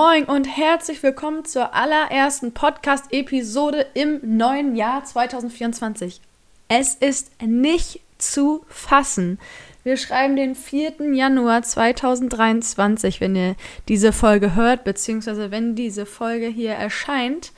Moin 0.00 0.26
und 0.26 0.44
herzlich 0.44 1.02
willkommen 1.02 1.44
zur 1.44 1.74
allerersten 1.74 2.52
Podcast-Episode 2.52 3.84
im 3.94 4.20
neuen 4.22 4.76
Jahr 4.76 5.04
2024. 5.04 6.20
Es 6.68 6.94
ist 6.94 7.32
nicht 7.42 8.00
zu 8.16 8.64
fassen. 8.68 9.40
Wir 9.82 9.96
schreiben 9.96 10.36
den 10.36 10.54
4. 10.54 11.12
Januar 11.14 11.62
2023, 11.62 13.20
wenn 13.20 13.34
ihr 13.34 13.56
diese 13.88 14.12
Folge 14.12 14.54
hört, 14.54 14.84
beziehungsweise 14.84 15.50
wenn 15.50 15.74
diese 15.74 16.06
Folge 16.06 16.46
hier 16.46 16.74
erscheint. 16.74 17.50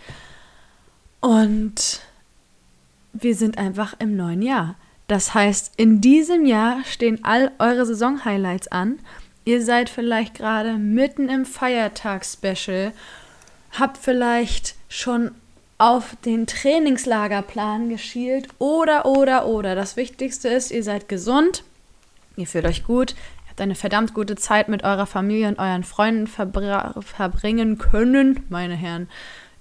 Und 1.21 2.01
wir 3.13 3.35
sind 3.35 3.59
einfach 3.59 3.97
im 3.99 4.17
neuen 4.17 4.41
Jahr. 4.41 4.77
Das 5.09 5.35
heißt, 5.35 5.75
in 5.77 6.01
diesem 6.01 6.47
Jahr 6.47 6.85
stehen 6.85 7.23
all 7.23 7.51
eure 7.59 7.85
Saison-Highlights 7.85 8.69
an 8.69 8.99
Ihr 9.51 9.65
seid 9.65 9.89
vielleicht 9.91 10.35
gerade 10.35 10.75
mitten 10.75 11.29
im 11.29 11.45
Feiertagsspecial, 11.45 12.93
habt 13.77 13.99
vielleicht 13.99 14.77
schon 14.89 15.33
auf 15.77 16.15
den 16.25 16.47
Trainingslagerplan 16.47 17.89
geschielt 17.89 18.47
oder, 18.61 19.07
oder, 19.07 19.47
oder. 19.47 19.75
Das 19.75 19.97
Wichtigste 19.97 20.49
ist, 20.49 20.71
ihr 20.71 20.85
seid 20.85 21.09
gesund, 21.09 21.65
ihr 22.37 22.47
fühlt 22.47 22.65
euch 22.65 22.85
gut, 22.85 23.11
ihr 23.11 23.49
habt 23.49 23.61
eine 23.61 23.75
verdammt 23.75 24.15
gute 24.15 24.37
Zeit 24.37 24.69
mit 24.69 24.85
eurer 24.85 25.07
Familie 25.07 25.49
und 25.49 25.59
euren 25.59 25.83
Freunden 25.83 26.29
verbringen 26.29 27.79
können, 27.79 28.47
meine 28.51 28.77
Herren, 28.77 29.09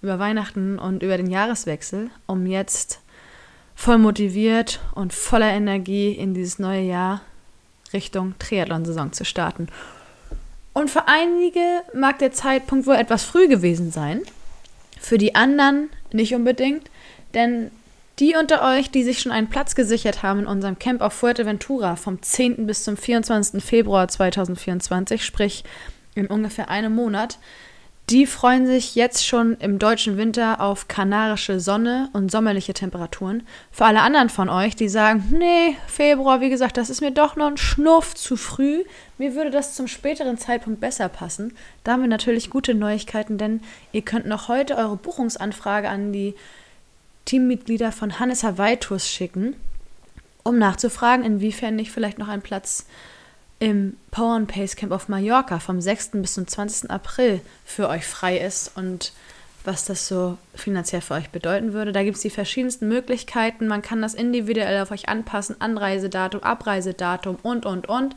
über 0.04 0.20
Weihnachten 0.20 0.78
und 0.78 1.02
über 1.02 1.18
den 1.18 1.32
Jahreswechsel, 1.32 2.12
um 2.28 2.46
jetzt 2.46 3.02
voll 3.74 3.98
motiviert 3.98 4.82
und 4.94 5.14
voller 5.14 5.50
Energie 5.50 6.12
in 6.12 6.36
dieses 6.36 6.60
neue 6.60 6.84
Jahr 6.84 7.22
Richtung 7.94 8.36
Triathlon-Saison 8.40 9.12
zu 9.14 9.26
starten. 9.26 9.68
Und 10.74 10.90
für 10.90 11.08
einige 11.08 11.82
mag 11.94 12.20
der 12.20 12.32
Zeitpunkt 12.32 12.88
wohl 12.88 12.96
etwas 12.96 13.24
früh 13.24 13.48
gewesen 13.48 13.92
sein, 13.92 14.22
für 15.00 15.18
die 15.18 15.36
anderen 15.36 15.90
nicht 16.12 16.36
unbedingt, 16.36 16.90
denn 17.34 17.72
die 18.20 18.36
unter 18.36 18.62
euch, 18.62 18.92
die 18.92 19.04
sich 19.04 19.20
schon 19.20 19.32
einen 19.32 19.50
Platz 19.50 19.76
gesichert 19.76 20.24
haben 20.24 20.42
in 20.42 20.46
unserem 20.46 20.78
Camp 20.78 21.02
auf 21.02 21.14
Fuerteventura 21.14 21.96
vom 21.96 22.22
10. 22.22 22.68
bis 22.68 22.84
zum 22.84 22.98
24. 22.98 23.64
Februar 23.64 24.08
2024, 24.08 25.24
sprich 25.24 25.64
in 26.16 26.28
ungefähr 26.28 26.70
einem 26.70 26.94
Monat, 26.94 27.40
die 28.10 28.26
freuen 28.26 28.66
sich 28.66 28.96
jetzt 28.96 29.28
schon 29.28 29.56
im 29.58 29.78
deutschen 29.78 30.18
Winter 30.18 30.62
auf 30.62 30.88
kanarische 30.88 31.60
Sonne 31.60 32.10
und 32.14 32.32
sommerliche 32.32 32.74
Temperaturen. 32.74 33.44
Für 33.72 33.86
alle 33.86 34.02
anderen 34.02 34.30
von 34.30 34.50
euch, 34.50 34.76
die 34.76 34.90
sagen, 34.90 35.24
nee, 35.38 35.76
Februar, 35.86 36.42
wie 36.42 36.50
gesagt, 36.50 36.78
das 36.78 36.90
ist 36.90 37.02
mir 37.02 37.12
doch 37.12 37.36
noch 37.36 37.46
ein 37.46 37.58
Schnuff 37.58 38.16
zu 38.16 38.36
früh. 38.36 38.84
Mir 39.20 39.36
würde 39.36 39.52
das 39.52 39.76
zum 39.76 39.88
späteren 39.88 40.40
Zeitpunkt 40.40 40.80
besser 40.80 41.08
passen. 41.08 41.54
Da 41.84 41.92
haben 41.94 42.02
wir 42.02 42.08
natürlich 42.08 42.50
gute 42.50 42.74
Neuigkeiten, 42.74 43.38
denn 43.38 43.62
ihr 43.92 44.02
könnt 44.02 44.26
noch 44.26 44.48
heute 44.48 44.76
eure 44.76 44.96
Buchungsanfrage 44.96 45.88
an 45.88 46.12
die 46.12 46.34
Teammitglieder 47.26 47.92
von 47.92 48.20
Hannes 48.20 48.44
Hawaii 48.44 48.78
Tours 48.78 49.08
schicken, 49.08 49.56
um 50.42 50.58
nachzufragen, 50.58 51.24
inwiefern 51.24 51.76
nicht 51.76 51.92
vielleicht 51.92 52.18
noch 52.18 52.28
ein 52.28 52.42
Platz 52.42 52.88
im 53.60 53.98
Power 54.12 54.36
and 54.36 54.48
Pace 54.48 54.76
Camp 54.76 54.92
auf 54.92 55.10
Mallorca 55.10 55.60
vom 55.60 55.82
6. 55.82 56.12
bis 56.14 56.34
zum 56.34 56.48
20. 56.48 56.90
April 56.90 57.42
für 57.66 57.90
euch 57.90 58.06
frei 58.06 58.38
ist 58.38 58.72
und 58.76 59.12
was 59.66 59.86
das 59.86 60.08
so 60.08 60.38
finanziell 60.56 61.02
für 61.02 61.16
euch 61.16 61.30
bedeuten 61.30 61.74
würde. 61.74 61.92
Da 61.92 62.04
gibt 62.04 62.16
es 62.16 62.22
die 62.22 62.30
verschiedensten 62.30 62.88
Möglichkeiten. 62.88 63.68
Man 63.68 63.82
kann 63.82 64.02
das 64.02 64.14
individuell 64.14 64.82
auf 64.82 64.92
euch 64.92 65.10
anpassen. 65.10 65.60
Anreisedatum, 65.60 66.42
Abreisedatum 66.42 67.38
und, 67.44 67.66
und, 67.66 67.88
und. 67.90 68.16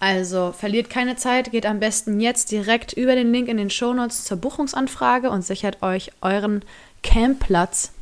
Also 0.00 0.52
verliert 0.56 0.88
keine 0.88 1.16
Zeit, 1.16 1.52
geht 1.52 1.66
am 1.66 1.78
besten 1.78 2.20
jetzt 2.20 2.50
direkt 2.50 2.94
über 2.94 3.14
den 3.14 3.32
Link 3.32 3.48
in 3.48 3.58
den 3.58 3.68
Shownotes 3.68 4.24
zur 4.24 4.38
Buchungsanfrage 4.38 5.28
und 5.28 5.42
sichert 5.42 5.82
euch 5.82 6.10
euren 6.22 6.64
Campplatz 7.02 7.92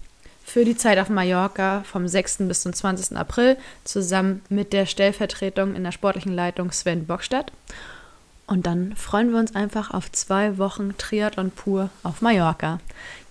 für 0.49 0.65
die 0.65 0.77
Zeit 0.77 0.99
auf 0.99 1.11
Mallorca 1.11 1.83
vom 1.85 2.09
6. 2.09 2.39
bis 2.49 2.63
zum 2.63 2.73
20. 2.73 3.17
April 3.17 3.59
zusammen 3.85 4.43
mit 4.49 4.73
der 4.73 4.87
Stellvertretung 4.87 5.75
in 5.75 5.85
der 5.85 5.93
sportlichen 5.93 6.33
Leitung 6.33 6.73
Sven 6.73 7.07
Bockstadt. 7.07 7.53
Und 8.47 8.67
dann 8.67 8.97
freuen 8.97 9.31
wir 9.31 9.39
uns 9.39 9.55
einfach 9.55 9.91
auf 9.91 10.11
zwei 10.11 10.57
Wochen 10.57 10.97
Triathlon 10.97 11.51
pur 11.51 11.91
auf 12.03 12.23
Mallorca. 12.23 12.81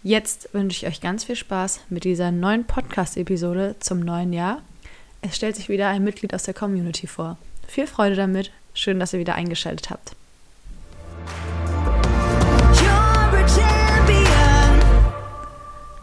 Jetzt 0.04 0.50
wünsche 0.54 0.78
ich 0.78 0.88
euch 0.88 1.02
ganz 1.02 1.24
viel 1.24 1.36
Spaß 1.36 1.82
mit 1.90 2.04
dieser 2.04 2.32
neuen 2.32 2.66
Podcast-Episode 2.66 3.76
zum 3.80 4.00
neuen 4.00 4.32
Jahr. 4.32 4.62
Es 5.22 5.36
stellt 5.36 5.56
sich 5.56 5.70
wieder 5.70 5.90
ein 5.90 6.04
Mitglied 6.04 6.36
aus 6.36 6.44
der 6.44 6.54
Community 6.54 7.08
vor. 7.08 7.38
Viel 7.68 7.88
Freude 7.88 8.16
damit. 8.16 8.52
Schön, 8.76 9.00
dass 9.00 9.14
ihr 9.14 9.20
wieder 9.20 9.34
eingeschaltet 9.34 9.90
habt. 9.90 10.16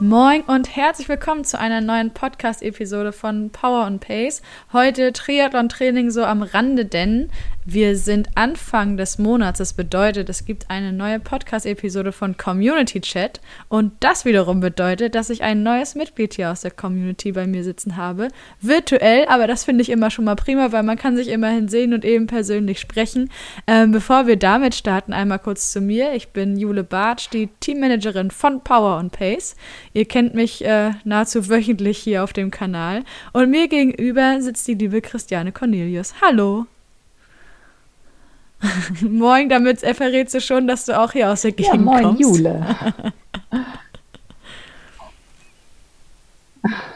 Moin 0.06 0.42
und 0.42 0.76
herzlich 0.76 1.08
willkommen 1.08 1.44
zu 1.44 1.58
einer 1.58 1.80
neuen 1.80 2.12
Podcast-Episode 2.12 3.10
von 3.10 3.48
Power 3.48 3.86
and 3.86 4.02
Pace. 4.02 4.42
Heute 4.70 5.14
Triathlon-Training 5.14 6.10
so 6.10 6.26
am 6.26 6.42
Rande, 6.42 6.84
denn 6.84 7.30
wir 7.64 7.96
sind 7.96 8.28
Anfang 8.34 8.96
des 8.96 9.18
Monats. 9.18 9.58
Das 9.58 9.72
bedeutet, 9.72 10.28
es 10.28 10.44
gibt 10.44 10.68
eine 10.68 10.92
neue 10.92 11.18
Podcast-Episode 11.18 12.12
von 12.12 12.36
Community 12.36 13.00
Chat. 13.00 13.40
Und 13.68 13.92
das 14.00 14.24
wiederum 14.24 14.60
bedeutet, 14.60 15.14
dass 15.14 15.30
ich 15.30 15.42
ein 15.42 15.62
neues 15.62 15.94
Mitglied 15.94 16.34
hier 16.34 16.50
aus 16.50 16.60
der 16.60 16.70
Community 16.70 17.32
bei 17.32 17.46
mir 17.46 17.64
sitzen 17.64 17.96
habe. 17.96 18.28
Virtuell, 18.60 19.26
aber 19.28 19.46
das 19.46 19.64
finde 19.64 19.82
ich 19.82 19.90
immer 19.90 20.10
schon 20.10 20.26
mal 20.26 20.36
prima, 20.36 20.72
weil 20.72 20.82
man 20.82 20.98
kann 20.98 21.16
sich 21.16 21.28
immerhin 21.28 21.68
sehen 21.68 21.94
und 21.94 22.04
eben 22.04 22.26
persönlich 22.26 22.80
sprechen. 22.80 23.30
Ähm, 23.66 23.92
bevor 23.92 24.26
wir 24.26 24.36
damit 24.36 24.74
starten, 24.74 25.14
einmal 25.14 25.38
kurz 25.38 25.72
zu 25.72 25.80
mir. 25.80 26.12
Ich 26.14 26.28
bin 26.28 26.58
Jule 26.58 26.84
Bartsch, 26.84 27.30
die 27.32 27.48
Teammanagerin 27.60 28.30
von 28.30 28.62
Power 28.62 28.98
and 28.98 29.12
Pace. 29.12 29.56
Ihr 29.94 30.04
kennt 30.04 30.34
mich 30.34 30.64
äh, 30.64 30.90
nahezu 31.04 31.48
wöchentlich 31.48 31.98
hier 31.98 32.24
auf 32.24 32.34
dem 32.34 32.50
Kanal. 32.50 33.04
Und 33.32 33.50
mir 33.50 33.68
gegenüber 33.68 34.40
sitzt 34.42 34.68
die 34.68 34.74
liebe 34.74 35.00
Christiane 35.00 35.52
Cornelius. 35.52 36.14
Hallo! 36.20 36.66
moin, 39.00 39.48
damit 39.48 39.80
verrätst 39.80 40.34
du 40.34 40.40
schon, 40.40 40.66
dass 40.66 40.86
du 40.86 40.98
auch 40.98 41.12
hier 41.12 41.30
aus 41.30 41.42
der 41.42 41.52
Gegend 41.52 41.74
ja, 41.74 41.80
moin, 41.80 42.02
kommst. 42.02 42.20
Jule. 42.20 42.66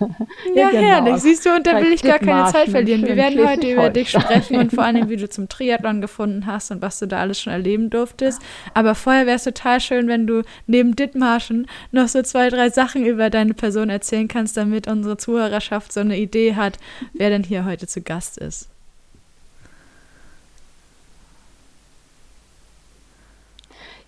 ja, 0.00 0.08
ja 0.54 0.70
genau. 0.70 0.82
herrlich. 0.82 1.16
Siehst 1.22 1.44
du, 1.44 1.54
und 1.54 1.66
da 1.66 1.80
will 1.80 1.92
ich 1.92 2.02
gar 2.02 2.18
keine 2.18 2.50
Zeit 2.50 2.70
verlieren. 2.70 3.04
Wir 3.04 3.16
werden 3.16 3.46
heute 3.46 3.70
über 3.70 3.90
dich 3.90 4.10
sprechen 4.10 4.56
und 4.56 4.72
vor 4.72 4.84
allem, 4.84 5.08
wie 5.10 5.16
du 5.16 5.28
zum 5.28 5.48
Triathlon 5.48 6.00
gefunden 6.00 6.46
hast 6.46 6.70
und 6.70 6.80
was 6.82 6.98
du 6.98 7.06
da 7.06 7.18
alles 7.18 7.40
schon 7.40 7.52
erleben 7.52 7.90
durftest. 7.90 8.40
Aber 8.74 8.94
vorher 8.94 9.26
wäre 9.26 9.36
es 9.36 9.44
total 9.44 9.80
schön, 9.80 10.08
wenn 10.08 10.26
du 10.26 10.42
neben 10.66 10.96
Dithmarschen 10.96 11.66
noch 11.92 12.08
so 12.08 12.22
zwei, 12.22 12.48
drei 12.48 12.70
Sachen 12.70 13.04
über 13.04 13.30
deine 13.30 13.54
Person 13.54 13.90
erzählen 13.90 14.28
kannst, 14.28 14.56
damit 14.56 14.88
unsere 14.88 15.16
Zuhörerschaft 15.16 15.92
so 15.92 16.00
eine 16.00 16.16
Idee 16.18 16.54
hat, 16.54 16.78
wer 17.12 17.30
denn 17.30 17.42
hier 17.42 17.64
heute 17.64 17.86
zu 17.86 18.00
Gast 18.00 18.38
ist. 18.38 18.70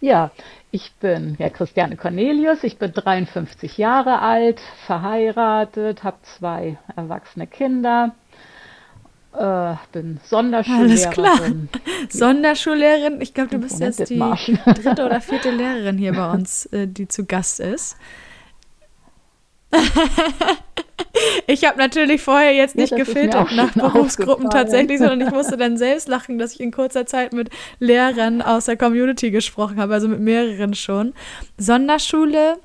Ja, 0.01 0.31
ich 0.71 0.93
bin 1.01 1.37
ja 1.39 1.51
Christiane 1.51 1.97
Cornelius, 1.97 2.65
ich 2.65 2.79
bin 2.79 2.93
53 2.93 3.77
Jahre 3.77 4.21
alt, 4.21 4.61
verheiratet, 4.87 6.05
habe 6.05 6.17
zwei 6.23 6.79
erwachsene 6.97 7.47
Kinder, 7.47 8.15
äh, 9.37 9.75
bin 9.93 10.19
Sonderschullehrerin. 10.25 10.91
Alles 10.91 11.11
klar. 11.11 11.39
Sonderschullehrerin, 12.09 13.21
ich 13.21 13.35
glaube, 13.35 13.51
du 13.51 13.59
bist 13.59 13.81
jetzt 13.81 14.09
die 14.09 14.19
dritte 14.19 15.05
oder 15.05 15.21
vierte 15.21 15.51
Lehrerin 15.51 15.99
hier 15.99 16.13
bei 16.15 16.31
uns, 16.33 16.67
äh, 16.67 16.87
die 16.87 17.07
zu 17.07 17.27
Gast 17.27 17.61
ist. 17.61 17.97
Ich 21.47 21.65
habe 21.65 21.79
natürlich 21.79 22.23
vorher 22.23 22.53
jetzt 22.53 22.77
nicht 22.77 22.93
ja, 22.93 22.97
gefiltert 22.97 23.53
nach 23.53 23.73
Berufsgruppen 23.75 24.49
tatsächlich, 24.51 24.99
sondern 24.99 25.21
ich 25.21 25.31
musste 25.31 25.57
dann 25.57 25.77
selbst 25.77 26.09
lachen, 26.09 26.39
dass 26.39 26.55
ich 26.55 26.61
in 26.61 26.71
kurzer 26.71 27.07
Zeit 27.07 27.33
mit 27.33 27.51
Lehrern 27.79 28.43
aus 28.43 28.67
der 28.67 28.77
Community 28.77 29.31
gesprochen 29.31 29.81
habe, 29.81 29.95
also 29.95 30.09
mit 30.09 30.21
mehreren 30.21 30.75
schon. 30.75 31.13
Sonderschule, 31.59 32.59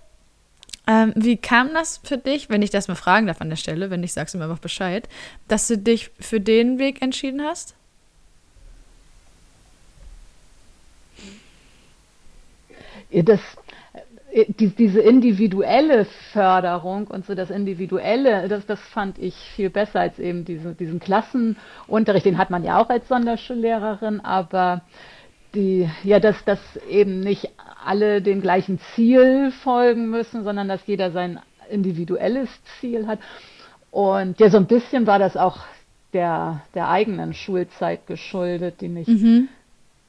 ähm, 0.87 1.13
wie 1.15 1.37
kam 1.37 1.73
das 1.73 1.99
für 2.03 2.17
dich, 2.17 2.49
wenn 2.49 2.61
ich 2.61 2.69
das 2.69 2.87
mal 2.87 2.95
fragen 2.95 3.27
darf 3.27 3.41
an 3.41 3.49
der 3.49 3.57
Stelle, 3.57 3.89
wenn 3.89 4.01
nicht, 4.01 4.13
sagst 4.13 4.33
du 4.33 4.37
mir 4.37 4.45
einfach 4.45 4.59
Bescheid, 4.59 5.09
dass 5.47 5.67
du 5.67 5.77
dich 5.77 6.11
für 6.19 6.39
den 6.39 6.77
Weg 6.77 7.01
entschieden 7.01 7.41
hast? 7.41 7.75
Das 13.11 13.39
äh, 13.39 13.64
die, 14.35 14.67
diese 14.67 14.99
individuelle 14.99 16.05
Förderung 16.33 17.07
und 17.07 17.25
so 17.25 17.35
das 17.35 17.49
Individuelle, 17.49 18.47
das, 18.49 18.65
das 18.65 18.81
fand 18.81 19.17
ich 19.17 19.33
viel 19.55 19.69
besser 19.69 20.01
als 20.01 20.19
eben 20.19 20.43
diese, 20.43 20.73
diesen 20.73 20.99
Klassenunterricht. 20.99 22.25
Den 22.25 22.37
hat 22.37 22.49
man 22.49 22.63
ja 22.63 22.77
auch 22.81 22.89
als 22.89 23.07
Sonderschullehrerin, 23.07 24.19
aber 24.19 24.81
die, 25.53 25.89
ja, 26.03 26.19
dass, 26.19 26.43
dass 26.43 26.59
eben 26.89 27.21
nicht 27.21 27.49
alle 27.85 28.21
dem 28.21 28.41
gleichen 28.41 28.79
Ziel 28.93 29.51
folgen 29.51 30.09
müssen, 30.09 30.43
sondern 30.43 30.67
dass 30.67 30.85
jeder 30.85 31.11
sein 31.11 31.39
individuelles 31.69 32.49
Ziel 32.79 33.07
hat. 33.07 33.19
Und 33.89 34.37
ja, 34.41 34.49
so 34.49 34.57
ein 34.57 34.67
bisschen 34.67 35.07
war 35.07 35.17
das 35.17 35.37
auch 35.37 35.59
der, 36.11 36.61
der 36.73 36.89
eigenen 36.89 37.33
Schulzeit 37.33 38.05
geschuldet, 38.05 38.81
die 38.81 38.89
nicht 38.89 39.07
mhm 39.07 39.47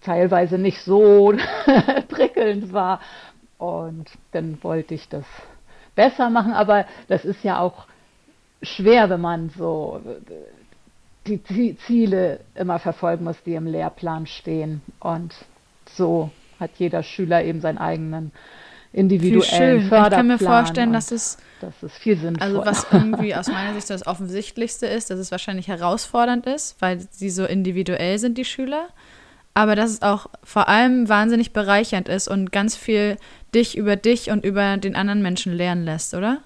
teilweise 0.06 0.56
nicht 0.56 0.80
so 0.82 1.34
prickelnd 2.08 2.72
war. 2.72 3.00
Und 3.58 4.10
dann 4.32 4.58
wollte 4.62 4.94
ich 4.94 5.08
das 5.08 5.24
besser 5.94 6.30
machen, 6.30 6.52
aber 6.52 6.86
das 7.08 7.24
ist 7.24 7.42
ja 7.42 7.58
auch 7.58 7.86
schwer, 8.62 9.08
wenn 9.10 9.20
man 9.20 9.50
so 9.50 10.00
die 11.26 11.76
Ziele 11.86 12.40
immer 12.54 12.78
verfolgen 12.78 13.24
muss, 13.24 13.42
die 13.44 13.54
im 13.54 13.66
Lehrplan 13.66 14.26
stehen. 14.26 14.82
Und 15.00 15.34
so 15.90 16.30
hat 16.60 16.70
jeder 16.78 17.02
Schüler 17.02 17.44
eben 17.44 17.60
seinen 17.60 17.78
eigenen 17.78 18.32
individuellen 18.92 19.80
schön. 19.80 19.88
Förderplan. 19.88 20.04
Ich 20.06 20.16
kann 20.16 20.26
mir 20.26 20.38
vorstellen, 20.38 20.92
dass 20.92 21.10
es 21.10 21.38
das 21.60 21.82
ist 21.82 21.96
viel 21.96 22.16
sinnvoller. 22.16 22.60
Also 22.62 22.64
was 22.64 22.86
irgendwie 22.92 23.34
aus 23.34 23.48
meiner 23.48 23.74
Sicht 23.74 23.90
das 23.90 24.06
Offensichtlichste 24.06 24.86
ist, 24.86 25.10
dass 25.10 25.18
es 25.18 25.30
wahrscheinlich 25.30 25.68
herausfordernd 25.68 26.46
ist, 26.46 26.80
weil 26.80 27.00
sie 27.10 27.30
so 27.30 27.44
individuell 27.44 28.18
sind, 28.18 28.38
die 28.38 28.44
Schüler. 28.44 28.88
Aber 29.56 29.74
dass 29.74 29.90
es 29.90 30.02
auch 30.02 30.26
vor 30.44 30.68
allem 30.68 31.08
wahnsinnig 31.08 31.54
bereichernd 31.54 32.10
ist 32.10 32.28
und 32.28 32.52
ganz 32.52 32.76
viel 32.76 33.16
dich 33.54 33.74
über 33.74 33.96
dich 33.96 34.30
und 34.30 34.44
über 34.44 34.76
den 34.76 34.94
anderen 34.94 35.22
Menschen 35.22 35.54
lernen 35.54 35.86
lässt, 35.86 36.12
oder? 36.12 36.42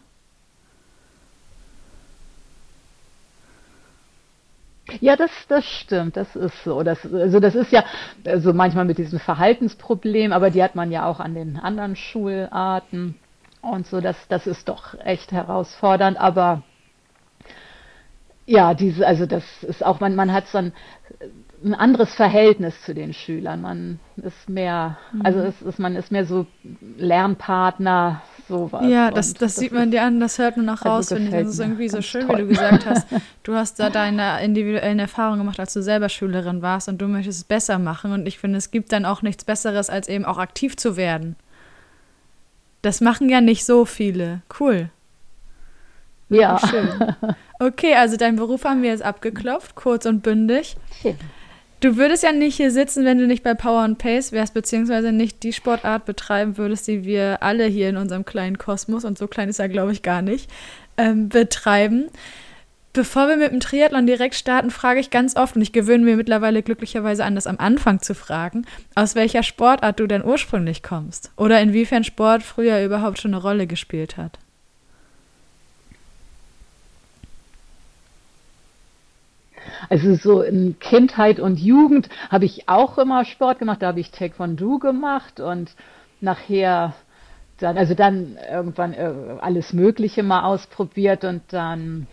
Ja, 5.00 5.16
das, 5.16 5.32
das 5.48 5.64
stimmt, 5.64 6.16
das 6.16 6.36
ist 6.36 6.62
so. 6.62 6.84
Das, 6.84 7.04
also 7.12 7.40
das 7.40 7.56
ist 7.56 7.72
ja 7.72 7.84
so 8.22 8.30
also 8.30 8.52
manchmal 8.52 8.84
mit 8.84 8.98
diesem 8.98 9.18
Verhaltensproblem, 9.18 10.32
aber 10.32 10.50
die 10.50 10.62
hat 10.62 10.76
man 10.76 10.92
ja 10.92 11.04
auch 11.06 11.18
an 11.18 11.34
den 11.34 11.56
anderen 11.56 11.96
Schularten 11.96 13.16
und 13.60 13.88
so. 13.88 14.00
Das, 14.00 14.16
das 14.28 14.46
ist 14.46 14.68
doch 14.68 14.94
echt 15.00 15.32
herausfordernd, 15.32 16.16
aber 16.16 16.62
ja, 18.46 18.72
diese, 18.74 19.04
also 19.04 19.26
das 19.26 19.42
ist 19.64 19.84
auch, 19.84 19.98
man, 19.98 20.14
man 20.14 20.32
hat 20.32 20.46
so 20.46 20.58
ein, 20.58 20.72
ein 21.62 21.74
anderes 21.74 22.14
Verhältnis 22.14 22.74
zu 22.82 22.94
den 22.94 23.12
Schülern. 23.12 23.60
Man 23.60 24.00
ist 24.16 24.48
mehr, 24.48 24.98
mhm. 25.12 25.22
also 25.24 25.40
es 25.40 25.60
ist, 25.62 25.78
man 25.78 25.96
ist 25.96 26.10
mehr 26.10 26.24
so 26.24 26.46
Lernpartner, 26.96 28.22
sowas. 28.48 28.84
Ja, 28.86 29.10
das, 29.10 29.34
das, 29.34 29.54
das, 29.54 29.56
sieht 29.56 29.72
man 29.72 29.90
dir 29.90 30.02
an, 30.02 30.20
das 30.20 30.38
hört 30.38 30.56
man 30.56 30.68
auch 30.68 30.82
also 30.82 31.14
raus, 31.14 31.22
ich. 31.22 31.30
Das 31.30 31.48
ist 31.48 31.58
irgendwie 31.58 31.88
so 31.88 32.00
schön, 32.02 32.26
toll. 32.26 32.36
wie 32.36 32.42
du 32.42 32.48
gesagt 32.48 32.86
hast. 32.86 33.06
Du 33.42 33.54
hast 33.54 33.80
da 33.80 33.90
deine 33.90 34.44
individuellen 34.44 34.98
Erfahrungen 34.98 35.40
gemacht, 35.40 35.58
als 35.58 35.72
du 35.72 35.82
selber 35.82 36.08
Schülerin 36.08 36.62
warst 36.62 36.88
und 36.88 36.98
du 36.98 37.08
möchtest 37.08 37.38
es 37.38 37.44
besser 37.44 37.78
machen. 37.78 38.12
Und 38.12 38.26
ich 38.26 38.38
finde, 38.38 38.58
es 38.58 38.70
gibt 38.70 38.92
dann 38.92 39.04
auch 39.04 39.22
nichts 39.22 39.44
Besseres, 39.44 39.90
als 39.90 40.08
eben 40.08 40.24
auch 40.24 40.38
aktiv 40.38 40.76
zu 40.76 40.96
werden. 40.96 41.36
Das 42.82 43.00
machen 43.00 43.28
ja 43.28 43.40
nicht 43.40 43.64
so 43.64 43.86
viele. 43.86 44.42
Cool. 44.58 44.90
Ja. 46.28 46.58
Schön. 46.58 46.88
Okay, 47.62 47.94
also 47.94 48.16
dein 48.16 48.36
Beruf 48.36 48.64
haben 48.64 48.82
wir 48.82 48.88
jetzt 48.88 49.02
abgeklopft, 49.02 49.74
kurz 49.74 50.06
und 50.06 50.22
bündig. 50.22 50.76
Ja. 51.02 51.12
Du 51.80 51.96
würdest 51.96 52.22
ja 52.22 52.32
nicht 52.32 52.56
hier 52.56 52.70
sitzen, 52.70 53.06
wenn 53.06 53.18
du 53.18 53.26
nicht 53.26 53.42
bei 53.42 53.54
Power 53.54 53.80
and 53.80 53.96
Pace 53.96 54.32
wärst, 54.32 54.52
beziehungsweise 54.52 55.12
nicht 55.12 55.42
die 55.42 55.54
Sportart 55.54 56.04
betreiben 56.04 56.58
würdest, 56.58 56.86
die 56.86 57.04
wir 57.04 57.42
alle 57.42 57.64
hier 57.64 57.88
in 57.88 57.96
unserem 57.96 58.26
kleinen 58.26 58.58
Kosmos, 58.58 59.06
und 59.06 59.16
so 59.16 59.26
klein 59.26 59.48
ist 59.48 59.60
er, 59.60 59.70
glaube 59.70 59.92
ich, 59.92 60.02
gar 60.02 60.20
nicht, 60.20 60.50
ähm, 60.98 61.30
betreiben. 61.30 62.10
Bevor 62.92 63.28
wir 63.28 63.36
mit 63.36 63.52
dem 63.52 63.60
Triathlon 63.60 64.06
direkt 64.06 64.34
starten, 64.34 64.70
frage 64.70 65.00
ich 65.00 65.08
ganz 65.08 65.36
oft, 65.36 65.56
und 65.56 65.62
ich 65.62 65.72
gewöhne 65.72 66.04
mir 66.04 66.16
mittlerweile 66.16 66.62
glücklicherweise 66.62 67.24
an, 67.24 67.34
das 67.34 67.46
am 67.46 67.56
Anfang 67.58 68.02
zu 68.02 68.14
fragen, 68.14 68.66
aus 68.94 69.14
welcher 69.14 69.42
Sportart 69.42 70.00
du 70.00 70.06
denn 70.06 70.24
ursprünglich 70.24 70.82
kommst 70.82 71.30
oder 71.36 71.62
inwiefern 71.62 72.04
Sport 72.04 72.42
früher 72.42 72.84
überhaupt 72.84 73.20
schon 73.20 73.32
eine 73.32 73.42
Rolle 73.42 73.66
gespielt 73.66 74.18
hat. 74.18 74.38
Also 79.88 80.14
so 80.14 80.42
in 80.42 80.78
Kindheit 80.78 81.40
und 81.40 81.58
Jugend 81.58 82.08
habe 82.30 82.44
ich 82.44 82.68
auch 82.68 82.98
immer 82.98 83.24
Sport 83.24 83.58
gemacht. 83.58 83.82
Da 83.82 83.88
habe 83.88 84.00
ich 84.00 84.10
Taekwondo 84.10 84.78
gemacht 84.78 85.40
und 85.40 85.70
nachher 86.20 86.94
dann, 87.58 87.76
also 87.76 87.94
dann 87.94 88.38
irgendwann 88.50 88.94
äh, 88.94 89.12
alles 89.40 89.72
Mögliche 89.72 90.22
mal 90.22 90.44
ausprobiert 90.44 91.24
und 91.24 91.42
dann 91.48 92.06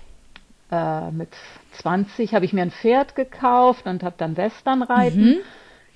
äh, 0.72 1.12
mit 1.12 1.30
20 1.74 2.34
habe 2.34 2.46
ich 2.46 2.54
mir 2.54 2.64
ein 2.64 2.72
Pferd 2.72 3.16
gekauft 3.16 3.86
und 3.86 4.04
habe 4.04 4.16
dann 4.18 4.36
Westernreiten 4.36 5.26
mhm. 5.26 5.38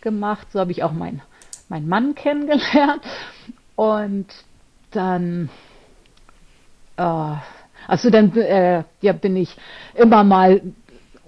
gemacht. 0.02 0.48
So 0.52 0.60
habe 0.60 0.72
ich 0.72 0.84
auch 0.84 0.94
meinen 0.94 1.22
mein 1.68 1.88
Mann 1.88 2.16
kennengelernt 2.16 3.04
und 3.76 4.28
dann 4.92 5.50
äh, 6.98 7.36
also 7.88 8.10
dann 8.10 8.36
äh, 8.38 8.84
ja, 9.02 9.14
bin 9.14 9.36
ich 9.36 9.56
immer 9.96 10.24
mal 10.24 10.62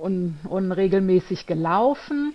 un, 0.03 0.37
unregelmäßig 0.49 1.47
gelaufen, 1.47 2.33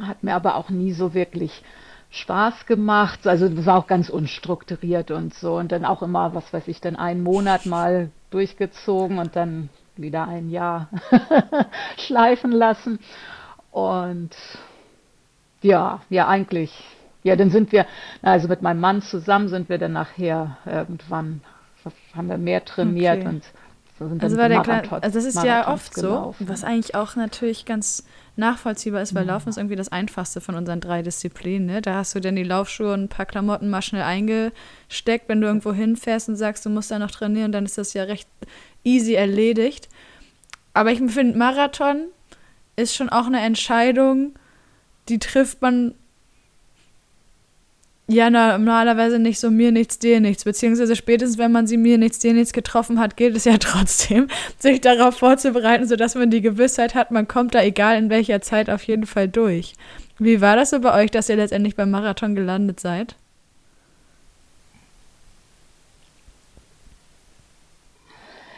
hat 0.00 0.22
mir 0.22 0.34
aber 0.34 0.56
auch 0.56 0.70
nie 0.70 0.92
so 0.92 1.14
wirklich 1.14 1.62
Spaß 2.10 2.66
gemacht. 2.66 3.26
Also 3.26 3.48
das 3.48 3.66
war 3.66 3.78
auch 3.78 3.86
ganz 3.86 4.08
unstrukturiert 4.08 5.10
und 5.10 5.34
so. 5.34 5.56
Und 5.56 5.72
dann 5.72 5.84
auch 5.84 6.02
immer, 6.02 6.34
was 6.34 6.52
weiß 6.52 6.66
ich, 6.68 6.80
dann 6.80 6.96
einen 6.96 7.22
Monat 7.22 7.66
mal 7.66 8.10
durchgezogen 8.30 9.18
und 9.18 9.36
dann 9.36 9.68
wieder 9.96 10.26
ein 10.26 10.50
Jahr 10.50 10.88
schleifen 11.98 12.52
lassen. 12.52 12.98
Und 13.70 14.34
ja, 15.62 16.00
ja, 16.10 16.28
eigentlich. 16.28 16.72
Ja, 17.22 17.34
dann 17.34 17.50
sind 17.50 17.72
wir, 17.72 17.86
also 18.22 18.46
mit 18.46 18.62
meinem 18.62 18.80
Mann 18.80 19.02
zusammen 19.02 19.48
sind 19.48 19.68
wir 19.68 19.78
dann 19.78 19.92
nachher 19.92 20.58
irgendwann, 20.64 21.40
haben 22.14 22.28
wir 22.28 22.38
mehr 22.38 22.64
trainiert 22.64 23.18
okay. 23.18 23.28
und 23.28 23.44
so 23.98 24.10
also, 24.18 24.36
war 24.36 24.48
der 24.50 24.60
Kleine, 24.60 24.92
also 24.92 25.18
das 25.18 25.24
ist 25.24 25.42
ja 25.42 25.68
oft 25.68 25.94
gelaufen. 25.94 26.46
so, 26.46 26.52
was 26.52 26.64
eigentlich 26.64 26.94
auch 26.94 27.16
natürlich 27.16 27.64
ganz 27.64 28.04
nachvollziehbar 28.36 29.00
ist, 29.00 29.14
weil 29.14 29.26
ja. 29.26 29.32
Laufen 29.32 29.48
ist 29.48 29.56
irgendwie 29.56 29.76
das 29.76 29.88
einfachste 29.88 30.42
von 30.42 30.54
unseren 30.54 30.80
drei 30.80 31.00
Disziplinen. 31.00 31.66
Ne? 31.66 31.80
Da 31.80 31.94
hast 31.94 32.14
du 32.14 32.20
dann 32.20 32.36
die 32.36 32.42
Laufschuhe 32.42 32.92
und 32.92 33.04
ein 33.04 33.08
paar 33.08 33.24
Klamotten 33.24 33.70
mal 33.70 33.80
schnell 33.80 34.02
eingesteckt, 34.02 35.28
wenn 35.28 35.40
du 35.40 35.46
irgendwo 35.46 35.72
hinfährst 35.72 36.28
und 36.28 36.36
sagst, 36.36 36.66
du 36.66 36.70
musst 36.70 36.90
da 36.90 36.98
noch 36.98 37.10
trainieren, 37.10 37.52
dann 37.52 37.64
ist 37.64 37.78
das 37.78 37.94
ja 37.94 38.02
recht 38.04 38.28
easy 38.84 39.14
erledigt. 39.14 39.88
Aber 40.74 40.92
ich 40.92 40.98
finde, 40.98 41.38
Marathon 41.38 42.08
ist 42.76 42.94
schon 42.94 43.08
auch 43.08 43.26
eine 43.26 43.40
Entscheidung, 43.40 44.34
die 45.08 45.18
trifft 45.18 45.62
man 45.62 45.94
ja, 48.08 48.30
normalerweise 48.30 49.18
nicht 49.18 49.40
so 49.40 49.50
mir 49.50 49.72
nichts, 49.72 49.98
dir 49.98 50.20
nichts. 50.20 50.44
Beziehungsweise 50.44 50.94
spätestens, 50.94 51.38
wenn 51.38 51.50
man 51.50 51.66
sie 51.66 51.76
mir 51.76 51.98
nichts, 51.98 52.20
dir 52.20 52.34
nichts 52.34 52.52
getroffen 52.52 53.00
hat, 53.00 53.16
gilt 53.16 53.36
es 53.36 53.44
ja 53.44 53.56
trotzdem, 53.60 54.28
sich 54.58 54.80
darauf 54.80 55.16
vorzubereiten, 55.16 55.86
sodass 55.86 56.14
man 56.14 56.30
die 56.30 56.40
Gewissheit 56.40 56.94
hat, 56.94 57.10
man 57.10 57.26
kommt 57.26 57.54
da 57.54 57.62
egal 57.62 57.98
in 57.98 58.10
welcher 58.10 58.40
Zeit 58.40 58.70
auf 58.70 58.84
jeden 58.84 59.06
Fall 59.06 59.28
durch. 59.28 59.74
Wie 60.18 60.40
war 60.40 60.56
das 60.56 60.70
so 60.70 60.80
bei 60.80 60.94
euch, 61.02 61.10
dass 61.10 61.28
ihr 61.28 61.36
letztendlich 61.36 61.76
beim 61.76 61.90
Marathon 61.90 62.34
gelandet 62.34 62.80
seid? 62.80 63.16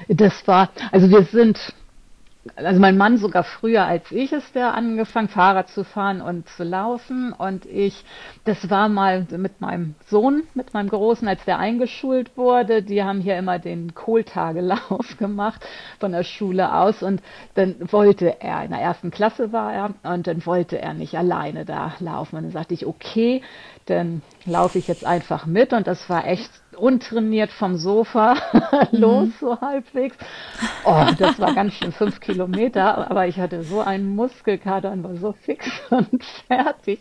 Das 0.09 0.47
war, 0.47 0.71
also 0.93 1.09
wir 1.11 1.25
sind 1.25 1.59
also 2.57 2.81
mein 2.81 2.97
Mann 2.97 3.19
sogar 3.19 3.45
früher 3.45 3.85
als 3.85 4.11
ich 4.13 4.33
ist 4.33 4.55
der 4.55 4.75
angefangen, 4.75 5.29
Fahrrad 5.29 5.69
zu 5.69 5.85
fahren 5.85 6.21
und 6.21 6.49
zu 6.49 6.65
laufen. 6.65 7.33
Und 7.33 7.67
ich, 7.67 8.05
das 8.45 8.71
war 8.71 8.89
mal 8.89 9.27
mit 9.31 9.61
meinem 9.61 9.95
Sohn, 10.07 10.45
mit 10.55 10.75
meinem 10.75 10.89
Großen, 10.89 11.27
als 11.27 11.45
der 11.45 11.59
eingeschult 11.59 12.37
wurde. 12.37 12.83
Die 12.83 13.03
haben 13.03 13.21
hier 13.21 13.39
immer 13.39 13.59
den 13.59 13.95
Kohltagelauf 13.95 15.17
gemacht 15.19 15.65
von 15.99 16.13
der 16.13 16.25
Schule 16.25 16.75
aus. 16.75 17.03
Und 17.03 17.23
dann 17.55 17.77
wollte 17.93 18.41
er, 18.41 18.65
in 18.65 18.71
der 18.71 18.81
ersten 18.81 19.11
Klasse 19.11 19.53
war 19.53 19.73
er, 19.73 19.95
und 20.03 20.27
dann 20.27 20.45
wollte 20.47 20.81
er 20.81 20.95
nicht 20.95 21.17
alleine 21.17 21.65
da 21.65 21.95
laufen. 21.99 22.37
Und 22.37 22.43
dann 22.45 22.53
sagte 22.53 22.75
ich, 22.75 22.87
okay, 22.87 23.43
dann 23.87 24.23
laufe 24.45 24.79
ich 24.79 24.89
jetzt 24.89 25.05
einfach 25.05 25.47
mit. 25.47 25.73
Und 25.73 25.87
das 25.87 26.09
war 26.11 26.27
echt 26.27 26.51
untrainiert 26.81 27.51
vom 27.51 27.77
Sofa 27.77 28.37
los, 28.93 29.27
mhm. 29.27 29.35
so 29.41 29.61
halbwegs. 29.61 30.17
Oh, 30.85 31.07
das 31.19 31.39
war 31.39 31.55
ganz 31.55 31.75
schön 31.75 31.93
fünf 31.93 32.21
Kilometer, 32.21 33.11
aber 33.11 33.27
ich 33.27 33.39
hatte 33.39 33.63
so 33.63 33.81
einen 33.81 34.15
Muskelkater 34.15 34.93
und 34.93 35.05
war 35.05 35.17
so 35.17 35.33
fix 35.33 35.67
und 35.91 36.25
fertig. 36.47 37.01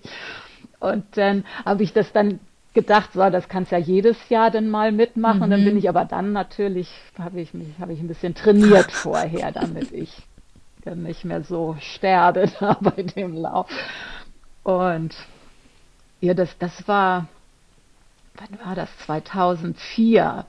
Und 0.79 1.05
dann 1.17 1.43
habe 1.65 1.83
ich 1.83 1.93
das 1.93 2.11
dann 2.11 2.39
gedacht, 2.73 3.13
so, 3.13 3.27
das 3.31 3.49
kannst 3.49 3.71
ja 3.71 3.79
jedes 3.79 4.29
Jahr 4.29 4.51
dann 4.51 4.69
mal 4.69 4.91
mitmachen. 4.91 5.37
Mhm. 5.37 5.43
Und 5.43 5.49
dann 5.49 5.63
bin 5.63 5.73
mhm. 5.73 5.79
ich 5.79 5.89
aber 5.89 6.05
dann 6.05 6.31
natürlich, 6.31 6.89
habe 7.17 7.41
ich 7.41 7.53
mich, 7.53 7.67
habe 7.79 7.93
ich 7.93 7.99
ein 7.99 8.07
bisschen 8.07 8.35
trainiert 8.35 8.91
vorher, 8.91 9.51
damit 9.51 9.91
ich 9.91 10.15
dann 10.85 11.03
nicht 11.03 11.25
mehr 11.25 11.43
so 11.43 11.75
sterbe 11.79 12.49
da 12.59 12.77
bei 12.79 13.03
dem 13.03 13.33
Lauf. 13.33 13.67
Und 14.63 15.15
ja, 16.21 16.33
das, 16.33 16.55
das 16.59 16.87
war, 16.87 17.27
wann 18.37 18.59
war 18.65 18.75
das? 18.75 18.89
2004. 18.99 20.45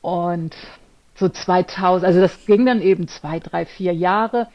Und 0.00 0.54
so 1.14 1.28
2000, 1.28 2.04
also 2.04 2.20
das 2.20 2.46
ging 2.46 2.66
dann 2.66 2.80
eben 2.82 3.08
zwei, 3.08 3.38
drei, 3.38 3.66
vier 3.66 3.94
Jahre, 3.94 4.48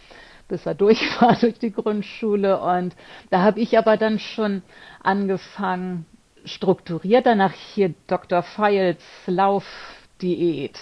bis 0.48 0.66
er 0.66 0.76
durch 0.76 1.00
war 1.22 1.36
durch 1.36 1.60
die 1.60 1.72
Grundschule. 1.72 2.60
Und 2.60 2.96
da 3.30 3.42
habe 3.42 3.60
ich 3.60 3.78
aber 3.78 3.98
dann 3.98 4.20
schon 4.20 4.62
angefangen, 5.02 6.06
strukturiert 6.46 7.26
danach 7.26 7.54
hier 7.54 7.94
Dr. 8.08 8.44
Feils 8.44 9.04
Laufdiät. 9.26 10.80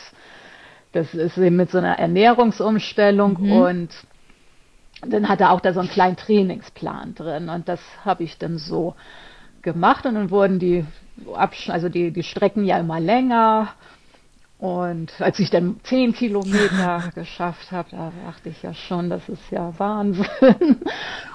Das 0.94 1.14
ist 1.14 1.38
eben 1.38 1.56
mit 1.56 1.72
so 1.72 1.78
einer 1.80 2.00
Ernährungsumstellung 2.00 3.38
mhm. 3.42 3.52
und 3.52 3.90
dann 5.02 5.30
hat 5.30 5.42
er 5.42 5.52
auch 5.52 5.62
da 5.62 5.74
so 5.74 5.80
einen 5.80 5.90
kleinen 5.90 6.16
Trainingsplan 6.16 7.14
drin 7.14 7.50
und 7.50 7.68
das 7.68 7.80
habe 8.04 8.24
ich 8.24 8.38
dann 8.38 8.58
so 8.58 8.96
gemacht 9.62 10.06
und 10.06 10.16
dann 10.16 10.32
wurden 10.32 10.60
die, 10.60 10.86
also 11.68 11.90
die, 11.90 12.12
die 12.12 12.24
Strecken 12.24 12.66
ja 12.66 12.80
immer 12.80 13.00
länger 13.00 13.74
und 14.60 15.22
als 15.22 15.38
ich 15.38 15.52
dann 15.52 15.80
zehn 15.84 16.14
Kilometer 16.14 17.12
geschafft 17.16 17.72
habe, 17.72 17.90
da 17.92 18.12
dachte 18.26 18.50
ich 18.50 18.64
ja 18.64 18.74
schon, 18.74 19.10
das 19.10 19.30
ist 19.30 19.52
ja 19.52 19.72
Wahnsinn. 19.78 20.26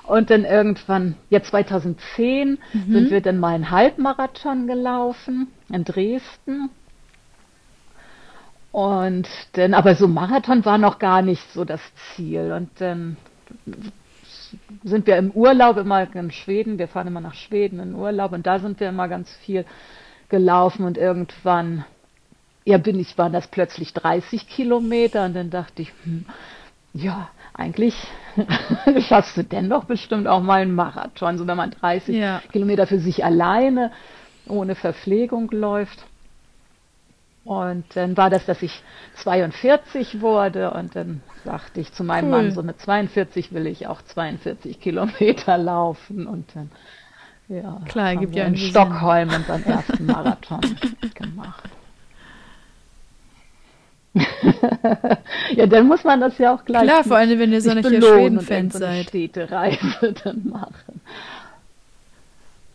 Und 0.04 0.30
dann 0.30 0.44
irgendwann, 0.44 1.14
ja 1.30 1.40
2010, 1.40 2.58
mhm. 2.72 2.92
sind 2.92 3.10
wir 3.12 3.20
dann 3.20 3.38
mal 3.38 3.54
einen 3.54 3.70
Halbmarathon 3.70 4.66
gelaufen 4.66 5.46
in 5.68 5.84
Dresden. 5.84 6.70
Und 8.72 9.28
dann, 9.52 9.74
aber 9.74 9.94
so 9.94 10.08
Marathon 10.08 10.64
war 10.64 10.78
noch 10.78 10.98
gar 10.98 11.22
nicht 11.22 11.52
so 11.52 11.64
das 11.64 11.80
Ziel. 11.94 12.52
Und 12.52 12.70
dann 12.80 13.16
sind 14.82 15.06
wir 15.06 15.16
im 15.16 15.30
Urlaub 15.30 15.76
immer 15.76 16.06
in 16.14 16.30
Schweden. 16.30 16.78
Wir 16.78 16.88
fahren 16.88 17.06
immer 17.06 17.20
nach 17.20 17.34
Schweden 17.34 17.80
in 17.80 17.94
Urlaub 17.94 18.32
und 18.32 18.46
da 18.46 18.58
sind 18.58 18.80
wir 18.80 18.88
immer 18.88 19.08
ganz 19.08 19.34
viel 19.36 19.64
gelaufen 20.28 20.84
und 20.84 20.96
irgendwann 20.96 21.84
ja, 22.64 22.78
bin 22.78 22.98
ich, 22.98 23.18
waren 23.18 23.32
das 23.32 23.48
plötzlich 23.48 23.92
30 23.92 24.48
Kilometer 24.48 25.24
und 25.24 25.34
dann 25.34 25.50
dachte 25.50 25.82
ich, 25.82 25.92
hm, 26.04 26.26
ja, 26.94 27.28
eigentlich 27.54 27.94
schaffst 29.08 29.36
du 29.36 29.44
dennoch 29.44 29.84
bestimmt 29.84 30.26
auch 30.26 30.42
mal 30.42 30.62
einen 30.62 30.74
Marathon, 30.74 31.38
so 31.38 31.46
wenn 31.46 31.56
man 31.56 31.70
30 31.72 32.16
ja. 32.16 32.42
Kilometer 32.52 32.86
für 32.86 32.98
sich 32.98 33.24
alleine 33.24 33.90
ohne 34.46 34.74
Verpflegung 34.74 35.50
läuft. 35.50 36.04
Und 37.44 37.84
dann 37.94 38.16
war 38.16 38.30
das, 38.30 38.46
dass 38.46 38.62
ich 38.62 38.82
42 39.16 40.20
wurde 40.20 40.70
und 40.70 40.94
dann 40.94 41.22
sagte 41.44 41.80
ich 41.80 41.92
zu 41.92 42.04
meinem 42.04 42.26
cool. 42.26 42.42
Mann, 42.42 42.52
so 42.52 42.62
mit 42.62 42.80
42 42.80 43.52
will 43.52 43.66
ich 43.66 43.88
auch 43.88 44.00
42 44.02 44.80
Kilometer 44.80 45.58
laufen 45.58 46.26
und 46.26 46.54
dann 46.54 46.70
ja, 47.48 47.80
Klar, 47.88 48.16
gibt 48.16 48.34
ja 48.36 48.44
in 48.44 48.56
Stockholm 48.56 49.30
unseren 49.30 49.64
ersten 49.64 50.06
Marathon 50.06 50.60
gemacht. 51.14 51.68
ja, 55.56 55.66
dann 55.66 55.86
muss 55.86 56.04
man 56.04 56.20
das 56.20 56.38
ja 56.38 56.54
auch 56.54 56.64
gleich. 56.64 56.84
Klar, 56.84 57.04
vor 57.04 57.16
allem, 57.16 57.38
wenn 57.38 57.52
ihr 57.52 57.60
so 57.60 57.70
eine 57.70 57.82
Schweden-Fans 57.82 58.74
seid. 58.74 59.08
Städtereise 59.08 60.14
dann 60.24 60.48
machen. 60.48 61.00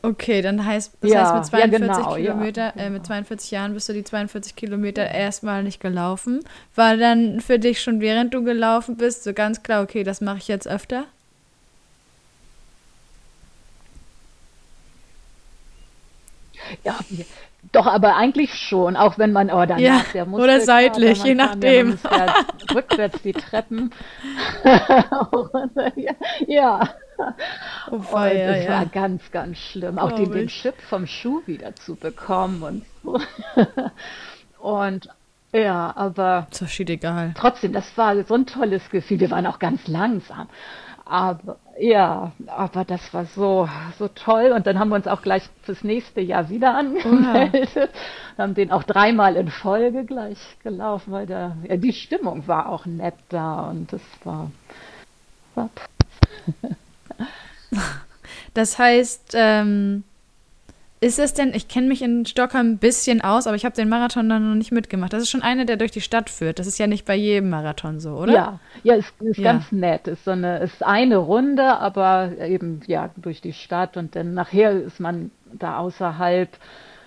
Okay, 0.04 0.42
dann 0.42 0.64
heißt 0.64 0.94
das 1.02 1.12
ja, 1.12 1.22
heißt 1.22 1.36
mit 1.36 1.46
42 1.46 1.90
ja, 1.90 1.98
genau, 1.98 2.16
Kilometer, 2.16 2.62
ja, 2.62 2.72
genau. 2.72 2.86
äh, 2.86 2.90
mit 2.92 3.06
42 3.06 3.52
Jahren 3.52 3.74
bist 3.74 3.90
du 3.90 3.94
die 3.94 4.04
42 4.04 4.56
Kilometer 4.56 5.10
erstmal 5.10 5.64
nicht 5.64 5.80
gelaufen. 5.80 6.42
War 6.76 6.98
dann 6.98 7.42
für 7.42 7.60
dich 7.60 7.82
schon 7.82 8.00
während 8.00 8.34
du 8.34 8.44
gelaufen 8.44 8.98
bist 8.98 9.24
so 9.24 9.34
ganz 9.34 9.64
klar, 9.64 9.84
okay, 9.84 10.04
das 10.04 10.22
mache 10.22 10.38
ich 10.38 10.48
jetzt 10.48 10.68
öfter? 10.68 11.06
Ja, 16.84 17.00
doch, 17.72 17.86
aber 17.86 18.16
eigentlich 18.16 18.54
schon, 18.56 18.96
auch 18.96 19.18
wenn 19.18 19.32
man, 19.32 19.50
oh, 19.50 19.66
danach 19.66 19.80
ja, 19.80 20.02
der 20.14 20.26
Muskel, 20.26 20.44
Oder 20.44 20.62
seitlich, 20.62 21.24
je 21.24 21.36
nachdem. 21.36 22.00
Ja, 22.04 22.46
rückwärts 22.76 23.22
die 23.22 23.34
Treppen. 23.34 23.92
ja. 26.48 26.90
Oh, 27.92 28.00
feier, 28.00 28.54
das 28.54 28.66
ja. 28.66 28.70
war 28.70 28.86
ganz, 28.86 29.32
ganz 29.32 29.58
schlimm. 29.58 29.98
Auch 29.98 30.12
den, 30.12 30.32
den 30.32 30.48
Chip 30.48 30.76
vom 30.90 31.08
Schuh 31.08 31.42
wieder 31.46 31.76
zu 31.76 31.96
bekommen 31.96 32.62
und 32.62 32.86
so. 33.04 33.20
und 34.60 35.10
ja, 35.54 35.94
aber. 35.96 36.48
Das 36.50 36.62
war 36.62 36.90
egal. 36.90 37.34
Trotzdem, 37.36 37.74
das 37.74 37.98
war 37.98 38.24
so 38.24 38.36
ein 38.36 38.46
tolles 38.46 38.90
Gefühl. 38.90 39.20
Wir 39.20 39.32
waren 39.32 39.48
auch 39.48 39.60
ganz 39.60 39.88
langsam. 39.88 40.48
Aber 41.10 41.58
ja, 41.80 42.32
aber 42.48 42.84
das 42.84 43.14
war 43.14 43.26
so, 43.26 43.70
so 43.98 44.08
toll. 44.08 44.52
Und 44.54 44.68
dann 44.68 44.80
haben 44.80 44.90
wir 44.90 44.96
uns 44.96 45.08
auch 45.08 45.22
gleich 45.22 45.44
fürs 45.64 45.84
nächste 45.84 46.22
Jahr 46.22 46.50
wieder 46.50 46.76
angemeldet. 46.76 47.70
Oh. 47.76 47.88
Haben 48.38 48.54
den 48.54 48.72
auch 48.72 48.84
dreimal 48.84 49.36
in 49.36 49.50
Folge 49.50 50.06
gleich 50.06 50.38
gelaufen, 50.62 51.12
weil 51.12 51.26
der, 51.26 51.58
ja, 51.68 51.76
die 51.78 51.94
Stimmung 51.94 52.48
war 52.48 52.70
auch 52.70 52.86
nett 52.86 53.16
da 53.30 53.70
und 53.70 53.92
das 53.92 54.02
war. 54.24 54.52
war 55.56 55.70
das 58.54 58.78
heißt, 58.78 59.34
ähm, 59.34 60.04
ist 61.00 61.20
es 61.20 61.34
denn, 61.34 61.54
ich 61.54 61.68
kenne 61.68 61.88
mich 61.88 62.02
in 62.02 62.26
Stockholm 62.26 62.72
ein 62.72 62.78
bisschen 62.80 63.22
aus, 63.22 63.46
aber 63.46 63.56
ich 63.56 63.66
habe 63.66 63.76
den 63.76 63.90
Marathon 63.90 64.30
dann 64.30 64.50
noch 64.50 64.56
nicht 64.56 64.72
mitgemacht. 64.72 65.14
Das 65.14 65.22
ist 65.22 65.30
schon 65.30 65.44
einer, 65.44 65.66
der 65.66 65.78
durch 65.78 65.92
die 65.92 66.02
Stadt 66.02 66.30
führt. 66.30 66.58
Das 66.58 66.66
ist 66.66 66.80
ja 66.80 66.88
nicht 66.88 67.06
bei 67.06 67.16
jedem 67.16 67.52
Marathon 67.52 68.00
so, 68.00 68.12
oder? 68.16 68.34
Ja, 68.34 68.60
ja, 68.84 68.96
ist, 68.96 69.14
ist 69.22 69.38
ja. 69.38 69.52
ganz 69.52 69.72
nett. 69.72 70.08
Ist 70.08 70.26
so 70.26 70.32
eine, 70.32 70.60
ist 70.60 70.84
eine 70.84 71.18
Runde, 71.18 71.78
aber 71.78 72.32
eben 72.40 72.82
ja 72.88 73.12
durch 73.16 73.42
die 73.42 73.54
Stadt 73.54 73.96
und 73.96 74.16
dann 74.16 74.34
nachher 74.34 74.72
ist 74.72 75.00
man 75.00 75.30
da 75.54 75.78
außerhalb 75.78 76.50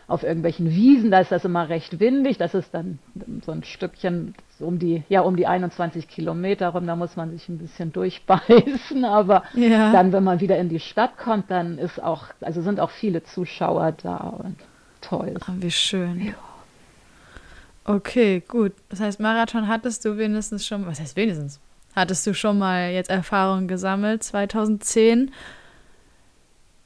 auf 0.06 0.22
irgendwelchen 0.22 0.70
Wiesen, 0.70 1.10
da 1.10 1.20
ist 1.20 1.30
das 1.32 1.44
immer 1.44 1.68
recht 1.68 2.00
windig, 2.00 2.36
das 2.36 2.54
ist 2.54 2.74
dann 2.74 2.98
so 3.44 3.52
ein 3.52 3.62
Stückchen 3.62 4.34
um 4.62 4.78
die, 4.78 5.02
ja, 5.08 5.20
um 5.20 5.36
die 5.36 5.46
21 5.46 6.08
Kilometer 6.08 6.68
rum, 6.68 6.86
da 6.86 6.96
muss 6.96 7.16
man 7.16 7.30
sich 7.30 7.48
ein 7.48 7.58
bisschen 7.58 7.92
durchbeißen, 7.94 9.04
aber 9.04 9.44
ja. 9.54 9.92
dann, 9.92 10.12
wenn 10.12 10.24
man 10.24 10.40
wieder 10.40 10.58
in 10.58 10.68
die 10.68 10.80
Stadt 10.80 11.18
kommt, 11.18 11.50
dann 11.50 11.78
ist 11.78 12.02
auch, 12.02 12.26
also 12.40 12.62
sind 12.62 12.80
auch 12.80 12.90
viele 12.90 13.22
Zuschauer 13.22 13.92
da 14.02 14.16
und 14.16 14.56
toll. 15.00 15.34
Oh, 15.48 15.52
wie 15.56 15.70
schön. 15.70 16.26
Ja. 16.26 16.34
Okay, 17.84 18.42
gut. 18.46 18.72
Das 18.88 19.00
heißt, 19.00 19.20
Marathon 19.20 19.66
hattest 19.66 20.04
du 20.04 20.16
wenigstens 20.16 20.66
schon, 20.66 20.86
was 20.86 21.00
heißt 21.00 21.16
wenigstens? 21.16 21.60
Hattest 21.96 22.26
du 22.26 22.34
schon 22.34 22.58
mal 22.58 22.90
jetzt 22.90 23.10
Erfahrungen 23.10 23.66
gesammelt, 23.66 24.22
2010? 24.22 25.32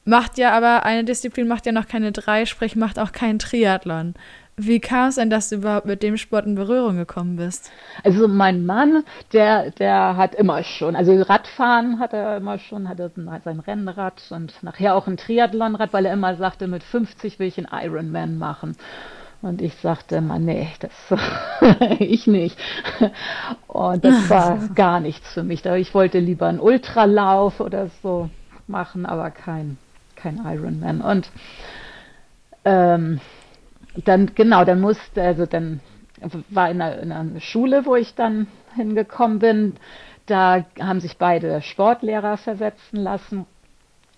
Macht 0.06 0.38
ja 0.38 0.52
aber, 0.56 0.84
eine 0.84 1.04
Disziplin 1.04 1.48
macht 1.48 1.66
ja 1.66 1.72
noch 1.72 1.86
keine 1.86 2.12
drei, 2.12 2.44
sprich 2.46 2.76
macht 2.76 2.98
auch 2.98 3.12
keinen 3.12 3.38
Triathlon. 3.38 4.14
Wie 4.56 4.78
kam 4.78 5.08
es 5.08 5.16
denn, 5.16 5.30
dass 5.30 5.48
du 5.48 5.56
überhaupt 5.56 5.86
mit 5.86 6.02
dem 6.04 6.16
Sport 6.16 6.46
in 6.46 6.54
Berührung 6.54 6.96
gekommen 6.96 7.34
bist? 7.36 7.72
Also 8.04 8.28
mein 8.28 8.64
Mann, 8.64 9.02
der, 9.32 9.72
der 9.72 10.16
hat 10.16 10.36
immer 10.36 10.62
schon, 10.62 10.94
also 10.94 11.20
Radfahren 11.22 11.98
hat 11.98 12.12
er 12.12 12.36
immer 12.36 12.58
schon, 12.58 12.88
hatte 12.88 13.10
sein 13.44 13.58
Rennrad 13.58 14.22
und 14.30 14.54
nachher 14.62 14.94
auch 14.94 15.08
ein 15.08 15.16
Triathlonrad, 15.16 15.92
weil 15.92 16.06
er 16.06 16.12
immer 16.12 16.36
sagte, 16.36 16.68
mit 16.68 16.84
50 16.84 17.40
will 17.40 17.48
ich 17.48 17.58
einen 17.58 17.84
Ironman 17.84 18.38
machen. 18.38 18.76
Und 19.42 19.60
ich 19.60 19.74
sagte 19.74 20.16
immer, 20.16 20.38
nee, 20.38 20.68
das 20.78 21.18
ich 21.98 22.28
nicht. 22.28 22.56
Und 23.66 24.04
das 24.04 24.30
war 24.30 24.58
gar 24.74 25.00
nichts 25.00 25.34
für 25.34 25.42
mich. 25.42 25.66
Ich 25.66 25.94
wollte 25.94 26.20
lieber 26.20 26.46
einen 26.46 26.60
Ultralauf 26.60 27.58
oder 27.58 27.88
so 28.02 28.30
machen, 28.68 29.04
aber 29.04 29.30
kein, 29.32 29.78
kein 30.14 30.40
Ironman. 30.46 31.00
Und 31.00 31.28
ähm, 32.64 33.20
dann, 34.04 34.34
genau, 34.34 34.64
dann 34.64 34.80
musste, 34.80 35.22
also 35.22 35.46
dann 35.46 35.80
war 36.50 36.70
in 36.70 36.80
einer, 36.80 36.98
in 37.00 37.12
einer 37.12 37.40
Schule, 37.40 37.86
wo 37.86 37.96
ich 37.96 38.14
dann 38.14 38.46
hingekommen 38.74 39.38
bin, 39.38 39.74
da 40.26 40.64
haben 40.80 41.00
sich 41.00 41.18
beide 41.18 41.60
Sportlehrer 41.62 42.36
versetzen 42.36 42.96
lassen. 42.96 43.46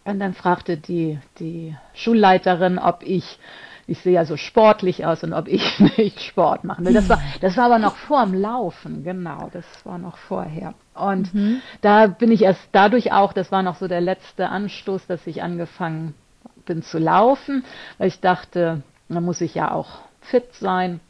Und 0.05 0.21
dann 0.21 0.35
fragte 0.35 0.77
die, 0.77 1.19
die 1.41 1.77
Schulleiterin, 1.95 2.79
ob 2.79 3.03
ich, 3.03 3.41
ich 3.89 3.99
sehe 3.99 4.13
ja 4.13 4.25
so 4.25 4.37
sportlich 4.37 5.05
aus 5.05 5.25
und 5.25 5.33
ob 5.33 5.49
ich 5.49 5.81
nicht 5.97 6.21
Sport 6.21 6.63
machen 6.63 6.87
will. 6.87 6.95
Das 6.95 7.09
war, 7.09 7.21
das 7.41 7.57
war 7.57 7.65
aber 7.65 7.81
noch 7.81 7.97
vor 7.97 8.25
dem 8.25 8.35
Laufen, 8.35 9.03
genau, 9.03 9.51
das 9.53 9.65
war 9.85 9.99
noch 9.99 10.17
vorher. 10.17 10.75
Und 10.95 11.35
mhm. 11.35 11.61
da 11.81 12.07
bin 12.07 12.31
ich 12.31 12.43
erst 12.43 12.69
dadurch 12.71 13.13
auch, 13.13 13.33
das 13.33 13.51
war 13.51 13.65
noch 13.65 13.77
so 13.77 13.89
der 13.89 14.01
letzte 14.01 14.49
Anstoß, 14.49 15.09
dass 15.09 15.27
ich 15.27 15.43
angefangen 15.43 16.15
bin 16.67 16.83
zu 16.83 16.99
laufen, 16.99 17.65
weil 17.99 18.09
ich 18.09 18.21
dachte, 18.21 18.83
da 19.09 19.21
muss 19.21 19.41
ich 19.41 19.55
ja 19.55 19.71
auch 19.71 20.01
fit 20.21 20.55
sein. 20.55 21.01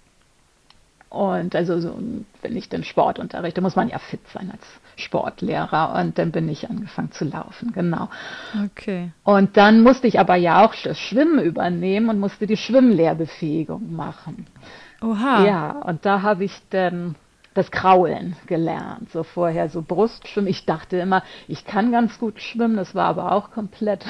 Und 1.08 1.54
also 1.54 1.80
so, 1.80 1.98
wenn 2.42 2.56
ich 2.56 2.68
den 2.68 2.84
Sport 2.84 3.18
unterrichte, 3.18 3.60
muss 3.60 3.76
man 3.76 3.88
ja 3.88 3.98
fit 3.98 4.20
sein 4.32 4.50
als 4.50 4.64
Sportlehrer. 4.96 5.94
Und 5.98 6.18
dann 6.18 6.32
bin 6.32 6.48
ich 6.48 6.68
angefangen 6.68 7.12
zu 7.12 7.24
laufen, 7.24 7.72
genau. 7.72 8.08
Okay. 8.64 9.12
Und 9.22 9.56
dann 9.56 9.82
musste 9.82 10.08
ich 10.08 10.18
aber 10.18 10.36
ja 10.36 10.64
auch 10.64 10.74
das 10.82 10.98
Schwimmen 10.98 11.38
übernehmen 11.38 12.10
und 12.10 12.18
musste 12.18 12.46
die 12.46 12.56
Schwimmlehrbefähigung 12.56 13.94
machen. 13.94 14.46
Oha. 15.00 15.44
Ja, 15.44 15.70
und 15.70 16.04
da 16.04 16.22
habe 16.22 16.44
ich 16.44 16.52
dann 16.70 17.14
das 17.56 17.70
Kraulen 17.70 18.36
gelernt. 18.46 19.10
So 19.10 19.22
vorher 19.22 19.68
so 19.68 19.82
Brustschwimmen. 19.82 20.50
Ich 20.50 20.66
dachte 20.66 20.98
immer, 20.98 21.22
ich 21.48 21.64
kann 21.64 21.92
ganz 21.92 22.18
gut 22.18 22.40
schwimmen, 22.40 22.76
das 22.76 22.94
war 22.94 23.06
aber 23.06 23.32
auch 23.32 23.50
komplett 23.50 24.04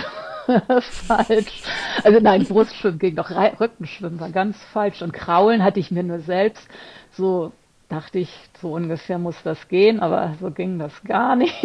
falsch. 0.81 1.63
Also 2.05 2.21
nein, 2.21 2.45
Brustschwimmen 2.45 2.99
ging 2.99 3.17
doch, 3.17 3.31
Rückenschwimmen 3.31 4.21
war 4.21 4.31
ganz 4.31 4.57
falsch. 4.73 5.03
Und 5.03 5.13
Kraulen 5.13 5.63
hatte 5.63 5.81
ich 5.81 5.91
mir 5.91 6.03
nur 6.03 6.21
selbst 6.21 6.67
so 7.13 7.53
dachte 7.89 8.19
ich, 8.19 8.31
so 8.61 8.75
ungefähr 8.75 9.19
muss 9.19 9.37
das 9.45 9.69
gehen, 9.69 10.01
aber 10.01 10.35
so 10.41 10.51
ging 10.51 10.79
das 10.79 10.93
gar 11.05 11.37
nicht. 11.37 11.55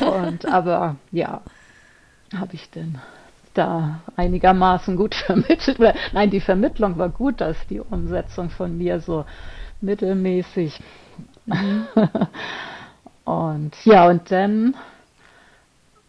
Und 0.00 0.46
aber 0.46 0.96
ja, 1.12 1.40
habe 2.36 2.54
ich 2.54 2.68
denn 2.70 2.98
da 3.54 4.00
einigermaßen 4.16 4.96
gut 4.96 5.14
vermittelt. 5.26 5.78
Nein, 6.12 6.30
die 6.30 6.40
Vermittlung 6.40 6.98
war 6.98 7.08
gut, 7.08 7.40
dass 7.40 7.56
die 7.68 7.80
Umsetzung 7.80 8.50
von 8.50 8.76
mir 8.76 9.00
so 9.00 9.24
mittelmäßig. 9.80 10.80
Mhm. 11.46 11.86
Und 13.24 13.72
ja, 13.84 14.08
und 14.08 14.32
dann 14.32 14.74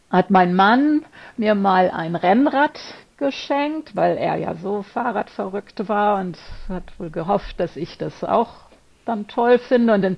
hat 0.09 0.31
mein 0.31 0.55
Mann 0.55 1.05
mir 1.37 1.55
mal 1.55 1.91
ein 1.91 2.15
Rennrad 2.15 2.79
geschenkt, 3.17 3.95
weil 3.95 4.17
er 4.17 4.35
ja 4.35 4.55
so 4.55 4.83
Fahrradverrückt 4.83 5.87
war 5.87 6.19
und 6.19 6.37
hat 6.69 6.83
wohl 6.99 7.09
gehofft, 7.09 7.59
dass 7.59 7.75
ich 7.75 7.97
das 7.97 8.23
auch 8.23 8.49
dann 9.05 9.27
toll 9.27 9.59
finde. 9.59 9.93
Und 9.93 10.01
dann 10.01 10.17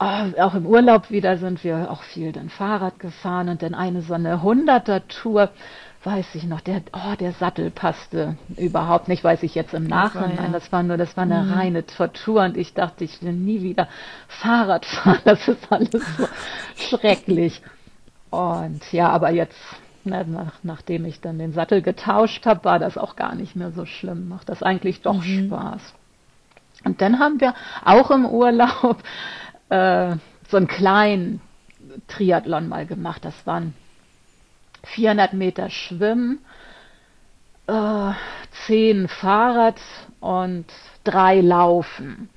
oh, 0.00 0.40
auch 0.40 0.54
im 0.54 0.66
Urlaub 0.66 1.10
wieder 1.10 1.38
sind 1.38 1.64
wir 1.64 1.90
auch 1.90 2.02
viel 2.02 2.32
dann 2.32 2.50
Fahrrad 2.50 2.98
gefahren 3.00 3.48
und 3.48 3.62
dann 3.62 3.74
eine 3.74 4.02
so 4.02 4.14
eine 4.14 4.36
100er-Tour 4.36 5.50
weiß 6.04 6.34
ich 6.34 6.44
noch, 6.44 6.60
der, 6.60 6.82
oh, 6.92 7.16
der 7.18 7.32
Sattel 7.32 7.70
passte 7.70 8.36
überhaupt 8.56 9.08
nicht, 9.08 9.24
weiß 9.24 9.42
ich 9.42 9.54
jetzt 9.54 9.74
im 9.74 9.84
Nachhinein. 9.84 10.36
Ja. 10.36 10.48
Das 10.52 10.70
war 10.70 10.82
nur, 10.82 10.96
das 10.96 11.16
war 11.16 11.24
eine 11.24 11.42
mhm. 11.42 11.52
reine 11.52 11.86
Tortur 11.86 12.42
und 12.42 12.56
ich 12.56 12.74
dachte, 12.74 13.04
ich 13.04 13.22
will 13.22 13.32
nie 13.32 13.62
wieder 13.62 13.88
Fahrrad 14.28 14.86
fahren. 14.86 15.18
Das 15.24 15.46
ist 15.48 15.70
alles 15.70 15.90
so 16.16 16.28
schrecklich. 16.76 17.62
Und 18.30 18.92
ja, 18.92 19.08
aber 19.08 19.30
jetzt, 19.30 19.58
na, 20.04 20.22
nach, 20.24 20.54
nachdem 20.62 21.04
ich 21.04 21.20
dann 21.20 21.38
den 21.38 21.52
Sattel 21.52 21.82
getauscht 21.82 22.46
habe, 22.46 22.64
war 22.64 22.78
das 22.78 22.96
auch 22.96 23.16
gar 23.16 23.34
nicht 23.34 23.56
mehr 23.56 23.72
so 23.72 23.84
schlimm. 23.84 24.28
Macht 24.28 24.48
das 24.48 24.62
eigentlich 24.62 25.02
doch 25.02 25.24
mhm. 25.24 25.46
Spaß. 25.46 25.94
Und 26.84 27.00
dann 27.00 27.18
haben 27.18 27.40
wir 27.40 27.54
auch 27.84 28.10
im 28.10 28.24
Urlaub 28.24 29.02
äh, 29.68 30.14
so 30.48 30.56
einen 30.56 30.68
kleinen 30.68 31.40
Triathlon 32.06 32.68
mal 32.68 32.86
gemacht. 32.86 33.24
Das 33.24 33.46
waren 33.46 33.74
400 34.84 35.32
Meter 35.32 35.70
Schwimmen, 35.70 36.44
äh, 37.66 38.12
10 38.66 39.08
Fahrrad 39.08 39.80
und 40.20 40.66
drei 41.04 41.40
Laufen. 41.40 42.30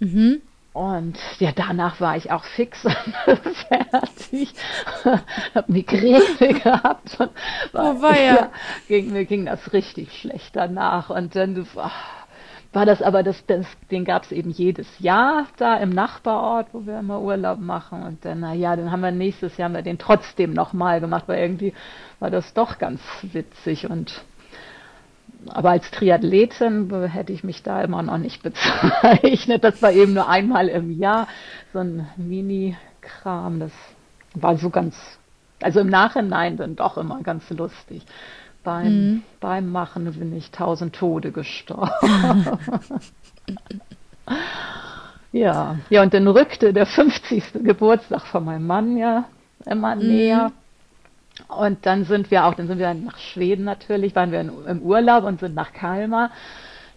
Mhm. 0.00 0.42
Und 0.76 1.16
ja, 1.38 1.52
danach 1.52 2.02
war 2.02 2.18
ich 2.18 2.30
auch 2.30 2.44
fix 2.44 2.84
und 2.84 3.56
fertig. 3.56 4.52
hab 5.54 5.70
Migräne 5.70 6.20
gehabt 6.38 7.18
und 7.18 7.30
war, 7.72 7.96
oh, 7.96 8.02
war 8.02 8.20
ja. 8.20 8.34
ja. 8.34 8.50
ging, 8.86 9.10
mir 9.10 9.24
ging 9.24 9.46
das 9.46 9.72
richtig 9.72 10.12
schlecht 10.18 10.54
danach. 10.54 11.08
Und 11.08 11.34
dann 11.34 11.66
oh, 11.76 11.90
war 12.76 12.84
das 12.84 13.00
aber, 13.00 13.22
das, 13.22 13.42
das 13.46 13.64
den 13.90 14.04
gab 14.04 14.24
es 14.24 14.32
eben 14.32 14.50
jedes 14.50 14.86
Jahr 14.98 15.46
da 15.56 15.78
im 15.78 15.88
Nachbarort, 15.88 16.66
wo 16.74 16.84
wir 16.84 16.98
immer 16.98 17.22
Urlaub 17.22 17.58
machen. 17.58 18.02
Und 18.02 18.22
dann, 18.26 18.40
naja, 18.40 18.76
dann 18.76 18.92
haben 18.92 19.00
wir 19.00 19.12
nächstes 19.12 19.56
Jahr 19.56 19.70
haben 19.70 19.74
wir 19.76 19.80
den 19.80 19.96
trotzdem 19.96 20.52
nochmal 20.52 21.00
gemacht, 21.00 21.24
weil 21.26 21.40
irgendwie 21.40 21.72
war 22.20 22.30
das 22.30 22.52
doch 22.52 22.76
ganz 22.76 23.00
witzig 23.22 23.88
und 23.88 24.22
aber 25.48 25.70
als 25.70 25.90
Triathletin 25.90 26.92
hätte 27.08 27.32
ich 27.32 27.44
mich 27.44 27.62
da 27.62 27.80
immer 27.80 28.02
noch 28.02 28.18
nicht 28.18 28.42
bezeichnet. 28.42 29.64
Das 29.64 29.80
war 29.80 29.92
eben 29.92 30.12
nur 30.12 30.28
einmal 30.28 30.68
im 30.68 30.90
Jahr 30.90 31.28
so 31.72 31.78
ein 31.78 32.06
Mini-Kram. 32.18 33.58
Das 33.58 33.72
war 34.34 34.58
so 34.58 34.68
ganz, 34.68 35.18
also 35.62 35.80
im 35.80 35.88
Nachhinein 35.88 36.58
dann 36.58 36.76
doch 36.76 36.98
immer 36.98 37.22
ganz 37.22 37.48
lustig. 37.48 38.02
Beim, 38.66 38.86
mhm. 38.86 39.22
beim 39.38 39.70
Machen 39.70 40.12
bin 40.12 40.36
ich 40.36 40.50
tausend 40.50 40.96
Tode 40.96 41.30
gestorben. 41.30 41.88
ja, 45.32 45.78
ja, 45.88 46.02
und 46.02 46.12
dann 46.12 46.26
rückte 46.26 46.72
der 46.72 46.84
50. 46.84 47.62
Geburtstag 47.62 48.26
von 48.26 48.44
meinem 48.44 48.66
Mann 48.66 48.96
ja 48.96 49.26
immer 49.66 49.94
mhm. 49.94 50.08
näher. 50.08 50.52
Und 51.46 51.86
dann 51.86 52.06
sind 52.06 52.32
wir 52.32 52.44
auch, 52.44 52.54
dann 52.54 52.66
sind 52.66 52.80
wir 52.80 52.92
nach 52.92 53.18
Schweden 53.18 53.64
natürlich, 53.64 54.16
waren 54.16 54.32
wir 54.32 54.40
in, 54.40 54.50
im 54.66 54.82
Urlaub 54.82 55.22
und 55.22 55.38
sind 55.38 55.54
nach 55.54 55.72
Kalmar 55.72 56.32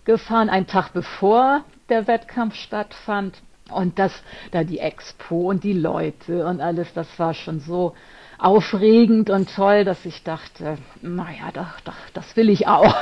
gefahren, 0.06 0.50
einen 0.50 0.66
Tag 0.66 0.92
bevor 0.94 1.62
der 1.90 2.08
Wettkampf 2.08 2.56
stattfand. 2.56 3.36
Und 3.70 4.00
das, 4.00 4.24
da 4.50 4.64
die 4.64 4.80
Expo 4.80 5.52
und 5.52 5.64
die 5.64 5.74
Leute 5.74 6.48
und 6.48 6.62
alles, 6.62 6.92
das 6.96 7.08
war 7.20 7.36
schon 7.36 7.60
so 7.60 7.94
aufregend 8.40 9.30
und 9.30 9.54
toll, 9.54 9.84
dass 9.84 10.04
ich 10.06 10.24
dachte, 10.24 10.78
naja, 11.02 11.52
doch, 11.54 11.80
doch, 11.82 11.94
das 12.14 12.36
will 12.36 12.50
ich 12.50 12.68
auch. 12.68 13.02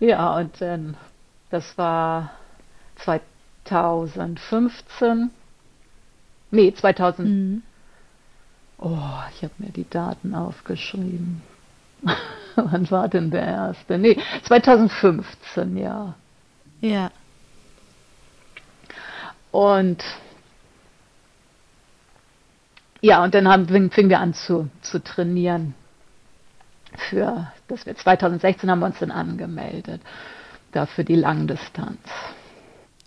ja, 0.00 0.36
und 0.36 0.60
dann, 0.60 0.96
das 1.50 1.76
war 1.76 2.30
2015, 3.64 5.30
nee, 6.52 6.72
2000. 6.72 7.28
Mhm. 7.28 7.62
Oh, 8.78 8.98
ich 9.34 9.42
habe 9.42 9.54
mir 9.58 9.70
die 9.70 9.88
Daten 9.88 10.34
aufgeschrieben. 10.34 11.42
Wann 12.54 12.90
war 12.90 13.08
denn 13.08 13.30
der 13.30 13.44
erste? 13.44 13.98
Nee, 13.98 14.18
2015, 14.44 15.76
ja. 15.76 16.14
Ja. 16.80 17.10
Und 19.50 20.04
ja, 23.04 23.22
und 23.22 23.34
dann 23.34 23.46
haben, 23.48 23.66
fingen 23.90 24.08
wir 24.08 24.18
an 24.18 24.32
zu, 24.32 24.70
zu 24.80 24.98
trainieren. 24.98 25.74
Für, 27.10 27.52
das 27.68 27.84
wir 27.84 27.94
2016 27.94 28.70
haben 28.70 28.80
wir 28.80 28.86
uns 28.86 28.98
dann 28.98 29.10
angemeldet. 29.10 30.00
Da 30.72 30.86
für 30.86 31.04
die 31.04 31.16
Langdistanz. 31.16 31.98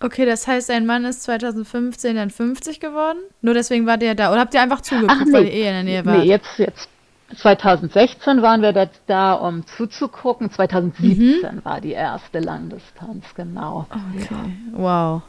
Okay, 0.00 0.24
das 0.24 0.46
heißt, 0.46 0.68
dein 0.68 0.86
Mann 0.86 1.04
ist 1.04 1.24
2015 1.24 2.14
dann 2.14 2.30
50 2.30 2.78
geworden? 2.78 3.18
Nur 3.42 3.54
deswegen 3.54 3.86
war 3.86 3.98
der 3.98 4.14
da. 4.14 4.30
Oder 4.30 4.42
habt 4.42 4.54
ihr 4.54 4.62
einfach 4.62 4.82
zugeguckt, 4.82 5.26
nee. 5.26 5.32
weil 5.32 5.44
ihr 5.46 5.52
eh 5.52 5.66
in 5.66 5.74
der 5.74 5.82
Nähe 5.82 6.06
wart? 6.06 6.18
Nee, 6.18 6.24
jetzt, 6.26 6.58
jetzt 6.58 6.88
2016 7.36 8.40
waren 8.40 8.62
wir 8.62 8.72
da, 8.72 8.88
da 9.08 9.32
um 9.32 9.66
zuzugucken. 9.66 10.52
2017 10.52 11.56
mhm. 11.56 11.64
war 11.64 11.80
die 11.80 11.92
erste 11.92 12.38
Langdistanz, 12.38 13.24
genau. 13.34 13.86
Okay, 13.90 14.28
ja. 14.30 14.44
wow. 14.74 15.22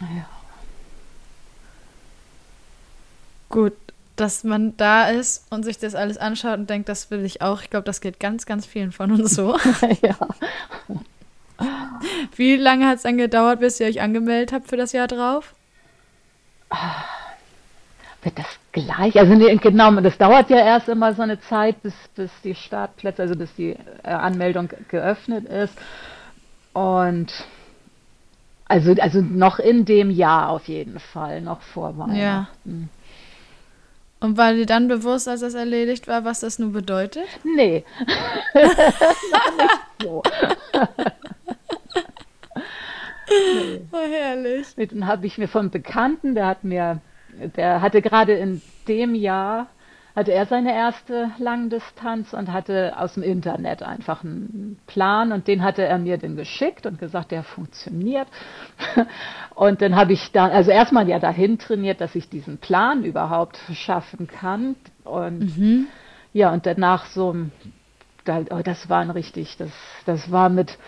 Ja. 0.00 0.37
Gut, 3.48 3.72
dass 4.16 4.44
man 4.44 4.76
da 4.76 5.08
ist 5.08 5.46
und 5.50 5.64
sich 5.64 5.78
das 5.78 5.94
alles 5.94 6.18
anschaut 6.18 6.58
und 6.58 6.70
denkt, 6.70 6.88
das 6.88 7.10
will 7.10 7.24
ich 7.24 7.40
auch. 7.40 7.62
Ich 7.62 7.70
glaube, 7.70 7.84
das 7.84 8.00
geht 8.00 8.20
ganz, 8.20 8.46
ganz 8.46 8.66
vielen 8.66 8.92
von 8.92 9.12
uns 9.12 9.34
so. 9.34 9.56
ja. 10.02 10.16
Wie 12.36 12.56
lange 12.56 12.86
hat 12.86 12.96
es 12.96 13.02
dann 13.02 13.16
gedauert, 13.16 13.60
bis 13.60 13.80
ihr 13.80 13.86
euch 13.86 14.00
angemeldet 14.00 14.52
habt 14.52 14.68
für 14.68 14.76
das 14.76 14.92
Jahr 14.92 15.08
drauf? 15.08 15.54
Wird 18.22 18.38
das 18.38 18.46
gleich? 18.72 19.18
Also 19.18 19.34
nee, 19.34 19.56
genau, 19.56 19.92
das 20.00 20.18
dauert 20.18 20.50
ja 20.50 20.58
erst 20.58 20.88
immer 20.88 21.14
so 21.14 21.22
eine 21.22 21.40
Zeit, 21.40 21.82
bis, 21.82 21.94
bis 22.14 22.30
die 22.42 22.54
Startplätze, 22.54 23.22
also 23.22 23.36
bis 23.36 23.54
die 23.54 23.76
äh, 24.02 24.10
Anmeldung 24.10 24.68
geöffnet 24.88 25.46
ist. 25.46 25.74
Und 26.72 27.32
also, 28.66 28.94
also 29.00 29.20
noch 29.20 29.58
in 29.58 29.84
dem 29.84 30.10
Jahr 30.10 30.50
auf 30.50 30.68
jeden 30.68 31.00
Fall, 31.00 31.40
noch 31.40 31.62
vor 31.62 31.96
Weihnachten. 31.96 32.90
Ja. 32.92 32.97
Und 34.20 34.36
war 34.36 34.52
dir 34.52 34.66
dann 34.66 34.88
bewusst, 34.88 35.28
als 35.28 35.42
das 35.42 35.54
erledigt 35.54 36.08
war, 36.08 36.24
was 36.24 36.40
das 36.40 36.58
nun 36.58 36.72
bedeutet? 36.72 37.26
Nee. 37.44 37.84
nicht 38.54 39.80
so. 40.02 40.22
nee. 43.30 43.80
Oh, 43.92 43.98
herrlich. 43.98 44.68
Dann 44.76 45.06
habe 45.06 45.26
ich 45.26 45.36
mir 45.36 45.48
von 45.48 45.70
Bekannten, 45.70 46.34
der 46.34 46.46
hat 46.46 46.64
mir, 46.64 47.00
der 47.56 47.82
hatte 47.82 48.00
gerade 48.00 48.32
in 48.32 48.62
dem 48.86 49.14
Jahr, 49.14 49.66
hatte 50.18 50.32
er 50.32 50.46
seine 50.46 50.74
erste 50.74 51.30
Langdistanz 51.38 52.32
und 52.32 52.52
hatte 52.52 52.98
aus 52.98 53.14
dem 53.14 53.22
Internet 53.22 53.84
einfach 53.84 54.24
einen 54.24 54.76
Plan 54.88 55.30
und 55.30 55.46
den 55.46 55.62
hatte 55.62 55.84
er 55.84 55.96
mir 55.98 56.18
dann 56.18 56.34
geschickt 56.34 56.86
und 56.86 56.98
gesagt, 56.98 57.30
der 57.30 57.44
funktioniert. 57.44 58.26
Und 59.54 59.82
dann 59.82 59.96
habe 59.96 60.12
ich 60.12 60.30
da, 60.30 60.46
also 60.46 60.70
erstmal 60.70 61.08
ja 61.08 61.18
dahin 61.18 61.58
trainiert, 61.58 62.00
dass 62.00 62.14
ich 62.14 62.28
diesen 62.28 62.58
Plan 62.58 63.02
überhaupt 63.02 63.58
schaffen 63.72 64.28
kann. 64.28 64.76
Und 65.02 65.58
mhm. 65.58 65.86
ja, 66.32 66.52
und 66.52 66.64
danach 66.64 67.06
so, 67.06 67.34
oh, 68.28 68.60
das 68.62 68.88
war 68.88 69.00
ein 69.00 69.10
richtig, 69.10 69.56
das, 69.56 69.70
das 70.06 70.30
war 70.30 70.48
mit 70.48 70.78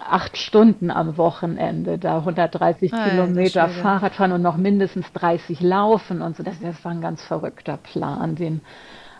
acht 0.00 0.36
Stunden 0.36 0.90
am 0.90 1.16
Wochenende, 1.16 1.98
da 1.98 2.18
130 2.18 2.92
ah, 2.92 3.08
Kilometer 3.08 3.68
Fahrradfahren 3.68 4.32
und 4.32 4.42
noch 4.42 4.56
mindestens 4.56 5.12
30 5.12 5.60
laufen 5.60 6.22
und 6.22 6.36
so. 6.36 6.42
Das, 6.42 6.60
das 6.60 6.84
war 6.84 6.92
ein 6.92 7.00
ganz 7.00 7.22
verrückter 7.22 7.76
Plan, 7.76 8.34
den 8.34 8.60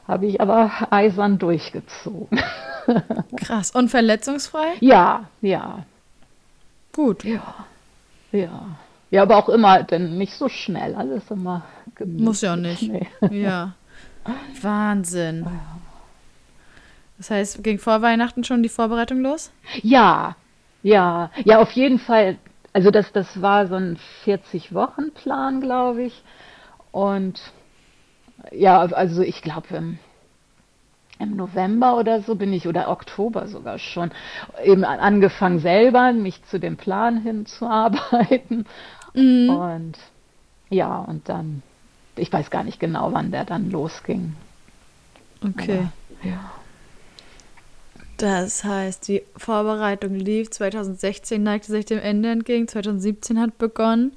habe 0.06 0.26
ich 0.26 0.40
aber 0.40 0.70
eisern 0.90 1.38
durchgezogen. 1.38 2.40
Krass. 3.36 3.70
Und 3.70 3.90
verletzungsfrei? 3.90 4.74
Ja, 4.80 5.28
ja. 5.40 5.84
Gut. 6.92 7.24
Ja. 7.24 7.54
Ja. 8.32 8.76
Ja, 9.10 9.22
aber 9.22 9.36
auch 9.36 9.48
immer, 9.48 9.82
denn 9.82 10.18
nicht 10.18 10.34
so 10.34 10.48
schnell. 10.48 10.94
Alles 10.94 11.30
immer 11.30 11.62
gemütlich. 11.94 12.24
Muss 12.24 12.40
ja 12.40 12.56
nicht. 12.56 12.82
Nee. 12.82 13.08
Ja. 13.30 13.74
Wahnsinn. 14.62 15.46
Das 17.18 17.30
heißt, 17.30 17.62
ging 17.62 17.78
vor 17.78 18.02
Weihnachten 18.02 18.44
schon 18.44 18.62
die 18.62 18.68
Vorbereitung 18.68 19.20
los? 19.20 19.50
Ja, 19.82 20.36
ja, 20.82 21.30
ja, 21.44 21.58
auf 21.60 21.72
jeden 21.72 21.98
Fall. 21.98 22.38
Also 22.72 22.90
das, 22.90 23.12
das 23.12 23.42
war 23.42 23.66
so 23.66 23.74
ein 23.74 23.98
40-Wochen-Plan, 24.24 25.60
glaube 25.60 26.04
ich. 26.04 26.22
Und 26.92 27.40
ja, 28.52 28.80
also 28.80 29.22
ich 29.22 29.42
glaube, 29.42 29.74
im, 29.74 29.98
im, 31.18 31.36
November 31.36 31.96
oder 31.96 32.22
so 32.22 32.36
bin 32.36 32.52
ich, 32.52 32.66
oder 32.68 32.88
Oktober 32.88 33.48
sogar 33.48 33.78
schon, 33.78 34.12
eben 34.64 34.84
angefangen 34.84 35.58
selber, 35.58 36.12
mich 36.12 36.42
zu 36.44 36.58
dem 36.58 36.76
Plan 36.76 37.20
hinzuarbeiten. 37.20 38.66
Mhm. 39.14 39.50
Und 39.50 39.98
ja, 40.68 40.98
und 40.98 41.28
dann, 41.28 41.62
ich 42.16 42.32
weiß 42.32 42.50
gar 42.50 42.62
nicht 42.62 42.78
genau, 42.78 43.12
wann 43.12 43.32
der 43.32 43.44
dann 43.44 43.70
losging. 43.70 44.36
Okay. 45.44 45.88
Aber, 46.22 46.28
ja. 46.28 46.50
Das 48.20 48.64
heißt, 48.64 49.08
die 49.08 49.22
Vorbereitung 49.36 50.14
lief 50.14 50.50
2016, 50.50 51.42
neigte 51.42 51.72
sich 51.72 51.86
dem 51.86 51.98
Ende 51.98 52.30
entgegen, 52.30 52.68
2017 52.68 53.40
hat 53.40 53.56
begonnen. 53.56 54.12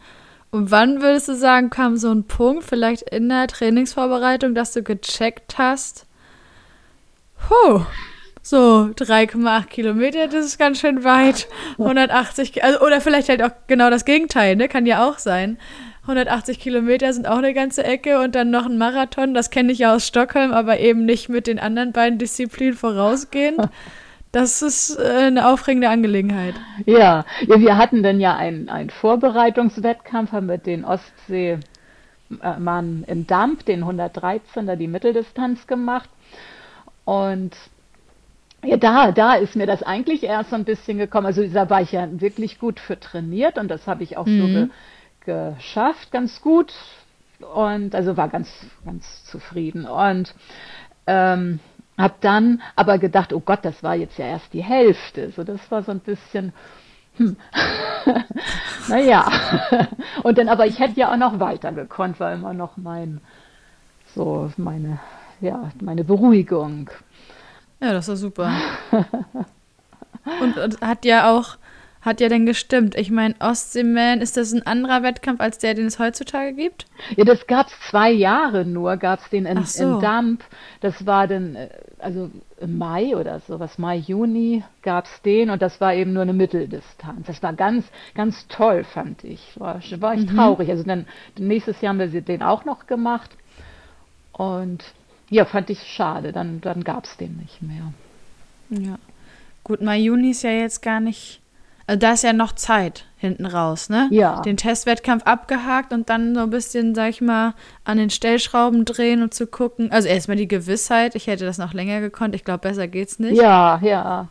Und 0.51 0.71
wann 0.71 1.01
würdest 1.01 1.29
du 1.29 1.35
sagen, 1.35 1.69
kam 1.69 1.95
so 1.97 2.11
ein 2.11 2.25
Punkt, 2.25 2.63
vielleicht 2.65 3.03
in 3.03 3.29
der 3.29 3.47
Trainingsvorbereitung, 3.47 4.55
dass 4.55 4.73
du 4.73 4.83
gecheckt 4.83 5.57
hast, 5.57 6.05
Puh, 7.47 7.81
so 8.41 8.89
3,8 8.95 9.67
Kilometer, 9.67 10.27
das 10.27 10.45
ist 10.45 10.57
ganz 10.57 10.79
schön 10.79 11.03
weit. 11.03 11.47
180, 11.77 12.63
also, 12.63 12.79
oder 12.81 13.01
vielleicht 13.01 13.29
halt 13.29 13.41
auch 13.41 13.51
genau 13.67 13.89
das 13.89 14.05
Gegenteil, 14.05 14.55
ne? 14.55 14.67
Kann 14.67 14.85
ja 14.85 15.07
auch 15.07 15.19
sein. 15.19 15.57
180 16.03 16.59
Kilometer 16.59 17.13
sind 17.13 17.27
auch 17.27 17.37
eine 17.37 17.53
ganze 17.53 17.83
Ecke 17.85 18.19
und 18.19 18.35
dann 18.35 18.51
noch 18.51 18.65
ein 18.65 18.77
Marathon. 18.77 19.33
Das 19.33 19.49
kenne 19.51 19.71
ich 19.71 19.79
ja 19.79 19.95
aus 19.95 20.05
Stockholm, 20.05 20.51
aber 20.51 20.79
eben 20.79 21.05
nicht 21.05 21.29
mit 21.29 21.47
den 21.47 21.59
anderen 21.59 21.93
beiden 21.93 22.19
Disziplinen 22.19 22.75
vorausgehend. 22.75 23.69
Das 24.33 24.61
ist 24.63 24.97
äh, 24.97 25.27
eine 25.27 25.47
aufregende 25.47 25.89
Angelegenheit. 25.89 26.55
Ja, 26.85 27.23
ja 27.47 27.59
wir 27.59 27.77
hatten 27.77 28.01
dann 28.01 28.19
ja 28.19 28.35
einen 28.35 28.89
Vorbereitungswettkampf, 28.89 30.31
haben 30.31 30.47
wir 30.47 30.57
den 30.57 30.83
Ostseemann 30.83 31.63
in 33.05 33.27
Damp, 33.27 33.63
den 33.65 33.83
113er, 33.85 34.75
die 34.75 34.87
Mitteldistanz 34.87 35.67
gemacht. 35.67 36.09
Und 37.05 37.51
ja, 38.63 38.77
da, 38.77 39.11
da 39.11 39.35
ist 39.35 39.55
mir 39.55 39.67
das 39.67 39.83
eigentlich 39.83 40.23
erst 40.23 40.49
so 40.49 40.55
ein 40.55 40.65
bisschen 40.65 40.97
gekommen. 40.97 41.27
Also 41.27 41.45
da 41.47 41.69
war 41.69 41.81
ich 41.81 41.91
ja 41.91 42.07
wirklich 42.19 42.59
gut 42.59 42.79
für 42.79 42.99
trainiert 42.99 43.57
und 43.57 43.69
das 43.69 43.87
habe 43.87 44.03
ich 44.03 44.17
auch 44.17 44.25
mhm. 44.25 44.41
so 44.41 44.47
ge 44.47 44.67
geschafft, 45.25 46.12
ganz 46.12 46.41
gut. 46.41 46.73
Und 47.53 47.93
also 47.95 48.15
war 48.15 48.29
ganz, 48.29 48.49
ganz 48.86 49.25
zufrieden. 49.25 49.86
Und 49.86 50.33
ähm, 51.07 51.59
habe 51.97 52.15
dann 52.21 52.62
aber 52.75 52.97
gedacht, 52.97 53.33
oh 53.33 53.41
Gott, 53.41 53.59
das 53.63 53.83
war 53.83 53.95
jetzt 53.95 54.17
ja 54.17 54.25
erst 54.25 54.53
die 54.53 54.63
Hälfte. 54.63 55.31
So, 55.31 55.43
das 55.43 55.59
war 55.69 55.83
so 55.83 55.91
ein 55.91 55.99
bisschen, 55.99 56.53
hm. 57.17 57.36
naja. 58.88 59.29
Und 60.23 60.38
dann, 60.38 60.49
aber 60.49 60.65
ich 60.65 60.79
hätte 60.79 60.99
ja 60.99 61.12
auch 61.12 61.17
noch 61.17 61.39
weiter 61.39 61.71
gekonnt, 61.71 62.19
war 62.19 62.33
immer 62.33 62.53
noch 62.53 62.77
mein, 62.77 63.21
so 64.15 64.51
meine 64.57 64.99
ja, 65.43 65.71
meine 65.81 66.03
Beruhigung. 66.03 66.89
Ja, 67.81 67.91
das 67.91 68.07
ist 68.07 68.21
super. 68.21 68.51
und, 70.41 70.57
und, 70.57 70.81
hat 70.81 71.03
ja 71.05 71.29
auch, 71.29 71.57
hat 72.03 72.19
ja 72.19 72.27
dann 72.27 72.45
gestimmt. 72.45 72.95
Ich 72.95 73.09
meine, 73.09 73.33
Ostseeman, 73.39 74.19
ist 74.19 74.35
das 74.35 74.51
ein 74.51 74.67
anderer 74.67 75.03
Wettkampf 75.03 75.39
als 75.39 75.57
der, 75.57 75.73
den 75.73 75.85
es 75.85 75.99
heutzutage 75.99 76.53
gibt? 76.53 76.85
Ja, 77.15 77.23
das 77.23 77.47
gab 77.47 77.67
es 77.67 77.73
zwei 77.89 78.11
Jahre 78.11 78.65
nur, 78.65 78.97
gab 78.97 79.19
es 79.19 79.29
den 79.29 79.45
in, 79.45 79.63
so. 79.63 79.95
in 79.95 80.01
Damp. 80.01 80.43
Das 80.81 81.05
war 81.05 81.27
dann, 81.27 81.55
äh, 81.55 81.69
also 81.99 82.29
im 82.59 82.77
Mai 82.77 83.15
oder 83.15 83.39
sowas, 83.39 83.77
Mai, 83.77 83.97
Juni 83.97 84.63
gab 84.81 85.05
es 85.05 85.21
den 85.21 85.49
und 85.49 85.61
das 85.61 85.79
war 85.79 85.93
eben 85.93 86.11
nur 86.11 86.23
eine 86.23 86.33
Mitteldistanz. 86.33 87.25
Das 87.25 87.41
war 87.41 87.53
ganz, 87.53 87.85
ganz 88.15 88.47
toll, 88.49 88.83
fand 88.83 89.23
ich. 89.23 89.57
War, 89.57 89.81
war 89.99 90.13
ich 90.13 90.29
mhm. 90.29 90.35
traurig. 90.35 90.69
Also 90.69 90.83
dann 90.83 91.07
nächstes 91.37 91.79
Jahr 91.79 91.93
haben 91.93 92.11
wir 92.11 92.21
den 92.21 92.43
auch 92.43 92.65
noch 92.65 92.85
gemacht. 92.85 93.31
Und 94.33 94.83
ja, 95.29 95.45
fand 95.45 95.69
ich 95.69 95.81
schade. 95.83 96.33
Dann, 96.33 96.59
dann 96.59 96.83
gab 96.83 97.05
es 97.05 97.15
den 97.15 97.37
nicht 97.37 97.61
mehr. 97.61 97.93
Ja. 98.69 98.97
Gut, 99.63 99.81
Mai, 99.81 99.99
Juni 99.99 100.31
ist 100.31 100.43
ja 100.43 100.51
jetzt 100.51 100.81
gar 100.81 100.99
nicht. 100.99 101.39
Also 101.85 101.99
da 101.99 102.13
ist 102.13 102.23
ja 102.23 102.33
noch 102.33 102.53
Zeit 102.53 103.05
hinten 103.17 103.45
raus, 103.45 103.89
ne? 103.89 104.07
Ja. 104.11 104.41
Den 104.41 104.57
Testwettkampf 104.57 105.23
abgehakt 105.23 105.91
und 105.91 106.09
dann 106.09 106.33
so 106.33 106.41
ein 106.41 106.49
bisschen, 106.49 106.95
sag 106.95 107.09
ich 107.09 107.21
mal, 107.21 107.53
an 107.83 107.97
den 107.97 108.09
Stellschrauben 108.09 108.85
drehen 108.85 109.21
und 109.21 109.33
zu 109.33 109.47
gucken. 109.47 109.91
Also 109.91 110.07
erstmal 110.07 110.37
die 110.37 110.47
Gewissheit, 110.47 111.15
ich 111.15 111.27
hätte 111.27 111.45
das 111.45 111.57
noch 111.57 111.73
länger 111.73 111.99
gekonnt. 111.99 112.35
Ich 112.35 112.45
glaube, 112.45 112.59
besser 112.59 112.87
geht's 112.87 113.19
nicht. 113.19 113.35
Ja, 113.35 113.79
ja. 113.81 114.29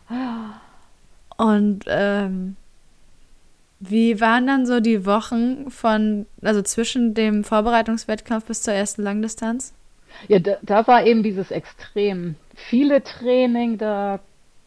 Und 1.37 1.85
ähm, 1.89 2.57
wie 3.81 4.21
waren 4.21 4.47
dann 4.47 4.65
so 4.65 4.81
die 4.81 5.05
Wochen 5.05 5.71
von, 5.71 6.27
also 6.41 6.63
zwischen 6.63 7.15
dem 7.15 7.45
Vorbereitungswettkampf 7.45 8.47
bis 8.47 8.63
zur 8.63 8.75
ersten 8.75 9.03
Langdistanz? 9.03 9.75
Ja, 10.29 10.39
da, 10.39 10.57
da 10.63 10.87
war 10.87 11.05
eben 11.05 11.23
dieses 11.23 11.51
extrem 11.51 12.37
viele 12.55 13.03
Training, 13.03 13.79
da 13.79 14.21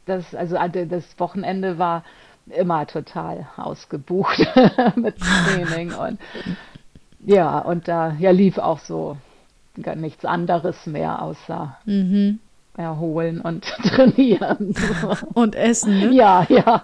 das, 0.06 0.36
also 0.36 0.56
äh, 0.56 0.86
das 0.86 1.04
Wochenende 1.18 1.78
war 1.78 2.04
immer 2.48 2.86
total 2.86 3.48
ausgebucht 3.58 4.40
mit 4.96 5.16
Training 5.20 5.94
und 5.94 6.20
ja, 7.26 7.60
und 7.60 7.88
da 7.88 8.16
ja, 8.20 8.32
lief 8.32 8.58
auch 8.58 8.80
so 8.80 9.18
gar 9.82 9.96
nichts 9.96 10.26
anderes 10.26 10.86
mehr 10.86 11.22
außer 11.22 11.76
mhm. 11.86 12.40
erholen 12.78 13.42
und 13.42 13.64
trainieren. 13.84 14.76
Und 15.34 15.56
essen, 15.56 16.00
ne? 16.00 16.12
Ja, 16.14 16.46
ja. 16.50 16.84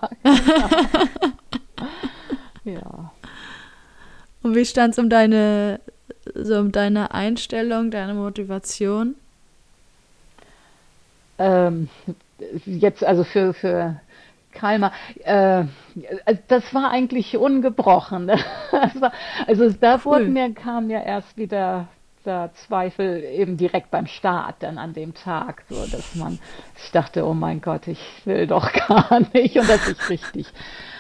ja. 2.64 3.12
Und 4.42 4.56
wie 4.56 4.66
stand 4.66 4.94
es 4.94 5.00
um 5.00 5.10
deine 5.10 5.80
so 6.34 6.58
um 6.58 6.72
deine 6.72 7.14
Einstellung, 7.14 7.92
deine 7.92 8.14
Motivation? 8.14 9.16
Ähm, 11.38 11.90
jetzt 12.66 13.04
also 13.04 13.24
für, 13.24 13.54
für 13.54 14.00
Kalmar, 14.52 14.92
äh, 15.24 15.66
das 16.48 16.74
war 16.74 16.92
eigentlich 16.92 17.38
ungebrochen. 17.38 18.26
Ne? 18.32 18.38
War, 19.00 19.12
also 19.48 19.70
da 19.72 19.96
cool. 19.96 20.06
wurden 20.06 20.34
mir, 20.34 20.54
kam 20.54 20.90
ja 20.90 21.02
erst 21.02 21.38
wieder 21.38 21.88
der 22.26 22.52
Zweifel 22.54 23.24
eben 23.24 23.58
direkt 23.58 23.90
beim 23.92 24.08
Start 24.08 24.58
dann 24.60 24.78
an 24.78 24.94
dem 24.94 25.14
Tag, 25.14 25.64
so 25.70 25.86
dass 25.88 26.16
man, 26.16 26.40
ich 26.84 26.92
dachte, 26.92 27.26
oh 27.26 27.34
mein 27.34 27.62
Gott, 27.62 27.88
ich 27.88 28.00
will 28.26 28.48
doch 28.48 28.72
gar 28.88 29.22
nicht 29.34 29.58
und 29.58 29.68
dass 29.68 29.88
ich 29.88 30.10
richtig 30.10 30.54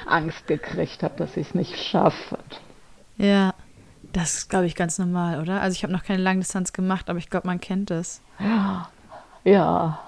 Angst 0.07 0.47
gekriegt 0.47 1.03
habe, 1.03 1.15
dass 1.17 1.37
ich 1.37 1.49
es 1.49 1.55
nicht 1.55 1.77
schaffe. 1.77 2.39
Ja. 3.17 3.53
Das 4.13 4.33
ist, 4.33 4.49
glaube 4.49 4.65
ich, 4.65 4.75
ganz 4.75 4.99
normal, 4.99 5.39
oder? 5.39 5.61
Also 5.61 5.75
ich 5.75 5.83
habe 5.83 5.93
noch 5.93 6.03
keine 6.03 6.21
Langdistanz 6.21 6.73
gemacht, 6.73 7.09
aber 7.09 7.19
ich 7.19 7.29
glaube, 7.29 7.47
man 7.47 7.61
kennt 7.61 7.91
es. 7.91 8.21
Ja. 8.39 8.89
Ja. 9.43 9.99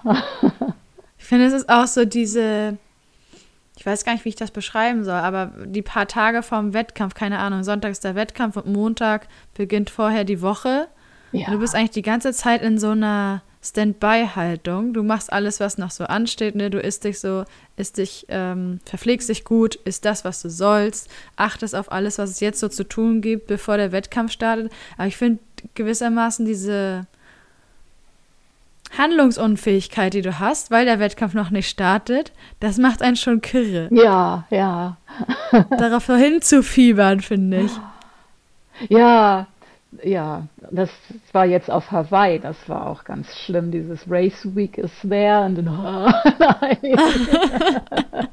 ich 1.18 1.24
finde, 1.24 1.46
es 1.46 1.54
ist 1.54 1.70
auch 1.70 1.88
so 1.88 2.04
diese, 2.04 2.78
ich 3.84 3.86
weiß 3.86 4.06
gar 4.06 4.14
nicht, 4.14 4.24
wie 4.24 4.30
ich 4.30 4.38
das 4.38 4.52
beschreiben 4.52 5.04
soll, 5.04 5.16
aber 5.16 5.52
die 5.66 5.82
paar 5.82 6.08
Tage 6.08 6.42
vorm 6.42 6.74
Wettkampf, 6.74 7.16
keine 7.16 7.40
Ahnung, 7.40 7.66
Sonntag 7.66 7.92
ist 7.92 8.06
der 8.06 8.16
Wettkampf 8.16 8.56
und 8.56 8.68
Montag 8.68 9.28
beginnt 9.56 9.90
vorher 9.90 10.24
die 10.24 10.42
Woche. 10.42 10.88
Ja. 11.34 11.48
Und 11.48 11.54
du 11.56 11.60
bist 11.60 11.76
eigentlich 11.76 11.92
die 11.92 12.02
ganze 12.02 12.32
Zeit 12.32 12.62
in 12.62 12.78
so 12.78 12.92
einer 12.92 13.42
Standby-Haltung. 13.62 14.94
Du 14.94 15.04
machst 15.04 15.34
alles, 15.34 15.60
was 15.60 15.78
noch 15.78 15.92
so 15.92 16.06
ansteht. 16.06 16.56
Ne? 16.56 16.70
Du 16.70 16.80
isst 16.80 17.04
dich 17.04 17.20
so, 17.20 17.44
isst 17.76 17.98
dich, 17.98 18.26
ähm, 18.30 18.80
verpflegst 18.86 19.28
dich 19.28 19.44
gut, 19.44 19.76
isst 19.76 20.06
das, 20.06 20.24
was 20.24 20.42
du 20.42 20.50
sollst, 20.50 21.10
achtest 21.36 21.76
auf 21.76 21.92
alles, 21.92 22.18
was 22.18 22.30
es 22.30 22.40
jetzt 22.40 22.62
so 22.62 22.70
zu 22.70 22.86
tun 22.86 23.20
gibt, 23.20 23.48
bevor 23.48 23.76
der 23.76 23.92
Wettkampf 23.92 24.32
startet. 24.32 24.72
Aber 24.96 25.08
ich 25.08 25.18
finde 25.18 25.40
gewissermaßen 25.76 26.46
diese 26.46 27.06
Handlungsunfähigkeit, 28.98 30.14
die 30.14 30.22
du 30.22 30.40
hast, 30.40 30.72
weil 30.72 30.86
der 30.86 31.00
Wettkampf 31.00 31.34
noch 31.34 31.50
nicht 31.50 31.70
startet, 31.70 32.32
das 32.60 32.78
macht 32.78 33.02
einen 33.02 33.16
schon 33.16 33.42
kirre. 33.42 33.90
Ja, 33.92 34.46
ja. 34.50 34.98
Darauf 35.78 36.06
hinzufiebern, 36.06 37.22
finde 37.22 37.62
ich. 37.62 37.72
Ja, 38.90 39.48
ja, 40.02 40.48
das 40.72 40.90
war 41.32 41.46
jetzt 41.46 41.70
auf 41.70 41.92
Hawaii, 41.92 42.40
das 42.40 42.58
war 42.68 42.88
auch 42.88 43.04
ganz 43.04 43.28
schlimm. 43.46 43.72
Dieses 43.72 44.10
Race 44.10 44.56
Week 44.56 44.78
is 44.78 44.92
there 45.08 45.46
und 45.46 45.56
dann, 45.56 45.68
oh, 45.68 46.12
nein. 46.40 46.78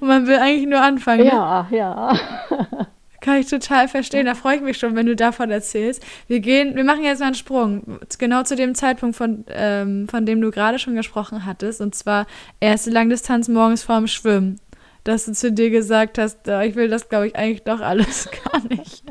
Man 0.00 0.26
will 0.26 0.38
eigentlich 0.38 0.66
nur 0.66 0.80
anfangen. 0.80 1.24
Ja, 1.24 1.66
ne? 1.70 1.76
ja. 1.76 2.12
Kann 3.22 3.36
ich 3.36 3.46
total 3.46 3.86
verstehen. 3.86 4.26
Da 4.26 4.34
freue 4.34 4.56
ich 4.56 4.62
mich 4.62 4.78
schon, 4.78 4.96
wenn 4.96 5.06
du 5.06 5.14
davon 5.14 5.48
erzählst. 5.52 6.04
Wir 6.26 6.40
gehen, 6.40 6.74
wir 6.74 6.82
machen 6.82 7.04
jetzt 7.04 7.20
mal 7.20 7.26
einen 7.26 7.36
Sprung. 7.36 8.00
Genau 8.18 8.42
zu 8.42 8.56
dem 8.56 8.74
Zeitpunkt, 8.74 9.14
von, 9.14 9.44
ähm, 9.48 10.08
von 10.08 10.26
dem 10.26 10.40
du 10.40 10.50
gerade 10.50 10.80
schon 10.80 10.96
gesprochen 10.96 11.46
hattest. 11.46 11.80
Und 11.80 11.94
zwar 11.94 12.26
erste 12.58 12.90
Langdistanz 12.90 13.46
morgens 13.46 13.84
vorm 13.84 14.08
Schwimmen. 14.08 14.58
Dass 15.04 15.26
du 15.26 15.32
zu 15.32 15.52
dir 15.52 15.70
gesagt 15.70 16.18
hast, 16.18 16.48
ich 16.48 16.74
will 16.74 16.88
das, 16.88 17.08
glaube 17.08 17.28
ich, 17.28 17.36
eigentlich 17.36 17.62
doch 17.62 17.80
alles 17.80 18.28
gar 18.52 18.60
nicht. 18.68 19.04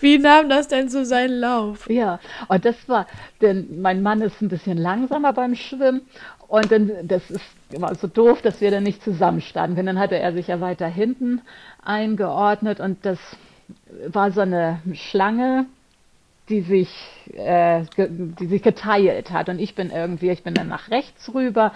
Wie 0.00 0.18
nahm 0.18 0.48
das 0.48 0.68
denn 0.68 0.88
so 0.88 1.04
seinen 1.04 1.40
Lauf? 1.40 1.88
Ja, 1.90 2.18
und 2.48 2.64
das 2.64 2.76
war, 2.88 3.06
denn 3.42 3.80
mein 3.82 4.02
Mann 4.02 4.22
ist 4.22 4.40
ein 4.40 4.48
bisschen 4.48 4.78
langsamer 4.78 5.32
beim 5.32 5.54
Schwimmen 5.54 6.02
und 6.46 6.70
dann, 6.72 6.90
das 7.02 7.30
ist 7.30 7.44
immer 7.70 7.94
so 7.94 8.06
doof, 8.06 8.40
dass 8.40 8.60
wir 8.60 8.70
dann 8.70 8.84
nicht 8.84 9.02
zusammen 9.02 9.40
standen 9.42 9.76
können. 9.76 9.86
Dann 9.86 9.98
hatte 9.98 10.18
er 10.18 10.32
sich 10.32 10.46
ja 10.48 10.60
weiter 10.60 10.86
hinten 10.86 11.42
eingeordnet 11.88 12.80
und 12.80 13.04
das 13.04 13.18
war 14.06 14.30
so 14.30 14.42
eine 14.42 14.80
Schlange, 14.92 15.66
die 16.48 16.60
sich, 16.60 16.88
äh, 17.34 17.84
die 17.96 18.46
sich 18.46 18.62
geteilt 18.62 19.30
hat. 19.30 19.48
Und 19.48 19.58
ich 19.58 19.74
bin 19.74 19.90
irgendwie, 19.90 20.30
ich 20.30 20.42
bin 20.42 20.54
dann 20.54 20.68
nach 20.68 20.90
rechts 20.90 21.32
rüber. 21.34 21.72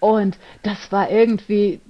Und 0.00 0.38
das 0.62 0.92
war 0.92 1.10
irgendwie 1.10 1.80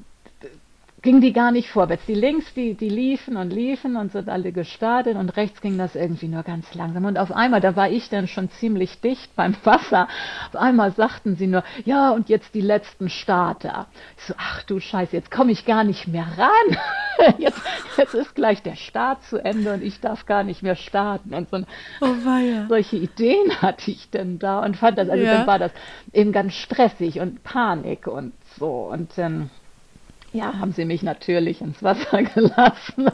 ging 1.02 1.20
die 1.20 1.32
gar 1.32 1.52
nicht 1.52 1.70
vorwärts. 1.70 2.04
Die 2.06 2.14
links, 2.14 2.52
die, 2.54 2.74
die 2.74 2.88
liefen 2.88 3.36
und 3.36 3.52
liefen 3.52 3.96
und 3.96 4.10
sind 4.10 4.28
alle 4.28 4.52
gestartet 4.52 5.16
und 5.16 5.36
rechts 5.36 5.60
ging 5.60 5.78
das 5.78 5.94
irgendwie 5.94 6.26
nur 6.26 6.42
ganz 6.42 6.74
langsam. 6.74 7.04
Und 7.04 7.18
auf 7.18 7.30
einmal, 7.30 7.60
da 7.60 7.76
war 7.76 7.88
ich 7.88 8.08
dann 8.08 8.26
schon 8.26 8.50
ziemlich 8.50 9.00
dicht 9.00 9.34
beim 9.36 9.54
Wasser. 9.64 10.08
Auf 10.48 10.56
einmal 10.56 10.92
sagten 10.92 11.36
sie 11.36 11.46
nur, 11.46 11.62
ja, 11.84 12.10
und 12.10 12.28
jetzt 12.28 12.54
die 12.54 12.60
letzten 12.60 13.10
Starter. 13.10 13.86
Ich 14.16 14.24
so, 14.24 14.34
ach 14.36 14.62
du 14.64 14.80
Scheiße, 14.80 15.14
jetzt 15.14 15.30
komme 15.30 15.52
ich 15.52 15.64
gar 15.64 15.84
nicht 15.84 16.08
mehr 16.08 16.26
ran. 16.36 16.78
Jetzt, 17.38 17.60
jetzt 17.96 18.14
ist 18.14 18.36
gleich 18.36 18.62
der 18.62 18.76
Start 18.76 19.24
zu 19.24 19.38
Ende 19.38 19.74
und 19.74 19.82
ich 19.82 20.00
darf 20.00 20.24
gar 20.24 20.44
nicht 20.44 20.62
mehr 20.62 20.76
starten. 20.76 21.34
Und 21.34 21.50
so, 21.50 21.64
oh, 22.00 22.14
solche 22.68 22.96
Ideen 22.96 23.60
hatte 23.60 23.90
ich 23.90 24.08
denn 24.10 24.38
da 24.38 24.60
und 24.60 24.76
fand 24.76 24.98
das, 24.98 25.08
also 25.08 25.24
ja. 25.24 25.38
dann 25.38 25.46
war 25.48 25.58
das 25.58 25.72
eben 26.12 26.30
ganz 26.30 26.54
stressig 26.54 27.18
und 27.18 27.42
Panik 27.42 28.06
und 28.06 28.34
so. 28.56 28.88
Und 28.92 29.10
dann 29.18 29.50
ja, 30.32 30.58
haben 30.58 30.72
sie 30.72 30.84
mich 30.84 31.02
natürlich 31.02 31.60
ins 31.60 31.82
Wasser 31.82 32.22
gelassen 32.34 33.10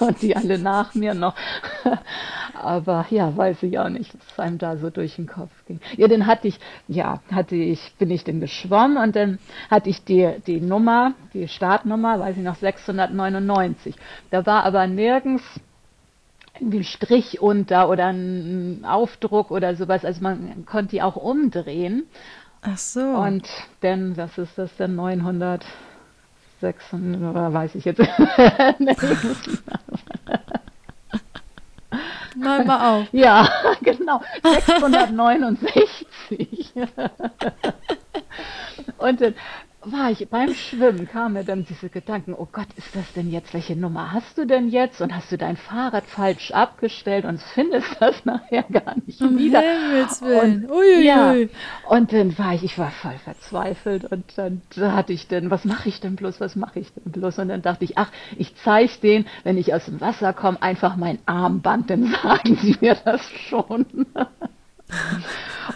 und 0.00 0.22
die 0.22 0.36
alle 0.36 0.58
nach 0.58 0.94
mir 0.94 1.14
noch. 1.14 1.34
Aber 2.54 3.06
ja, 3.10 3.36
weiß 3.36 3.62
ich 3.64 3.78
auch 3.78 3.90
nicht, 3.90 4.14
was 4.14 4.38
einem 4.38 4.58
da 4.58 4.76
so 4.76 4.88
durch 4.88 5.16
den 5.16 5.26
Kopf 5.26 5.50
ging. 5.66 5.80
Ja, 5.96 6.08
dann 6.08 6.26
hatte 6.26 6.48
ich, 6.48 6.58
ja, 6.88 7.20
hatte 7.30 7.56
ich, 7.56 7.94
bin 7.98 8.10
ich 8.10 8.24
dann 8.24 8.40
geschwommen 8.40 8.96
und 8.96 9.14
dann 9.16 9.38
hatte 9.70 9.90
ich 9.90 10.04
die, 10.04 10.36
die 10.46 10.60
Nummer, 10.60 11.12
die 11.34 11.48
Startnummer, 11.48 12.18
weiß 12.18 12.36
ich 12.36 12.42
noch, 12.42 12.56
699. 12.56 13.94
Da 14.30 14.46
war 14.46 14.64
aber 14.64 14.86
nirgends 14.86 15.44
irgendwie 16.58 16.78
ein 16.78 16.84
Strich 16.84 17.42
unter 17.42 17.90
oder 17.90 18.06
ein 18.06 18.84
Aufdruck 18.86 19.50
oder 19.50 19.76
sowas. 19.76 20.06
Also 20.06 20.22
man 20.22 20.64
konnte 20.64 20.92
die 20.92 21.02
auch 21.02 21.16
umdrehen. 21.16 22.04
Ach 22.62 22.78
so. 22.78 23.00
Und 23.00 23.46
dann, 23.82 24.16
was 24.16 24.38
ist 24.38 24.56
das 24.56 24.74
denn, 24.76 24.96
900? 24.96 25.64
600, 26.60 27.52
weiß 27.52 27.74
ich 27.74 27.84
jetzt 27.84 28.00
Mal 32.36 32.64
mal 32.64 32.98
auf. 32.98 33.06
Ja, 33.12 33.48
genau. 33.82 34.22
669. 34.42 36.72
Und 38.98 39.20
dann 39.20 39.34
war 39.92 40.10
ich 40.10 40.28
beim 40.28 40.52
Schwimmen, 40.54 41.08
kam 41.08 41.34
mir 41.34 41.44
dann 41.44 41.64
diese 41.64 41.88
Gedanken, 41.88 42.34
oh 42.34 42.48
Gott, 42.50 42.66
ist 42.76 42.94
das 42.94 43.12
denn 43.12 43.30
jetzt, 43.30 43.54
welche 43.54 43.76
Nummer 43.76 44.12
hast 44.12 44.36
du 44.36 44.46
denn 44.46 44.68
jetzt? 44.68 45.00
Und 45.00 45.14
hast 45.14 45.30
du 45.30 45.38
dein 45.38 45.56
Fahrrad 45.56 46.04
falsch 46.06 46.50
abgestellt 46.50 47.24
und 47.24 47.40
findest 47.40 47.96
das 48.00 48.24
nachher 48.24 48.64
gar 48.64 48.96
nicht 49.04 49.20
um 49.20 49.38
wieder. 49.38 49.62
Und, 50.20 50.70
Uiuiui. 50.70 51.04
ja, 51.04 51.34
und 51.88 52.12
dann 52.12 52.36
war 52.38 52.54
ich, 52.54 52.64
ich 52.64 52.78
war 52.78 52.90
voll 52.90 53.18
verzweifelt 53.24 54.04
und 54.04 54.24
dann 54.36 54.62
hatte 54.76 55.12
ich 55.12 55.28
denn, 55.28 55.50
was 55.50 55.64
mache 55.64 55.88
ich 55.88 56.00
denn 56.00 56.16
bloß, 56.16 56.40
was 56.40 56.56
mache 56.56 56.80
ich 56.80 56.92
denn 56.92 57.12
bloß? 57.12 57.38
Und 57.38 57.48
dann 57.48 57.62
dachte 57.62 57.84
ich, 57.84 57.96
ach, 57.96 58.10
ich 58.36 58.54
zeige 58.56 58.92
denen, 59.02 59.26
wenn 59.44 59.58
ich 59.58 59.74
aus 59.74 59.86
dem 59.86 60.00
Wasser 60.00 60.32
komme, 60.32 60.60
einfach 60.60 60.96
mein 60.96 61.18
Armband, 61.26 61.90
dann 61.90 62.06
sagen 62.22 62.56
sie 62.56 62.76
mir 62.80 62.96
das 63.04 63.28
schon. 63.48 63.86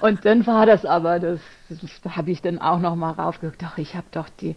Und 0.01 0.25
dann 0.25 0.46
war 0.46 0.66
das 0.66 0.85
aber, 0.85 1.18
das, 1.18 1.40
das 1.68 2.16
habe 2.16 2.31
ich 2.31 2.42
dann 2.42 2.59
auch 2.61 2.79
noch 2.79 2.94
mal 2.94 3.11
raufgeguckt, 3.11 3.62
doch, 3.62 3.77
ich 3.77 3.94
habe 3.94 4.07
doch 4.12 4.29
die, 4.40 4.57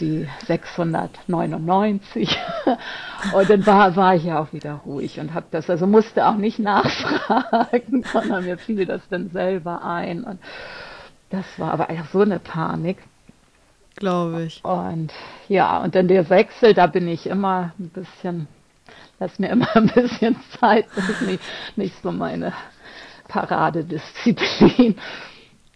die 0.00 0.28
699. 0.46 2.36
und 3.32 3.50
dann 3.50 3.66
war, 3.66 3.94
war 3.96 4.16
ich 4.16 4.24
ja 4.24 4.40
auch 4.40 4.52
wieder 4.52 4.80
ruhig 4.84 5.20
und 5.20 5.34
habe 5.34 5.46
das, 5.50 5.70
also 5.70 5.86
musste 5.86 6.26
auch 6.26 6.36
nicht 6.36 6.58
nachfragen, 6.58 8.04
sondern 8.12 8.44
mir 8.44 8.58
fiel 8.58 8.84
das 8.86 9.02
dann 9.08 9.30
selber 9.30 9.84
ein. 9.84 10.24
Und 10.24 10.40
das 11.30 11.46
war 11.58 11.72
aber 11.72 11.88
einfach 11.88 12.10
so 12.10 12.20
eine 12.20 12.38
Panik. 12.38 12.98
Glaube 13.96 14.44
ich. 14.44 14.64
Und 14.64 15.12
ja, 15.48 15.78
und 15.78 15.94
dann 15.94 16.08
der 16.08 16.28
Wechsel, 16.28 16.74
da 16.74 16.86
bin 16.86 17.06
ich 17.06 17.26
immer 17.26 17.72
ein 17.78 17.90
bisschen, 17.90 18.48
lass 19.20 19.38
mir 19.38 19.50
immer 19.50 19.68
ein 19.76 19.86
bisschen 19.88 20.36
Zeit, 20.58 20.86
das 20.96 21.08
ist 21.08 21.22
nicht, 21.22 21.42
nicht 21.76 22.02
so 22.02 22.10
meine 22.10 22.52
Paradedisziplin. 23.32 24.96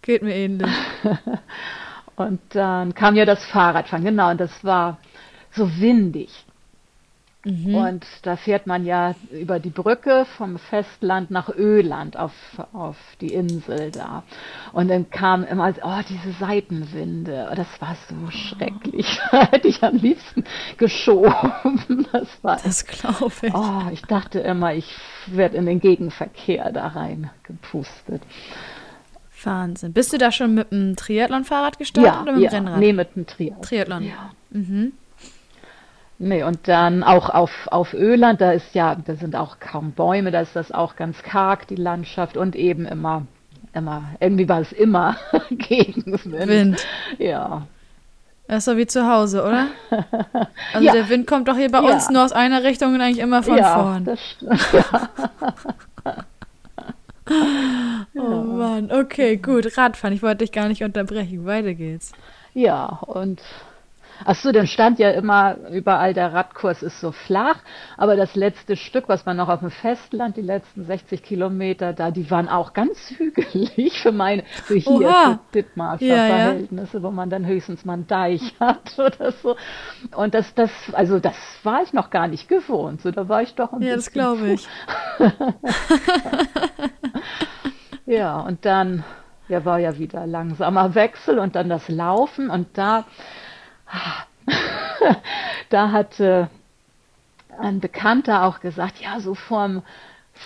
Geht 0.03 0.21
mir 0.21 0.35
ähnlich. 0.35 0.71
Und 2.15 2.39
dann 2.49 2.93
kam 2.93 3.15
ja 3.15 3.25
das 3.25 3.43
Fahrradfahren, 3.45 4.03
genau, 4.03 4.31
und 4.31 4.39
das 4.41 4.63
war 4.63 4.97
so 5.51 5.69
windig. 5.79 6.31
Mhm. 7.47 7.75
Und 7.75 8.05
da 8.23 8.35
fährt 8.35 8.67
man 8.67 8.85
ja 8.85 9.15
über 9.31 9.59
die 9.59 9.69
Brücke 9.69 10.25
vom 10.37 10.59
Festland 10.59 11.31
nach 11.31 11.47
Öland 11.49 12.17
auf, 12.17 12.33
auf 12.73 12.97
die 13.21 13.33
Insel 13.33 13.91
da. 13.91 14.23
Und 14.73 14.89
dann 14.89 15.09
kam 15.09 15.45
immer, 15.45 15.73
oh, 15.81 16.01
diese 16.09 16.33
Seitenwinde. 16.33 17.49
Das 17.55 17.67
war 17.79 17.95
so 18.09 18.29
schrecklich. 18.31 19.07
Da 19.31 19.51
hätte 19.51 19.67
ich 19.67 19.83
am 19.83 19.95
liebsten 19.95 20.43
geschoben. 20.77 22.07
Das 22.11 22.43
war. 22.43 22.57
Das 22.63 22.85
glaube 22.85 23.33
ich. 23.41 23.53
Oh, 23.53 23.83
ich 23.91 24.01
dachte 24.03 24.39
immer, 24.39 24.73
ich 24.73 24.95
werde 25.27 25.57
in 25.57 25.65
den 25.65 25.79
Gegenverkehr 25.79 26.71
da 26.71 26.87
rein 26.87 27.29
gepustet. 27.43 28.21
Wahnsinn. 29.43 29.93
Bist 29.93 30.13
du 30.13 30.17
da 30.17 30.31
schon 30.31 30.53
mit 30.53 30.71
dem 30.71 30.95
Triathlon-Fahrrad 30.95 31.77
gestartet 31.77 32.13
ja, 32.13 32.21
oder 32.21 32.31
mit 32.33 32.41
dem 32.41 32.45
ja. 32.45 32.49
Rennrad? 32.51 32.79
Nee, 32.79 32.93
mit 32.93 33.15
dem 33.15 33.27
Triathlon. 33.27 33.61
Triathlon. 33.61 34.03
Ja. 34.03 34.31
Mhm. 34.49 34.93
Nee, 36.19 36.41
und 36.43 36.67
dann 36.67 37.03
auch 37.03 37.29
auf, 37.29 37.51
auf 37.67 37.93
Öland, 37.93 38.41
da 38.41 38.51
ist 38.51 38.73
ja, 38.73 38.95
da 38.95 39.15
sind 39.15 39.35
auch 39.35 39.59
kaum 39.59 39.91
Bäume, 39.91 40.31
da 40.31 40.41
ist 40.41 40.55
das 40.55 40.71
auch 40.71 40.95
ganz 40.95 41.21
karg, 41.21 41.67
die 41.67 41.75
Landschaft 41.75 42.37
und 42.37 42.55
eben 42.55 42.85
immer, 42.87 43.27
immer, 43.73 44.03
irgendwie 44.19 44.49
war 44.49 44.61
es 44.61 44.71
immer 44.71 45.15
Gegenwind. 45.51 46.47
Wind. 46.49 46.87
Ja. 47.19 47.67
Das 48.47 48.59
ist 48.59 48.65
so 48.65 48.77
wie 48.77 48.87
zu 48.87 49.07
Hause, 49.07 49.43
oder? 49.43 49.67
Also 50.73 50.85
Ja. 50.87 50.93
der 50.93 51.09
Wind 51.09 51.27
kommt 51.27 51.47
doch 51.49 51.55
hier 51.57 51.69
bei 51.69 51.81
Ja. 51.83 51.93
uns 51.93 52.09
nur 52.09 52.23
aus 52.23 52.31
einer 52.31 52.63
Richtung 52.63 52.95
und 52.95 53.01
eigentlich 53.01 53.19
immer 53.19 53.43
von 53.43 53.57
ja, 53.57 53.75
vorn. 53.79 54.05
das 54.05 54.19
stimmt. 54.21 54.67
Ja. 57.29 58.21
Oh 58.23 58.41
Mann, 58.43 58.89
okay, 58.91 59.35
gut. 59.37 59.77
Radfahren, 59.77 60.13
ich 60.15 60.23
wollte 60.23 60.37
dich 60.37 60.51
gar 60.53 60.69
nicht 60.69 60.81
unterbrechen. 60.83 61.45
Weiter 61.45 61.73
geht's. 61.73 62.13
ja, 62.53 62.85
und 63.05 63.41
ach 64.25 64.35
so, 64.35 64.51
dann 64.51 64.67
stand 64.67 64.99
ja 64.99 65.11
immer 65.11 65.57
überall, 65.71 66.13
der 66.13 66.33
Radkurs 66.33 66.83
ist 66.83 66.99
so 66.99 67.11
flach, 67.11 67.57
aber 67.97 68.15
das 68.15 68.35
letzte 68.35 68.75
Stück, 68.75 69.07
was 69.09 69.25
man 69.25 69.37
noch 69.37 69.49
auf 69.49 69.59
dem 69.59 69.71
Festland, 69.71 70.37
die 70.37 70.41
letzten 70.41 70.85
60 70.85 71.23
Kilometer 71.23 71.93
da, 71.93 72.11
die 72.11 72.29
waren 72.31 72.47
auch 72.49 72.73
ganz 72.73 72.97
hügelig 73.17 74.01
für 74.01 74.11
meine, 74.11 74.43
für 74.65 74.75
hier, 74.75 74.91
Oha. 75.07 75.23
für 75.23 75.39
Dithmarscher 75.53 76.05
Ja, 76.05 76.15
ja. 76.15 76.25
Verhältnisse, 76.25 77.03
wo 77.03 77.11
man 77.11 77.29
dann 77.29 77.45
höchstens 77.45 77.85
mal 77.85 77.93
einen 77.93 78.07
Deich 78.07 78.55
hat 78.59 78.97
oder 78.97 79.31
so. 79.31 79.55
Und 80.15 80.33
das, 80.33 80.53
das, 80.55 80.71
also 80.93 81.19
das 81.19 81.35
war 81.63 81.83
ich 81.83 81.93
noch 81.93 82.09
gar 82.09 82.27
nicht 82.27 82.47
gewohnt, 82.47 83.01
so 83.01 83.11
da 83.11 83.27
war 83.29 83.41
ich 83.41 83.55
doch 83.55 83.73
ein 83.73 83.81
Ja, 83.81 83.95
das 83.95 84.05
bisschen 84.05 84.13
glaube 84.13 84.51
ich. 84.53 84.67
Ja, 88.05 88.39
und 88.39 88.65
dann 88.65 89.03
ja, 89.49 89.65
war 89.65 89.79
ja 89.79 89.97
wieder 89.97 90.25
langsamer 90.25 90.95
Wechsel 90.95 91.39
und 91.39 91.55
dann 91.55 91.69
das 91.69 91.89
Laufen 91.89 92.49
und 92.49 92.77
da, 92.77 93.05
da 95.69 95.91
hatte 95.91 96.49
ein 97.59 97.79
Bekannter 97.79 98.43
auch 98.43 98.59
gesagt, 98.59 98.99
ja, 99.01 99.19
so 99.19 99.33
vorm, 99.33 99.83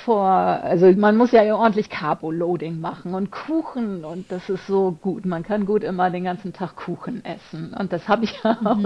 vor, 0.06 0.26
also 0.26 0.92
man 0.94 1.18
muss 1.18 1.32
ja 1.32 1.44
ordentlich 1.56 1.90
Carbo-Loading 1.90 2.80
machen 2.80 3.14
und 3.14 3.32
Kuchen 3.32 4.06
und 4.06 4.32
das 4.32 4.50
ist 4.50 4.66
so 4.68 4.98
gut. 5.02 5.26
Man 5.26 5.44
kann 5.44 5.66
gut 5.66 5.84
immer 5.84 6.10
den 6.10 6.24
ganzen 6.24 6.54
Tag 6.54 6.76
Kuchen 6.76 7.24
essen 7.26 7.74
und 7.78 7.92
das 7.92 8.08
habe 8.08 8.24
ich 8.24 8.42
ja 8.44 8.58
auch 8.64 8.78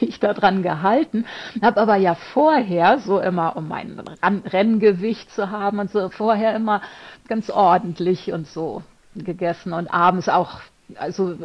mich 0.00 0.20
daran 0.20 0.62
gehalten. 0.62 1.26
Habe 1.62 1.80
aber 1.80 1.96
ja 1.96 2.14
vorher 2.14 2.98
so 2.98 3.18
immer, 3.20 3.56
um 3.56 3.68
mein 3.68 4.00
Renngewicht 4.22 5.30
zu 5.30 5.50
haben 5.50 5.78
und 5.78 5.90
so 5.90 6.08
vorher 6.10 6.54
immer 6.54 6.80
ganz 7.28 7.50
ordentlich 7.50 8.32
und 8.32 8.46
so 8.46 8.82
gegessen 9.16 9.72
und 9.72 9.88
abends 9.88 10.28
auch 10.28 10.60
also 10.98 11.36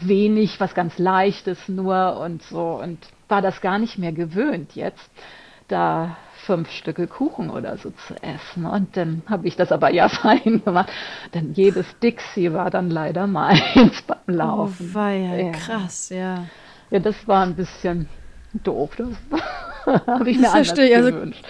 wenig, 0.00 0.60
was 0.60 0.74
ganz 0.74 0.98
leichtes 0.98 1.68
nur 1.68 2.18
und 2.20 2.42
so 2.42 2.80
und 2.82 2.98
war 3.28 3.42
das 3.42 3.60
gar 3.60 3.78
nicht 3.78 3.98
mehr 3.98 4.12
gewöhnt 4.12 4.74
jetzt 4.74 5.10
da 5.68 6.16
fünf 6.44 6.70
Stücke 6.70 7.06
Kuchen 7.06 7.50
oder 7.50 7.76
so 7.78 7.90
zu 7.90 8.14
essen. 8.22 8.66
Und 8.66 8.96
dann 8.96 9.22
habe 9.28 9.46
ich 9.46 9.54
das 9.56 9.70
aber 9.70 9.90
ja 9.92 10.08
fein 10.22 10.62
gemacht. 10.64 10.90
Denn 11.34 11.52
jedes 11.54 11.86
Dixie 12.00 12.52
war 12.52 12.68
dann 12.70 12.90
leider 12.90 13.26
meins 13.26 14.02
beim 14.06 14.18
Oh, 14.26 14.32
Laufen. 14.32 14.94
weia, 14.94 15.36
Ja. 15.36 15.50
krass, 15.52 16.08
ja. 16.10 16.46
Ja, 16.90 16.98
das 16.98 17.26
war 17.28 17.44
ein 17.46 17.54
bisschen 17.54 18.08
doof. 18.64 18.90
Das 18.96 19.08
habe 20.06 20.30
ich 20.30 20.36
mir 20.36 20.42
Das 20.44 20.52
anders 20.54 20.68
verstehe 20.68 20.96
also- 20.96 21.12
gewünscht. 21.12 21.44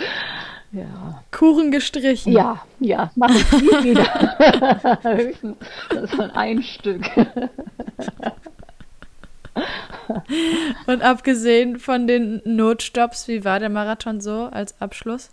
Ja, 0.73 1.23
Kuchen 1.31 1.71
gestrichen. 1.71 2.33
ja, 2.33 2.63
ja, 2.81 3.11
mache 3.15 3.35
ich 3.35 3.53
nie 3.53 3.91
wieder. 3.91 4.99
Höchstens 5.03 5.57
das 5.91 6.17
war 6.17 6.35
ein 6.35 6.63
Stück. 6.63 7.03
Und 10.87 11.03
abgesehen 11.03 11.79
von 11.79 12.07
den 12.07 12.41
Notstopps, 12.45 13.29
wie 13.29 13.45
war 13.45 13.61
der 13.61 13.69
Marathon 13.69 14.23
so 14.23 14.49
als 14.51 14.81
Abschluss? 14.81 15.29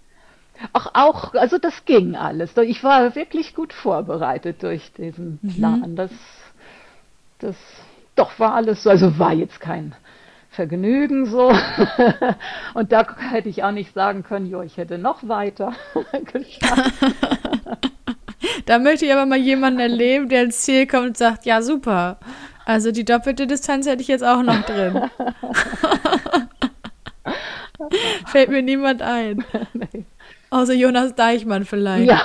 Ach, 0.74 0.92
auch, 0.94 1.34
also 1.36 1.58
das 1.58 1.86
ging 1.86 2.18
alles. 2.18 2.52
Ich 2.58 2.84
war 2.84 3.16
wirklich 3.16 3.56
gut 3.56 3.72
vorbereitet 3.72 4.62
durch 4.62 4.92
diesen 4.94 5.40
Plan. 5.56 5.96
Das, 5.96 6.12
das, 7.40 7.56
doch 8.16 8.38
war 8.40 8.56
alles 8.56 8.84
so. 8.84 8.90
Also 8.90 9.18
war 9.18 9.32
jetzt 9.34 9.62
kein, 9.62 9.96
Vergnügen 10.50 11.26
so. 11.26 11.52
Und 12.74 12.92
da 12.92 13.06
hätte 13.18 13.50
ich 13.50 13.64
auch 13.64 13.72
nicht 13.72 13.94
sagen 13.94 14.24
können, 14.24 14.48
jo, 14.48 14.62
ich 14.62 14.78
hätte 14.78 14.98
noch 14.98 15.28
weiter 15.28 15.74
geschafft. 16.34 16.94
Da 18.66 18.80
möchte 18.80 19.06
ich 19.06 19.12
aber 19.12 19.26
mal 19.26 19.38
jemanden 19.38 19.80
erleben, 19.80 20.30
der 20.30 20.44
ins 20.44 20.62
Ziel 20.62 20.88
kommt 20.88 21.08
und 21.08 21.18
sagt, 21.18 21.46
ja, 21.46 21.62
super. 21.62 22.20
Also 22.66 22.92
die 22.92 23.04
doppelte 23.04 23.48
Distanz 23.48 23.88
hätte 23.88 24.02
ich 24.02 24.08
jetzt 24.08 24.24
auch 24.24 24.44
noch 24.44 24.62
drin. 24.62 25.10
Fällt 28.28 28.50
mir 28.50 28.62
niemand 28.62 29.02
ein. 29.02 29.44
Nee. 29.74 30.06
Außer 30.52 30.74
Jonas 30.74 31.16
Deichmann 31.16 31.66
vielleicht. 31.66 32.10
Ja. 32.10 32.22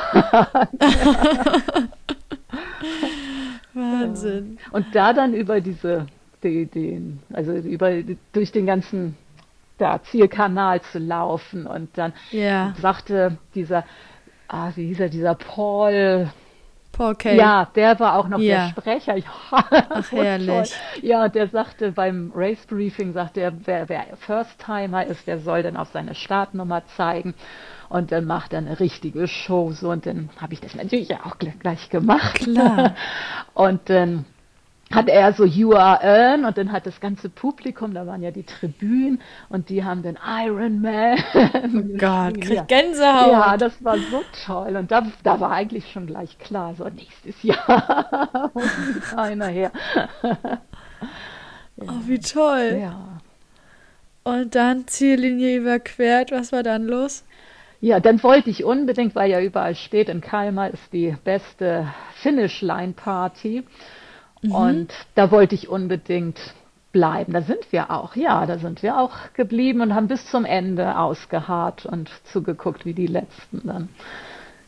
Wahnsinn. 3.72 4.58
Und 4.70 4.86
da 4.94 5.12
dann 5.12 5.34
über 5.34 5.60
diese, 5.60 6.06
die, 6.44 6.66
die, 6.66 7.18
also 7.32 7.52
über 7.52 7.90
durch 8.32 8.52
den 8.52 8.66
ganzen 8.66 9.16
da, 9.78 10.00
Zielkanal 10.02 10.80
zu 10.82 10.98
laufen 10.98 11.66
und 11.66 11.96
dann 11.98 12.12
ja. 12.30 12.74
sagte 12.80 13.38
dieser, 13.54 13.84
ah, 14.48 14.70
wie 14.76 14.86
hieß 14.86 15.00
er, 15.00 15.08
dieser 15.08 15.34
Paul, 15.34 16.28
Paul 16.92 17.16
Kay. 17.16 17.36
Ja, 17.36 17.68
der 17.74 17.98
war 17.98 18.16
auch 18.16 18.28
noch 18.28 18.38
ja. 18.38 18.66
der 18.66 18.80
Sprecher. 18.80 19.16
Ja, 19.50 19.64
Ach, 19.70 20.12
herrlich. 20.12 20.46
Toll. 20.46 21.02
Ja, 21.02 21.28
der 21.28 21.48
sagte 21.48 21.92
beim 21.92 22.32
Race 22.34 22.64
Briefing, 22.66 23.12
sagte 23.12 23.40
er, 23.40 23.52
wer, 23.66 23.88
wer 23.88 24.04
First-Timer 24.16 25.06
ist, 25.06 25.26
der 25.26 25.40
soll 25.40 25.62
dann 25.62 25.76
auf 25.76 25.88
seine 25.92 26.14
Startnummer 26.14 26.84
zeigen 26.96 27.34
und 27.88 28.12
dann 28.12 28.24
macht 28.24 28.52
er 28.52 28.60
eine 28.60 28.78
richtige 28.80 29.26
Show 29.26 29.72
so 29.72 29.90
und 29.90 30.06
dann 30.06 30.30
habe 30.40 30.54
ich 30.54 30.60
das 30.60 30.74
natürlich 30.74 31.14
auch 31.16 31.36
gleich 31.38 31.90
gemacht. 31.90 32.36
Klar. 32.36 32.94
und 33.54 33.90
dann 33.90 34.24
hat 34.94 35.08
er 35.08 35.32
so 35.32 35.44
You 35.44 35.74
Are 35.74 36.02
Earn 36.02 36.44
und 36.44 36.56
dann 36.56 36.72
hat 36.72 36.86
das 36.86 37.00
ganze 37.00 37.28
Publikum, 37.28 37.94
da 37.94 38.06
waren 38.06 38.22
ja 38.22 38.30
die 38.30 38.44
Tribünen 38.44 39.20
und 39.48 39.68
die 39.68 39.84
haben 39.84 40.02
den 40.02 40.18
Iron 40.24 40.80
Man. 40.80 41.18
Oh 41.74 41.98
Gott, 41.98 42.40
krieg 42.40 42.68
Gänsehaut. 42.68 43.32
Ja, 43.32 43.56
das 43.56 43.82
war 43.82 43.96
so 43.98 44.22
toll 44.46 44.76
und 44.76 44.90
da, 44.90 45.06
da 45.22 45.40
war 45.40 45.50
eigentlich 45.50 45.90
schon 45.90 46.06
gleich 46.06 46.38
klar, 46.38 46.74
so 46.74 46.84
nächstes 46.88 47.42
Jahr 47.42 48.50
muss 48.54 49.14
einer 49.16 49.46
her. 49.46 49.72
ja. 50.22 50.58
Oh, 51.78 52.00
wie 52.06 52.18
toll. 52.18 52.78
Ja. 52.80 53.20
Und 54.24 54.54
dann 54.54 54.86
Ziellinie 54.86 55.56
überquert, 55.56 56.32
was 56.32 56.52
war 56.52 56.62
dann 56.62 56.86
los? 56.86 57.24
Ja, 57.80 58.00
dann 58.00 58.22
wollte 58.22 58.48
ich 58.48 58.64
unbedingt, 58.64 59.14
weil 59.14 59.30
ja 59.30 59.40
überall 59.40 59.74
steht, 59.74 60.08
in 60.08 60.22
Kalmar 60.22 60.70
ist 60.70 60.92
die 60.92 61.14
beste 61.24 61.86
Finish-Line-Party. 62.22 63.64
Mhm. 64.44 64.54
Und 64.54 64.92
da 65.14 65.30
wollte 65.30 65.54
ich 65.54 65.68
unbedingt 65.68 66.38
bleiben. 66.92 67.32
Da 67.32 67.42
sind 67.42 67.72
wir 67.72 67.90
auch, 67.90 68.16
ja, 68.16 68.46
da 68.46 68.58
sind 68.58 68.82
wir 68.82 68.98
auch 68.98 69.12
geblieben 69.34 69.80
und 69.80 69.94
haben 69.94 70.08
bis 70.08 70.26
zum 70.30 70.44
Ende 70.44 70.96
ausgeharrt 70.96 71.84
und 71.86 72.10
zugeguckt, 72.24 72.86
wie 72.86 72.94
die 72.94 73.08
letzten 73.08 73.66
dann 73.66 73.88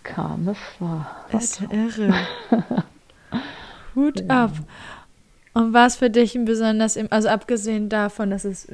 kamen. 0.03 0.47
Das 0.47 0.59
war, 0.79 1.25
ist 1.33 1.63
irre. 1.71 2.15
Hut 3.95 4.21
ja. 4.21 4.45
ab. 4.45 4.53
Und 5.55 5.73
war 5.73 5.87
es 5.87 5.97
für 5.97 6.11
dich 6.11 6.35
ein 6.35 6.45
besonders, 6.45 6.99
also 7.11 7.29
abgesehen 7.29 7.89
davon, 7.89 8.29
dass 8.29 8.45
es 8.45 8.69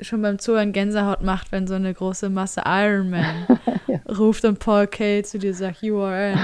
schon 0.00 0.20
beim 0.20 0.38
Zuhören 0.38 0.72
Gänsehaut 0.72 1.22
macht, 1.22 1.52
wenn 1.52 1.66
so 1.66 1.72
eine 1.74 1.94
große 1.94 2.28
Masse 2.28 2.62
Iron 2.66 3.08
Man 3.08 3.46
ja. 3.86 4.00
ruft 4.12 4.44
und 4.44 4.58
Paul 4.58 4.86
Kay 4.86 5.22
zu 5.22 5.38
dir 5.38 5.54
sagt, 5.54 5.82
you 5.82 5.98
are 6.02 6.32
in. 6.32 6.38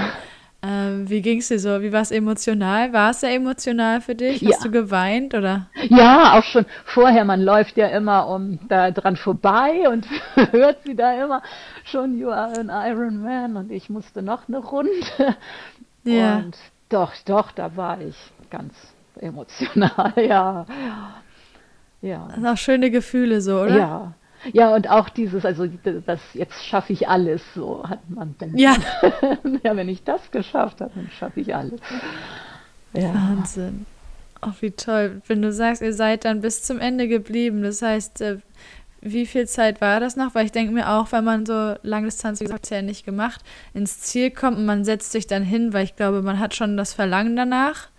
Ähm, 0.65 1.09
wie 1.09 1.21
ging 1.21 1.39
es 1.39 1.49
dir 1.49 1.59
so? 1.59 1.81
Wie 1.81 1.91
war 1.91 2.01
es 2.01 2.09
emotional? 2.09 2.91
War 2.91 3.11
es 3.11 3.19
sehr 3.19 3.33
emotional 3.33 4.01
für 4.01 4.15
dich? 4.15 4.41
Ja. 4.41 4.49
Hast 4.51 4.65
du 4.65 4.71
geweint 4.71 5.35
oder? 5.35 5.67
Ja, 5.89 6.39
auch 6.39 6.43
schon 6.43 6.65
vorher. 6.85 7.23
Man 7.23 7.41
läuft 7.41 7.77
ja 7.77 7.87
immer 7.87 8.27
um 8.27 8.57
da 8.67 8.89
dran 8.89 9.15
vorbei 9.15 9.87
und 9.87 10.07
hört 10.51 10.83
sie 10.83 10.95
da 10.95 11.23
immer 11.23 11.43
schon 11.83 12.17
You 12.17 12.29
are 12.29 12.57
an 12.57 12.69
Iron 12.69 13.21
Man 13.21 13.57
und 13.57 13.71
ich 13.71 13.89
musste 13.89 14.23
noch 14.23 14.47
eine 14.47 14.57
Runde. 14.57 14.91
Ja. 16.03 16.37
Und 16.37 16.57
doch, 16.89 17.13
doch, 17.25 17.51
da 17.51 17.75
war 17.75 17.99
ich 18.01 18.15
ganz 18.49 18.73
emotional, 19.19 20.13
ja. 20.17 20.65
Ja. 22.01 22.25
Das 22.27 22.35
sind 22.35 22.47
auch 22.47 22.57
schöne 22.57 22.91
Gefühle 22.91 23.41
so, 23.41 23.61
oder? 23.61 23.77
Ja. 23.77 24.13
Ja, 24.53 24.73
und 24.73 24.89
auch 24.89 25.09
dieses, 25.09 25.45
also 25.45 25.67
das 26.05 26.19
jetzt 26.33 26.63
schaffe 26.65 26.93
ich 26.93 27.07
alles, 27.07 27.41
so 27.53 27.87
hat 27.87 28.09
man 28.09 28.35
dann. 28.39 28.57
Ja. 28.57 28.75
ja, 29.63 29.75
wenn 29.75 29.89
ich 29.89 30.03
das 30.03 30.31
geschafft 30.31 30.81
habe, 30.81 30.91
dann 30.95 31.09
schaffe 31.09 31.39
ich 31.39 31.55
alles. 31.55 31.79
Ja. 32.93 33.13
Wahnsinn. 33.13 33.85
Ach, 34.41 34.53
wie 34.61 34.71
toll. 34.71 35.21
Wenn 35.27 35.41
du 35.41 35.51
sagst, 35.51 35.81
ihr 35.81 35.93
seid 35.93 36.25
dann 36.25 36.41
bis 36.41 36.63
zum 36.63 36.79
Ende 36.79 37.07
geblieben, 37.07 37.63
das 37.63 37.81
heißt, 37.81 38.21
äh, 38.21 38.37
wie 39.01 39.25
viel 39.25 39.47
Zeit 39.47 39.81
war 39.81 39.99
das 39.99 40.15
noch? 40.15 40.35
Weil 40.35 40.45
ich 40.45 40.51
denke 40.51 40.73
mir 40.73 40.89
auch, 40.89 41.11
wenn 41.11 41.23
man 41.23 41.45
so 41.45 41.75
Langdistanz, 41.83 42.39
wie 42.39 42.45
gesagt, 42.45 42.69
ja 42.69 42.81
nicht 42.81 43.05
gemacht, 43.05 43.41
ins 43.73 43.99
Ziel 44.01 44.31
kommt 44.31 44.57
und 44.57 44.65
man 44.65 44.83
setzt 44.83 45.11
sich 45.11 45.27
dann 45.27 45.43
hin, 45.43 45.73
weil 45.73 45.83
ich 45.83 45.95
glaube, 45.95 46.21
man 46.21 46.39
hat 46.39 46.55
schon 46.55 46.75
das 46.75 46.93
Verlangen 46.93 47.35
danach 47.35 47.89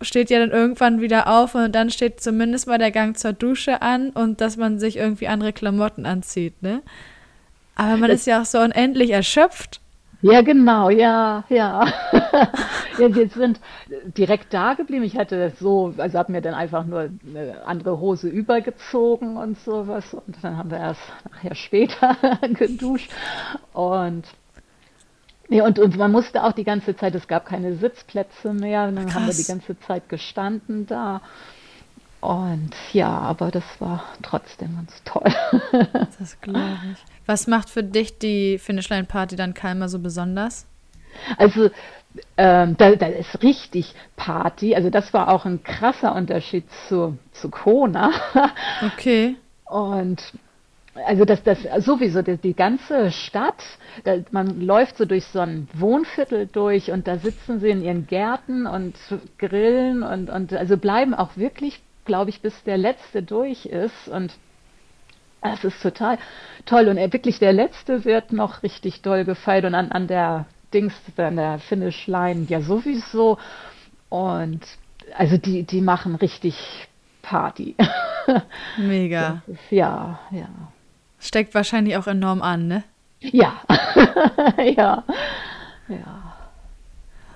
steht 0.00 0.30
ja 0.30 0.38
dann 0.38 0.50
irgendwann 0.50 1.00
wieder 1.00 1.28
auf 1.28 1.54
und 1.54 1.74
dann 1.74 1.90
steht 1.90 2.20
zumindest 2.20 2.66
mal 2.66 2.78
der 2.78 2.90
Gang 2.90 3.16
zur 3.16 3.32
Dusche 3.32 3.82
an 3.82 4.10
und 4.10 4.40
dass 4.40 4.56
man 4.56 4.78
sich 4.78 4.96
irgendwie 4.96 5.28
andere 5.28 5.52
Klamotten 5.52 6.06
anzieht, 6.06 6.62
ne? 6.62 6.82
Aber 7.74 7.96
man 7.96 8.10
ist 8.10 8.26
ja 8.26 8.42
auch 8.42 8.44
so 8.44 8.58
unendlich 8.58 9.10
erschöpft. 9.10 9.80
Ja, 10.20 10.42
genau, 10.42 10.90
ja, 10.90 11.44
ja. 11.48 11.86
ja, 12.98 13.14
wir 13.14 13.28
sind 13.28 13.60
direkt 14.16 14.52
da 14.52 14.74
geblieben. 14.74 15.04
Ich 15.04 15.16
hatte 15.16 15.52
so, 15.60 15.94
also 15.96 16.18
habe 16.18 16.32
mir 16.32 16.40
dann 16.40 16.54
einfach 16.54 16.84
nur 16.84 17.08
eine 17.24 17.64
andere 17.64 18.00
Hose 18.00 18.28
übergezogen 18.28 19.36
und 19.36 19.60
sowas. 19.60 20.12
Und 20.14 20.36
dann 20.42 20.56
haben 20.56 20.72
wir 20.72 20.78
erst 20.78 21.00
nachher 21.30 21.54
später 21.54 22.16
geduscht. 22.54 23.12
Und 23.72 24.24
Nee, 25.48 25.62
und, 25.62 25.78
und 25.78 25.96
man 25.96 26.12
musste 26.12 26.44
auch 26.44 26.52
die 26.52 26.64
ganze 26.64 26.94
Zeit, 26.94 27.14
es 27.14 27.26
gab 27.26 27.46
keine 27.46 27.76
Sitzplätze 27.76 28.52
mehr, 28.52 28.90
dann 28.90 29.06
Krass. 29.06 29.14
haben 29.14 29.26
wir 29.26 29.34
die 29.34 29.44
ganze 29.44 29.78
Zeit 29.80 30.08
gestanden 30.08 30.86
da. 30.86 31.22
Und 32.20 32.72
ja, 32.92 33.08
aber 33.08 33.50
das 33.50 33.64
war 33.78 34.04
trotzdem 34.22 34.74
ganz 34.74 35.02
toll. 35.04 35.32
das 36.18 36.40
glaube 36.40 36.78
ich. 36.92 36.98
Was 37.26 37.46
macht 37.46 37.70
für 37.70 37.84
dich 37.84 38.18
die 38.18 38.58
Finishline 38.58 39.04
Party 39.04 39.36
dann 39.36 39.54
Kalmar 39.54 39.88
so 39.88 40.00
besonders? 40.00 40.66
Also, 41.36 41.70
ähm, 42.36 42.76
da, 42.76 42.96
da 42.96 43.06
ist 43.06 43.42
richtig 43.42 43.94
Party. 44.16 44.74
Also, 44.74 44.90
das 44.90 45.14
war 45.14 45.28
auch 45.28 45.44
ein 45.44 45.62
krasser 45.62 46.14
Unterschied 46.14 46.64
zu, 46.88 47.16
zu 47.32 47.50
Kona. 47.50 48.10
Okay. 48.94 49.36
Und 49.64 50.22
also 51.06 51.24
das, 51.24 51.42
das 51.42 51.58
sowieso 51.84 52.22
die, 52.22 52.36
die 52.36 52.54
ganze 52.54 53.10
Stadt, 53.10 53.62
da, 54.04 54.16
man 54.30 54.60
läuft 54.60 54.96
so 54.96 55.04
durch 55.04 55.24
so 55.26 55.40
ein 55.40 55.68
Wohnviertel 55.74 56.46
durch 56.46 56.90
und 56.90 57.06
da 57.08 57.18
sitzen 57.18 57.60
sie 57.60 57.70
in 57.70 57.82
ihren 57.82 58.06
Gärten 58.06 58.66
und 58.66 58.96
grillen 59.38 60.02
und, 60.02 60.30
und 60.30 60.52
also 60.52 60.76
bleiben 60.76 61.14
auch 61.14 61.36
wirklich, 61.36 61.80
glaube 62.04 62.30
ich, 62.30 62.40
bis 62.40 62.62
der 62.64 62.78
letzte 62.78 63.22
durch 63.22 63.66
ist 63.66 64.08
und 64.08 64.32
es 65.40 65.64
ist 65.64 65.82
total 65.82 66.18
toll 66.66 66.88
und 66.88 66.96
wirklich 67.12 67.38
der 67.38 67.52
letzte 67.52 68.04
wird 68.04 68.32
noch 68.32 68.62
richtig 68.62 69.02
doll 69.02 69.24
gefeiert 69.24 69.64
und 69.64 69.74
an, 69.74 69.92
an 69.92 70.08
der 70.08 70.46
Dings, 70.74 70.94
an 71.16 71.36
der 71.36 71.58
Finish 71.60 72.06
Line 72.06 72.46
ja 72.48 72.60
sowieso 72.60 73.38
und 74.08 74.60
also 75.16 75.38
die, 75.38 75.62
die 75.62 75.80
machen 75.80 76.16
richtig 76.16 76.88
Party. 77.22 77.76
Mega. 78.76 79.42
Ist, 79.46 79.70
ja, 79.70 80.18
ja. 80.30 80.48
Steckt 81.18 81.54
wahrscheinlich 81.54 81.96
auch 81.96 82.06
enorm 82.06 82.42
an, 82.42 82.68
ne? 82.68 82.84
Ja. 83.20 83.60
ja. 84.58 85.04
Ja. 85.88 86.28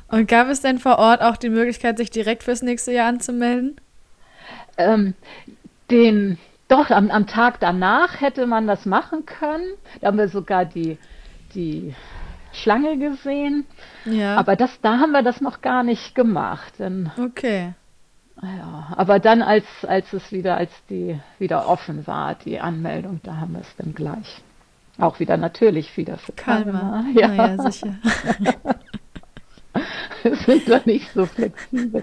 Und 0.08 0.28
gab 0.28 0.48
es 0.48 0.60
denn 0.60 0.78
vor 0.78 0.98
Ort 0.98 1.22
auch 1.22 1.36
die 1.36 1.48
Möglichkeit, 1.48 1.96
sich 1.96 2.10
direkt 2.10 2.42
fürs 2.42 2.62
nächste 2.62 2.92
Jahr 2.92 3.08
anzumelden? 3.08 3.76
Ähm, 4.76 5.14
den, 5.90 6.38
doch, 6.68 6.90
am, 6.90 7.10
am 7.10 7.26
Tag 7.26 7.60
danach 7.60 8.20
hätte 8.20 8.46
man 8.46 8.66
das 8.66 8.84
machen 8.84 9.26
können. 9.26 9.72
Da 10.00 10.08
haben 10.08 10.18
wir 10.18 10.28
sogar 10.28 10.64
die, 10.64 10.98
die 11.54 11.94
Schlange 12.52 12.98
gesehen. 12.98 13.66
Ja. 14.04 14.36
Aber 14.36 14.54
das, 14.54 14.80
da 14.82 14.98
haben 14.98 15.12
wir 15.12 15.22
das 15.22 15.40
noch 15.40 15.62
gar 15.62 15.82
nicht 15.82 16.14
gemacht. 16.14 16.74
Denn, 16.78 17.10
okay. 17.18 17.72
Ja, 18.42 18.92
aber 18.96 19.20
dann, 19.20 19.40
als, 19.40 19.64
als 19.86 20.12
es 20.12 20.32
wieder, 20.32 20.56
als 20.56 20.72
die 20.90 21.18
wieder 21.38 21.68
offen 21.68 22.06
war, 22.06 22.34
die 22.34 22.58
Anmeldung, 22.58 23.20
da 23.22 23.36
haben 23.36 23.54
wir 23.54 23.60
es 23.60 23.76
dann 23.78 23.94
gleich. 23.94 24.42
Auch 24.98 25.20
wieder 25.20 25.36
natürlich 25.36 25.96
wieder 25.96 26.18
für 26.18 26.32
Kalmer. 26.32 27.04
Ja. 27.14 27.32
ja, 27.32 27.70
sicher. 27.70 27.94
Wir 30.22 30.36
sind 30.36 30.68
doch 30.68 30.84
nicht 30.86 31.10
so 31.14 31.26
flexibel. 31.26 32.02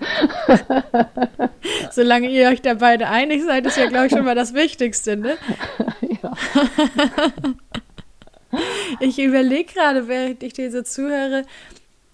Solange 1.91 2.29
ihr 2.29 2.49
euch 2.49 2.61
da 2.61 2.73
beide 2.73 3.07
einig 3.07 3.43
seid, 3.43 3.65
ist 3.65 3.77
ja, 3.77 3.87
glaube 3.87 4.07
ich, 4.07 4.11
schon 4.11 4.25
mal 4.25 4.35
das 4.35 4.53
Wichtigste, 4.53 5.15
ne? 5.15 5.37
Ja. 6.21 6.33
Ich 8.99 9.19
überlege 9.19 9.71
gerade, 9.71 10.07
während 10.07 10.41
ich 10.41 10.53
dir 10.53 10.71
so 10.71 10.81
zuhöre, 10.81 11.45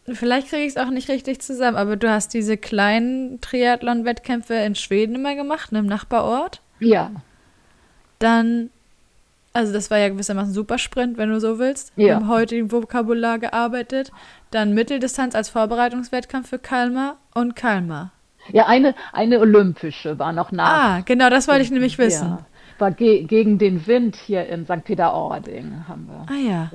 Vielleicht 0.08 0.49
kriege 0.49 0.64
ich 0.64 0.70
es 0.70 0.78
auch 0.78 0.91
nicht 0.91 1.10
richtig 1.10 1.41
zusammen, 1.41 1.78
aber 1.78 1.95
du 1.95 2.10
hast 2.10 2.34
diese 2.34 2.58
kleinen 2.58 3.41
Triathlon-Wettkämpfe 3.41 4.53
in 4.53 4.76
Schweden 4.76 5.16
immer 5.16 5.34
gemacht, 5.36 5.72
ne, 5.72 5.80
im 5.80 5.88
Nachbarort? 5.88 6.62
Ja, 6.80 7.12
dann, 8.20 8.70
also 9.53 9.74
das 9.74 9.89
war 9.91 9.97
ja 9.97 10.10
gewissermaßen 10.10 10.53
Supersprint, 10.53 11.18
wenn 11.18 11.30
du 11.30 11.39
so 11.39 11.60
willst, 11.60 11.91
Ja. 11.95 12.18
im 12.18 12.28
heutigen 12.30 12.72
Vokabular 12.72 13.39
gearbeitet. 13.39 14.12
Dann 14.51 14.74
Mitteldistanz 14.74 15.36
als 15.36 15.49
Vorbereitungswettkampf 15.49 16.49
für 16.49 16.60
Kalmar 16.60 17.18
und 17.34 17.56
Kalmar. 17.56 18.12
Ja, 18.51 18.68
eine, 18.68 18.93
eine 19.12 19.39
olympische 19.39 20.20
war 20.20 20.32
noch 20.32 20.51
nach. 20.51 20.97
Ah, 20.97 21.01
genau, 21.03 21.30
das 21.30 21.47
wollte 21.47 21.62
ich 21.64 21.72
nämlich 21.72 21.97
wissen. 21.97 22.30
Ja, 22.30 22.45
war 22.78 22.91
ge 22.91 23.24
gegen 23.24 23.58
den 23.58 23.86
Wind 23.88 24.16
hier 24.16 24.45
in 24.47 24.66
St. 24.66 24.84
Peter-Ording 24.84 25.86
haben 25.88 26.08
wir. 26.08 26.26
Ah 26.34 26.39
ja. 26.39 26.72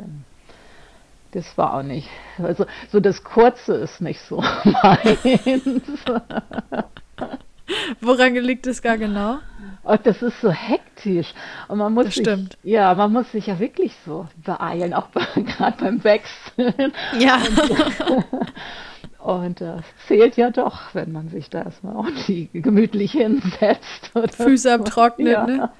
Das 1.32 1.56
war 1.56 1.74
auch 1.74 1.82
nicht. 1.82 2.08
Also 2.38 2.66
so 2.90 3.00
das 3.00 3.22
Kurze 3.22 3.74
ist 3.74 4.00
nicht 4.00 4.20
so 4.22 4.36
meins. 4.64 5.82
Woran 8.00 8.34
liegt 8.34 8.66
es 8.66 8.82
gar 8.82 8.98
genau? 8.98 9.38
Und 9.84 10.06
das 10.06 10.22
ist 10.22 10.40
so 10.40 10.50
hektisch. 10.50 11.32
Und 11.68 11.78
man 11.78 11.94
muss 11.94 12.06
Das 12.06 12.14
sich, 12.14 12.24
stimmt. 12.24 12.58
ja, 12.64 12.92
man 12.94 13.12
muss 13.12 13.30
sich 13.30 13.46
ja 13.46 13.58
wirklich 13.60 13.94
so 14.04 14.26
beeilen, 14.44 14.92
auch 14.92 15.08
gerade 15.34 15.76
beim 15.78 16.02
Wechseln. 16.02 16.92
Ja. 17.18 17.40
Und 19.20 19.60
das 19.60 19.84
zählt 20.08 20.36
ja 20.36 20.50
doch, 20.50 20.94
wenn 20.94 21.12
man 21.12 21.28
sich 21.28 21.50
da 21.50 21.62
erstmal 21.62 21.94
auch 21.96 22.08
die 22.26 22.48
gemütlich 22.52 23.12
hinsetzt. 23.12 24.10
Füße 24.36 24.68
so. 24.68 24.74
abtrocknet, 24.74 25.32
ja. 25.32 25.46
ne? 25.46 25.70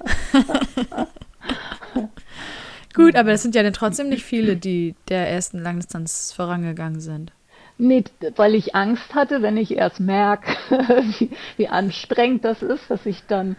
Gut, 2.93 3.15
aber 3.15 3.31
es 3.31 3.41
sind 3.41 3.55
ja 3.55 3.63
dann 3.63 3.73
trotzdem 3.73 4.09
nicht 4.09 4.23
viele, 4.23 4.55
die 4.55 4.95
der 5.09 5.29
ersten 5.29 5.59
Langdistanz 5.59 6.33
vorangegangen 6.33 6.99
sind. 6.99 7.31
Nee, 7.77 8.03
weil 8.35 8.53
ich 8.53 8.75
Angst 8.75 9.15
hatte, 9.15 9.41
wenn 9.41 9.57
ich 9.57 9.75
erst 9.75 9.99
merke, 9.99 10.51
wie, 11.19 11.31
wie 11.57 11.67
anstrengend 11.67 12.45
das 12.45 12.61
ist, 12.61 12.89
dass 12.89 13.05
ich 13.05 13.23
dann 13.27 13.55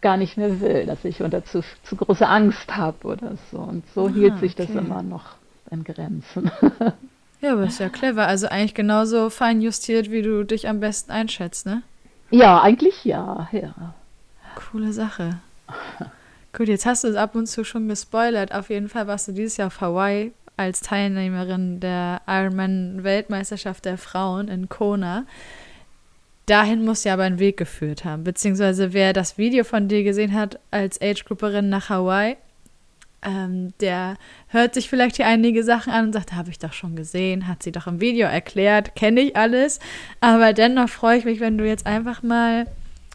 gar 0.00 0.16
nicht 0.16 0.36
mehr 0.36 0.60
will, 0.60 0.86
dass 0.86 1.04
ich 1.04 1.22
unter 1.22 1.44
zu, 1.44 1.62
zu 1.82 1.96
große 1.96 2.28
Angst 2.28 2.76
habe 2.76 3.06
oder 3.06 3.36
so. 3.50 3.58
Und 3.58 3.82
so 3.94 4.08
hielt 4.08 4.38
sich 4.38 4.54
das 4.54 4.68
okay. 4.68 4.78
immer 4.78 5.02
noch 5.02 5.36
in 5.70 5.84
Grenzen. 5.84 6.50
Ja, 7.40 7.52
aber 7.52 7.64
ist 7.64 7.78
ja 7.78 7.90
clever. 7.90 8.26
Also 8.26 8.46
eigentlich 8.48 8.72
genauso 8.72 9.28
fein 9.28 9.60
justiert, 9.60 10.10
wie 10.10 10.22
du 10.22 10.44
dich 10.44 10.66
am 10.66 10.80
besten 10.80 11.12
einschätzt, 11.12 11.66
ne? 11.66 11.82
ja, 12.30 12.62
eigentlich 12.62 13.04
ja, 13.04 13.48
ja. 13.52 13.94
Coole 14.54 14.94
Sache. 14.94 15.40
Gut, 16.56 16.68
jetzt 16.68 16.86
hast 16.86 17.02
du 17.02 17.08
es 17.08 17.16
ab 17.16 17.34
und 17.34 17.48
zu 17.48 17.64
schon 17.64 17.88
gespoilert. 17.88 18.54
Auf 18.54 18.70
jeden 18.70 18.88
Fall 18.88 19.08
warst 19.08 19.26
du 19.26 19.32
dieses 19.32 19.56
Jahr 19.56 19.66
auf 19.66 19.80
Hawaii 19.80 20.30
als 20.56 20.82
Teilnehmerin 20.82 21.80
der 21.80 22.20
Ironman-Weltmeisterschaft 22.28 23.84
der 23.84 23.98
Frauen 23.98 24.46
in 24.46 24.68
Kona. 24.68 25.26
Dahin 26.46 26.84
muss 26.84 27.02
ja 27.02 27.14
aber 27.14 27.24
ein 27.24 27.40
Weg 27.40 27.56
geführt 27.56 28.04
haben. 28.04 28.22
Beziehungsweise 28.22 28.92
wer 28.92 29.12
das 29.12 29.36
Video 29.36 29.64
von 29.64 29.88
dir 29.88 30.04
gesehen 30.04 30.32
hat 30.32 30.60
als 30.70 31.02
Age-Grupperin 31.02 31.70
nach 31.70 31.88
Hawaii, 31.88 32.36
ähm, 33.22 33.72
der 33.80 34.16
hört 34.46 34.74
sich 34.74 34.88
vielleicht 34.88 35.16
hier 35.16 35.26
einige 35.26 35.64
Sachen 35.64 35.92
an 35.92 36.06
und 36.06 36.12
sagt, 36.12 36.34
habe 36.34 36.50
ich 36.50 36.60
doch 36.60 36.72
schon 36.72 36.94
gesehen, 36.94 37.48
hat 37.48 37.64
sie 37.64 37.72
doch 37.72 37.88
im 37.88 38.00
Video 38.00 38.28
erklärt, 38.28 38.94
kenne 38.94 39.22
ich 39.22 39.36
alles. 39.36 39.80
Aber 40.20 40.52
dennoch 40.52 40.88
freue 40.88 41.18
ich 41.18 41.24
mich, 41.24 41.40
wenn 41.40 41.58
du 41.58 41.66
jetzt 41.66 41.86
einfach 41.86 42.22
mal, 42.22 42.66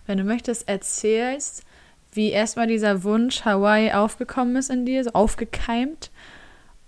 wenn 0.07 0.17
du 0.17 0.25
möchtest, 0.25 0.67
erzählst, 0.67 1.63
wie 2.11 2.31
erstmal 2.31 2.67
dieser 2.67 3.03
Wunsch 3.03 3.45
Hawaii 3.45 3.91
aufgekommen 3.93 4.55
ist 4.55 4.69
in 4.69 4.85
dir, 4.85 5.03
so 5.03 5.11
aufgekeimt 5.11 6.09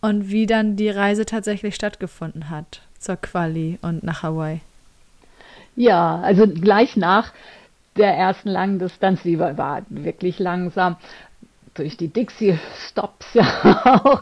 und 0.01 0.29
wie 0.29 0.45
dann 0.45 0.75
die 0.75 0.89
Reise 0.89 1.25
tatsächlich 1.25 1.75
stattgefunden 1.75 2.49
hat 2.49 2.81
zur 2.99 3.17
Quali 3.17 3.77
und 3.81 4.03
nach 4.03 4.23
Hawaii. 4.23 4.61
Ja, 5.75 6.19
also 6.19 6.47
gleich 6.47 6.97
nach 6.97 7.33
der 7.97 8.15
ersten 8.15 8.49
langen 8.49 8.79
Distanz, 8.79 9.21
die 9.23 9.39
war, 9.39 9.83
wirklich 9.89 10.39
langsam, 10.39 10.97
durch 11.73 11.97
die 11.97 12.09
Dixie-Stops 12.09 13.27
ja 13.33 14.01
auch. 14.03 14.21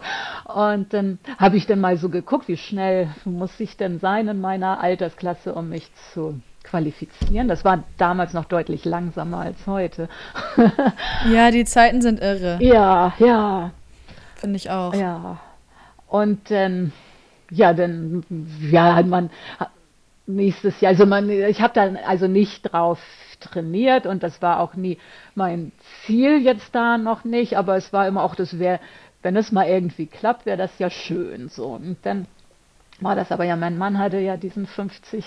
Und 0.53 0.93
dann 0.93 1.19
habe 1.37 1.57
ich 1.57 1.65
dann 1.65 1.79
mal 1.79 1.97
so 1.97 2.09
geguckt, 2.09 2.47
wie 2.47 2.57
schnell 2.57 3.09
muss 3.25 3.59
ich 3.59 3.77
denn 3.77 3.99
sein 3.99 4.27
in 4.27 4.41
meiner 4.41 4.79
Altersklasse, 4.81 5.53
um 5.53 5.69
mich 5.69 5.89
zu 6.13 6.39
qualifizieren. 6.69 7.47
Das 7.47 7.65
war 7.65 7.83
damals 7.97 8.33
noch 8.33 8.45
deutlich 8.45 8.85
langsamer 8.85 9.39
als 9.39 9.65
heute. 9.67 10.09
Ja, 11.31 11.51
die 11.51 11.65
Zeiten 11.65 12.01
sind 12.01 12.21
irre, 12.21 12.57
ja, 12.61 13.13
ja, 13.19 13.71
finde 14.35 14.55
ich 14.55 14.69
auch. 14.69 14.93
ja. 14.93 15.37
Und 16.07 16.49
dann, 16.49 16.91
ja, 17.51 17.73
dann, 17.73 18.23
ja, 18.71 18.95
hat 18.95 19.05
man 19.05 19.29
nächstes 20.25 20.79
Jahr, 20.81 20.91
also 20.91 21.05
man, 21.05 21.29
ich 21.29 21.61
habe 21.61 21.73
dann 21.73 21.97
also 21.97 22.27
nicht 22.27 22.61
drauf 22.63 22.99
trainiert 23.39 24.05
und 24.05 24.23
das 24.23 24.41
war 24.41 24.59
auch 24.59 24.75
nie 24.75 24.97
mein 25.35 25.71
Ziel 26.05 26.41
jetzt 26.41 26.73
da 26.73 26.97
noch 26.97 27.23
nicht, 27.23 27.57
aber 27.57 27.75
es 27.75 27.91
war 27.93 28.07
immer 28.07 28.23
auch, 28.23 28.35
das 28.35 28.59
wäre, 28.59 28.79
wenn 29.21 29.35
es 29.35 29.51
mal 29.51 29.67
irgendwie 29.67 30.07
klappt, 30.07 30.45
wäre 30.45 30.57
das 30.57 30.77
ja 30.79 30.89
schön 30.89 31.49
so. 31.49 31.67
Und 31.67 31.97
dann 32.03 32.27
war 33.01 33.15
das 33.15 33.31
aber 33.31 33.43
ja, 33.43 33.55
mein 33.55 33.77
Mann 33.77 33.97
hatte 33.97 34.19
ja 34.19 34.37
diesen 34.37 34.67
50 34.67 35.25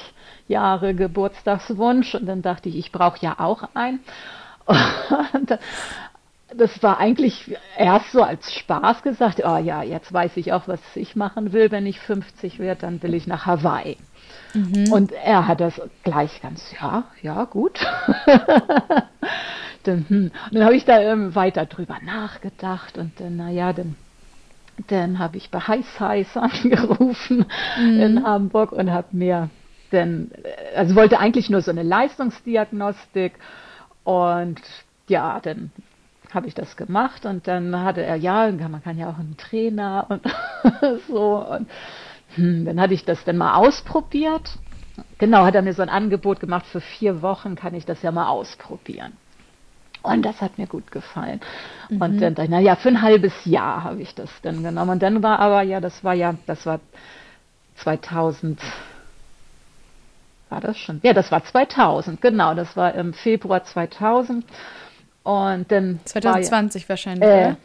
Jahre 0.48 0.94
Geburtstagswunsch 0.94 2.14
und 2.14 2.26
dann 2.26 2.42
dachte 2.42 2.68
ich, 2.68 2.76
ich 2.76 2.92
brauche 2.92 3.18
ja 3.20 3.36
auch 3.38 3.68
einen. 3.74 4.00
Und 5.32 5.58
das 6.56 6.82
war 6.82 6.98
eigentlich 6.98 7.56
erst 7.76 8.12
so 8.12 8.22
als 8.22 8.52
Spaß 8.52 9.02
gesagt, 9.02 9.42
oh 9.44 9.56
ja, 9.56 9.82
jetzt 9.82 10.12
weiß 10.12 10.36
ich 10.36 10.52
auch, 10.52 10.68
was 10.68 10.80
ich 10.94 11.16
machen 11.16 11.52
will, 11.52 11.70
wenn 11.70 11.86
ich 11.86 11.98
50 11.98 12.58
werde, 12.58 12.82
dann 12.82 13.02
will 13.02 13.14
ich 13.14 13.26
nach 13.26 13.46
Hawaii. 13.46 13.96
Und 14.90 15.12
er 15.12 15.48
hat 15.48 15.60
das 15.60 15.80
gleich 16.04 16.42
ganz, 16.42 16.62
ja, 16.78 17.04
ja, 17.22 17.44
gut. 17.44 17.80
dann, 19.84 20.04
hm. 20.08 20.30
Dann 20.50 20.64
habe 20.64 20.76
ich 20.76 20.84
da 20.84 21.00
ähm, 21.00 21.34
weiter 21.34 21.64
drüber 21.66 21.96
nachgedacht 22.04 22.98
und 22.98 23.18
dann, 23.18 23.36
naja, 23.36 23.72
dann, 23.72 23.96
dann 24.88 25.18
habe 25.18 25.36
ich 25.36 25.50
bei 25.50 25.60
Heiß 25.60 26.00
Heiß 26.00 26.36
angerufen 26.36 27.46
in 27.78 28.24
Hamburg 28.24 28.72
und 28.72 28.90
habe 28.90 29.08
mir 29.12 29.50
dann, 29.90 30.30
äh, 30.42 30.76
also 30.76 30.94
wollte 30.94 31.18
eigentlich 31.18 31.50
nur 31.50 31.60
so 31.60 31.70
eine 31.70 31.82
Leistungsdiagnostik 31.82 33.34
und 34.04 34.60
ja, 35.08 35.40
dann 35.40 35.70
habe 36.32 36.48
ich 36.48 36.54
das 36.54 36.76
gemacht 36.76 37.26
und 37.26 37.46
dann 37.46 37.78
hatte 37.78 38.02
er, 38.02 38.16
ja, 38.16 38.50
man 38.50 38.82
kann 38.82 38.96
ja 38.96 39.10
auch 39.10 39.18
einen 39.18 39.36
Trainer 39.36 40.06
und 40.08 40.22
so 41.08 41.46
und 41.46 41.68
hm, 42.34 42.64
dann 42.64 42.80
hatte 42.80 42.94
ich 42.94 43.04
das 43.04 43.22
dann 43.24 43.36
mal 43.36 43.54
ausprobiert. 43.54 44.58
Genau, 45.18 45.44
hat 45.44 45.54
er 45.54 45.62
mir 45.62 45.74
so 45.74 45.82
ein 45.82 45.88
Angebot 45.88 46.40
gemacht, 46.40 46.66
für 46.66 46.80
vier 46.80 47.22
Wochen 47.22 47.54
kann 47.54 47.74
ich 47.74 47.84
das 47.84 48.02
ja 48.02 48.12
mal 48.12 48.28
ausprobieren. 48.28 49.12
Und 50.02 50.22
das 50.22 50.40
hat 50.40 50.58
mir 50.58 50.66
gut 50.66 50.90
gefallen. 50.90 51.40
Und 51.88 52.20
dann 52.20 52.34
dachte 52.34 52.44
ich, 52.44 52.50
naja, 52.50 52.76
für 52.76 52.88
ein 52.88 53.02
halbes 53.02 53.32
Jahr 53.44 53.84
habe 53.84 54.02
ich 54.02 54.14
das 54.14 54.30
dann 54.42 54.62
genommen. 54.62 54.90
Und 54.90 55.02
dann 55.02 55.22
war 55.22 55.38
aber, 55.38 55.62
ja, 55.62 55.80
das 55.80 56.02
war 56.02 56.14
ja, 56.14 56.34
das 56.46 56.66
war 56.66 56.80
2000, 57.76 58.60
war 60.48 60.60
das 60.60 60.76
schon? 60.78 61.00
Ja, 61.02 61.12
das 61.12 61.30
war 61.30 61.44
2000, 61.44 62.20
genau, 62.20 62.54
das 62.54 62.76
war 62.76 62.94
im 62.94 63.14
Februar 63.14 63.64
2000. 63.64 64.44
Und 65.24 65.70
dann 65.70 66.00
2020 66.04 66.88
wahrscheinlich, 66.88 67.22
war 67.22 67.36
ja, 67.36 67.56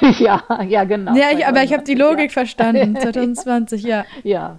oder? 0.00 0.08
äh, 0.08 0.12
ja, 0.24 0.42
ja, 0.62 0.84
genau. 0.84 1.14
Ja, 1.14 1.30
ich, 1.30 1.46
aber 1.46 1.62
ich 1.62 1.74
habe 1.74 1.84
die 1.84 1.94
2020, 1.94 1.98
Logik 1.98 2.32
verstanden. 2.32 2.96
2020, 3.00 3.82
ja. 3.82 4.04
ja. 4.22 4.58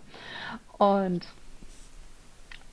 Und 0.78 1.26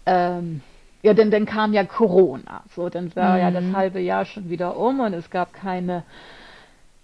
ähm, 0.05 0.61
ja, 1.05 1.13
denn 1.13 1.31
dann 1.31 1.45
kam 1.45 1.75
ja 1.75 1.85
Corona. 1.85 2.63
So, 2.75 2.89
dann 2.89 3.15
war 3.15 3.39
ja 3.39 3.51
das 3.51 3.63
halbe 3.75 4.01
Jahr 4.01 4.25
schon 4.25 4.49
wieder 4.49 4.79
um 4.79 5.01
und 5.01 5.13
es 5.13 5.29
gab 5.29 5.53
keine, 5.53 6.03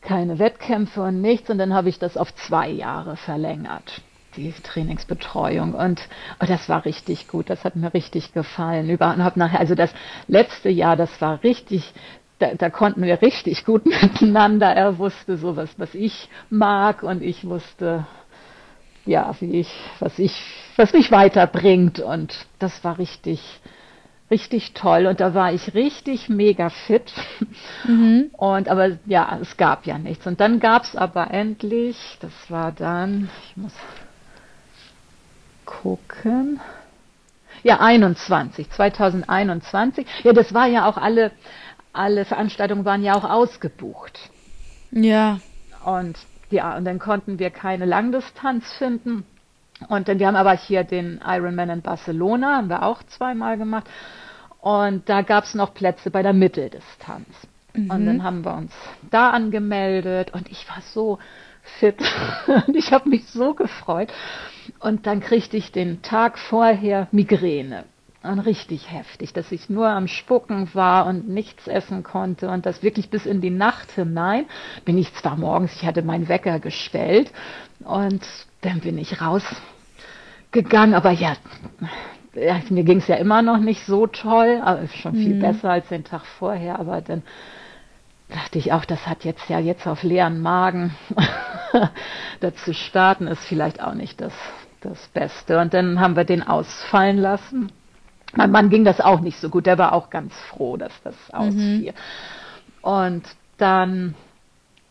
keine 0.00 0.38
Wettkämpfe 0.38 1.02
und 1.02 1.20
nichts. 1.20 1.50
Und 1.50 1.58
dann 1.58 1.74
habe 1.74 1.90
ich 1.90 1.98
das 1.98 2.16
auf 2.16 2.34
zwei 2.34 2.70
Jahre 2.70 3.16
verlängert, 3.18 4.00
die 4.36 4.52
Trainingsbetreuung. 4.52 5.74
Und 5.74 6.00
oh, 6.42 6.46
das 6.46 6.66
war 6.70 6.86
richtig 6.86 7.28
gut. 7.28 7.50
Das 7.50 7.62
hat 7.62 7.76
mir 7.76 7.92
richtig 7.92 8.32
gefallen. 8.32 8.88
Über, 8.88 9.12
und 9.12 9.22
hab 9.22 9.36
nachher, 9.36 9.60
also 9.60 9.74
das 9.74 9.92
letzte 10.28 10.70
Jahr, 10.70 10.96
das 10.96 11.20
war 11.20 11.42
richtig. 11.44 11.92
Da, 12.38 12.54
da 12.54 12.70
konnten 12.70 13.02
wir 13.02 13.20
richtig 13.20 13.66
gut 13.66 13.84
miteinander. 14.02 14.72
Er 14.72 14.96
wusste 14.96 15.36
so 15.36 15.56
was, 15.56 15.78
was 15.78 15.94
ich 15.94 16.30
mag 16.48 17.02
und 17.02 17.22
ich 17.22 17.46
wusste, 17.46 18.06
ja, 19.04 19.34
wie 19.40 19.60
ich, 19.60 19.70
was 19.98 20.18
ich, 20.18 20.34
was 20.76 20.94
mich 20.94 21.12
weiterbringt. 21.12 22.00
Und 22.00 22.46
das 22.58 22.82
war 22.82 22.96
richtig, 22.96 23.60
richtig 24.30 24.72
toll. 24.74 25.06
Und 25.06 25.20
da 25.20 25.34
war 25.34 25.52
ich 25.52 25.74
richtig 25.74 26.28
mega 26.28 26.70
fit. 26.70 27.12
Und 28.32 28.68
aber 28.68 28.98
ja, 29.06 29.38
es 29.40 29.56
gab 29.56 29.86
ja 29.86 29.98
nichts. 29.98 30.26
Und 30.26 30.40
dann 30.40 30.60
gab 30.60 30.84
es 30.84 30.96
aber 30.96 31.30
endlich, 31.30 32.18
das 32.20 32.32
war 32.48 32.72
dann, 32.72 33.28
ich 33.48 33.56
muss 33.56 33.72
gucken. 35.64 36.60
Ja, 37.62 37.80
21, 37.80 38.70
2021. 38.70 40.06
Ja, 40.24 40.32
das 40.32 40.54
war 40.54 40.66
ja 40.66 40.88
auch 40.88 40.96
alle, 40.96 41.30
alle 41.92 42.24
Veranstaltungen 42.24 42.84
waren 42.84 43.02
ja 43.02 43.14
auch 43.14 43.24
ausgebucht. 43.24 44.18
Ja. 44.90 45.40
Und 45.84 46.16
ja, 46.50 46.76
und 46.76 46.84
dann 46.84 46.98
konnten 46.98 47.38
wir 47.38 47.50
keine 47.50 47.84
Langdistanz 47.84 48.72
finden. 48.72 49.24
Und 49.88 50.08
dann, 50.08 50.18
wir 50.18 50.26
haben 50.26 50.36
aber 50.36 50.52
hier 50.52 50.84
den 50.84 51.20
Ironman 51.24 51.70
in 51.70 51.82
Barcelona, 51.82 52.56
haben 52.56 52.68
wir 52.68 52.82
auch 52.82 53.02
zweimal 53.04 53.56
gemacht. 53.56 53.88
Und 54.60 55.08
da 55.08 55.22
gab 55.22 55.44
es 55.44 55.54
noch 55.54 55.72
Plätze 55.72 56.10
bei 56.10 56.22
der 56.22 56.32
Mitteldistanz. 56.32 57.26
Mhm. 57.74 57.90
Und 57.90 58.06
dann 58.06 58.22
haben 58.22 58.44
wir 58.44 58.54
uns 58.54 58.72
da 59.10 59.30
angemeldet 59.30 60.32
und 60.32 60.50
ich 60.50 60.68
war 60.68 60.82
so 60.92 61.18
fit 61.78 61.96
und 62.66 62.76
ich 62.76 62.92
habe 62.92 63.08
mich 63.08 63.26
so 63.26 63.54
gefreut. 63.54 64.12
Und 64.80 65.06
dann 65.06 65.20
kriegte 65.20 65.56
ich 65.56 65.72
den 65.72 66.02
Tag 66.02 66.38
vorher 66.38 67.08
Migräne. 67.10 67.84
Und 68.22 68.40
richtig 68.40 68.92
heftig, 68.92 69.32
dass 69.32 69.50
ich 69.50 69.70
nur 69.70 69.88
am 69.88 70.06
Spucken 70.06 70.68
war 70.74 71.06
und 71.06 71.26
nichts 71.30 71.66
essen 71.66 72.02
konnte 72.02 72.50
und 72.50 72.66
das 72.66 72.82
wirklich 72.82 73.08
bis 73.08 73.24
in 73.24 73.40
die 73.40 73.48
Nacht 73.48 73.90
hinein. 73.92 74.44
Bin 74.84 74.98
ich 74.98 75.14
zwar 75.14 75.36
morgens, 75.36 75.72
ich 75.76 75.86
hatte 75.86 76.02
meinen 76.02 76.28
Wecker 76.28 76.60
gestellt 76.60 77.32
und 77.82 78.20
dann 78.60 78.80
bin 78.80 78.98
ich 78.98 79.20
rausgegangen, 79.20 80.94
aber 80.94 81.10
ja, 81.10 81.34
ja 82.34 82.60
mir 82.68 82.84
ging 82.84 82.98
es 82.98 83.08
ja 83.08 83.16
immer 83.16 83.42
noch 83.42 83.58
nicht 83.58 83.84
so 83.86 84.06
toll, 84.06 84.60
aber 84.62 84.86
schon 84.88 85.14
viel 85.14 85.34
mhm. 85.34 85.40
besser 85.40 85.70
als 85.70 85.88
den 85.88 86.04
Tag 86.04 86.24
vorher, 86.24 86.78
aber 86.78 87.00
dann 87.00 87.22
dachte 88.28 88.58
ich 88.58 88.72
auch, 88.72 88.84
das 88.84 89.06
hat 89.06 89.24
jetzt 89.24 89.48
ja 89.48 89.58
jetzt 89.58 89.86
auf 89.86 90.02
leeren 90.02 90.40
Magen 90.40 90.94
dazu 92.40 92.72
starten, 92.72 93.26
ist 93.26 93.44
vielleicht 93.44 93.82
auch 93.82 93.94
nicht 93.94 94.20
das, 94.20 94.32
das 94.80 95.08
Beste. 95.08 95.58
Und 95.58 95.74
dann 95.74 96.00
haben 96.00 96.16
wir 96.16 96.24
den 96.24 96.46
ausfallen 96.46 97.18
lassen. 97.18 97.72
Mein 98.34 98.52
Mann 98.52 98.70
ging 98.70 98.84
das 98.84 99.00
auch 99.00 99.20
nicht 99.20 99.40
so 99.40 99.48
gut, 99.48 99.66
der 99.66 99.78
war 99.78 99.92
auch 99.92 100.10
ganz 100.10 100.32
froh, 100.48 100.76
dass 100.76 100.92
das 101.02 101.16
mhm. 101.32 101.38
ausfiel. 101.38 101.92
Mhm. 101.92 102.82
Und 102.82 103.24
dann 103.58 104.14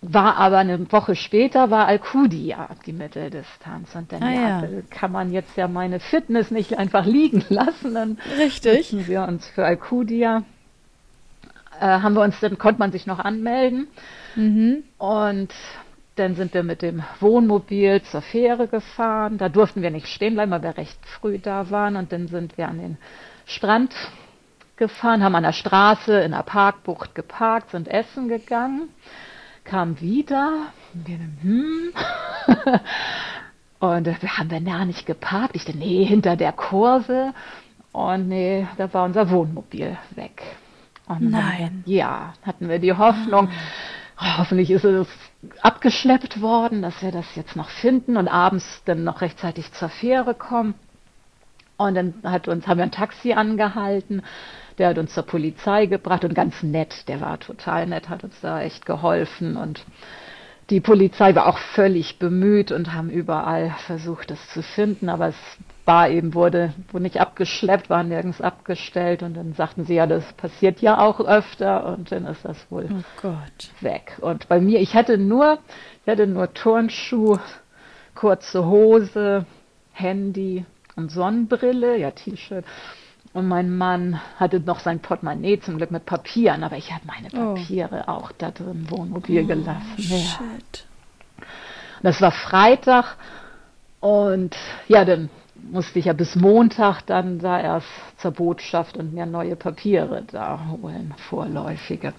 war 0.01 0.37
aber 0.37 0.59
eine 0.59 0.91
Woche 0.91 1.15
später 1.15 1.69
war 1.69 1.87
Alcudia 1.87 2.69
die 2.85 2.93
Mitteldistanz 2.93 3.93
und 3.95 4.11
dann 4.11 4.23
ah, 4.23 4.33
ja, 4.33 4.67
kann 4.89 5.11
man 5.11 5.31
jetzt 5.31 5.57
ja 5.57 5.67
meine 5.67 5.99
Fitness 5.99 6.51
nicht 6.51 6.77
einfach 6.77 7.05
liegen 7.05 7.43
lassen. 7.49 7.93
Dann 7.93 8.17
Richtig. 8.37 9.07
wir 9.07 9.23
uns 9.23 9.47
für 9.49 9.65
Alcudia 9.65 10.43
äh, 11.79 11.85
haben 11.85 12.13
wir 12.13 12.21
uns, 12.21 12.39
dann 12.39 12.57
konnte 12.57 12.79
man 12.79 12.91
sich 12.91 13.07
noch 13.07 13.19
anmelden. 13.19 13.87
Mhm. 14.35 14.83
Und 14.97 15.53
dann 16.15 16.35
sind 16.35 16.53
wir 16.53 16.63
mit 16.63 16.81
dem 16.81 17.03
Wohnmobil 17.19 18.01
zur 18.03 18.21
Fähre 18.21 18.67
gefahren. 18.67 19.37
Da 19.37 19.49
durften 19.49 19.81
wir 19.81 19.89
nicht 19.89 20.07
stehen 20.07 20.33
bleiben, 20.33 20.51
weil 20.51 20.63
wir 20.63 20.77
recht 20.77 20.99
früh 21.05 21.39
da 21.39 21.69
waren. 21.71 21.95
Und 21.95 22.11
dann 22.11 22.27
sind 22.27 22.57
wir 22.57 22.67
an 22.67 22.79
den 22.79 22.97
Strand 23.45 23.93
gefahren, 24.75 25.23
haben 25.23 25.35
an 25.35 25.43
der 25.43 25.53
Straße 25.53 26.19
in 26.19 26.31
der 26.31 26.43
Parkbucht 26.43 27.15
geparkt, 27.15 27.71
sind 27.71 27.87
essen 27.87 28.29
gegangen, 28.29 28.89
kamen 29.63 29.99
wieder. 30.01 30.67
Wir, 30.93 31.19
hm. 31.41 31.93
und 33.79 34.05
wir 34.05 34.37
haben 34.37 34.51
wir 34.51 34.59
ja 34.59 34.85
nicht 34.85 35.05
geparkt. 35.05 35.55
Ich 35.55 35.65
dachte, 35.65 35.77
nee, 35.77 36.03
hinter 36.05 36.35
der 36.35 36.51
Kurve. 36.51 37.33
Und 37.91 38.27
nee, 38.27 38.67
da 38.77 38.93
war 38.93 39.05
unser 39.05 39.29
Wohnmobil 39.29 39.97
weg. 40.15 40.43
Und 41.07 41.31
Nein. 41.31 41.83
Wir, 41.85 41.97
ja, 41.97 42.33
hatten 42.43 42.69
wir 42.69 42.79
die 42.79 42.93
Hoffnung, 42.93 43.49
oh, 44.19 44.37
hoffentlich 44.37 44.69
ist 44.69 44.83
es 44.83 45.07
abgeschleppt 45.61 46.41
worden, 46.41 46.81
dass 46.81 47.01
wir 47.01 47.11
das 47.11 47.25
jetzt 47.35 47.55
noch 47.55 47.69
finden 47.69 48.17
und 48.17 48.27
abends 48.27 48.83
dann 48.85 49.03
noch 49.03 49.21
rechtzeitig 49.21 49.71
zur 49.73 49.89
Fähre 49.89 50.35
kommen. 50.35 50.75
Und 51.77 51.95
dann 51.95 52.13
hat 52.23 52.47
uns, 52.47 52.67
haben 52.67 52.77
wir 52.77 52.83
ein 52.83 52.91
Taxi 52.91 53.33
angehalten, 53.33 54.21
der 54.79 54.89
hat 54.89 54.97
uns 54.97 55.13
zur 55.13 55.23
Polizei 55.23 55.85
gebracht 55.85 56.23
und 56.23 56.33
ganz 56.33 56.63
nett, 56.63 57.07
der 57.07 57.21
war 57.21 57.39
total 57.39 57.85
nett, 57.85 58.09
hat 58.09 58.23
uns 58.23 58.39
da 58.41 58.61
echt 58.61 58.85
geholfen 58.85 59.57
und 59.57 59.83
die 60.69 60.81
Polizei 60.81 61.33
war 61.33 61.47
auch 61.47 61.57
völlig 61.57 62.19
bemüht 62.19 62.71
und 62.71 62.93
haben 62.93 63.09
überall 63.09 63.75
versucht, 63.87 64.29
das 64.29 64.49
zu 64.49 64.61
finden, 64.61 65.09
aber 65.09 65.29
es 65.29 65.35
war 65.85 66.09
eben, 66.09 66.35
wurde, 66.35 66.73
wurde 66.91 67.03
nicht 67.03 67.19
abgeschleppt, 67.19 67.89
war 67.89 68.03
nirgends 68.03 68.39
abgestellt 68.39 69.23
und 69.23 69.33
dann 69.33 69.53
sagten 69.53 69.85
sie, 69.85 69.95
ja, 69.95 70.05
das 70.05 70.23
passiert 70.33 70.79
ja 70.81 70.99
auch 70.99 71.19
öfter 71.19 71.87
und 71.87 72.11
dann 72.11 72.27
ist 72.27 72.45
das 72.45 72.69
wohl 72.69 72.87
oh 73.23 73.33
weg. 73.81 74.17
Und 74.21 74.47
bei 74.47 74.61
mir, 74.61 74.79
ich 74.79 74.93
hatte 74.93 75.17
nur, 75.17 75.57
ich 76.05 76.11
hatte 76.11 76.27
nur 76.27 76.53
Turnschuh, 76.53 77.39
kurze 78.13 78.67
Hose, 78.67 79.47
Handy 79.91 80.65
und 80.95 81.11
Sonnenbrille, 81.11 81.97
ja, 81.97 82.11
T-Shirt. 82.11 82.65
Und 83.31 83.47
mein 83.47 83.75
Mann 83.75 84.19
hatte 84.37 84.59
noch 84.59 84.79
sein 84.79 84.99
Portemonnaie 84.99 85.59
zum 85.59 85.77
Glück 85.77 85.91
mit 85.91 86.05
Papieren, 86.05 86.63
aber 86.63 86.77
ich 86.77 86.91
habe 86.91 87.03
meine 87.05 87.27
oh. 87.33 87.53
Papiere 87.53 88.05
oh. 88.07 88.11
auch 88.11 88.31
da 88.31 88.51
drin 88.51 88.71
im 88.71 88.91
Wohnmobil 88.91 89.43
oh, 89.43 89.47
gelassen. 89.47 89.95
Ja. 89.97 90.39
Das 92.01 92.21
war 92.21 92.31
Freitag 92.31 93.17
und 93.99 94.55
ja, 94.87 95.05
dann 95.05 95.29
musste 95.71 95.99
ich 95.99 96.05
ja 96.05 96.13
bis 96.13 96.35
Montag 96.35 97.01
dann 97.05 97.39
da 97.39 97.59
erst 97.59 97.87
zur 98.17 98.31
Botschaft 98.31 98.97
und 98.97 99.13
mir 99.13 99.25
neue 99.25 99.55
Papiere 99.55 100.23
da 100.31 100.59
holen, 100.71 101.13
vorläufige. 101.29 102.13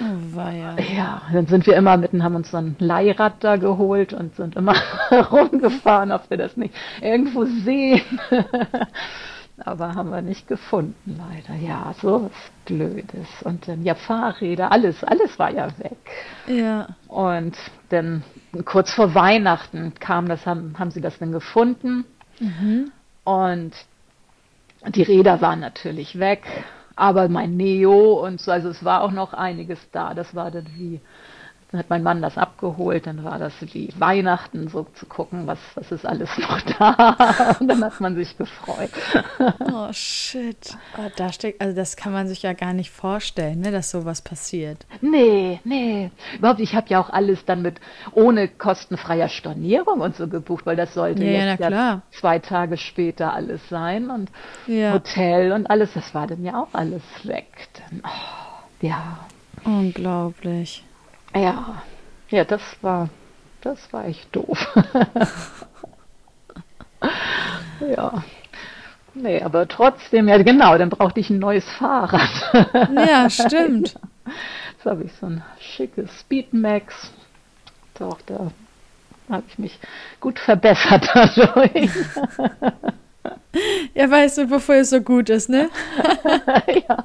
Oh, 0.00 0.38
ja. 0.38 0.76
ja, 0.96 1.22
dann 1.32 1.46
sind 1.46 1.66
wir 1.66 1.76
immer 1.76 1.96
mitten, 1.96 2.24
haben 2.24 2.34
uns 2.34 2.50
so 2.50 2.56
ein 2.56 2.76
Leihrad 2.78 3.34
da 3.40 3.56
geholt 3.56 4.12
und 4.12 4.34
sind 4.34 4.56
immer 4.56 4.74
rumgefahren, 5.30 6.10
ob 6.10 6.28
wir 6.28 6.36
das 6.36 6.56
nicht 6.56 6.74
irgendwo 7.00 7.44
sehen. 7.44 8.20
Aber 9.64 9.94
haben 9.94 10.10
wir 10.10 10.22
nicht 10.22 10.48
gefunden, 10.48 11.16
leider. 11.18 11.58
Ja, 11.60 11.94
so 12.00 12.24
was 12.24 12.32
Blödes. 12.64 13.28
Und 13.44 13.68
dann, 13.68 13.84
ja, 13.84 13.94
Fahrräder, 13.94 14.72
alles, 14.72 15.02
alles 15.04 15.38
war 15.38 15.50
ja 15.50 15.68
weg. 15.78 15.98
Ja. 16.46 16.88
Und 17.08 17.56
dann 17.90 18.24
kurz 18.64 18.92
vor 18.92 19.14
Weihnachten 19.14 19.94
kam 20.00 20.28
das, 20.28 20.46
haben, 20.46 20.74
haben 20.78 20.90
sie 20.90 21.00
das 21.00 21.18
dann 21.18 21.32
gefunden 21.32 22.04
Mhm. 22.42 22.90
Und 23.24 23.72
die 24.88 25.02
Räder 25.02 25.40
waren 25.40 25.60
natürlich 25.60 26.18
weg, 26.18 26.44
aber 26.96 27.28
mein 27.28 27.56
Neo 27.56 28.24
und 28.24 28.40
so, 28.40 28.50
also 28.50 28.68
es 28.68 28.84
war 28.84 29.02
auch 29.02 29.12
noch 29.12 29.32
einiges 29.32 29.78
da. 29.92 30.12
Das 30.14 30.34
war 30.34 30.50
dann 30.50 30.66
wie 30.76 31.00
dann 31.72 31.78
hat 31.78 31.88
mein 31.88 32.02
Mann 32.02 32.20
das 32.20 32.36
abgeholt, 32.36 33.06
dann 33.06 33.24
war 33.24 33.38
das 33.38 33.54
wie 33.60 33.88
Weihnachten, 33.98 34.68
so 34.68 34.86
zu 34.92 35.06
gucken, 35.06 35.46
was, 35.46 35.58
was 35.74 35.90
ist 35.90 36.04
alles 36.04 36.28
noch 36.36 36.60
da. 36.78 37.56
Und 37.58 37.68
dann 37.68 37.82
hat 37.82 37.98
man 37.98 38.14
sich 38.14 38.36
gefreut. 38.36 38.90
Oh 39.72 39.90
shit. 39.92 40.76
Oh, 40.98 41.10
da 41.16 41.32
steckt, 41.32 41.62
also 41.62 41.74
das 41.74 41.96
kann 41.96 42.12
man 42.12 42.28
sich 42.28 42.42
ja 42.42 42.52
gar 42.52 42.74
nicht 42.74 42.90
vorstellen, 42.90 43.60
ne, 43.60 43.72
dass 43.72 43.90
sowas 43.90 44.20
passiert. 44.20 44.86
Nee, 45.00 45.60
nee. 45.64 46.10
Überhaupt, 46.36 46.60
ich 46.60 46.74
habe 46.74 46.88
ja 46.88 47.00
auch 47.00 47.08
alles 47.08 47.46
dann 47.46 47.62
mit 47.62 47.80
ohne 48.12 48.48
kostenfreier 48.48 49.30
Stornierung 49.30 50.00
und 50.00 50.14
so 50.14 50.28
gebucht, 50.28 50.66
weil 50.66 50.76
das 50.76 50.92
sollte 50.92 51.24
ja, 51.24 51.54
jetzt 51.54 51.60
ja, 51.60 52.02
zwei 52.10 52.38
Tage 52.38 52.76
später 52.76 53.32
alles 53.32 53.66
sein. 53.70 54.10
Und 54.10 54.30
ja. 54.66 54.92
Hotel 54.92 55.52
und 55.52 55.68
alles, 55.68 55.94
das 55.94 56.14
war 56.14 56.26
dann 56.26 56.44
ja 56.44 56.60
auch 56.60 56.74
alles 56.74 57.02
weg. 57.24 57.46
Dann, 57.72 58.02
oh, 58.04 58.86
ja. 58.86 59.20
Unglaublich. 59.64 60.84
Ja, 61.34 61.82
ja, 62.28 62.44
das 62.44 62.62
war, 62.82 63.08
das 63.62 63.92
war 63.92 64.06
echt 64.06 64.34
doof. 64.34 64.58
ja. 67.96 68.24
Nee, 69.14 69.42
aber 69.42 69.68
trotzdem, 69.68 70.28
ja 70.28 70.42
genau, 70.42 70.78
dann 70.78 70.88
brauchte 70.88 71.20
ich 71.20 71.28
ein 71.28 71.38
neues 71.38 71.68
Fahrrad. 71.72 72.30
ja, 72.94 73.28
stimmt. 73.28 73.94
Jetzt 74.72 74.86
habe 74.86 75.04
ich 75.04 75.12
so 75.20 75.26
ein 75.26 75.44
schickes 75.60 76.10
Speedmax. 76.20 77.12
Doch, 77.98 78.18
da 78.22 78.50
habe 79.28 79.44
ich 79.48 79.58
mich 79.58 79.78
gut 80.20 80.38
verbessert 80.38 81.08
dadurch. 81.14 81.90
Ja, 83.94 84.10
weißt 84.10 84.38
du, 84.38 84.50
wofür 84.50 84.76
es 84.76 84.90
so 84.90 85.00
gut 85.00 85.28
ist, 85.28 85.48
ne? 85.48 85.68
ja. 86.88 87.04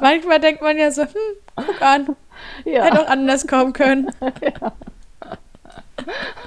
Manchmal 0.00 0.40
denkt 0.40 0.62
man 0.62 0.78
ja 0.78 0.90
so, 0.90 1.02
hm, 1.02 1.10
guck 1.54 1.82
an, 1.82 2.16
ja. 2.64 2.84
Hätte 2.84 3.02
auch 3.02 3.08
anders 3.08 3.46
kommen 3.46 3.72
können. 3.72 4.10
ja. 4.20 4.72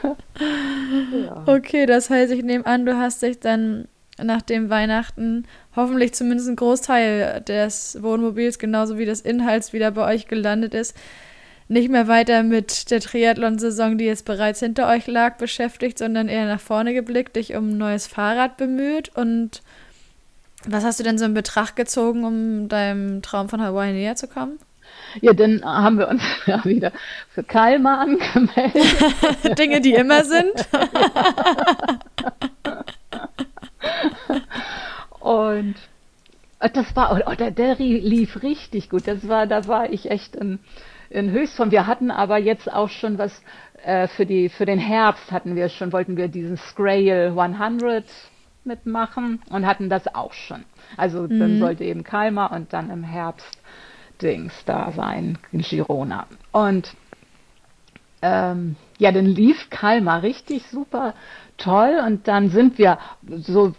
ja. 0.03 1.43
Okay, 1.45 1.85
das 1.85 2.09
heißt, 2.09 2.31
ich 2.31 2.43
nehme 2.43 2.65
an, 2.65 2.85
du 2.85 2.97
hast 2.97 3.21
dich 3.21 3.39
dann 3.39 3.87
nach 4.21 4.41
dem 4.41 4.69
Weihnachten 4.69 5.45
hoffentlich 5.75 6.13
zumindest 6.13 6.49
ein 6.49 6.55
Großteil 6.55 7.41
des 7.41 7.97
Wohnmobils, 8.01 8.59
genauso 8.59 8.97
wie 8.97 9.05
des 9.05 9.21
Inhalts, 9.21 9.73
wieder 9.73 9.91
bei 9.91 10.13
euch 10.13 10.27
gelandet 10.27 10.73
ist, 10.73 10.95
nicht 11.67 11.89
mehr 11.89 12.07
weiter 12.07 12.43
mit 12.43 12.91
der 12.91 13.01
Triathlon-Saison, 13.01 13.97
die 13.97 14.05
jetzt 14.05 14.25
bereits 14.25 14.59
hinter 14.59 14.87
euch 14.89 15.05
lag, 15.07 15.37
beschäftigt, 15.37 15.97
sondern 15.97 16.29
eher 16.29 16.45
nach 16.45 16.61
vorne 16.61 16.93
geblickt, 16.93 17.35
dich 17.35 17.55
um 17.55 17.69
ein 17.69 17.77
neues 17.77 18.07
Fahrrad 18.07 18.57
bemüht. 18.57 19.09
Und 19.15 19.61
was 20.65 20.83
hast 20.83 20.99
du 20.99 21.03
denn 21.03 21.17
so 21.17 21.25
in 21.25 21.33
Betracht 21.33 21.75
gezogen, 21.75 22.23
um 22.23 22.69
deinem 22.69 23.21
Traum 23.21 23.49
von 23.49 23.61
Hawaii 23.61 23.91
näher 23.91 24.15
zu 24.15 24.27
kommen? 24.27 24.59
Ja, 25.21 25.33
dann 25.33 25.63
haben 25.63 25.97
wir 25.97 26.07
uns 26.07 26.21
ja 26.45 26.63
wieder 26.65 26.91
für 27.29 27.43
Kalmar 27.43 27.99
angemeldet. 27.99 28.85
Dinge, 29.59 29.81
die 29.81 29.93
immer 29.93 30.23
sind. 30.23 30.51
Und 35.19 35.75
äh, 36.59 36.69
das 36.69 36.95
war, 36.95 37.21
oh, 37.25 37.35
der, 37.35 37.51
der 37.51 37.75
lief 37.75 38.41
richtig 38.43 38.89
gut. 38.89 39.07
Das 39.07 39.27
war, 39.27 39.47
da 39.47 39.67
war 39.67 39.91
ich 39.91 40.09
echt 40.09 40.35
in, 40.35 40.59
in 41.09 41.31
Höchstform. 41.31 41.71
Wir 41.71 41.87
hatten 41.87 42.11
aber 42.11 42.37
jetzt 42.37 42.71
auch 42.71 42.89
schon 42.89 43.17
was 43.17 43.41
äh, 43.83 44.07
für 44.07 44.25
die, 44.25 44.49
für 44.49 44.65
den 44.65 44.79
Herbst 44.79 45.31
hatten 45.31 45.55
wir 45.55 45.69
schon, 45.69 45.93
wollten 45.93 46.17
wir 46.17 46.27
diesen 46.27 46.57
Scrail 46.57 47.33
100 47.37 48.05
mitmachen 48.63 49.41
und 49.49 49.65
hatten 49.65 49.89
das 49.89 50.13
auch 50.13 50.33
schon. 50.33 50.63
Also 50.97 51.23
mhm. 51.23 51.39
dann 51.39 51.59
sollte 51.59 51.83
eben 51.83 52.03
Kalmar 52.03 52.51
und 52.51 52.73
dann 52.73 52.89
im 52.89 53.03
Herbst 53.03 53.57
Dings 54.21 54.53
da 54.65 54.91
sein, 54.91 55.37
in 55.51 55.61
Girona. 55.61 56.27
Und 56.51 56.93
ähm, 58.21 58.75
ja, 58.97 59.11
dann 59.11 59.25
lief 59.25 59.69
Kalmar 59.69 60.23
richtig 60.23 60.65
super 60.67 61.13
toll 61.57 62.01
und 62.05 62.27
dann 62.27 62.49
sind 62.49 62.77
wir 62.77 62.97
so, 63.41 63.73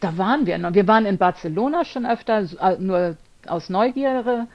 da 0.00 0.18
waren 0.18 0.46
wir 0.46 0.58
noch. 0.58 0.74
Wir 0.74 0.86
waren 0.86 1.06
in 1.06 1.18
Barcelona 1.18 1.84
schon 1.84 2.06
öfter, 2.06 2.46
äh, 2.60 2.76
nur 2.78 3.16
aus 3.46 3.68
Neugierde 3.70 4.46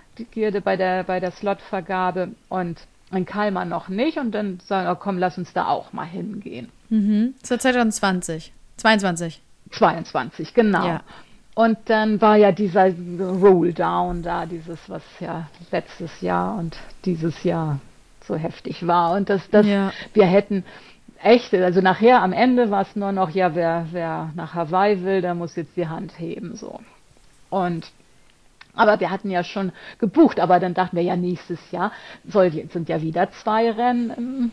bei 0.63 0.77
der, 0.77 1.03
bei 1.03 1.19
der 1.19 1.31
Slotvergabe 1.31 2.29
und 2.49 2.79
in 3.11 3.25
Kalmar 3.25 3.65
noch 3.65 3.87
nicht 3.87 4.17
und 4.17 4.31
dann 4.31 4.59
sagen, 4.65 4.89
oh, 4.89 4.95
komm, 4.95 5.17
lass 5.17 5.37
uns 5.37 5.53
da 5.53 5.67
auch 5.67 5.93
mal 5.93 6.05
hingehen. 6.05 6.69
Mhm. 6.89 7.35
Das 7.39 7.49
2020, 7.49 8.53
22. 8.77 9.41
22, 9.71 10.53
genau. 10.53 10.85
Ja. 10.85 11.01
Und 11.57 11.79
dann 11.85 12.21
war 12.21 12.35
ja 12.35 12.51
dieser 12.51 12.93
Roll 13.19 13.73
Down 13.73 14.21
da, 14.21 14.45
dieses, 14.45 14.77
was 14.91 15.01
ja 15.19 15.47
letztes 15.71 16.21
Jahr 16.21 16.55
und 16.59 16.77
dieses 17.03 17.43
Jahr 17.43 17.79
so 18.23 18.35
heftig 18.35 18.85
war. 18.85 19.13
Und 19.15 19.27
dass 19.31 19.49
das 19.49 19.65
ja. 19.65 19.91
wir 20.13 20.27
hätten 20.27 20.63
echt, 21.19 21.51
also 21.55 21.81
nachher 21.81 22.21
am 22.21 22.31
Ende 22.31 22.69
war 22.69 22.83
es 22.83 22.95
nur 22.95 23.11
noch, 23.11 23.31
ja, 23.31 23.55
wer, 23.55 23.87
wer 23.89 24.29
nach 24.35 24.53
Hawaii 24.53 25.03
will, 25.03 25.21
der 25.21 25.33
muss 25.33 25.55
jetzt 25.55 25.75
die 25.75 25.87
Hand 25.87 26.19
heben. 26.19 26.55
so. 26.55 26.79
Und 27.49 27.91
aber 28.75 28.99
wir 28.99 29.09
hatten 29.09 29.31
ja 29.31 29.43
schon 29.43 29.71
gebucht, 29.97 30.39
aber 30.39 30.59
dann 30.59 30.75
dachten 30.75 30.95
wir 30.95 31.01
ja, 31.01 31.15
nächstes 31.15 31.71
Jahr 31.71 31.91
soll, 32.27 32.51
sind 32.51 32.87
ja 32.87 33.01
wieder 33.01 33.31
zwei 33.31 33.71
Rennen 33.71 34.13
ähm, 34.15 34.51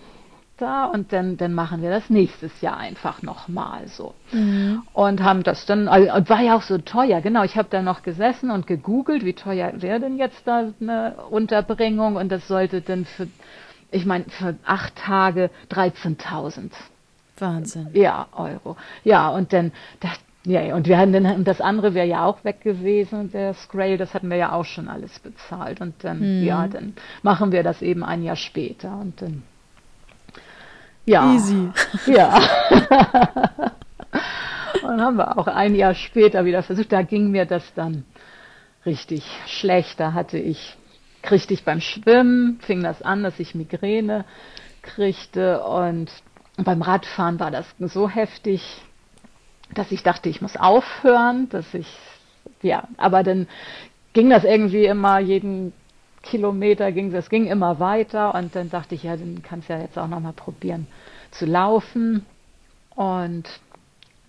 da 0.56 0.86
und 0.86 1.12
dann, 1.12 1.36
dann 1.36 1.54
machen 1.54 1.82
wir 1.82 1.90
das 1.90 2.10
nächstes 2.10 2.60
Jahr 2.60 2.76
einfach 2.76 3.22
nochmal 3.22 3.88
so. 3.88 4.14
Mhm. 4.32 4.82
Und 4.92 5.22
haben 5.22 5.42
das 5.42 5.66
dann, 5.66 5.88
also, 5.88 6.28
war 6.28 6.40
ja 6.40 6.56
auch 6.56 6.62
so 6.62 6.78
teuer, 6.78 7.20
genau, 7.20 7.44
ich 7.44 7.56
habe 7.56 7.68
da 7.70 7.82
noch 7.82 8.02
gesessen 8.02 8.50
und 8.50 8.66
gegoogelt, 8.66 9.24
wie 9.24 9.34
teuer 9.34 9.72
wäre 9.76 10.00
denn 10.00 10.16
jetzt 10.16 10.46
da 10.46 10.72
eine 10.80 11.14
Unterbringung 11.30 12.16
und 12.16 12.30
das 12.30 12.46
sollte 12.48 12.80
dann 12.80 13.04
für, 13.04 13.28
ich 13.90 14.06
meine, 14.06 14.24
für 14.28 14.56
acht 14.64 14.96
Tage 14.96 15.50
13.000. 15.70 16.70
Wahnsinn. 17.38 17.88
Ja, 17.92 18.28
Euro. 18.32 18.76
Ja, 19.02 19.30
und 19.30 19.52
dann, 19.52 19.72
das, 20.00 20.12
ja, 20.44 20.74
und 20.74 20.86
wir 20.86 20.98
hatten 20.98 21.12
dann, 21.12 21.26
und 21.26 21.48
das 21.48 21.60
andere 21.60 21.94
wäre 21.94 22.06
ja 22.06 22.24
auch 22.24 22.44
weg 22.44 22.60
gewesen, 22.60 23.32
der 23.32 23.54
Scrail, 23.54 23.96
das 23.96 24.12
hatten 24.12 24.28
wir 24.28 24.36
ja 24.36 24.52
auch 24.52 24.64
schon 24.64 24.88
alles 24.88 25.18
bezahlt. 25.18 25.80
Und 25.80 26.04
dann, 26.04 26.40
mhm. 26.40 26.44
ja, 26.44 26.68
dann 26.68 26.94
machen 27.22 27.50
wir 27.50 27.62
das 27.62 27.80
eben 27.82 28.04
ein 28.04 28.22
Jahr 28.22 28.36
später. 28.36 28.96
Und 28.98 29.22
dann, 29.22 29.42
ja. 31.06 31.32
Easy. 31.34 31.70
Ja. 32.06 32.36
und 34.82 35.00
haben 35.00 35.16
wir 35.16 35.38
auch 35.38 35.46
ein 35.46 35.74
Jahr 35.74 35.94
später 35.94 36.44
wieder 36.44 36.62
versucht. 36.62 36.92
Da 36.92 37.02
ging 37.02 37.30
mir 37.30 37.46
das 37.46 37.72
dann 37.74 38.04
richtig 38.84 39.24
schlecht. 39.46 40.00
Da 40.00 40.12
hatte 40.12 40.38
ich, 40.38 40.76
kriegte 41.22 41.54
ich 41.54 41.64
beim 41.64 41.80
Schwimmen, 41.80 42.60
fing 42.62 42.82
das 42.82 43.02
an, 43.02 43.22
dass 43.22 43.40
ich 43.40 43.54
Migräne 43.54 44.24
kriegte 44.82 45.62
und 45.62 46.10
beim 46.56 46.82
Radfahren 46.82 47.40
war 47.40 47.50
das 47.50 47.66
so 47.78 48.08
heftig, 48.08 48.62
dass 49.74 49.90
ich 49.90 50.02
dachte, 50.02 50.28
ich 50.28 50.40
muss 50.40 50.56
aufhören, 50.56 51.48
dass 51.48 51.72
ich, 51.74 51.88
ja, 52.62 52.86
aber 52.96 53.22
dann 53.22 53.48
ging 54.12 54.30
das 54.30 54.44
irgendwie 54.44 54.84
immer 54.84 55.18
jeden 55.18 55.72
Kilometer 56.24 56.90
ging 56.92 57.12
das 57.12 57.30
ging 57.30 57.46
immer 57.46 57.78
weiter 57.78 58.34
und 58.34 58.56
dann 58.56 58.70
dachte 58.70 58.94
ich, 58.94 59.04
ja, 59.04 59.16
dann 59.16 59.42
kannst 59.42 59.68
du 59.68 59.74
ja 59.74 59.80
jetzt 59.80 59.98
auch 59.98 60.08
noch 60.08 60.20
mal 60.20 60.32
probieren 60.32 60.86
zu 61.30 61.46
laufen 61.46 62.24
und 62.96 63.48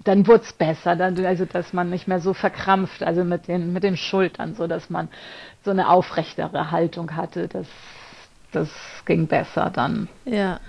dann 0.06 0.28
wurde 0.28 0.43
es 0.43 0.54
besser, 0.54 0.96
dann, 0.96 1.24
also 1.26 1.46
dass 1.46 1.74
man 1.74 1.89
nicht 1.89 2.08
mehr 2.08 2.20
so 2.20 2.34
verkrampft, 2.34 3.02
also 3.04 3.24
mit 3.24 3.48
den, 3.48 3.74
mit 3.74 3.84
den 3.84 3.98
Schultern, 3.98 4.54
so 4.54 4.68
dass 4.68 4.89
man 4.89 5.10
so 5.64 5.72
eine 5.72 5.89
aufrechtere 5.89 6.70
Haltung 6.72 7.16
hatte. 7.16 7.48
Das, 7.48 7.68
das 8.52 8.70
ging 9.06 9.28
besser 9.28 9.72
dann. 9.74 10.08
Ja. 10.26 10.60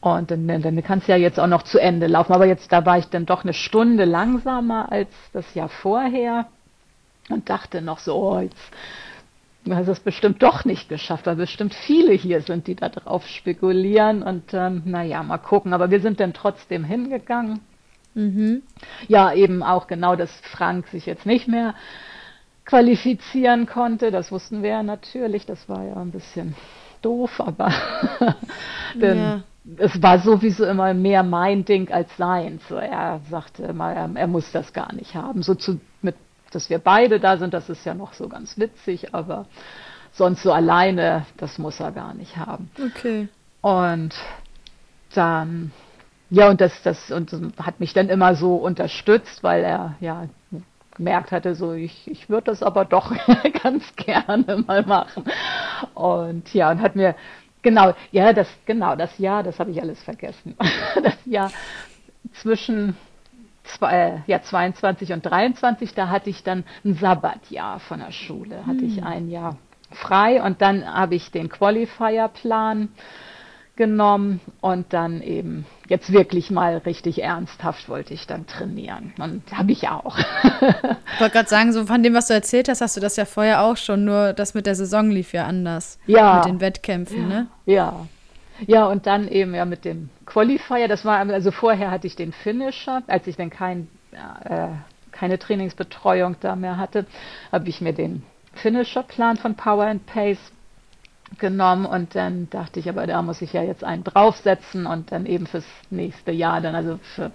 Und 0.00 0.30
dann, 0.30 0.46
dann 0.48 0.82
kannst 0.82 1.08
du 1.08 1.12
ja 1.12 1.18
jetzt 1.18 1.38
auch 1.38 1.46
noch 1.46 1.62
zu 1.62 1.78
Ende 1.78 2.06
laufen. 2.06 2.32
Aber 2.32 2.46
jetzt, 2.46 2.72
da 2.72 2.86
war 2.86 2.96
ich 2.96 3.06
dann 3.08 3.26
doch 3.26 3.44
eine 3.44 3.52
Stunde 3.52 4.06
langsamer 4.06 4.90
als 4.90 5.10
das 5.34 5.54
Jahr 5.54 5.68
vorher 5.68 6.46
und 7.28 7.50
dachte 7.50 7.82
noch 7.82 7.98
so, 7.98 8.14
oh, 8.14 8.40
jetzt 8.40 8.72
hast 9.68 9.88
es 9.88 10.00
bestimmt 10.00 10.42
doch 10.42 10.64
nicht 10.64 10.88
geschafft, 10.88 11.26
weil 11.26 11.36
bestimmt 11.36 11.74
viele 11.74 12.12
hier 12.12 12.40
sind, 12.42 12.66
die 12.66 12.74
da 12.74 12.88
drauf 12.88 13.26
spekulieren. 13.26 14.22
Und 14.22 14.54
ähm, 14.54 14.82
naja, 14.84 15.22
mal 15.22 15.38
gucken. 15.38 15.72
Aber 15.72 15.90
wir 15.90 16.00
sind 16.00 16.20
dann 16.20 16.32
trotzdem 16.32 16.84
hingegangen. 16.84 17.60
Mhm. 18.14 18.62
Ja, 19.08 19.32
eben 19.32 19.62
auch 19.62 19.86
genau, 19.86 20.16
dass 20.16 20.30
Frank 20.40 20.88
sich 20.88 21.06
jetzt 21.06 21.26
nicht 21.26 21.48
mehr 21.48 21.74
qualifizieren 22.64 23.66
konnte. 23.66 24.10
Das 24.10 24.32
wussten 24.32 24.62
wir 24.62 24.70
ja 24.70 24.82
natürlich. 24.82 25.46
Das 25.46 25.68
war 25.68 25.84
ja 25.84 25.96
ein 25.96 26.10
bisschen 26.10 26.54
doof, 27.02 27.40
aber 27.40 27.72
ja 29.00 29.42
es 29.76 30.02
war 30.02 30.18
sowieso 30.18 30.64
immer 30.64 30.94
mehr 30.94 31.22
mein 31.22 31.64
Ding 31.64 31.90
als 31.90 32.16
sein. 32.16 32.60
So, 32.68 32.76
er 32.76 33.20
sagte 33.30 33.64
immer, 33.64 33.92
er, 33.92 34.10
er, 34.14 34.26
muss 34.26 34.50
das 34.52 34.72
gar 34.72 34.92
nicht 34.94 35.14
haben. 35.14 35.42
So 35.42 35.54
zu, 35.54 35.80
mit, 36.02 36.16
dass 36.50 36.70
wir 36.70 36.78
beide 36.78 37.20
da 37.20 37.36
sind, 37.36 37.54
das 37.54 37.68
ist 37.68 37.84
ja 37.84 37.94
noch 37.94 38.12
so 38.12 38.28
ganz 38.28 38.58
witzig, 38.58 39.14
aber 39.14 39.46
sonst 40.12 40.42
so 40.42 40.52
alleine, 40.52 41.26
das 41.36 41.58
muss 41.58 41.80
er 41.80 41.92
gar 41.92 42.14
nicht 42.14 42.36
haben. 42.36 42.70
Okay. 42.78 43.28
Und 43.60 44.14
dann, 45.14 45.72
ja, 46.30 46.48
und 46.48 46.60
das, 46.60 46.82
das 46.82 47.10
und 47.10 47.32
hat 47.58 47.80
mich 47.80 47.92
dann 47.92 48.08
immer 48.08 48.34
so 48.34 48.56
unterstützt, 48.56 49.42
weil 49.42 49.64
er 49.64 49.96
ja 50.00 50.28
gemerkt 50.96 51.32
hatte, 51.32 51.54
so 51.54 51.72
ich, 51.72 52.10
ich 52.10 52.28
würde 52.28 52.50
das 52.50 52.62
aber 52.62 52.84
doch 52.84 53.12
ganz 53.62 53.84
gerne 53.96 54.64
mal 54.66 54.82
machen. 54.82 55.24
Und 55.94 56.52
ja, 56.52 56.70
und 56.70 56.80
hat 56.80 56.96
mir 56.96 57.14
Genau, 57.62 57.94
ja, 58.10 58.32
das, 58.32 58.48
genau, 58.64 58.96
das 58.96 59.18
Jahr, 59.18 59.42
das 59.42 59.58
habe 59.58 59.70
ich 59.70 59.80
alles 59.80 60.02
vergessen. 60.02 60.56
Das 61.02 61.14
Jahr 61.24 61.50
zwischen 62.32 62.96
zwei, 63.64 64.22
ja, 64.26 64.42
22 64.42 65.12
und 65.12 65.22
23, 65.22 65.94
da 65.94 66.08
hatte 66.08 66.30
ich 66.30 66.42
dann 66.42 66.64
ein 66.84 66.94
Sabbatjahr 66.94 67.80
von 67.80 68.00
der 68.00 68.12
Schule, 68.12 68.66
hatte 68.66 68.84
ich 68.84 68.96
hm. 68.96 69.04
ein 69.04 69.28
Jahr 69.30 69.56
frei 69.90 70.42
und 70.42 70.62
dann 70.62 70.84
habe 70.84 71.14
ich 71.14 71.30
den 71.30 71.48
Qualifier-Plan 71.48 72.88
genommen 73.80 74.40
und 74.60 74.92
dann 74.92 75.22
eben 75.22 75.64
jetzt 75.88 76.12
wirklich 76.12 76.50
mal 76.50 76.76
richtig 76.78 77.22
ernsthaft 77.22 77.88
wollte 77.88 78.12
ich 78.12 78.26
dann 78.26 78.46
trainieren. 78.46 79.14
Und 79.18 79.42
habe 79.56 79.72
ich 79.72 79.88
auch. 79.88 80.18
ich 80.18 81.20
wollte 81.20 81.32
gerade 81.32 81.48
sagen, 81.48 81.72
so 81.72 81.86
von 81.86 82.02
dem, 82.02 82.12
was 82.12 82.26
du 82.26 82.34
erzählt 82.34 82.68
hast, 82.68 82.82
hast 82.82 82.98
du 82.98 83.00
das 83.00 83.16
ja 83.16 83.24
vorher 83.24 83.62
auch 83.62 83.78
schon, 83.78 84.04
nur 84.04 84.34
das 84.34 84.52
mit 84.52 84.66
der 84.66 84.74
Saison 84.74 85.10
lief 85.10 85.32
ja 85.32 85.46
anders. 85.46 85.98
Ja. 86.06 86.36
Mit 86.36 86.44
den 86.44 86.60
Wettkämpfen, 86.60 87.26
ne? 87.26 87.46
Ja. 87.64 88.06
Ja, 88.66 88.86
und 88.86 89.06
dann 89.06 89.28
eben 89.28 89.54
ja 89.54 89.64
mit 89.64 89.84
dem 89.84 90.10
Qualifier, 90.26 90.88
das 90.88 91.04
war, 91.04 91.18
also 91.18 91.50
vorher 91.50 91.90
hatte 91.90 92.06
ich 92.06 92.16
den 92.16 92.32
Finisher, 92.32 93.02
als 93.06 93.26
ich 93.26 93.36
dann 93.36 93.50
kein, 93.50 93.88
äh, 94.44 94.68
keine 95.12 95.38
Trainingsbetreuung 95.38 96.36
da 96.40 96.56
mehr 96.56 96.76
hatte, 96.76 97.06
habe 97.52 97.68
ich 97.68 97.80
mir 97.80 97.92
den 97.92 98.22
Finisher-Plan 98.54 99.36
von 99.36 99.54
Power 99.54 99.84
and 99.86 100.06
Pace 100.06 100.52
genommen 101.38 101.86
und 101.86 102.14
dann 102.14 102.50
dachte 102.50 102.80
ich, 102.80 102.88
aber 102.88 103.06
da 103.06 103.22
muss 103.22 103.40
ich 103.40 103.52
ja 103.52 103.62
jetzt 103.62 103.84
einen 103.84 104.04
draufsetzen 104.04 104.86
und 104.86 105.12
dann 105.12 105.26
eben 105.26 105.46
fürs 105.46 105.64
nächste 105.90 106.32
Jahr, 106.32 106.60
dann 106.60 106.74
also 106.74 106.98
für 107.14 107.30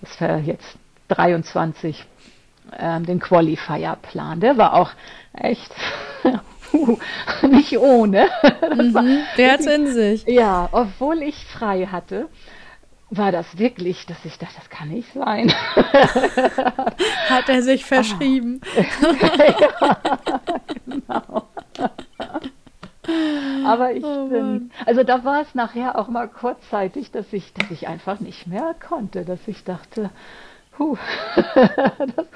das 0.00 0.16
für 0.16 0.38
jetzt 0.38 0.78
23 1.08 2.04
ähm, 2.78 3.04
den 3.04 3.20
Qualifier-Plan. 3.20 4.40
Der 4.40 4.56
war 4.56 4.74
auch 4.74 4.90
echt 5.34 5.72
nicht 7.42 7.78
ohne. 7.78 8.28
Mhm, 8.76 9.20
der 9.36 9.52
hat 9.52 9.66
in 9.66 9.86
sich. 9.88 10.24
Ja, 10.26 10.68
obwohl 10.72 11.22
ich 11.22 11.44
frei 11.46 11.86
hatte, 11.86 12.28
war 13.10 13.30
das 13.30 13.58
wirklich, 13.58 14.06
dass 14.06 14.24
ich 14.24 14.38
dachte, 14.38 14.54
das 14.56 14.70
kann 14.70 14.88
nicht 14.88 15.12
sein. 15.12 15.52
Hat 17.28 17.48
er 17.48 17.62
sich 17.62 17.84
verschrieben. 17.84 18.62
ja, 18.74 19.98
genau. 20.86 21.48
Aber 23.66 23.92
ich 23.92 24.04
oh 24.04 24.28
bin, 24.28 24.70
also 24.86 25.02
da 25.02 25.24
war 25.24 25.42
es 25.42 25.54
nachher 25.54 25.98
auch 25.98 26.08
mal 26.08 26.28
kurzzeitig, 26.28 27.10
dass 27.10 27.30
ich, 27.32 27.52
dass 27.52 27.70
ich 27.70 27.88
einfach 27.88 28.20
nicht 28.20 28.46
mehr 28.46 28.74
konnte, 28.88 29.24
dass 29.24 29.46
ich 29.46 29.64
dachte, 29.64 30.10
puh, 30.76 30.96
das 31.36 32.26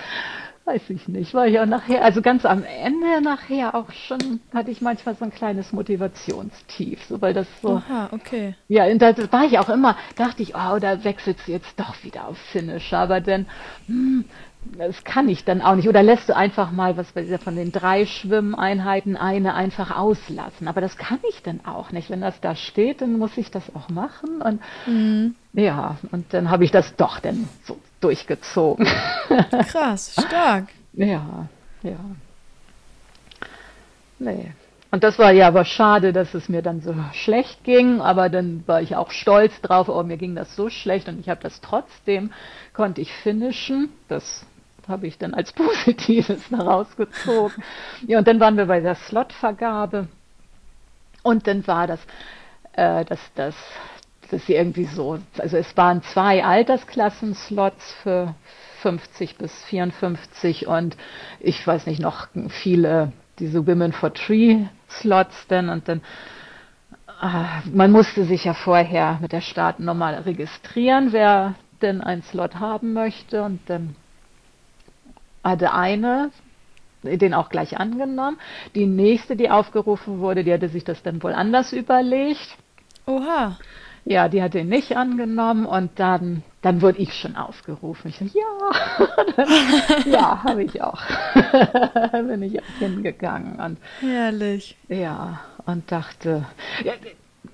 weiß 0.67 0.91
ich 0.91 1.07
nicht, 1.07 1.33
war 1.33 1.47
ich 1.47 1.61
auch 1.61 1.67
nachher, 1.67 2.03
also 2.03 2.21
ganz 2.21 2.45
am 2.45 2.65
Ende 2.65 3.21
nachher 3.23 3.75
auch 3.75 3.93
schon, 3.93 4.41
hatte 4.53 4.71
ich 4.71 4.81
manchmal 4.81 5.15
so 5.15 5.25
ein 5.25 5.33
kleines 5.33 5.73
Motivationstief, 5.73 7.05
so 7.05 7.21
weil 7.23 7.35
das 7.35 7.47
so. 7.63 7.77
Aha, 7.77 8.09
okay. 8.11 8.55
Ja, 8.67 8.87
und 8.87 9.01
da 9.01 9.15
war 9.31 9.45
ich 9.45 9.59
auch 9.61 9.69
immer, 9.69 9.97
dachte 10.17 10.43
ich, 10.43 10.55
oh, 10.57 10.79
da 10.81 11.05
wechselt 11.05 11.39
sie 11.47 11.53
jetzt 11.53 11.79
doch 11.79 12.03
wieder 12.03 12.27
auf 12.27 12.37
Finnisch, 12.37 12.93
aber 12.93 13.21
dann, 13.21 13.47
hm, 13.87 14.25
das 14.77 15.05
kann 15.05 15.29
ich 15.29 15.45
dann 15.45 15.63
auch 15.63 15.77
nicht. 15.77 15.89
Oder 15.89 16.03
lässt 16.03 16.29
du 16.29 16.37
einfach 16.37 16.73
mal, 16.73 16.97
was 16.97 17.15
weiß 17.15 17.31
ich, 17.31 17.41
von 17.41 17.55
den 17.55 17.71
drei 17.71 18.05
Schwimmeinheiten 18.05 19.17
eine 19.17 19.55
einfach 19.55 19.97
auslassen. 19.97 20.67
Aber 20.67 20.81
das 20.81 20.97
kann 20.97 21.21
ich 21.29 21.43
dann 21.43 21.61
auch 21.65 21.93
nicht. 21.93 22.11
Wenn 22.11 22.21
das 22.21 22.41
da 22.41 22.57
steht, 22.57 23.01
dann 23.01 23.19
muss 23.19 23.37
ich 23.37 23.53
das 23.53 23.63
auch 23.77 23.89
machen. 23.89 24.43
Und 24.43 24.61
mhm. 24.87 25.37
ja, 25.53 25.99
und 26.11 26.35
dann 26.35 26.51
habe 26.51 26.65
ich 26.65 26.73
das 26.73 26.97
doch 26.97 27.21
dann 27.21 27.49
so 27.65 27.79
durchgezogen. 28.01 28.87
Krass, 29.69 30.13
stark. 30.13 30.69
ja, 30.93 31.49
ja. 31.83 31.99
nee. 34.19 34.53
Und 34.91 35.03
das 35.03 35.19
war 35.19 35.33
ja 35.33 35.49
aber 35.49 35.65
schade, 35.65 36.13
dass 36.13 36.33
es 36.33 36.49
mir 36.49 36.63
dann 36.63 36.81
so 36.81 36.95
schlecht 37.13 37.65
ging, 37.65 38.01
aber 38.01 38.29
dann 38.29 38.63
war 38.67 38.81
ich 38.81 38.97
auch 38.97 39.11
stolz 39.11 39.61
drauf, 39.61 39.89
oh, 39.89 40.03
mir 40.05 40.17
ging 40.17 40.35
das 40.35 40.55
so 40.55 40.71
schlecht 40.71 41.09
und 41.09 41.19
ich 41.21 41.29
habe 41.29 41.41
das 41.43 41.61
trotzdem, 41.61 42.33
konnte 42.73 43.01
ich 43.01 43.13
finishen. 43.13 43.91
Das 44.09 44.47
habe 44.89 45.07
ich 45.07 45.19
dann 45.19 45.35
als 45.35 45.53
Positives 45.55 46.51
herausgezogen. 46.51 47.63
Ja, 48.07 48.19
und 48.19 48.29
dann 48.29 48.41
waren 48.41 48.57
wir 48.57 48.67
bei 48.67 48.81
der 48.81 48.95
Slotvergabe 48.95 50.09
und 51.23 51.47
dann 51.47 51.67
war 51.67 51.87
das, 51.89 52.01
äh, 52.73 53.05
das, 53.05 53.21
das, 53.35 53.55
das 54.33 54.49
irgendwie 54.49 54.85
so, 54.85 55.19
also 55.39 55.57
es 55.57 55.77
waren 55.77 56.03
zwei 56.03 56.45
Altersklassen-Slots 56.45 57.95
für 58.03 58.35
50 58.81 59.37
bis 59.37 59.53
54 59.65 60.67
und 60.67 60.97
ich 61.41 61.67
weiß 61.67 61.87
nicht, 61.87 62.01
noch 62.01 62.29
viele 62.49 63.13
diese 63.39 63.67
Women 63.67 63.93
for 63.93 64.13
Tree 64.13 64.67
Slots 64.89 65.47
denn 65.49 65.69
und 65.69 65.89
dann 65.89 66.01
äh, 67.23 67.69
man 67.73 67.91
musste 67.91 68.25
sich 68.25 68.45
ja 68.45 68.55
vorher 68.55 69.19
mit 69.21 69.33
der 69.33 69.41
Startnummer 69.41 70.25
registrieren, 70.27 71.13
wer 71.13 71.55
denn 71.83 72.01
einen 72.01 72.23
Slot 72.23 72.57
haben 72.57 72.93
möchte 72.93 73.43
und 73.43 73.61
dann 73.69 73.97
hatte 75.43 75.73
eine 75.73 76.31
den 77.03 77.35
auch 77.35 77.51
gleich 77.51 77.79
angenommen. 77.79 78.39
Die 78.75 78.87
nächste, 78.87 79.37
die 79.37 79.49
aufgerufen 79.49 80.19
wurde, 80.19 80.43
die 80.43 80.53
hatte 80.53 80.69
sich 80.69 80.83
das 80.83 81.03
dann 81.05 81.23
wohl 81.23 81.33
anders 81.33 81.73
überlegt. 81.73 82.57
Oha. 83.07 83.57
Ja, 84.09 84.29
die 84.29 84.41
hat 84.41 84.55
ihn 84.55 84.69
nicht 84.69 84.97
angenommen 84.97 85.67
und 85.67 85.91
dann, 85.99 86.45
dann 86.63 86.81
wurde 86.81 86.99
ich 86.99 87.13
schon 87.13 87.35
aufgerufen. 87.35 88.09
Ich 88.09 88.19
so, 88.19 88.25
ja, 88.25 90.07
ja, 90.07 90.45
habe 90.45 90.63
ich 90.63 90.81
auch. 90.81 91.03
Bin 92.13 92.41
ich 92.43 92.61
auch 92.61 92.79
hingegangen 92.79 93.59
und 93.59 93.79
herrlich. 93.99 94.77
Ja, 94.89 95.41
und 95.67 95.91
dachte, 95.91 96.47
ja, 96.85 96.93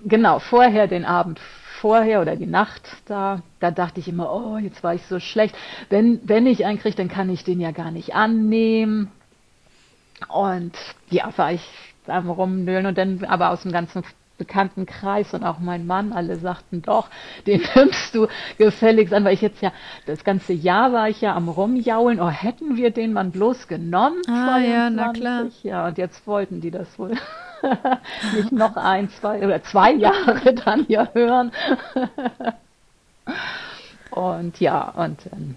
genau, 0.04 0.40
vorher 0.40 0.88
den 0.88 1.06
Abend 1.06 1.40
vorher 1.80 2.20
oder 2.20 2.36
die 2.36 2.46
Nacht 2.46 2.82
da, 3.06 3.40
da 3.58 3.70
dachte 3.70 4.00
ich 4.00 4.08
immer, 4.08 4.30
oh, 4.30 4.58
jetzt 4.58 4.84
war 4.84 4.94
ich 4.94 5.02
so 5.06 5.20
schlecht. 5.20 5.56
Wenn, 5.88 6.20
wenn 6.22 6.46
ich 6.46 6.66
einen 6.66 6.78
kriege, 6.78 6.96
dann 6.96 7.08
kann 7.08 7.30
ich 7.30 7.44
den 7.44 7.60
ja 7.60 7.70
gar 7.70 7.90
nicht 7.90 8.14
annehmen. 8.14 9.10
Und 10.28 10.76
ja, 11.08 11.32
war 11.36 11.52
ich 11.52 11.66
am 12.06 12.28
Rumnölen 12.28 12.84
und 12.84 12.98
dann 12.98 13.24
aber 13.24 13.50
aus 13.50 13.62
dem 13.62 13.72
ganzen 13.72 14.04
bekannten 14.42 14.86
Kreis 14.86 15.32
und 15.34 15.44
auch 15.44 15.60
mein 15.60 15.86
Mann, 15.86 16.12
alle 16.12 16.36
sagten 16.36 16.82
doch, 16.82 17.08
den 17.46 17.62
nimmst 17.76 18.12
du 18.12 18.26
gefälligst 18.58 19.14
an, 19.14 19.24
weil 19.24 19.34
ich 19.34 19.40
jetzt 19.40 19.62
ja, 19.62 19.72
das 20.06 20.24
ganze 20.24 20.52
Jahr 20.52 20.92
war 20.92 21.08
ich 21.08 21.20
ja 21.20 21.36
am 21.36 21.48
Rumjaulen, 21.48 22.20
oh, 22.20 22.28
hätten 22.28 22.76
wir 22.76 22.90
den 22.90 23.12
Mann 23.12 23.30
bloß 23.30 23.68
genommen? 23.68 24.20
Ah 24.26 24.58
22, 24.58 24.68
ja, 24.68 24.90
na 24.90 25.12
klar. 25.12 25.44
Ja, 25.62 25.86
und 25.86 25.96
jetzt 25.96 26.26
wollten 26.26 26.60
die 26.60 26.72
das 26.72 26.98
wohl 26.98 27.12
nicht 28.34 28.50
noch 28.50 28.76
ein, 28.76 29.10
zwei 29.10 29.44
oder 29.44 29.62
zwei 29.62 29.92
Jahre 29.92 30.54
dann 30.64 30.86
hier 30.86 31.08
hören. 31.14 31.52
und 34.10 34.58
ja, 34.58 34.88
und 34.88 35.20
ähm, 35.32 35.54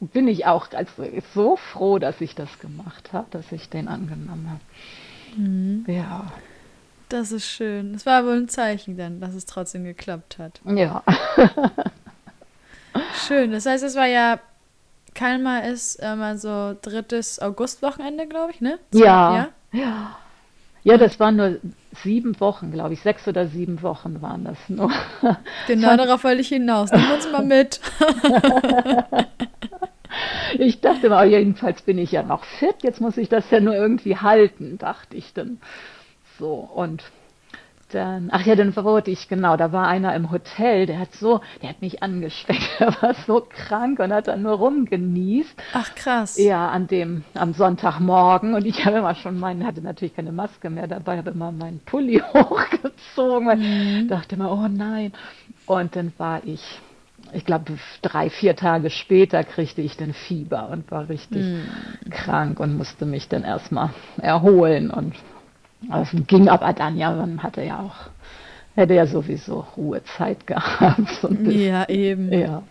bin 0.00 0.26
ich 0.26 0.46
auch 0.46 0.66
also 0.72 1.04
so 1.34 1.54
froh, 1.54 2.00
dass 2.00 2.20
ich 2.20 2.34
das 2.34 2.58
gemacht 2.58 3.12
habe, 3.12 3.28
dass 3.30 3.52
ich 3.52 3.70
den 3.70 3.86
angenommen 3.86 4.50
habe. 4.50 5.40
Mhm. 5.40 5.84
Ja. 5.86 6.32
Das 7.08 7.32
ist 7.32 7.46
schön. 7.46 7.94
Das 7.94 8.04
war 8.04 8.24
wohl 8.24 8.36
ein 8.36 8.48
Zeichen 8.48 8.96
dann, 8.96 9.20
dass 9.20 9.34
es 9.34 9.46
trotzdem 9.46 9.84
geklappt 9.84 10.38
hat. 10.38 10.60
Ja. 10.64 11.02
schön. 13.26 13.52
Das 13.52 13.66
heißt, 13.66 13.82
es 13.82 13.96
war 13.96 14.06
ja, 14.06 14.38
Kalmar 15.14 15.64
ist 15.64 15.96
immer 15.96 16.36
so 16.36 16.76
drittes 16.80 17.40
Augustwochenende, 17.40 18.26
glaube 18.26 18.52
ich, 18.52 18.60
ne? 18.60 18.78
So, 18.92 19.04
ja. 19.04 19.48
ja. 19.72 20.16
Ja, 20.84 20.96
das 20.96 21.18
waren 21.18 21.36
nur 21.36 21.58
sieben 22.02 22.38
Wochen, 22.40 22.72
glaube 22.72 22.94
ich. 22.94 23.00
Sechs 23.00 23.26
oder 23.26 23.48
sieben 23.48 23.82
Wochen 23.82 24.22
waren 24.22 24.44
das 24.44 24.58
nur. 24.68 24.90
Genau, 25.66 25.96
darauf 25.96 26.24
wollte 26.24 26.40
ich 26.40 26.48
hinaus. 26.48 26.90
Nimm 26.92 27.10
uns 27.10 27.30
mal 27.30 27.44
mit. 27.44 27.80
ich 30.58 30.80
dachte 30.80 31.10
mal, 31.10 31.28
jedenfalls 31.28 31.82
bin 31.82 31.98
ich 31.98 32.12
ja 32.12 32.22
noch 32.22 32.44
fit. 32.44 32.76
Jetzt 32.82 33.00
muss 33.00 33.16
ich 33.16 33.28
das 33.28 33.50
ja 33.50 33.60
nur 33.60 33.74
irgendwie 33.74 34.16
halten, 34.16 34.78
dachte 34.78 35.16
ich 35.16 35.34
dann. 35.34 35.60
So, 36.38 36.52
und 36.52 37.02
dann, 37.92 38.28
ach 38.30 38.44
ja, 38.44 38.54
dann 38.54 38.76
wurde 38.76 39.10
ich, 39.10 39.28
genau, 39.28 39.56
da 39.56 39.72
war 39.72 39.88
einer 39.88 40.14
im 40.14 40.30
Hotel, 40.30 40.86
der 40.86 40.98
hat 40.98 41.14
so, 41.14 41.40
der 41.62 41.70
hat 41.70 41.80
mich 41.80 42.02
angesteckt, 42.02 42.68
der 42.80 42.88
war 43.00 43.14
so 43.26 43.46
krank 43.48 43.98
und 43.98 44.12
hat 44.12 44.28
dann 44.28 44.42
nur 44.42 44.52
rumgenießt. 44.52 45.54
Ach 45.72 45.94
krass. 45.94 46.38
Ja, 46.38 46.68
an 46.68 46.86
dem, 46.86 47.24
am 47.34 47.54
Sonntagmorgen 47.54 48.54
und 48.54 48.66
ich 48.66 48.84
habe 48.84 48.98
immer 48.98 49.14
schon 49.14 49.38
meinen, 49.38 49.66
hatte 49.66 49.80
natürlich 49.80 50.14
keine 50.14 50.32
Maske 50.32 50.70
mehr 50.70 50.86
dabei, 50.86 51.18
habe 51.18 51.30
immer 51.30 51.52
meinen 51.52 51.80
Pulli 51.80 52.22
hochgezogen, 52.34 53.58
mhm. 53.58 54.08
dachte 54.08 54.34
immer, 54.36 54.52
oh 54.52 54.68
nein. 54.68 55.12
Und 55.66 55.96
dann 55.96 56.12
war 56.18 56.42
ich, 56.44 56.62
ich 57.32 57.44
glaube, 57.44 57.78
drei, 58.02 58.30
vier 58.30 58.54
Tage 58.54 58.90
später 58.90 59.44
kriegte 59.44 59.80
ich 59.80 59.96
dann 59.96 60.12
Fieber 60.12 60.68
und 60.70 60.90
war 60.90 61.08
richtig 61.08 61.42
mhm. 61.42 62.10
krank 62.10 62.60
und 62.60 62.76
musste 62.76 63.06
mich 63.06 63.28
dann 63.28 63.44
erstmal 63.44 63.90
erholen 64.18 64.90
und 64.90 65.14
das 65.82 66.08
ging 66.26 66.48
aber 66.48 66.72
dann 66.72 66.96
ja, 66.96 67.12
man 67.12 67.42
hatte 67.42 67.62
ja 67.62 67.80
auch, 67.80 68.10
hätte 68.74 68.94
ja 68.94 69.06
sowieso 69.06 69.66
Ruhezeit 69.76 70.46
gehabt. 70.46 71.08
So 71.20 71.28
ja, 71.28 71.88
eben. 71.88 72.32
Ja. 72.32 72.62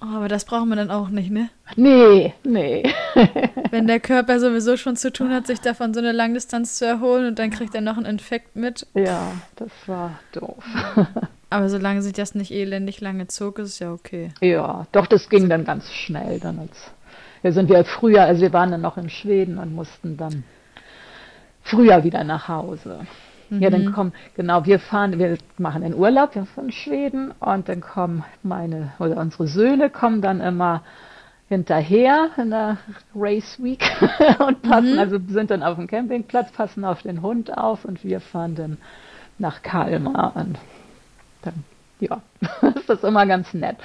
Oh, 0.00 0.16
aber 0.16 0.28
das 0.28 0.44
braucht 0.44 0.66
man 0.66 0.76
dann 0.76 0.90
auch 0.90 1.08
nicht, 1.08 1.30
ne? 1.30 1.48
Nee, 1.76 2.34
nee. 2.44 2.82
Wenn 3.70 3.86
der 3.86 4.00
Körper 4.00 4.38
sowieso 4.38 4.76
schon 4.76 4.96
zu 4.96 5.10
tun 5.10 5.32
hat, 5.32 5.46
sich 5.46 5.60
davon 5.60 5.94
so 5.94 6.00
eine 6.00 6.12
Langdistanz 6.12 6.76
zu 6.76 6.86
erholen 6.86 7.26
und 7.26 7.38
dann 7.38 7.50
kriegt 7.50 7.74
er 7.74 7.80
noch 7.80 7.96
einen 7.96 8.06
Infekt 8.06 8.54
mit. 8.54 8.86
Ja, 8.92 9.32
das 9.56 9.70
war 9.86 10.18
doof. 10.32 10.62
Aber 11.50 11.68
solange 11.68 12.02
sich 12.02 12.12
das 12.12 12.34
nicht 12.34 12.50
elendig 12.50 13.00
lange 13.00 13.28
zog, 13.28 13.60
ist 13.60 13.68
es 13.68 13.78
ja 13.78 13.92
okay. 13.92 14.30
Ja, 14.40 14.86
doch, 14.92 15.06
das 15.06 15.28
ging 15.28 15.48
dann 15.48 15.64
ganz 15.64 15.90
schnell. 15.90 16.40
Dann 16.40 16.58
als, 16.58 16.76
wir 17.42 17.52
sind 17.52 17.70
ja 17.70 17.84
früher, 17.84 18.22
also 18.22 18.42
wir 18.42 18.52
waren 18.52 18.72
dann 18.72 18.80
noch 18.82 18.98
in 18.98 19.08
Schweden 19.08 19.58
und 19.58 19.74
mussten 19.74 20.16
dann 20.16 20.44
früher 21.64 22.04
wieder 22.04 22.22
nach 22.22 22.48
Hause. 22.48 23.06
Mhm. 23.50 23.60
Ja, 23.60 23.70
dann 23.70 23.86
mhm. 23.86 23.92
kommen, 23.92 24.12
genau, 24.36 24.64
wir 24.64 24.78
fahren, 24.78 25.18
wir 25.18 25.38
machen 25.58 25.82
den 25.82 25.94
Urlaub, 25.94 26.32
von 26.54 26.70
Schweden 26.70 27.32
und 27.40 27.68
dann 27.68 27.80
kommen 27.80 28.24
meine 28.42 28.92
oder 28.98 29.16
unsere 29.16 29.48
Söhne 29.48 29.90
kommen 29.90 30.22
dann 30.22 30.40
immer 30.40 30.82
hinterher 31.48 32.30
in 32.36 32.50
der 32.50 32.78
Race 33.14 33.62
Week 33.62 33.82
und 34.38 34.62
passen, 34.62 34.94
mhm. 34.94 34.98
also 34.98 35.18
sind 35.28 35.50
dann 35.50 35.62
auf 35.62 35.76
dem 35.76 35.86
Campingplatz, 35.86 36.52
passen 36.52 36.84
auf 36.84 37.02
den 37.02 37.22
Hund 37.22 37.56
auf 37.56 37.84
und 37.84 38.04
wir 38.04 38.20
fahren 38.20 38.54
dann 38.54 38.78
nach 39.38 39.62
Kalmar 39.62 40.32
und 40.36 40.58
dann, 41.42 41.64
ja, 42.00 42.20
ist 42.76 42.88
das 42.88 43.02
immer 43.04 43.26
ganz 43.26 43.52
nett. 43.52 43.76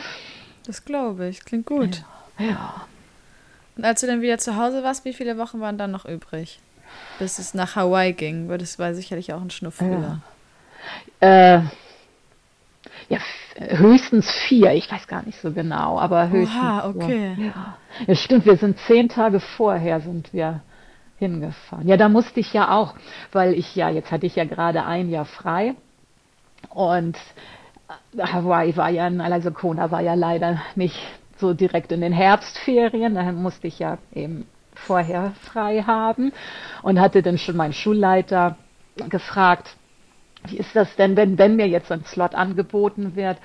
Das 0.65 0.85
glaube 0.85 1.27
ich, 1.27 1.43
klingt 1.43 1.65
gut. 1.65 2.03
Ja. 2.37 2.45
ja. 2.45 2.73
Und 3.75 3.85
als 3.85 4.01
du 4.01 4.07
dann 4.07 4.21
wieder 4.21 4.37
zu 4.37 4.55
Hause 4.55 4.83
warst, 4.83 5.05
wie 5.05 5.13
viele 5.13 5.37
Wochen 5.37 5.59
waren 5.61 5.77
dann 5.77 5.91
noch 5.91 6.05
übrig? 6.05 6.59
Bis 7.19 7.39
es 7.39 7.53
nach 7.53 7.75
Hawaii 7.75 8.13
ging, 8.13 8.49
weil 8.49 8.57
das 8.57 8.79
war 8.79 8.93
sicherlich 8.93 9.33
auch 9.33 9.41
ein 9.41 9.49
Schnuff 9.49 9.75
früher. 9.75 10.21
Ja. 11.21 11.55
Äh, 11.57 11.61
ja, 13.09 13.17
höchstens 13.57 14.29
vier, 14.47 14.73
ich 14.73 14.91
weiß 14.91 15.07
gar 15.07 15.23
nicht 15.25 15.41
so 15.41 15.51
genau, 15.51 15.99
aber 15.99 16.29
höchstens. 16.29 16.61
Oha, 16.61 16.87
okay. 16.87 17.35
Ja. 17.37 17.77
ja, 18.07 18.15
stimmt, 18.15 18.45
wir 18.45 18.57
sind 18.57 18.77
zehn 18.87 19.09
Tage 19.09 19.39
vorher 19.39 19.99
sind 19.99 20.31
wir 20.33 20.61
hingefahren. 21.17 21.87
Ja, 21.87 21.97
da 21.97 22.07
musste 22.07 22.39
ich 22.39 22.53
ja 22.53 22.71
auch, 22.71 22.95
weil 23.31 23.53
ich 23.53 23.75
ja, 23.75 23.89
jetzt 23.89 24.11
hatte 24.11 24.25
ich 24.25 24.35
ja 24.35 24.45
gerade 24.45 24.85
ein 24.85 25.09
Jahr 25.09 25.25
frei 25.25 25.75
und 26.69 27.17
Hawaii 28.17 28.77
war 28.77 28.89
ja, 28.89 29.07
also 29.07 29.51
Kona 29.51 29.91
war 29.91 30.01
ja 30.01 30.13
leider 30.13 30.61
nicht 30.75 30.99
so 31.37 31.53
direkt 31.53 31.91
in 31.91 32.01
den 32.01 32.13
Herbstferien, 32.13 33.15
da 33.15 33.31
musste 33.31 33.67
ich 33.67 33.79
ja 33.79 33.97
eben 34.13 34.45
vorher 34.79 35.33
frei 35.41 35.83
haben 35.85 36.31
und 36.81 36.99
hatte 36.99 37.21
dann 37.21 37.37
schon 37.37 37.55
meinen 37.57 37.73
Schulleiter 37.73 38.57
gefragt, 39.09 39.75
wie 40.47 40.57
ist 40.57 40.75
das 40.75 40.95
denn, 40.95 41.15
wenn, 41.15 41.37
wenn 41.37 41.55
mir 41.55 41.67
jetzt 41.67 41.91
ein 41.91 42.05
Slot 42.05 42.33
angeboten 42.35 43.15
wird 43.15 43.37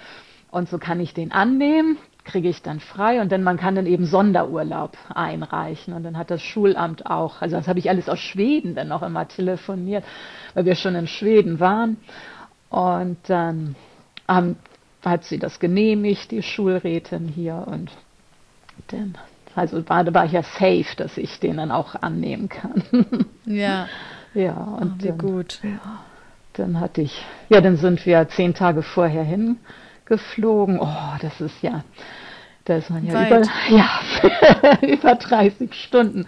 und 0.51 0.69
so 0.69 0.79
kann 0.79 1.01
ich 1.01 1.13
den 1.15 1.33
annehmen, 1.33 1.99
kriege 2.25 2.49
ich 2.49 2.63
dann 2.63 2.81
frei 2.81 3.21
und 3.21 3.31
dann 3.33 3.43
man 3.43 3.59
kann 3.59 3.75
dann 3.75 3.87
eben 3.87 4.07
Sonderurlaub 4.07 4.97
einreichen 5.15 5.93
und 5.93 6.05
dann 6.05 6.17
hat 6.17 6.31
das 6.31 6.43
Schulamt 6.43 7.07
auch, 7.07 7.43
also 7.43 7.57
das 7.57 7.69
habe 7.69 7.79
ich 7.79 7.91
alles 7.91 8.09
aus 8.09 8.19
Schweden 8.21 8.75
dann 8.75 8.93
auch 8.93 9.03
immer 9.03 9.29
telefoniert, 9.29 10.05
weil 10.55 10.65
wir 10.65 10.75
schon 10.75 10.95
in 10.95 11.07
Schweden 11.07 11.61
waren 11.61 11.99
und 12.71 13.19
dann 13.29 13.77
ähm, 14.29 14.57
hat 15.05 15.25
sie 15.25 15.39
das 15.39 15.61
genehmigt, 15.61 16.31
die 16.31 16.43
Schulrätin 16.43 17.29
hier 17.29 17.65
und 17.67 17.91
dann 18.89 19.17
also 19.55 19.89
war, 19.89 20.13
war 20.13 20.25
ich 20.25 20.33
ja 20.33 20.43
safe, 20.43 20.97
dass 20.97 21.17
ich 21.17 21.41
den 21.41 21.59
dann 21.59 21.71
auch 21.71 21.95
annehmen 21.95 22.49
kann. 22.49 22.85
ja. 23.45 23.87
Ja, 24.35 24.55
und 24.55 25.03
oh, 25.03 25.07
dann, 25.07 25.19
gut. 25.19 25.61
Dann 26.55 26.81
hatte 26.81 27.03
ich, 27.03 27.25
ja, 27.49 27.61
dann 27.61 27.77
sind 27.77 28.05
wir 28.05 28.29
zehn 28.29 28.55
Tage 28.55 28.83
vorher 28.83 29.23
hingeflogen. 29.25 30.81
Oh, 30.81 31.17
das 31.23 31.41
ist 31.41 31.63
ja, 31.63 31.85
da 32.65 32.77
ist 32.77 32.91
man 32.91 33.05
ja 33.07 33.15
Weit. 33.15 33.31
über, 33.31 33.43
ja, 33.71 34.81
über 34.95 35.15
30 35.15 35.73
Stunden 35.75 36.27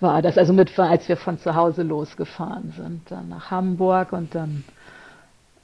war 0.00 0.22
das, 0.22 0.38
also 0.38 0.52
mit, 0.52 0.78
als 0.78 1.08
wir 1.08 1.16
von 1.16 1.38
zu 1.38 1.54
Hause 1.54 1.82
losgefahren 1.82 2.72
sind, 2.76 3.10
dann 3.10 3.30
nach 3.30 3.50
Hamburg 3.50 4.12
und 4.12 4.34
dann 4.34 4.64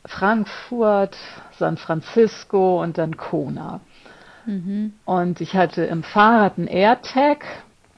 Frankfurt, 0.07 1.17
San 1.59 1.77
Francisco 1.77 2.83
und 2.83 2.99
dann 2.99 3.17
Kona. 3.17 3.81
Mhm. 4.47 4.93
Und 5.05 5.41
ich 5.41 5.55
hatte 5.55 5.85
im 5.85 6.03
Fahrrad 6.03 6.59
einen 6.59 6.67
AirTag 6.67 7.45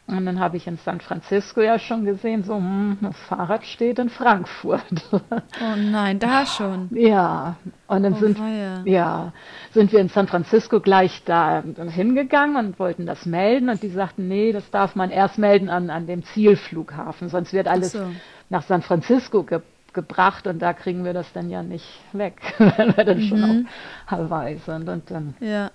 und 0.08 0.24
dann 0.24 0.38
habe 0.38 0.56
ich 0.56 0.68
in 0.68 0.78
San 0.78 1.00
Francisco 1.00 1.60
ja 1.60 1.80
schon 1.80 2.04
gesehen, 2.04 2.44
so, 2.44 2.54
hm, 2.54 2.98
das 3.00 3.16
Fahrrad 3.28 3.64
steht 3.64 3.98
in 3.98 4.08
Frankfurt. 4.08 4.82
Oh 5.58 5.76
nein, 5.76 6.18
da 6.18 6.44
schon. 6.44 6.88
Ja, 6.92 7.56
und 7.86 8.02
dann 8.02 8.12
oh, 8.14 8.16
sind, 8.16 8.38
ja, 8.84 9.32
sind 9.72 9.90
wir 9.90 10.00
in 10.00 10.08
San 10.08 10.28
Francisco 10.28 10.80
gleich 10.80 11.22
da 11.24 11.62
hingegangen 11.88 12.56
und 12.56 12.78
wollten 12.78 13.06
das 13.06 13.26
melden 13.26 13.68
und 13.70 13.82
die 13.82 13.88
sagten, 13.88 14.28
nee, 14.28 14.52
das 14.52 14.70
darf 14.70 14.94
man 14.96 15.10
erst 15.10 15.38
melden 15.38 15.70
an, 15.70 15.88
an 15.90 16.06
dem 16.06 16.24
Zielflughafen, 16.24 17.28
sonst 17.28 17.52
wird 17.52 17.68
alles 17.68 17.92
so. 17.92 18.04
nach 18.50 18.62
San 18.62 18.82
Francisco 18.82 19.42
ge 19.42 19.60
gebracht 19.92 20.46
und 20.46 20.60
da 20.60 20.74
kriegen 20.74 21.06
wir 21.06 21.14
das 21.14 21.32
dann 21.32 21.48
ja 21.48 21.62
nicht 21.62 21.88
weg, 22.12 22.34
wenn 22.58 22.94
wir 22.94 23.04
dann 23.04 23.16
mhm. 23.16 23.22
schon 23.22 23.42
auf 23.42 24.10
Hawaii 24.10 24.58
sind. 24.58 24.88
Und 24.90 25.10
dann 25.10 25.34
ja 25.40 25.70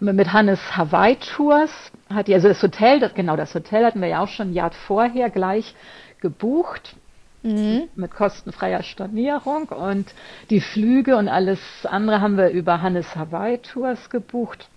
mit 0.00 0.32
Hannes 0.32 0.76
Hawaii 0.76 1.16
Tours 1.16 1.70
hat 2.12 2.28
die, 2.28 2.34
also 2.34 2.48
das 2.48 2.62
Hotel, 2.62 3.00
das, 3.00 3.14
genau 3.14 3.36
das 3.36 3.54
Hotel 3.54 3.84
hatten 3.84 4.00
wir 4.00 4.08
ja 4.08 4.22
auch 4.22 4.28
schon 4.28 4.50
ein 4.50 4.54
Jahr 4.54 4.70
vorher 4.70 5.30
gleich 5.30 5.74
gebucht. 6.20 6.96
Mhm. 7.42 7.84
Mit 7.94 8.10
kostenfreier 8.10 8.82
Stornierung 8.82 9.68
und 9.68 10.12
die 10.50 10.60
Flüge 10.60 11.16
und 11.16 11.28
alles 11.28 11.58
andere 11.86 12.20
haben 12.20 12.36
wir 12.36 12.50
über 12.50 12.82
Hannes 12.82 13.16
Hawaii 13.16 13.56
Tours 13.58 14.10
gebucht. 14.10 14.68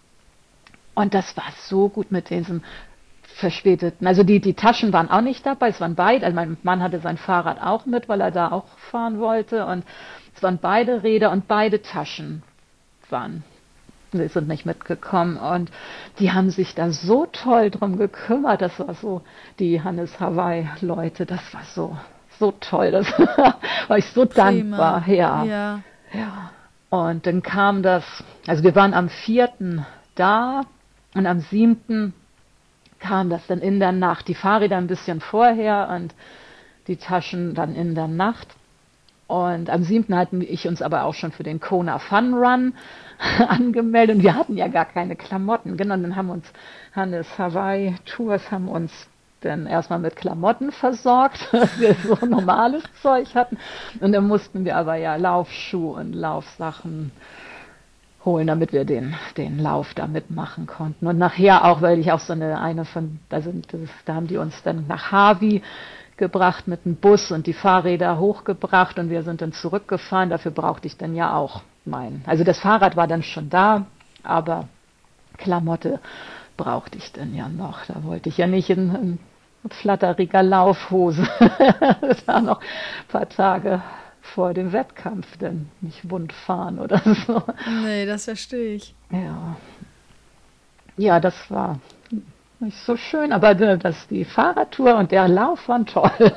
Und 0.96 1.14
das 1.14 1.36
war 1.36 1.52
so 1.58 1.90
gut 1.90 2.12
mit 2.12 2.30
diesem 2.30 2.64
verspäteten. 3.24 4.08
Also 4.08 4.24
die, 4.24 4.40
die 4.40 4.54
Taschen 4.54 4.94
waren 4.94 5.10
auch 5.10 5.22
nicht 5.22 5.46
dabei, 5.46 5.70
es 5.70 5.82
waren 5.82 5.96
beide, 5.96 6.26
also 6.26 6.36
mein 6.36 6.58
Mann 6.64 6.82
hatte 6.82 7.00
sein 7.00 7.18
Fahrrad 7.18 7.62
auch 7.62 7.86
mit, 7.86 8.08
weil 8.08 8.22
er 8.22 8.32
da 8.32 8.52
auch 8.52 8.68
fahren 8.78 9.20
wollte 9.20 9.66
und 9.66 9.84
es 10.36 10.44
waren 10.44 10.60
beide 10.60 11.04
Räder 11.04 11.32
und 11.32 11.48
beide 11.48 11.82
Taschen 11.82 12.44
waren 13.10 13.44
sie 14.20 14.28
sind 14.28 14.48
nicht 14.48 14.66
mitgekommen. 14.66 15.38
Und 15.38 15.72
die 16.20 16.32
haben 16.32 16.50
sich 16.50 16.76
da 16.76 16.92
so 16.92 17.26
toll 17.26 17.70
drum 17.72 17.98
gekümmert. 17.98 18.62
Das 18.62 18.80
war 18.80 18.94
so, 18.94 19.22
die 19.60 19.82
Hannes 19.82 20.20
Hawaii-Leute, 20.20 21.26
das 21.26 21.42
war 21.54 21.64
so, 21.74 21.98
so 22.40 22.52
toll. 22.60 22.92
Das 22.92 23.08
war 23.88 23.98
ich 23.98 24.06
so 24.08 24.26
Prima. 24.26 24.44
dankbar. 24.46 25.08
Ja. 25.08 25.44
ja. 25.44 25.80
ja. 26.14 26.52
Und 26.90 27.26
dann 27.26 27.42
kam 27.42 27.82
das, 27.82 28.04
also 28.46 28.64
wir 28.64 28.76
waren 28.76 28.94
am 28.94 29.10
vierten 29.10 29.86
da 30.16 30.62
und 31.16 31.26
am 31.26 31.40
siebten 31.40 32.14
kam 33.00 33.30
das 33.30 33.46
dann 33.48 33.60
in 33.60 33.80
der 33.80 33.92
Nacht. 33.92 34.28
Die 34.28 34.36
Fahrräder 34.36 34.78
ein 34.78 34.88
bisschen 34.88 35.20
vorher 35.20 35.90
und 35.90 36.14
die 36.88 36.98
Taschen 36.98 37.54
dann 37.54 37.76
in 37.76 37.96
der 37.96 38.08
Nacht. 38.08 38.48
Und 39.28 39.70
am 39.70 39.84
siebten 39.84 40.16
hatten 40.16 40.42
ich 40.42 40.68
uns 40.68 40.82
aber 40.82 41.04
auch 41.04 41.14
schon 41.14 41.32
für 41.32 41.44
den 41.44 41.60
Kona 41.60 42.00
Fun 42.00 42.34
Run 42.34 42.74
angemeldet. 43.48 44.18
Und 44.18 44.24
wir 44.24 44.36
hatten 44.36 44.58
ja 44.58 44.68
gar 44.68 44.86
keine 44.86 45.16
Klamotten. 45.16 45.78
Genau, 45.78 45.96
dann 45.98 46.16
haben 46.16 46.30
uns 46.30 46.46
Hannes 46.96 47.28
Hawaii 47.38 47.96
Tours 48.06 48.52
haben 48.52 48.68
uns 48.68 48.92
dann 49.42 49.66
erstmal 49.66 50.00
mit 50.00 50.16
Klamotten 50.16 50.72
versorgt, 50.72 51.50
dass 51.52 51.80
wir 51.80 51.96
so 51.96 52.26
normales 52.26 52.84
Zeug 53.02 53.36
hatten. 53.36 53.58
Und 54.00 54.14
dann 54.14 54.28
mussten 54.28 54.66
wir 54.66 54.78
aber 54.78 54.96
ja 54.96 55.16
Laufschuhe 55.16 56.00
und 56.00 56.14
Laufsachen 56.14 57.12
holen, 58.24 58.48
damit 58.48 58.72
wir 58.72 58.86
den, 58.86 59.16
den 59.36 59.60
Lauf 59.60 59.94
da 59.94 60.08
mitmachen 60.08 60.66
konnten. 60.66 61.08
Und 61.08 61.18
nachher 61.18 61.66
auch, 61.66 61.82
weil 61.82 62.00
ich 62.00 62.12
auch 62.12 62.20
so 62.22 62.34
eine, 62.34 62.62
eine 62.62 62.86
von, 62.86 63.20
da 63.30 63.42
sind, 63.42 63.68
da 64.06 64.16
haben 64.16 64.28
die 64.28 64.38
uns 64.38 64.64
dann 64.64 64.86
nach 64.88 65.12
Harvey 65.12 65.62
gebracht 66.16 66.68
mit 66.68 66.86
dem 66.86 66.96
Bus 66.96 67.32
und 67.32 67.48
die 67.48 67.54
Fahrräder 67.54 68.20
hochgebracht 68.20 68.98
und 68.98 69.10
wir 69.10 69.24
sind 69.24 69.42
dann 69.42 69.52
zurückgefahren. 69.52 70.30
Dafür 70.30 70.52
brauchte 70.52 70.88
ich 70.88 70.96
dann 70.96 71.16
ja 71.16 71.36
auch 71.36 71.64
mein. 71.86 72.24
Also 72.26 72.44
das 72.44 72.60
Fahrrad 72.60 72.96
war 72.96 73.08
dann 73.08 73.24
schon 73.24 73.50
da, 73.50 73.86
aber 74.24 74.68
Klamotte 75.38 76.00
brauchte 76.58 76.98
ich 76.98 77.12
dann 77.12 77.34
ja 77.36 77.50
noch. 77.50 77.86
Da 77.86 78.04
wollte 78.04 78.30
ich 78.30 78.38
ja 78.38 78.48
nicht 78.48 78.70
in, 78.70 78.96
in 78.96 79.20
flatteriger 79.70 80.44
Laufhose 80.44 81.28
da 82.26 82.42
noch 82.42 82.60
ein 82.60 83.08
paar 83.08 83.30
Tage 83.30 83.82
vor 84.22 84.54
dem 84.54 84.72
Wettkampf 84.72 85.38
denn 85.38 85.70
mich 85.82 86.10
wund 86.10 86.34
fahren 86.34 86.80
oder 86.80 87.02
so. 87.28 87.44
Nee, 87.84 88.06
das 88.06 88.26
verstehe 88.26 88.76
ich. 88.76 88.96
Ja. 89.12 89.58
Ja, 90.96 91.20
das 91.20 91.36
war 91.50 91.80
nicht 92.60 92.78
so 92.86 92.96
schön, 92.96 93.34
aber 93.34 93.56
das, 93.56 94.08
die 94.08 94.26
Fahrradtour 94.26 94.96
und 94.96 95.12
der 95.12 95.28
Lauf 95.28 95.68
waren 95.68 95.86
toll. 95.86 96.12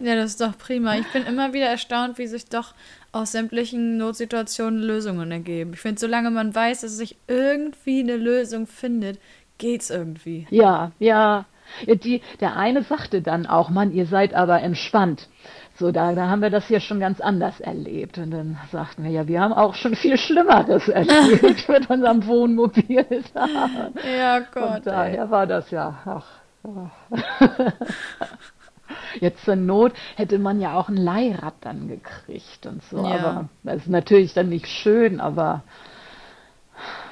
ja, 0.00 0.14
das 0.16 0.32
ist 0.32 0.40
doch 0.40 0.58
prima. 0.58 0.96
Ich 0.96 1.10
bin 1.12 1.24
immer 1.26 1.52
wieder 1.52 1.66
erstaunt, 1.66 2.18
wie 2.18 2.26
sich 2.26 2.46
doch 2.46 2.74
aus 3.12 3.32
sämtlichen 3.32 3.96
Notsituationen 3.96 4.80
Lösungen 4.80 5.32
ergeben. 5.32 5.72
Ich 5.74 5.80
finde, 5.80 6.00
solange 6.00 6.30
man 6.30 6.54
weiß, 6.54 6.82
dass 6.82 6.96
sich 6.96 7.16
irgendwie 7.26 8.00
eine 8.00 8.16
Lösung 8.16 8.66
findet, 8.66 9.18
geht's 9.58 9.90
irgendwie. 9.90 10.46
Ja, 10.50 10.92
ja. 10.98 11.46
Die, 11.86 12.20
der 12.40 12.56
eine 12.56 12.82
sagte 12.82 13.22
dann 13.22 13.46
auch, 13.46 13.70
Mann, 13.70 13.92
ihr 13.92 14.06
seid 14.06 14.34
aber 14.34 14.60
entspannt. 14.60 15.28
So, 15.76 15.92
da, 15.92 16.14
da 16.14 16.28
haben 16.28 16.42
wir 16.42 16.50
das 16.50 16.66
hier 16.66 16.80
schon 16.80 17.00
ganz 17.00 17.20
anders 17.20 17.60
erlebt. 17.60 18.18
Und 18.18 18.32
dann 18.32 18.58
sagten 18.70 19.04
wir, 19.04 19.10
ja, 19.10 19.28
wir 19.28 19.40
haben 19.40 19.52
auch 19.52 19.74
schon 19.74 19.94
viel 19.94 20.18
Schlimmeres 20.18 20.88
erlebt 20.88 21.68
mit 21.68 21.88
unserem 21.88 22.26
Wohnmobil. 22.26 23.06
ja, 23.34 24.40
Gott. 24.40 24.76
Und 24.76 24.86
daher 24.86 25.24
ey. 25.24 25.30
war 25.30 25.46
das 25.46 25.70
ja, 25.70 25.98
ach, 26.04 26.26
ja. 26.64 26.90
Jetzt 29.20 29.44
zur 29.44 29.56
Not 29.56 29.92
hätte 30.16 30.38
man 30.38 30.60
ja 30.60 30.74
auch 30.74 30.88
ein 30.88 30.96
Leihrad 30.96 31.54
dann 31.60 31.88
gekriegt 31.88 32.66
und 32.66 32.82
so. 32.84 32.98
Ja. 32.98 33.18
Aber 33.18 33.48
das 33.62 33.82
ist 33.82 33.88
natürlich 33.88 34.34
dann 34.34 34.48
nicht 34.48 34.66
schön, 34.66 35.20
aber 35.20 35.62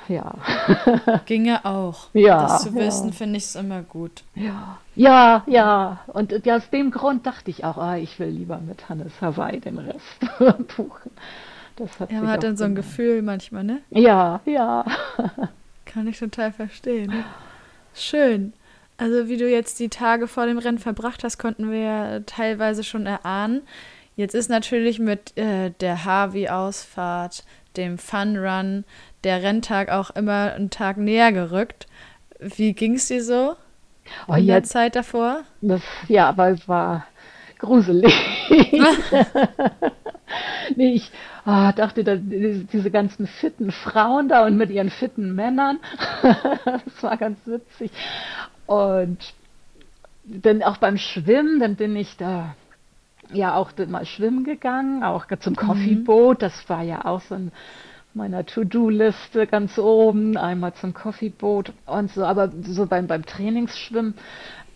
ja. 0.09 0.35
Ginge 1.27 1.65
auch. 1.65 2.09
Ja. 2.15 2.43
Das 2.43 2.63
zu 2.63 2.75
wissen, 2.75 3.09
ja. 3.09 3.13
finde 3.13 3.37
ich 3.37 3.45
es 3.45 3.57
immer 3.57 3.83
gut. 3.83 4.25
Ja. 4.35 4.79
Ja, 4.95 5.45
ja. 5.47 6.01
Und 6.09 6.33
ja, 6.45 6.57
aus 6.57 6.71
dem 6.71 6.91
Grund 6.91 7.27
dachte 7.27 7.51
ich 7.51 7.65
auch, 7.65 7.77
ah, 7.77 7.97
ich 7.97 8.19
will 8.19 8.29
lieber 8.29 8.59
mit 8.59 8.89
Hannes 8.89 9.13
Hawaii 9.21 9.61
den 9.61 9.79
Rest 9.79 10.21
buchen. 10.77 11.11
Das 11.77 12.01
hat 12.01 12.11
ja, 12.11 12.21
man 12.21 12.31
hat 12.31 12.43
dann 12.43 12.57
so 12.57 12.65
ein 12.65 12.75
Gefühl 12.75 13.23
manchmal, 13.23 13.65
ne? 13.65 13.81
Ja, 13.91 14.41
ja. 14.45 14.85
Kann 15.85 16.09
ich 16.09 16.19
total 16.19 16.53
verstehen. 16.53 17.13
Schön. 17.95 18.53
Also 18.99 19.29
wie 19.29 19.37
du 19.37 19.49
jetzt 19.49 19.79
die 19.79 19.89
Tage 19.89 20.27
vor 20.27 20.47
dem 20.47 20.59
Rennen 20.59 20.79
verbracht 20.79 21.23
hast, 21.23 21.39
konnten 21.39 21.71
wir 21.71 21.79
ja 21.79 22.21
teilweise 22.21 22.83
schon 22.83 23.07
erahnen. 23.07 23.63
Jetzt 24.17 24.35
ist 24.35 24.51
natürlich 24.51 24.99
mit 24.99 25.37
äh, 25.39 25.71
der 25.81 26.05
Harvey-Ausfahrt, 26.05 27.45
dem 27.77 27.99
Fun 27.99 28.37
Run, 28.37 28.85
der 29.23 29.45
Renntag 29.45 29.91
auch 29.91 30.11
immer 30.11 30.53
einen 30.55 30.71
Tag 30.71 30.97
näher 30.97 31.31
gerückt. 31.31 31.87
Wie 32.41 32.73
ging 32.73 32.95
es 32.95 33.07
dir 33.07 33.23
so 33.23 33.55
oh, 34.27 34.35
in 34.35 34.49
der 34.49 34.65
Zeit 34.65 34.97
davor? 34.97 35.45
Das, 35.61 35.81
ja, 36.09 36.29
aber 36.29 36.49
es 36.49 36.69
war 36.69 37.07
gruselig. 37.59 38.13
nee, 40.77 40.95
ich 40.95 41.11
oh, 41.47 41.71
dachte, 41.75 42.05
da, 42.05 42.17
diese 42.17 42.91
ganzen 42.91 43.27
fitten 43.27 43.71
Frauen 43.73 44.29
da 44.29 44.45
und 44.45 44.57
mit 44.57 44.71
ihren 44.71 44.91
fitten 44.91 45.35
Männern, 45.35 45.79
das 46.65 47.03
war 47.03 47.17
ganz 47.17 47.39
witzig. 47.47 47.91
Und 48.67 49.19
dann 50.25 50.63
auch 50.63 50.77
beim 50.77 50.99
Schwimmen, 50.99 51.61
dann 51.61 51.77
bin 51.77 51.97
ich 51.97 52.17
da 52.17 52.55
ja 53.33 53.55
auch 53.55 53.73
mal 53.89 54.07
schwimmen 54.07 54.45
gegangen, 54.45 55.03
auch 55.03 55.27
zum 55.41 55.57
Coffeeboot. 55.57 56.43
Das 56.43 56.69
war 56.69 56.83
ja 56.83 57.05
auch 57.05 57.21
so 57.21 57.35
ein 57.35 57.53
meiner 58.15 58.45
To-Do-Liste 58.45 59.47
ganz 59.47 59.79
oben, 59.79 60.37
einmal 60.37 60.75
zum 60.75 60.93
Coffeeboot 60.93 61.73
und 61.87 62.11
so, 62.11 62.25
aber 62.25 62.51
so 62.63 62.87
beim, 62.87 63.07
beim 63.07 63.25
Trainingsschwimmen, 63.25 64.15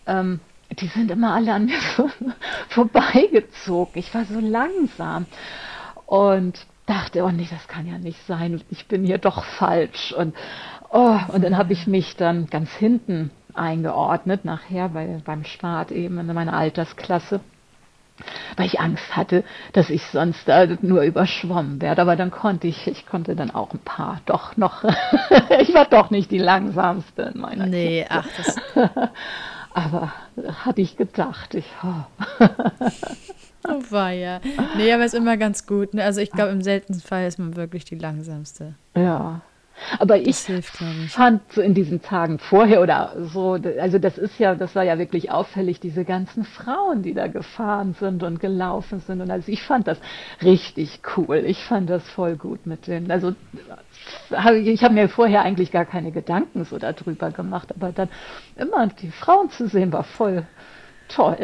ähm, 0.07 0.39
die 0.79 0.87
sind 0.87 1.11
immer 1.11 1.33
alle 1.33 1.53
an 1.53 1.65
mir 1.65 1.79
vorbeigezogen. 2.69 3.93
Ich 3.95 4.13
war 4.13 4.25
so 4.25 4.39
langsam 4.39 5.25
und 6.05 6.65
dachte, 6.85 7.23
oh 7.23 7.29
nee, 7.29 7.47
das 7.49 7.67
kann 7.67 7.87
ja 7.87 7.97
nicht 7.97 8.25
sein, 8.27 8.61
ich 8.69 8.87
bin 8.87 9.03
hier 9.03 9.17
doch 9.17 9.43
falsch. 9.43 10.13
Und, 10.13 10.35
oh, 10.91 11.17
und 11.29 11.43
dann 11.43 11.57
habe 11.57 11.73
ich 11.73 11.87
mich 11.87 12.15
dann 12.15 12.47
ganz 12.47 12.71
hinten 12.71 13.31
eingeordnet, 13.53 14.45
nachher 14.45 14.89
bei, 14.89 15.21
beim 15.23 15.43
Start 15.43 15.91
eben 15.91 16.17
in 16.19 16.27
meiner 16.33 16.53
Altersklasse 16.53 17.39
weil 18.57 18.67
ich 18.67 18.79
Angst 18.79 19.15
hatte, 19.15 19.43
dass 19.73 19.89
ich 19.89 20.03
sonst 20.05 20.47
da 20.47 20.67
nur 20.81 21.01
überschwommen 21.01 21.81
werde. 21.81 22.01
Aber 22.01 22.15
dann 22.15 22.31
konnte 22.31 22.67
ich, 22.67 22.87
ich 22.87 23.05
konnte 23.05 23.35
dann 23.35 23.51
auch 23.51 23.73
ein 23.73 23.79
paar, 23.79 24.21
doch 24.25 24.55
noch, 24.57 24.83
ich 25.59 25.73
war 25.73 25.85
doch 25.85 26.11
nicht 26.11 26.31
die 26.31 26.37
langsamste 26.37 27.31
in 27.33 27.41
meiner 27.41 27.65
Nee, 27.65 28.05
Klasse. 28.07 28.29
ach, 28.75 28.85
das. 28.85 29.09
aber 29.73 30.13
hatte 30.65 30.81
ich 30.81 30.97
gedacht, 30.97 31.53
ich. 31.55 31.65
Oh. 31.83 32.45
oh 33.67 33.81
war 33.89 34.11
ja. 34.11 34.39
Nee, 34.77 34.91
aber 34.93 35.05
ist 35.05 35.15
immer 35.15 35.37
ganz 35.37 35.65
gut. 35.65 35.93
Ne? 35.93 36.03
Also 36.03 36.21
ich 36.21 36.31
glaube, 36.31 36.51
im 36.51 36.61
seltensten 36.61 37.07
Fall 37.07 37.27
ist 37.27 37.39
man 37.39 37.55
wirklich 37.55 37.85
die 37.85 37.95
langsamste. 37.95 38.75
Ja. 38.95 39.41
Aber 39.99 40.17
ich, 40.17 40.39
hilft, 40.39 40.81
ich. 40.81 41.11
fand 41.11 41.41
so 41.51 41.61
in 41.61 41.73
diesen 41.73 42.01
Tagen 42.01 42.39
vorher 42.39 42.81
oder 42.81 43.13
so, 43.19 43.57
also 43.79 43.99
das 43.99 44.17
ist 44.17 44.39
ja, 44.39 44.55
das 44.55 44.75
war 44.75 44.83
ja 44.83 44.97
wirklich 44.97 45.31
auffällig, 45.31 45.79
diese 45.79 46.05
ganzen 46.05 46.43
Frauen, 46.43 47.03
die 47.03 47.13
da 47.13 47.27
gefahren 47.27 47.95
sind 47.99 48.23
und 48.23 48.39
gelaufen 48.39 48.99
sind. 48.99 49.21
Und 49.21 49.31
also 49.31 49.51
ich 49.51 49.63
fand 49.63 49.87
das 49.87 49.99
richtig 50.41 51.01
cool. 51.15 51.43
Ich 51.45 51.63
fand 51.63 51.89
das 51.89 52.07
voll 52.09 52.35
gut 52.35 52.65
mit 52.65 52.87
denen. 52.87 53.11
Also 53.11 53.33
ich 54.55 54.83
habe 54.83 54.93
mir 54.93 55.09
vorher 55.09 55.41
eigentlich 55.43 55.71
gar 55.71 55.85
keine 55.85 56.11
Gedanken 56.11 56.65
so 56.65 56.77
darüber 56.77 57.31
gemacht, 57.31 57.69
aber 57.75 57.91
dann 57.91 58.09
immer 58.55 58.87
die 58.87 59.11
Frauen 59.11 59.49
zu 59.49 59.67
sehen, 59.67 59.91
war 59.93 60.03
voll 60.03 60.45
toll. 61.07 61.37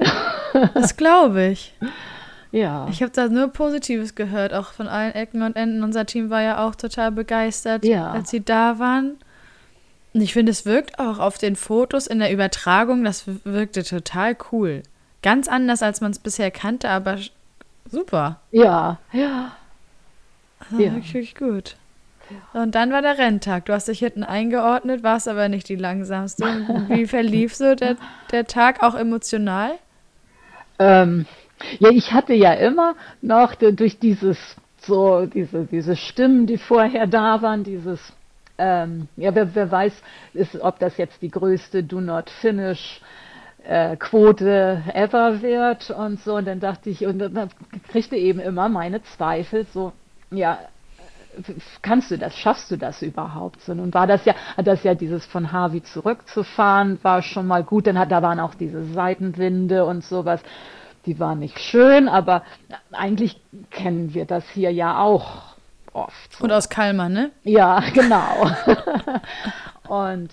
Das 0.73 0.97
glaube 0.97 1.47
ich. 1.47 1.73
Ja. 2.51 2.87
Ich 2.89 3.01
habe 3.03 3.11
da 3.11 3.27
nur 3.27 3.47
Positives 3.49 4.15
gehört, 4.15 4.53
auch 4.53 4.71
von 4.73 4.87
allen 4.87 5.13
Ecken 5.13 5.43
und 5.43 5.55
Enden. 5.55 5.83
Unser 5.83 6.05
Team 6.05 6.29
war 6.29 6.41
ja 6.41 6.65
auch 6.67 6.75
total 6.75 7.11
begeistert, 7.11 7.85
Ja. 7.85 8.11
als 8.11 8.29
sie 8.31 8.43
da 8.43 8.79
waren. 8.79 9.17
Und 10.13 10.21
ich 10.21 10.33
finde, 10.33 10.51
es 10.51 10.65
wirkt 10.65 10.97
auch 10.97 11.19
auf 11.19 11.37
den 11.37 11.55
Fotos 11.55 12.07
in 12.07 12.17
der 12.19 12.31
Übertragung, 12.33 13.03
das 13.03 13.25
wirkte 13.43 13.83
total 13.83 14.35
cool. 14.51 14.81
Ganz 15.21 15.47
anders, 15.47 15.83
als 15.83 16.01
man 16.01 16.09
es 16.11 16.17
bisher 16.19 16.49
kannte, 16.49 16.89
aber 16.89 17.17
super. 17.91 18.39
Ja, 18.51 18.97
ja. 19.11 19.51
War 20.71 20.79
Ja. 20.79 20.95
wirklich, 20.95 21.35
gut. 21.35 21.75
Und 22.53 22.75
dann 22.75 22.91
war 22.91 23.01
der 23.01 23.17
Renntag. 23.17 23.65
Du 23.65 23.73
hast 23.73 23.87
dich 23.87 23.99
hinten 23.99 24.23
eingeordnet, 24.23 25.01
warst 25.03 25.27
aber 25.27 25.49
nicht 25.49 25.67
die 25.69 25.75
langsamste. 25.75 26.45
Wie 26.89 27.07
verlief 27.07 27.55
so 27.55 27.75
der, 27.75 27.95
der 28.31 28.45
Tag, 28.45 28.81
auch 28.83 28.93
emotional? 28.95 29.71
Ähm, 30.79 31.25
ja, 31.79 31.89
ich 31.89 32.11
hatte 32.13 32.33
ja 32.33 32.53
immer 32.53 32.95
noch 33.21 33.55
durch 33.55 33.99
dieses, 33.99 34.37
so, 34.81 35.25
diese, 35.25 35.65
diese 35.65 35.95
Stimmen, 35.95 36.45
die 36.47 36.57
vorher 36.57 37.07
da 37.07 37.41
waren, 37.41 37.63
dieses, 37.63 38.13
ähm, 38.57 39.07
ja, 39.15 39.33
wer, 39.33 39.53
wer 39.55 39.71
weiß, 39.71 39.93
ist, 40.33 40.59
ob 40.61 40.79
das 40.79 40.97
jetzt 40.97 41.21
die 41.21 41.29
größte 41.29 41.83
Do 41.83 42.01
Not 42.01 42.29
Finish 42.29 43.01
äh, 43.63 43.95
Quote 43.97 44.83
ever 44.93 45.41
wird 45.41 45.89
und 45.91 46.19
so. 46.21 46.35
Und 46.35 46.45
dann 46.45 46.59
dachte 46.59 46.89
ich, 46.89 47.05
und 47.05 47.19
dann 47.19 47.49
kriegte 47.89 48.15
eben 48.15 48.39
immer 48.39 48.69
meine 48.69 49.01
Zweifel, 49.03 49.65
so, 49.73 49.93
ja, 50.31 50.59
kannst 51.81 52.11
du 52.11 52.17
das, 52.17 52.35
schaffst 52.37 52.71
du 52.71 52.77
das 52.77 53.01
überhaupt? 53.01 53.61
So, 53.61 53.73
nun 53.73 53.93
war 53.93 54.07
das 54.07 54.25
ja, 54.25 54.33
hat 54.57 54.67
das 54.67 54.83
ja 54.83 54.95
dieses 54.95 55.25
von 55.25 55.51
Harvey 55.51 55.81
zurückzufahren, 55.83 56.99
war 57.03 57.21
schon 57.21 57.47
mal 57.47 57.63
gut, 57.63 57.87
dann 57.87 57.97
hat, 57.99 58.11
da 58.11 58.21
waren 58.21 58.39
auch 58.39 58.55
diese 58.55 58.83
Seitenwinde 58.85 59.85
und 59.85 60.03
sowas, 60.03 60.41
die 61.05 61.19
waren 61.19 61.39
nicht 61.39 61.59
schön, 61.59 62.07
aber 62.07 62.43
eigentlich 62.91 63.41
kennen 63.69 64.13
wir 64.13 64.25
das 64.25 64.43
hier 64.49 64.71
ja 64.71 64.99
auch 64.99 65.55
oft. 65.93 66.33
So. 66.33 66.43
Und 66.43 66.51
aus 66.51 66.69
Kalmar, 66.69 67.09
ne? 67.09 67.31
Ja, 67.43 67.81
genau. 67.93 68.49
und 69.87 70.29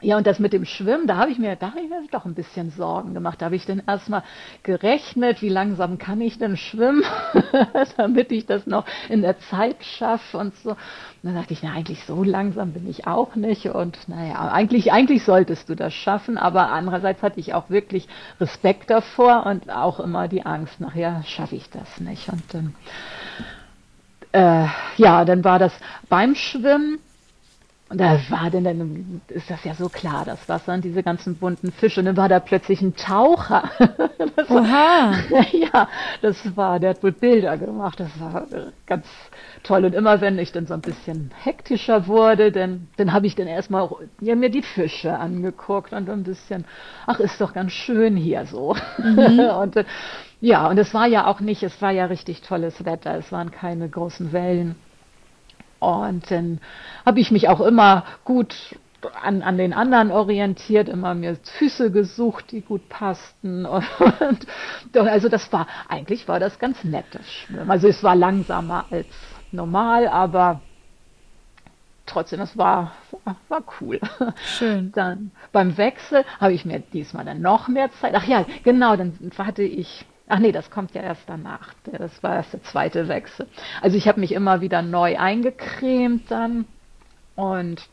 ja, 0.00 0.16
und 0.16 0.26
das 0.26 0.38
mit 0.38 0.52
dem 0.52 0.64
Schwimmen, 0.64 1.06
da 1.06 1.16
habe 1.16 1.30
ich 1.30 1.38
mir, 1.38 1.56
da 1.56 1.70
habe 1.70 1.80
ich 1.80 1.88
mir 1.88 2.00
doch 2.10 2.24
ein 2.24 2.34
bisschen 2.34 2.70
Sorgen 2.70 3.14
gemacht. 3.14 3.40
Da 3.40 3.46
habe 3.46 3.56
ich 3.56 3.66
dann 3.66 3.82
erstmal 3.86 4.22
gerechnet, 4.62 5.42
wie 5.42 5.48
langsam 5.48 5.98
kann 5.98 6.20
ich 6.20 6.38
denn 6.38 6.56
schwimmen, 6.56 7.02
damit 7.96 8.30
ich 8.30 8.46
das 8.46 8.66
noch 8.66 8.84
in 9.08 9.22
der 9.22 9.38
Zeit 9.40 9.84
schaffe 9.84 10.38
und 10.38 10.54
so. 10.56 10.70
Und 10.70 10.76
dann 11.22 11.34
dachte 11.34 11.52
ich, 11.52 11.62
na, 11.62 11.72
eigentlich 11.72 12.04
so 12.04 12.22
langsam 12.22 12.72
bin 12.72 12.88
ich 12.88 13.08
auch 13.08 13.34
nicht. 13.34 13.66
Und 13.66 14.08
naja, 14.08 14.52
eigentlich, 14.52 14.92
eigentlich 14.92 15.24
solltest 15.24 15.68
du 15.68 15.74
das 15.74 15.92
schaffen, 15.92 16.38
aber 16.38 16.70
andererseits 16.70 17.22
hatte 17.22 17.40
ich 17.40 17.54
auch 17.54 17.68
wirklich 17.68 18.06
Respekt 18.40 18.90
davor 18.90 19.46
und 19.46 19.68
auch 19.68 19.98
immer 19.98 20.28
die 20.28 20.46
Angst, 20.46 20.80
nachher 20.80 21.24
schaffe 21.26 21.56
ich 21.56 21.70
das 21.70 22.00
nicht. 22.00 22.28
Und 22.28 22.42
dann, 22.54 22.74
äh, 24.30 24.68
ja, 24.96 25.24
dann 25.24 25.42
war 25.42 25.58
das 25.58 25.72
beim 26.08 26.36
Schwimmen. 26.36 27.00
Und 27.90 27.98
da 27.98 28.18
war 28.28 28.50
denn, 28.50 28.64
dann 28.64 29.22
ist 29.28 29.48
das 29.48 29.64
ja 29.64 29.74
so 29.74 29.88
klar, 29.88 30.24
das 30.26 30.46
Wasser 30.46 30.74
und 30.74 30.84
diese 30.84 31.02
ganzen 31.02 31.36
bunten 31.36 31.72
Fische. 31.72 32.00
Und 32.00 32.06
dann 32.06 32.18
war 32.18 32.28
da 32.28 32.38
plötzlich 32.38 32.82
ein 32.82 32.94
Taucher. 32.96 33.70
Das 34.36 34.50
war, 34.50 34.62
Oha. 34.62 35.14
ja, 35.52 35.88
das 36.22 36.56
war, 36.56 36.78
der 36.78 36.90
hat 36.90 37.02
wohl 37.02 37.10
Bilder 37.10 37.56
gemacht. 37.56 37.98
Das 37.98 38.08
war 38.20 38.46
ganz 38.86 39.06
toll. 39.64 39.84
Und 39.84 39.94
immer 39.94 40.20
wenn 40.20 40.38
ich 40.38 40.52
dann 40.52 40.66
so 40.66 40.74
ein 40.74 40.80
bisschen 40.80 41.32
hektischer 41.42 42.06
wurde, 42.06 42.52
dann, 42.52 42.86
dann 42.98 43.12
habe 43.12 43.26
ich 43.26 43.34
dann 43.34 43.48
erstmal 43.48 43.88
ja, 44.20 44.36
mir 44.36 44.50
die 44.50 44.62
Fische 44.62 45.18
angeguckt 45.18 45.92
und 45.92 46.08
ein 46.08 46.22
bisschen, 46.22 46.66
ach, 47.06 47.18
ist 47.18 47.40
doch 47.40 47.52
ganz 47.52 47.72
schön 47.72 48.16
hier 48.16 48.46
so. 48.46 48.76
und 48.98 49.76
äh, 49.76 49.84
ja, 50.40 50.68
und 50.68 50.78
es 50.78 50.94
war 50.94 51.06
ja 51.06 51.26
auch 51.26 51.40
nicht, 51.40 51.64
es 51.64 51.82
war 51.82 51.90
ja 51.90 52.04
richtig 52.06 52.42
tolles 52.42 52.84
Wetter. 52.84 53.16
Es 53.16 53.32
waren 53.32 53.50
keine 53.50 53.88
großen 53.88 54.32
Wellen. 54.32 54.76
Und 55.80 56.30
dann 56.30 56.60
habe 57.06 57.20
ich 57.20 57.30
mich 57.30 57.48
auch 57.48 57.60
immer 57.60 58.04
gut 58.24 58.76
an, 59.22 59.42
an 59.42 59.56
den 59.56 59.72
anderen 59.72 60.10
orientiert, 60.10 60.88
immer 60.88 61.14
mir 61.14 61.36
Füße 61.58 61.90
gesucht, 61.90 62.50
die 62.50 62.62
gut 62.62 62.88
passten. 62.88 63.64
Und, 63.66 64.46
doch, 64.92 65.06
also 65.06 65.28
das 65.28 65.52
war, 65.52 65.66
eigentlich 65.88 66.26
war 66.28 66.40
das 66.40 66.58
ganz 66.58 66.82
nettes 66.84 67.30
Schwimmen. 67.30 67.70
Also 67.70 67.88
es 67.88 68.02
war 68.02 68.16
langsamer 68.16 68.86
als 68.90 69.06
normal, 69.52 70.08
aber 70.08 70.60
trotzdem, 72.06 72.40
es 72.40 72.56
war, 72.58 72.92
war, 73.24 73.36
war 73.48 73.62
cool. 73.80 74.00
Schön. 74.58 74.92
Dann 74.94 75.30
beim 75.52 75.76
Wechsel 75.76 76.24
habe 76.40 76.52
ich 76.52 76.64
mir 76.64 76.80
diesmal 76.80 77.24
dann 77.24 77.40
noch 77.40 77.68
mehr 77.68 77.90
Zeit. 77.92 78.14
Ach 78.14 78.26
ja, 78.26 78.44
genau, 78.64 78.96
dann 78.96 79.16
hatte 79.38 79.62
ich. 79.62 80.04
Ach 80.28 80.38
nee, 80.38 80.52
das 80.52 80.70
kommt 80.70 80.94
ja 80.94 81.02
erst 81.02 81.22
danach. 81.26 81.72
Das 81.84 82.22
war 82.22 82.36
erst 82.36 82.52
der 82.52 82.62
zweite 82.62 83.08
Wechsel. 83.08 83.46
Also 83.80 83.96
ich 83.96 84.06
habe 84.08 84.20
mich 84.20 84.32
immer 84.32 84.60
wieder 84.60 84.82
neu 84.82 85.18
eingecremt 85.18 86.30
dann 86.30 86.66
und 87.34 87.88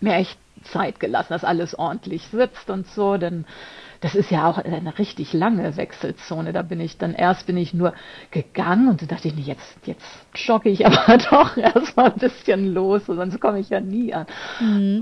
mir 0.00 0.14
echt 0.14 0.38
Zeit 0.64 1.00
gelassen, 1.00 1.32
dass 1.32 1.44
alles 1.44 1.78
ordentlich 1.78 2.26
sitzt 2.28 2.68
und 2.68 2.86
so. 2.88 3.16
Denn 3.16 3.46
das 4.00 4.14
ist 4.14 4.30
ja 4.30 4.48
auch 4.48 4.58
eine 4.58 4.98
richtig 4.98 5.32
lange 5.32 5.76
Wechselzone. 5.76 6.52
Da 6.52 6.62
bin 6.62 6.80
ich 6.80 6.98
dann 6.98 7.14
erst 7.14 7.46
bin 7.46 7.56
ich 7.56 7.72
nur 7.72 7.94
gegangen 8.30 8.88
und 8.88 9.00
dann 9.00 9.08
dachte 9.08 9.28
ich, 9.28 9.34
nee, 9.34 9.42
jetzt, 9.42 9.78
jetzt 9.84 10.04
jogge 10.34 10.68
ich 10.68 10.84
aber 10.86 11.18
doch 11.18 11.56
erst 11.56 11.96
mal 11.96 12.12
ein 12.12 12.18
bisschen 12.18 12.74
los, 12.74 13.06
sonst 13.06 13.40
komme 13.40 13.60
ich 13.60 13.70
ja 13.70 13.80
nie 13.80 14.12
an. 14.12 14.26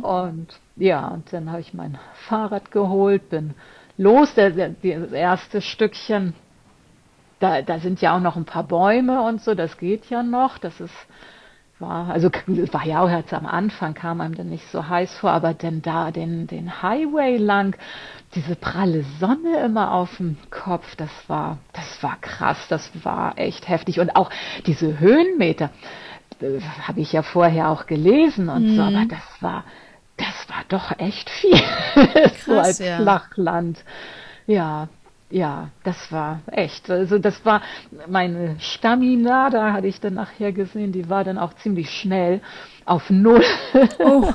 Und 0.03 0.49
ja, 0.77 1.09
und 1.09 1.33
dann 1.33 1.51
habe 1.51 1.61
ich 1.61 1.75
mein 1.75 1.99
Fahrrad 2.29 2.71
geholt, 2.71 3.29
bin 3.31 3.55
los, 3.97 4.35
der, 4.35 4.51
der, 4.51 4.71
das 5.01 5.13
erste 5.13 5.61
Stückchen. 5.61 6.35
Da, 7.41 7.63
da 7.63 7.79
sind 7.79 8.01
ja 8.01 8.17
auch 8.17 8.21
noch 8.21 8.37
ein 8.37 8.45
paar 8.45 8.65
Bäume 8.65 9.23
und 9.23 9.43
so, 9.43 9.55
das 9.55 9.77
geht 9.79 10.09
ja 10.11 10.23
noch. 10.23 10.59
Das 10.59 10.81
ist, 10.81 10.95
war, 11.81 12.11
also 12.11 12.31
war 12.73 12.87
ja 12.87 13.01
auch 13.01 13.11
jetzt 13.11 13.33
am 13.33 13.47
Anfang, 13.47 13.95
kam 13.95 14.21
einem 14.21 14.35
dann 14.35 14.51
nicht 14.51 14.71
so 14.71 14.89
heiß 14.89 15.19
vor, 15.19 15.31
aber 15.31 15.55
denn 15.55 15.83
da 15.83 16.11
den, 16.11 16.47
den 16.47 16.83
Highway 16.83 17.39
lang, 17.39 17.77
diese 18.35 18.55
pralle 18.55 19.05
Sonne 19.19 19.61
immer 19.65 19.93
auf 19.93 20.17
dem 20.19 20.37
Kopf, 20.51 20.95
das 20.97 21.11
war, 21.27 21.59
das 21.73 22.03
war 22.03 22.17
krass, 22.21 22.59
das 22.69 22.91
war 23.03 23.37
echt 23.37 23.69
heftig. 23.69 23.99
Und 24.01 24.15
auch 24.15 24.31
diese 24.67 25.01
Höhenmeter, 25.01 25.71
äh, 26.41 26.61
habe 26.87 27.01
ich 27.01 27.13
ja 27.13 27.23
vorher 27.23 27.71
auch 27.71 27.87
gelesen 27.87 28.49
und 28.49 28.77
so, 28.77 28.83
aber 28.83 29.07
das 29.07 29.43
war, 29.43 29.65
das 30.17 30.49
war 30.49 30.65
doch 30.69 30.99
echt 30.99 31.31
viel. 31.31 31.57
so 32.45 32.53
Krass, 32.53 32.67
als 32.67 32.79
ja. 32.79 32.99
Flachland. 32.99 33.83
Ja, 34.47 34.89
ja, 35.31 35.71
das 35.85 36.11
war 36.11 36.41
echt. 36.51 36.91
Also 36.91 37.19
das 37.19 37.45
war 37.45 37.63
meine 38.09 38.57
Stamina, 38.59 39.49
da 39.49 39.73
hatte 39.73 39.87
ich 39.87 40.01
dann 40.01 40.15
nachher 40.15 40.53
gesehen, 40.53 40.91
die 40.91 41.09
war 41.09 41.23
dann 41.23 41.39
auch 41.39 41.55
ziemlich 41.55 41.91
schnell 41.91 42.41
auf 42.85 43.09
Null. 43.11 43.45
Oh. 44.01 44.29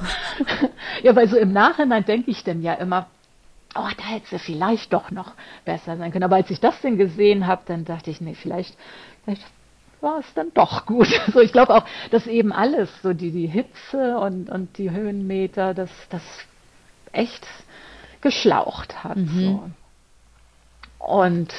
ja, 1.03 1.15
weil 1.15 1.27
so 1.27 1.37
im 1.37 1.51
Nachhinein 1.51 2.05
denke 2.05 2.31
ich 2.31 2.43
dann 2.45 2.61
ja 2.61 2.73
immer, 2.75 3.07
oh, 3.75 3.89
da 3.97 4.03
hätte 4.05 4.27
sie 4.29 4.39
vielleicht 4.39 4.93
doch 4.93 5.11
noch 5.11 5.33
besser 5.65 5.97
sein 5.97 6.11
können. 6.11 6.23
Aber 6.23 6.37
als 6.37 6.49
ich 6.49 6.61
das 6.61 6.79
denn 6.79 6.97
gesehen 6.97 7.45
habe, 7.45 7.63
dann 7.65 7.83
dachte 7.83 8.09
ich, 8.09 8.21
nee, 8.21 8.35
vielleicht, 8.35 8.77
vielleicht 9.25 9.43
war 9.99 10.19
es 10.19 10.33
dann 10.33 10.53
doch 10.53 10.85
gut. 10.85 11.09
So, 11.33 11.41
ich 11.41 11.51
glaube 11.51 11.75
auch, 11.75 11.85
dass 12.11 12.25
eben 12.25 12.53
alles, 12.53 12.89
so 13.01 13.11
die, 13.13 13.31
die 13.31 13.47
Hitze 13.47 14.17
und, 14.17 14.49
und 14.49 14.77
die 14.77 14.91
Höhenmeter, 14.91 15.73
das, 15.73 15.89
das 16.09 16.21
echt 17.11 17.45
geschlaucht 18.21 19.03
hat. 19.03 19.17
So. 19.17 19.69
Und 21.06 21.53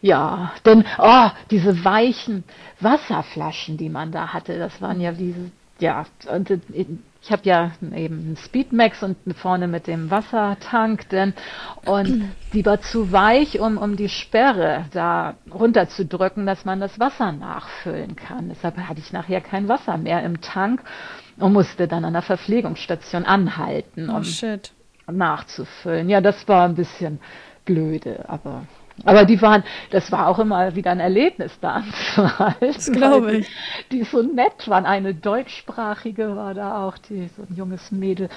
ja, 0.00 0.52
denn 0.64 0.84
oh, 0.98 1.28
diese 1.50 1.84
weichen 1.84 2.44
Wasserflaschen, 2.80 3.76
die 3.76 3.88
man 3.88 4.12
da 4.12 4.32
hatte, 4.32 4.58
das 4.58 4.80
waren 4.82 5.00
ja 5.00 5.12
diese, 5.12 5.50
ja, 5.78 6.04
und 6.30 6.50
ich 7.22 7.32
habe 7.32 7.42
ja 7.44 7.72
eben 7.80 8.18
einen 8.18 8.36
Speedmax 8.36 9.02
und 9.02 9.16
vorne 9.34 9.66
mit 9.66 9.86
dem 9.86 10.10
Wassertank, 10.10 11.08
denn 11.08 11.32
und 11.86 12.30
die 12.52 12.64
war 12.66 12.82
zu 12.82 13.12
weich, 13.12 13.58
um, 13.60 13.78
um 13.78 13.96
die 13.96 14.10
Sperre 14.10 14.84
da 14.92 15.34
runterzudrücken, 15.50 16.44
dass 16.44 16.66
man 16.66 16.80
das 16.80 17.00
Wasser 17.00 17.32
nachfüllen 17.32 18.14
kann. 18.14 18.50
Deshalb 18.50 18.76
hatte 18.76 19.00
ich 19.00 19.10
nachher 19.12 19.40
kein 19.40 19.68
Wasser 19.68 19.96
mehr 19.96 20.22
im 20.22 20.42
Tank 20.42 20.82
und 21.38 21.54
musste 21.54 21.88
dann 21.88 22.04
an 22.04 22.12
der 22.12 22.22
Verpflegungsstation 22.22 23.24
anhalten, 23.24 24.10
Oh 24.10 24.16
um 24.16 24.24
shit. 24.24 24.70
nachzufüllen. 25.10 26.10
Ja, 26.10 26.20
das 26.20 26.46
war 26.46 26.66
ein 26.68 26.74
bisschen 26.74 27.20
blöde, 27.64 28.24
aber 28.28 28.66
Aber 29.04 29.24
die 29.24 29.42
waren, 29.42 29.64
das 29.90 30.12
war 30.12 30.28
auch 30.28 30.38
immer 30.38 30.76
wieder 30.76 30.92
ein 30.92 31.00
Erlebnis 31.00 31.58
da 31.60 31.82
anzuhalten. 31.82 32.58
Das 32.60 32.92
glaube 32.92 33.38
ich. 33.38 33.48
Die, 33.90 33.98
die 33.98 34.04
so 34.04 34.22
nett 34.22 34.68
waren. 34.68 34.86
Eine 34.86 35.14
deutschsprachige 35.14 36.36
war 36.36 36.54
da 36.54 36.86
auch, 36.86 36.96
die, 36.98 37.28
so 37.36 37.42
ein 37.42 37.56
junges 37.56 37.90
Mädel. 37.90 38.28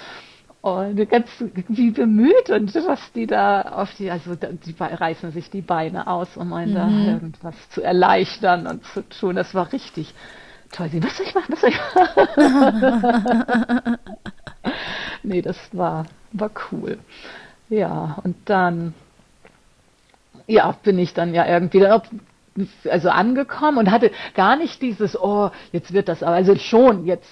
Und 0.61 1.07
ganz 1.09 1.29
wie 1.67 1.91
bemüht 1.91 2.49
und 2.49 2.73
was 2.73 3.11
die 3.13 3.27
da 3.27 3.61
auf 3.61 3.93
die, 3.93 4.09
also 4.09 4.33
die 4.35 4.75
reißen 4.79 5.29
sich 5.31 5.51
die 5.51 5.61
Beine 5.61 6.07
aus, 6.07 6.35
um 6.35 6.51
einen 6.51 6.71
mhm. 6.71 6.75
da 6.75 6.89
irgendwas 7.11 7.69
zu 7.69 7.83
erleichtern 7.83 8.65
und 8.65 8.83
zu 8.85 9.07
tun. 9.07 9.35
Das 9.35 9.53
war 9.53 9.71
richtig 9.71 10.15
toll. 10.71 10.89
Was 10.99 11.17
soll 11.17 11.27
ich 11.27 11.35
machen? 11.35 11.53
Was 11.53 11.61
soll 11.61 11.69
ich 11.69 11.77
machen? 13.83 13.93
nee, 15.23 15.41
das 15.41 15.57
war, 15.71 16.05
war 16.33 16.51
cool. 16.71 16.99
Ja, 17.69 18.17
und 18.23 18.37
dann 18.45 18.93
ja, 20.47 20.71
bin 20.83 20.97
ich 20.97 21.13
dann 21.13 21.33
ja 21.33 21.45
irgendwie 21.45 21.85
also 22.89 23.09
angekommen 23.09 23.77
und 23.77 23.91
hatte 23.91 24.11
gar 24.33 24.55
nicht 24.55 24.81
dieses, 24.81 25.19
oh, 25.19 25.51
jetzt 25.71 25.93
wird 25.93 26.09
das, 26.09 26.23
also 26.23 26.55
schon, 26.55 27.05
jetzt 27.05 27.29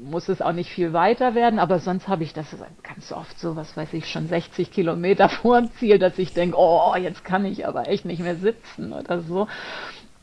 muss 0.00 0.28
es 0.28 0.42
auch 0.42 0.52
nicht 0.52 0.70
viel 0.70 0.92
weiter 0.92 1.34
werden, 1.34 1.58
aber 1.58 1.78
sonst 1.78 2.08
habe 2.08 2.22
ich 2.22 2.34
das 2.34 2.54
ganz 2.82 3.10
oft 3.10 3.38
so, 3.38 3.56
was 3.56 3.74
weiß 3.76 3.94
ich, 3.94 4.10
schon 4.10 4.28
60 4.28 4.70
Kilometer 4.70 5.28
vor 5.28 5.60
dem 5.60 5.72
Ziel, 5.72 5.98
dass 5.98 6.18
ich 6.18 6.34
denke, 6.34 6.56
oh, 6.58 6.94
jetzt 6.96 7.24
kann 7.24 7.44
ich 7.44 7.66
aber 7.66 7.88
echt 7.88 8.04
nicht 8.04 8.20
mehr 8.20 8.36
sitzen 8.36 8.92
oder 8.92 9.20
so. 9.20 9.48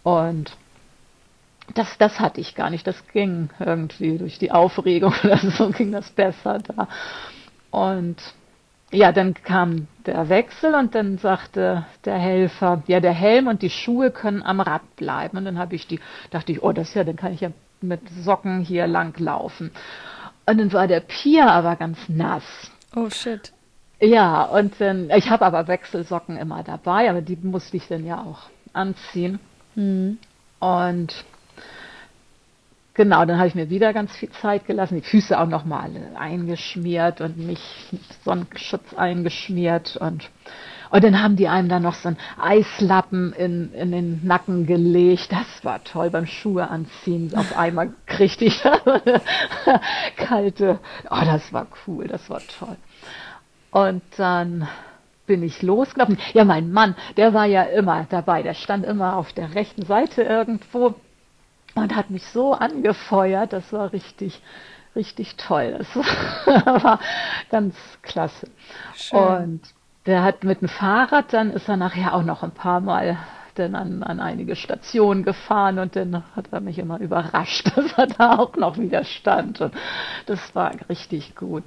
Und 0.04 0.56
das, 1.74 1.98
das 1.98 2.20
hatte 2.20 2.42
ich 2.42 2.54
gar 2.54 2.70
nicht, 2.70 2.86
das 2.86 3.08
ging 3.08 3.50
irgendwie 3.60 4.20
durch 4.20 4.38
die 4.38 4.52
Aufregung 4.52 5.14
oder 5.24 5.38
so 5.38 5.70
ging 5.70 5.92
das 5.92 6.12
besser 6.12 6.60
da. 6.60 6.88
Und 7.72 8.18
ja, 8.96 9.12
dann 9.12 9.34
kam 9.34 9.88
der 10.06 10.30
Wechsel 10.30 10.74
und 10.74 10.96
dann 10.96 11.18
sagte 11.18 11.86
der 12.06 12.18
Helfer, 12.18 12.84
ja, 12.88 13.00
der 13.00 13.12
Helm 13.12 13.48
und 13.48 13.62
die 13.62 13.70
Schuhe 13.70 14.12
können 14.12 14.42
am 14.42 14.62
Rad 14.62 14.96
bleiben. 14.96 15.38
Und 15.38 15.46
dann 15.46 15.58
habe 15.58 15.76
ich 15.76 15.88
die, 15.88 16.00
dachte 16.32 16.52
ich, 16.52 16.64
oh, 16.64 16.72
das 16.72 16.94
ja, 16.94 17.04
dann 17.04 17.16
kann 17.16 17.34
ich 17.34 17.42
ja 17.42 17.50
mit 17.82 18.02
Socken 18.24 18.62
hier 18.62 18.88
lang 18.88 19.18
laufen. 19.20 19.72
Und 20.46 20.58
dann 20.58 20.72
war 20.74 20.88
der 20.88 21.02
Pier 21.02 21.48
aber 21.48 21.76
ganz 21.76 21.98
nass. 22.08 22.44
Oh 22.96 23.10
shit. 23.10 23.52
Ja, 24.00 24.44
und 24.44 24.80
dann, 24.80 25.10
ich 25.10 25.30
habe 25.30 25.46
aber 25.46 25.68
Wechselsocken 25.68 26.38
immer 26.38 26.64
dabei, 26.64 27.10
aber 27.10 27.22
die 27.22 27.38
musste 27.42 27.78
ich 27.78 27.88
dann 27.88 28.06
ja 28.06 28.22
auch 28.22 28.50
anziehen. 28.74 29.40
Mhm. 29.76 30.20
Und 30.60 31.26
Genau, 32.96 33.26
dann 33.26 33.38
habe 33.38 33.50
ich 33.50 33.56
mir 33.56 33.70
wieder 33.70 33.92
ganz 33.92 34.16
viel 34.16 34.30
Zeit 34.30 34.66
gelassen, 34.66 34.96
die 34.96 35.02
Füße 35.02 35.38
auch 35.38 35.48
nochmal 35.48 35.92
eingeschmiert 36.18 37.20
und 37.20 37.38
mich 37.38 37.60
mit 37.92 38.02
Sonnenschutz 38.24 38.94
eingeschmiert 38.96 39.98
und 39.98 40.30
und 40.92 41.04
dann 41.04 41.22
haben 41.22 41.36
die 41.36 41.50
einem 41.50 41.68
dann 41.68 41.82
noch 41.82 41.96
so 41.96 42.10
einen 42.10 42.18
Eislappen 42.40 43.34
in, 43.34 43.74
in 43.74 43.92
den 43.92 44.26
Nacken 44.26 44.66
gelegt. 44.66 45.30
Das 45.30 45.66
war 45.66 45.84
toll 45.84 46.10
beim 46.10 46.26
Schuhe 46.26 46.70
anziehen. 46.70 47.34
Auf 47.36 47.58
einmal 47.58 47.90
kriegte 48.06 48.46
ich 48.46 48.62
kalte. 50.16 50.80
Oh, 51.10 51.26
das 51.26 51.52
war 51.52 51.68
cool, 51.86 52.08
das 52.08 52.30
war 52.30 52.40
toll. 52.60 52.78
Und 53.72 54.04
dann 54.16 54.70
bin 55.26 55.44
ich 55.44 55.62
losgelaufen. 55.64 56.18
Ja, 56.34 56.46
mein 56.46 56.72
Mann, 56.72 56.96
der 57.18 57.34
war 57.34 57.46
ja 57.46 57.64
immer 57.64 58.06
dabei. 58.10 58.44
Der 58.44 58.54
stand 58.54 58.86
immer 58.86 59.18
auf 59.18 59.34
der 59.34 59.54
rechten 59.56 59.86
Seite 59.86 60.22
irgendwo 60.22 60.96
und 61.76 61.96
hat 61.96 62.10
mich 62.10 62.26
so 62.28 62.54
angefeuert, 62.54 63.54
das 63.54 63.72
war 63.72 63.94
richtig, 63.94 64.42
richtig 64.96 65.36
toll. 65.36 65.78
Das 65.78 65.96
war 66.84 67.00
ganz 67.52 67.76
klasse. 68.02 68.48
Schön. 68.96 69.20
Und 69.20 69.62
der 70.06 70.24
hat 70.24 70.44
mit 70.44 70.62
dem 70.62 70.70
Fahrrad, 70.70 71.34
dann 71.34 71.52
ist 71.52 71.68
er 71.68 71.78
nachher 71.78 72.14
auch 72.14 72.24
noch 72.24 72.44
ein 72.44 72.52
paar 72.52 72.80
Mal 72.80 73.18
dann 73.56 73.76
an, 73.76 74.04
an 74.04 74.20
einige 74.20 74.56
Stationen 74.56 75.24
gefahren 75.24 75.80
und 75.80 75.96
dann 75.96 76.24
hat 76.36 76.48
er 76.52 76.60
mich 76.60 76.78
immer 76.78 77.00
überrascht, 77.00 77.72
dass 77.76 77.94
er 77.94 78.08
da 78.08 78.38
auch 78.38 78.56
noch 78.56 78.78
wieder 78.78 79.04
stand. 79.04 79.62
Und 79.62 79.74
das 80.26 80.56
war 80.56 80.72
richtig 80.90 81.36
gut. 81.36 81.64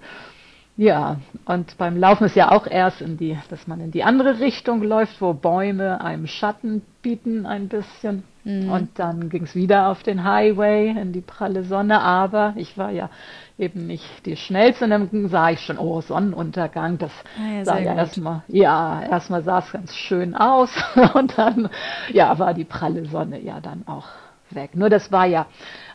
Ja, 0.78 1.16
und 1.44 1.76
beim 1.76 1.96
Laufen 1.96 2.26
ist 2.26 2.36
ja 2.36 2.52
auch 2.52 2.68
erst 2.68 3.00
in 3.00 3.16
die, 3.16 3.36
dass 3.50 3.66
man 3.66 3.80
in 3.80 3.90
die 3.90 4.04
andere 4.04 4.38
Richtung 4.38 4.80
läuft, 4.80 5.20
wo 5.20 5.34
Bäume 5.34 6.00
einem 6.00 6.28
Schatten 6.28 6.82
bieten 7.02 7.46
ein 7.46 7.66
bisschen. 7.66 8.22
Mhm. 8.44 8.70
Und 8.70 8.98
dann 9.00 9.28
ging 9.28 9.42
es 9.42 9.56
wieder 9.56 9.88
auf 9.88 10.04
den 10.04 10.22
Highway 10.22 10.90
in 10.90 11.12
die 11.12 11.20
pralle 11.20 11.64
Sonne, 11.64 12.00
aber 12.00 12.52
ich 12.54 12.78
war 12.78 12.92
ja 12.92 13.10
eben 13.58 13.88
nicht 13.88 14.24
die 14.24 14.36
schnellste 14.36 14.84
und 14.84 14.90
dann 14.90 15.28
sah 15.28 15.50
ich 15.50 15.58
schon, 15.62 15.78
oh, 15.78 16.00
Sonnenuntergang, 16.00 16.96
das 16.96 17.10
ah 17.36 17.56
ja, 17.56 17.64
sah 17.64 17.78
ja 17.80 17.94
erstmal, 17.96 18.42
ja, 18.46 19.02
erstmal 19.02 19.42
sah 19.42 19.58
es 19.58 19.72
ganz 19.72 19.96
schön 19.96 20.36
aus 20.36 20.70
und 21.14 21.36
dann, 21.36 21.70
ja, 22.12 22.38
war 22.38 22.54
die 22.54 22.62
pralle 22.62 23.04
Sonne 23.06 23.40
ja 23.40 23.58
dann 23.58 23.82
auch 23.88 24.06
weg. 24.50 24.76
Nur 24.76 24.90
das 24.90 25.10
war 25.10 25.26
ja, 25.26 25.46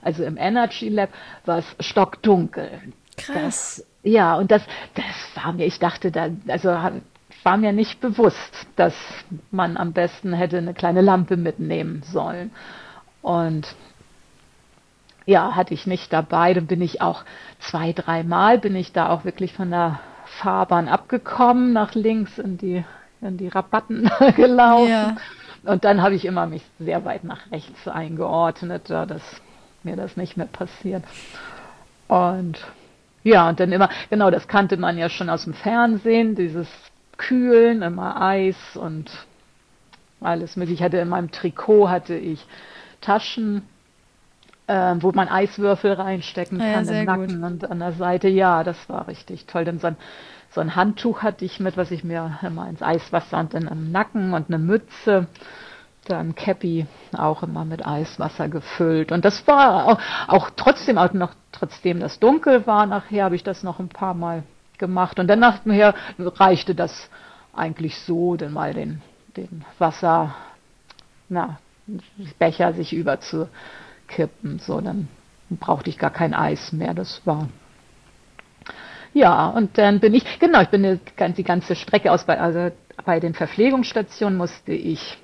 also 0.01 0.25
im 0.25 0.35
Energy 0.35 0.89
Lab 0.89 1.09
war 1.45 1.59
es 1.59 1.75
stockdunkel. 1.79 2.69
Krass. 3.15 3.77
Das, 3.77 3.92
ja, 4.03 4.35
und 4.35 4.51
das, 4.51 4.61
das 4.95 5.43
war 5.43 5.53
mir, 5.53 5.65
ich 5.65 5.79
dachte 5.79 6.11
da, 6.11 6.27
also 6.47 6.69
war 7.43 7.57
mir 7.57 7.73
nicht 7.73 7.99
bewusst, 7.99 8.67
dass 8.75 8.95
man 9.51 9.77
am 9.77 9.93
besten 9.93 10.33
hätte 10.33 10.57
eine 10.57 10.73
kleine 10.73 11.01
Lampe 11.01 11.37
mitnehmen 11.37 12.03
sollen. 12.03 12.51
Und 13.21 13.75
ja, 15.25 15.55
hatte 15.55 15.73
ich 15.73 15.87
nicht 15.87 16.11
dabei. 16.11 16.53
Dann 16.53 16.67
bin 16.67 16.81
ich 16.81 17.01
auch 17.01 17.23
zwei, 17.59 17.93
dreimal 17.93 18.59
bin 18.59 18.75
ich 18.75 18.91
da 18.91 19.09
auch 19.09 19.25
wirklich 19.25 19.53
von 19.53 19.71
der 19.71 19.99
Fahrbahn 20.25 20.87
abgekommen, 20.87 21.73
nach 21.73 21.93
links 21.95 22.37
in 22.37 22.57
die, 22.57 22.83
in 23.21 23.37
die 23.37 23.47
Rabatten 23.47 24.09
gelaufen. 24.35 24.89
Ja. 24.89 25.15
Und 25.65 25.85
dann 25.85 26.01
habe 26.01 26.15
ich 26.15 26.25
immer 26.25 26.45
mich 26.45 26.63
sehr 26.79 27.05
weit 27.05 27.23
nach 27.23 27.51
rechts 27.51 27.87
eingeordnet, 27.87 28.89
dass 28.89 29.21
mir 29.83 29.95
das 29.95 30.17
nicht 30.17 30.35
mehr 30.35 30.47
passiert. 30.47 31.03
Und 32.07 32.59
ja, 33.23 33.49
und 33.49 33.59
dann 33.59 33.71
immer, 33.71 33.89
genau, 34.09 34.29
das 34.29 34.47
kannte 34.47 34.77
man 34.77 34.97
ja 34.97 35.09
schon 35.09 35.29
aus 35.29 35.45
dem 35.45 35.53
Fernsehen, 35.53 36.35
dieses 36.35 36.67
Kühlen, 37.17 37.81
immer 37.81 38.21
Eis 38.21 38.57
und 38.75 39.11
alles 40.21 40.55
mögliche. 40.55 40.75
Ich 40.75 40.83
hatte 40.83 40.97
in 40.97 41.09
meinem 41.09 41.31
Trikot 41.31 41.89
hatte 41.89 42.15
ich 42.15 42.45
Taschen, 43.01 43.67
äh, 44.67 44.95
wo 44.99 45.11
man 45.11 45.27
Eiswürfel 45.27 45.93
reinstecken 45.93 46.61
ah 46.61 46.73
kann 46.73 46.85
ja, 46.85 46.99
im 46.99 47.05
Nacken 47.05 47.41
gut. 47.41 47.43
und 47.43 47.71
an 47.71 47.79
der 47.79 47.91
Seite. 47.93 48.27
Ja, 48.29 48.63
das 48.63 48.89
war 48.89 49.07
richtig 49.07 49.45
toll. 49.45 49.65
Denn 49.65 49.79
so 49.79 49.87
ein, 49.87 49.97
so 50.51 50.61
ein 50.61 50.75
Handtuch 50.75 51.21
hatte 51.21 51.45
ich 51.45 51.59
mit, 51.59 51.77
was 51.77 51.91
ich 51.91 52.03
mir 52.03 52.39
immer 52.41 52.67
ins 52.69 52.81
Eiswasser 52.81 53.39
und 53.39 53.53
dann 53.53 53.67
am 53.67 53.91
Nacken 53.91 54.33
und 54.33 54.47
eine 54.47 54.59
Mütze 54.59 55.27
dann 56.05 56.35
Cappy 56.35 56.85
auch 57.17 57.43
immer 57.43 57.65
mit 57.65 57.85
Eiswasser 57.85 58.49
gefüllt. 58.49 59.11
Und 59.11 59.25
das 59.25 59.47
war 59.47 59.85
auch, 59.85 59.99
auch 60.27 60.49
trotzdem, 60.55 60.97
auch 60.97 61.13
noch 61.13 61.33
trotzdem 61.51 61.99
das 61.99 62.19
dunkel 62.19 62.67
war, 62.67 62.85
nachher 62.85 63.25
habe 63.25 63.35
ich 63.35 63.43
das 63.43 63.63
noch 63.63 63.79
ein 63.79 63.89
paar 63.89 64.13
Mal 64.13 64.43
gemacht. 64.77 65.19
Und 65.19 65.27
dann 65.27 65.39
nachher 65.39 65.95
reichte 66.17 66.75
das 66.75 67.09
eigentlich 67.53 67.99
so, 67.99 68.35
denn 68.35 68.53
mal 68.53 68.73
den, 68.73 69.01
den 69.37 69.63
Wasser, 69.77 70.35
na, 71.29 71.59
Becher 72.39 72.73
sich 72.73 72.93
überzukippen. 72.93 74.59
So, 74.59 74.81
dann 74.81 75.07
brauchte 75.49 75.89
ich 75.89 75.97
gar 75.97 76.11
kein 76.11 76.33
Eis 76.33 76.71
mehr. 76.71 76.93
Das 76.93 77.21
war 77.25 77.47
ja, 79.13 79.49
und 79.49 79.77
dann 79.77 79.99
bin 79.99 80.15
ich, 80.15 80.39
genau, 80.39 80.61
ich 80.61 80.69
bin 80.69 80.99
die 81.37 81.43
ganze 81.43 81.75
Strecke 81.75 82.11
aus, 82.11 82.27
also 82.27 82.71
bei 83.05 83.19
den 83.19 83.35
Verpflegungsstationen 83.35 84.37
musste 84.37 84.73
ich 84.73 85.19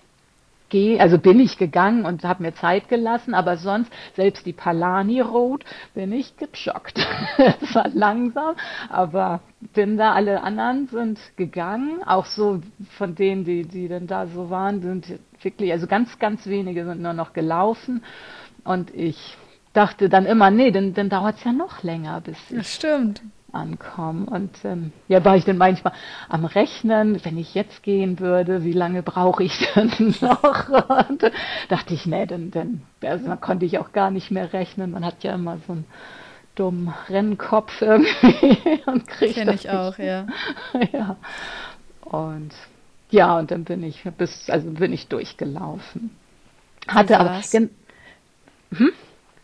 gehe, 0.69 0.99
also 0.99 1.17
bin 1.17 1.39
ich 1.39 1.57
gegangen 1.57 2.05
und 2.05 2.23
habe 2.23 2.43
mir 2.43 2.53
Zeit 2.53 2.87
gelassen, 2.87 3.33
aber 3.33 3.57
sonst, 3.57 3.91
selbst 4.15 4.45
die 4.45 4.53
Palani 4.53 5.21
Road, 5.21 5.63
bin 5.93 6.11
ich 6.11 6.37
geschockt. 6.37 6.99
es 7.37 7.75
war 7.75 7.89
langsam, 7.89 8.55
aber 8.89 9.41
bin 9.73 9.97
da, 9.97 10.13
alle 10.13 10.41
anderen 10.41 10.87
sind 10.87 11.19
gegangen, 11.35 12.01
auch 12.05 12.25
so 12.25 12.61
von 12.97 13.15
denen, 13.15 13.43
die, 13.43 13.63
die 13.63 13.87
denn 13.87 14.07
da 14.07 14.27
so 14.27 14.49
waren, 14.49 14.81
sind 14.81 15.19
wirklich, 15.41 15.71
also 15.71 15.87
ganz, 15.87 16.17
ganz 16.19 16.45
wenige 16.47 16.85
sind 16.85 17.01
nur 17.01 17.13
noch 17.13 17.33
gelaufen. 17.33 18.03
Und 18.63 18.93
ich 18.93 19.37
dachte 19.73 20.09
dann 20.09 20.25
immer, 20.25 20.51
nee, 20.51 20.71
dann, 20.71 20.93
dann 20.93 21.09
dauert 21.09 21.37
es 21.37 21.43
ja 21.43 21.51
noch 21.51 21.83
länger, 21.83 22.21
bis 22.21 22.37
ich 22.49 22.57
das 22.57 22.75
stimmt 22.75 23.21
ankommen. 23.53 24.27
Und 24.27 24.51
ähm, 24.63 24.91
ja, 25.07 25.23
war 25.23 25.35
ich 25.35 25.45
dann 25.45 25.57
manchmal 25.57 25.93
am 26.27 26.45
Rechnen, 26.45 27.23
wenn 27.23 27.37
ich 27.37 27.53
jetzt 27.55 27.83
gehen 27.83 28.19
würde, 28.19 28.63
wie 28.63 28.73
lange 28.73 29.03
brauche 29.03 29.43
ich 29.43 29.57
denn 29.75 30.15
noch? 30.21 30.69
Und 31.09 31.23
äh, 31.23 31.31
dachte 31.69 31.93
ich, 31.93 32.05
nee, 32.05 32.25
dann, 32.25 32.51
dann 32.51 32.81
also, 33.03 33.27
dann 33.27 33.41
konnte 33.41 33.65
ich 33.65 33.77
auch 33.79 33.91
gar 33.91 34.11
nicht 34.11 34.31
mehr 34.31 34.53
rechnen. 34.53 34.91
Man 34.91 35.05
hat 35.05 35.23
ja 35.23 35.35
immer 35.35 35.57
so 35.65 35.73
einen 35.73 35.85
dummen 36.55 36.93
Rennkopf 37.07 37.81
irgendwie 37.81 38.81
und 38.85 39.07
kriegt 39.07 39.35
Kenne 39.35 39.53
ich 39.53 39.69
auch, 39.69 39.97
ja. 39.97 40.27
ja. 40.91 41.15
Und 42.01 42.53
ja, 43.11 43.39
und 43.39 43.49
dann 43.49 43.63
bin 43.63 43.81
ich 43.83 44.03
bis, 44.17 44.49
also 44.49 44.69
bin 44.69 44.93
ich 44.93 45.07
durchgelaufen. 45.07 46.11
Hatte 46.87 47.19
aber. 47.19 47.41
Hm? 48.71 48.91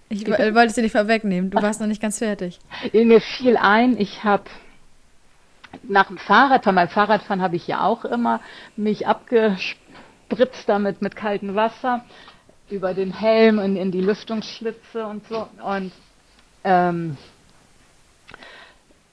Ich 0.09 0.27
wollte 0.27 0.65
es 0.65 0.73
dir 0.73 0.81
nicht 0.81 0.91
vorwegnehmen, 0.91 1.49
du 1.49 1.61
warst 1.61 1.79
noch 1.79 1.87
nicht 1.87 2.01
ganz 2.01 2.19
fertig. 2.19 2.59
Mir 2.93 3.21
fiel 3.21 3.57
ein, 3.57 3.99
ich 3.99 4.23
habe 4.23 4.43
nach 5.83 6.07
dem 6.07 6.17
Fahrradfahren, 6.17 6.75
beim 6.75 6.89
Fahrradfahren 6.89 7.41
habe 7.41 7.55
ich 7.55 7.67
ja 7.67 7.83
auch 7.83 8.05
immer 8.05 8.39
mich 8.75 9.07
abge, 9.07 9.57
spritzt 9.57 10.69
damit 10.69 11.01
mit 11.01 11.15
kaltem 11.15 11.55
Wasser 11.55 12.05
über 12.69 12.93
den 12.93 13.13
Helm 13.17 13.59
und 13.59 13.75
in 13.75 13.91
die 13.91 14.01
Lüftungsschlitze 14.01 15.05
und 15.05 15.27
so. 15.27 15.47
Und 15.63 15.91
ähm, 16.63 17.17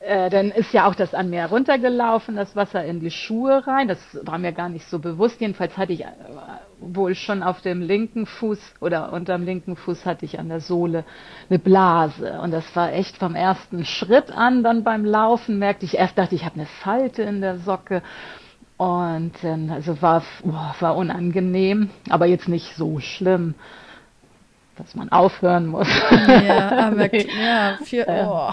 äh, 0.05 0.31
dann 0.31 0.51
ist 0.51 0.73
ja 0.73 0.87
auch 0.87 0.95
das 0.95 1.15
an 1.15 1.31
mir 1.31 1.45
runtergelaufen, 1.47 2.37
das 2.37 2.57
Wasser 2.57 2.85
in 2.85 3.01
die 3.01 3.11
Schuhe 3.11 3.67
rein. 3.67 3.89
Das 3.89 3.99
war 4.23 4.39
mir 4.39 4.53
gar 4.53 4.69
nicht 4.69 4.87
so 4.89 4.99
bewusst. 4.99 5.41
Jedenfalls 5.41 5.77
hatte 5.77 5.93
ich 5.93 6.03
äh, 6.03 6.09
wohl 6.81 7.15
schon 7.15 7.43
auf 7.43 7.61
dem 7.61 7.81
linken 7.81 8.27
Fuß 8.27 8.59
oder 8.81 9.13
unterm 9.13 9.45
linken 9.45 9.77
Fuß 9.77 10.05
hatte 10.05 10.25
ich 10.25 10.39
an 10.39 10.49
der 10.49 10.61
Sohle 10.61 11.05
eine 11.49 11.59
Blase. 11.59 12.41
Und 12.41 12.51
das 12.51 12.65
war 12.75 12.93
echt 12.93 13.17
vom 13.17 13.35
ersten 13.35 13.85
Schritt 13.85 14.31
an, 14.31 14.65
dann 14.65 14.83
beim 14.83 15.05
Laufen 15.05 15.59
merkte 15.59 15.85
ich, 15.85 15.97
erst 15.97 16.19
dachte 16.19 16.35
ich, 16.35 16.43
ich 16.43 16.47
habe 16.47 16.57
eine 16.57 16.67
Falte 16.67 17.23
in 17.23 17.41
der 17.41 17.59
Socke. 17.59 18.03
Und 18.77 19.33
dann, 19.43 19.71
also 19.71 20.03
war, 20.03 20.25
oh, 20.43 20.81
war 20.81 20.97
unangenehm, 20.97 21.91
aber 22.11 22.27
jetzt 22.27 22.49
nicht 22.49 22.75
so 22.75 22.99
schlimm, 22.99 23.55
dass 24.77 24.97
man 24.97 25.13
aufhören 25.13 25.67
muss. 25.67 25.87
Ja, 26.11 26.89
aber 26.89 27.15
ja, 27.15 27.79
für, 27.85 28.07
oh. 28.09 28.53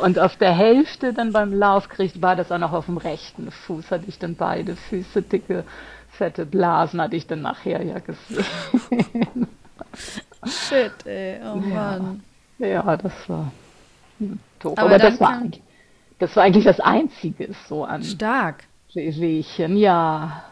Und 0.00 0.18
auf 0.18 0.36
der 0.36 0.52
Hälfte 0.52 1.12
dann 1.12 1.32
beim 1.32 1.52
Lauf 1.52 1.88
kriegt, 1.88 2.22
war 2.22 2.36
das 2.36 2.52
auch 2.52 2.58
noch 2.58 2.72
auf 2.72 2.86
dem 2.86 2.98
rechten 2.98 3.50
Fuß, 3.50 3.90
hatte 3.90 4.04
ich 4.06 4.18
dann 4.18 4.36
beide 4.36 4.76
Füße, 4.76 5.22
dicke, 5.22 5.64
fette 6.10 6.46
Blasen, 6.46 7.00
hatte 7.00 7.16
ich 7.16 7.26
dann 7.26 7.42
nachher 7.42 7.82
ja 7.84 7.98
gesehen. 7.98 9.48
Shit, 10.46 10.92
ey, 11.04 11.40
oh 11.44 11.56
Mann. 11.56 12.22
Ja, 12.58 12.96
das 12.96 13.12
war 13.28 13.52
doof. 14.60 14.78
Aber, 14.78 14.82
Aber 14.82 14.98
das, 14.98 15.20
war 15.20 15.42
das 16.18 16.36
war 16.36 16.44
eigentlich 16.44 16.64
das 16.64 16.80
Einzige 16.80 17.54
so 17.68 17.84
an 17.84 18.02
Stark. 18.02 18.64
Wehchen, 18.94 19.76
ja. 19.76 20.44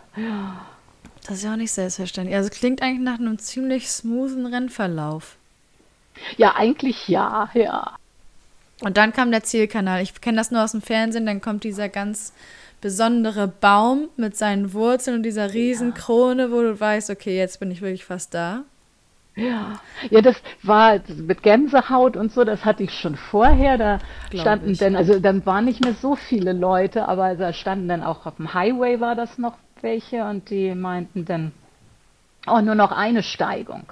Das 1.26 1.38
ist 1.38 1.44
ja 1.44 1.52
auch 1.52 1.56
nicht 1.56 1.72
selbstverständlich. 1.72 2.36
Also 2.36 2.50
klingt 2.50 2.82
eigentlich 2.82 3.02
nach 3.02 3.18
einem 3.18 3.38
ziemlich 3.38 3.88
smoothen 3.88 4.46
Rennverlauf. 4.46 5.36
Ja, 6.36 6.54
eigentlich 6.56 7.08
ja, 7.08 7.50
ja. 7.54 7.96
Und 8.82 8.96
dann 8.96 9.12
kam 9.12 9.30
der 9.30 9.42
Zielkanal. 9.42 10.02
Ich 10.02 10.20
kenne 10.20 10.36
das 10.36 10.50
nur 10.50 10.62
aus 10.62 10.72
dem 10.72 10.82
Fernsehen. 10.82 11.26
Dann 11.26 11.40
kommt 11.40 11.64
dieser 11.64 11.88
ganz 11.88 12.32
besondere 12.80 13.48
Baum 13.48 14.08
mit 14.16 14.36
seinen 14.36 14.72
Wurzeln 14.72 15.18
und 15.18 15.22
dieser 15.22 15.52
riesen 15.52 15.94
Krone, 15.94 16.52
wo 16.52 16.60
du 16.60 16.78
weißt, 16.78 17.10
okay, 17.10 17.36
jetzt 17.36 17.58
bin 17.58 17.70
ich 17.70 17.80
wirklich 17.80 18.04
fast 18.04 18.34
da. 18.34 18.64
Ja, 19.34 19.80
ja, 20.08 20.22
das 20.22 20.36
war 20.62 20.98
mit 21.08 21.42
Gänsehaut 21.42 22.16
und 22.16 22.32
so, 22.32 22.44
das 22.44 22.64
hatte 22.64 22.82
ich 22.82 22.92
schon 22.92 23.16
vorher. 23.16 23.76
Da 23.76 23.98
Glaub 24.30 24.42
standen 24.42 24.70
ich. 24.70 24.78
dann, 24.78 24.96
also 24.96 25.20
dann 25.20 25.44
waren 25.44 25.66
nicht 25.66 25.84
mehr 25.84 25.92
so 25.92 26.16
viele 26.16 26.54
Leute, 26.54 27.06
aber 27.06 27.34
da 27.34 27.52
standen 27.52 27.88
dann 27.88 28.02
auch 28.02 28.24
auf 28.24 28.36
dem 28.36 28.54
Highway 28.54 28.98
war 28.98 29.14
das 29.14 29.36
noch 29.36 29.58
welche 29.82 30.24
und 30.24 30.48
die 30.48 30.74
meinten 30.74 31.26
dann, 31.26 31.52
oh, 32.46 32.60
nur 32.60 32.74
noch 32.74 32.92
eine 32.92 33.22
Steigung 33.22 33.82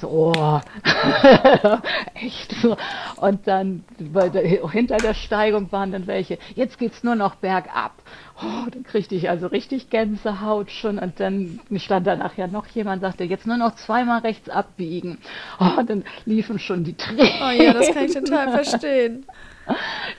so, 0.00 0.32
echt 2.14 2.52
so. 2.62 2.76
Und 3.16 3.46
dann 3.46 3.84
der, 3.98 4.68
hinter 4.70 4.96
der 4.96 5.14
Steigung 5.14 5.70
waren 5.72 5.92
dann 5.92 6.06
welche, 6.06 6.38
jetzt 6.54 6.78
geht's 6.78 7.02
nur 7.02 7.14
noch 7.14 7.36
bergab. 7.36 7.92
Oh, 8.40 8.68
dann 8.70 8.84
kriegte 8.84 9.14
ich 9.14 9.28
also 9.28 9.48
richtig 9.48 9.90
Gänsehaut 9.90 10.70
schon 10.70 10.98
und 10.98 11.18
dann 11.18 11.60
stand 11.76 12.06
da 12.06 12.16
nachher 12.16 12.46
noch 12.46 12.66
jemand, 12.68 13.02
sagte, 13.02 13.24
jetzt 13.24 13.46
nur 13.46 13.56
noch 13.56 13.74
zweimal 13.74 14.20
rechts 14.20 14.48
abbiegen. 14.48 15.18
Oh, 15.58 15.82
dann 15.84 16.04
liefen 16.24 16.58
schon 16.58 16.84
die 16.84 16.94
Tränen. 16.94 17.32
Oh 17.42 17.50
ja, 17.50 17.72
das 17.72 17.92
kann 17.92 18.04
ich 18.04 18.14
total 18.14 18.50
verstehen. 18.62 19.26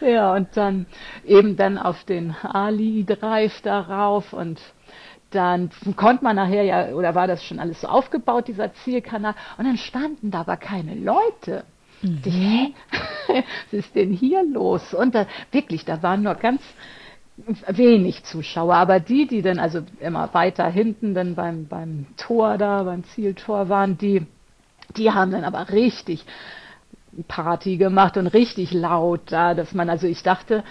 Ja, 0.01 0.34
und 0.34 0.49
dann 0.56 0.85
eben 1.26 1.56
dann 1.56 1.77
auf 1.77 2.03
den 2.03 2.35
Ali 2.43 3.06
Drive 3.06 3.61
darauf 3.61 4.34
und 4.34 4.60
dann 5.31 5.69
konnte 5.95 6.23
man 6.23 6.35
nachher 6.35 6.64
ja, 6.64 6.89
oder 6.89 7.15
war 7.15 7.27
das 7.27 7.43
schon 7.43 7.60
alles 7.60 7.81
so 7.81 7.88
aufgebaut, 7.88 8.47
dieser 8.47 8.73
Zielkanal, 8.73 9.35
und 9.57 9.65
dann 9.65 9.77
standen 9.77 10.31
da 10.31 10.41
aber 10.41 10.57
keine 10.57 10.95
Leute. 10.95 11.64
Mhm. 12.01 12.22
Die, 12.23 12.30
hä? 12.31 12.73
Was 13.72 13.73
ist 13.73 13.95
denn 13.95 14.11
hier 14.11 14.43
los? 14.43 14.93
Und 14.93 15.15
da, 15.15 15.27
wirklich, 15.51 15.85
da 15.85 16.01
waren 16.01 16.23
nur 16.23 16.35
ganz 16.35 16.61
wenig 17.68 18.23
Zuschauer, 18.23 18.76
aber 18.76 18.99
die, 18.99 19.27
die 19.27 19.41
dann 19.41 19.60
also 19.60 19.81
immer 19.99 20.34
weiter 20.34 20.68
hinten 20.68 21.14
dann 21.14 21.35
beim, 21.35 21.68
beim 21.68 22.07
Tor 22.18 22.57
da, 22.57 22.84
beim 22.84 23.03
Zieltor 23.06 23.69
waren, 23.69 23.97
die, 23.97 24.26
die 24.97 25.11
haben 25.11 25.31
dann 25.31 25.43
aber 25.43 25.69
richtig 25.69 26.26
Party 27.27 27.77
gemacht 27.77 28.18
und 28.18 28.27
richtig 28.27 28.72
laut 28.72 29.22
da, 29.31 29.53
dass 29.53 29.73
man, 29.73 29.89
also 29.89 30.07
ich 30.07 30.22
dachte, 30.22 30.64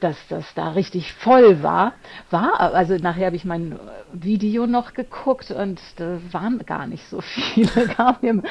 dass 0.00 0.16
das 0.28 0.44
da 0.54 0.70
richtig 0.70 1.12
voll 1.12 1.62
war, 1.62 1.92
war, 2.30 2.60
also 2.74 2.96
nachher 2.96 3.26
habe 3.26 3.36
ich 3.36 3.44
mein 3.44 3.78
Video 4.12 4.66
noch 4.66 4.94
geguckt 4.94 5.50
und 5.50 5.80
da 5.96 6.18
waren 6.32 6.64
gar 6.64 6.86
nicht 6.86 7.06
so 7.08 7.20
viele, 7.54 7.88
kam 7.88 8.16
mir, 8.20 8.42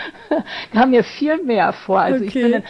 kam 0.71 0.91
mir 0.91 1.03
viel 1.03 1.43
mehr 1.43 1.73
vor. 1.73 1.99
Also 1.99 2.23
okay. 2.23 2.27
ich 2.27 2.33
bin 2.33 2.51
dann 2.51 2.63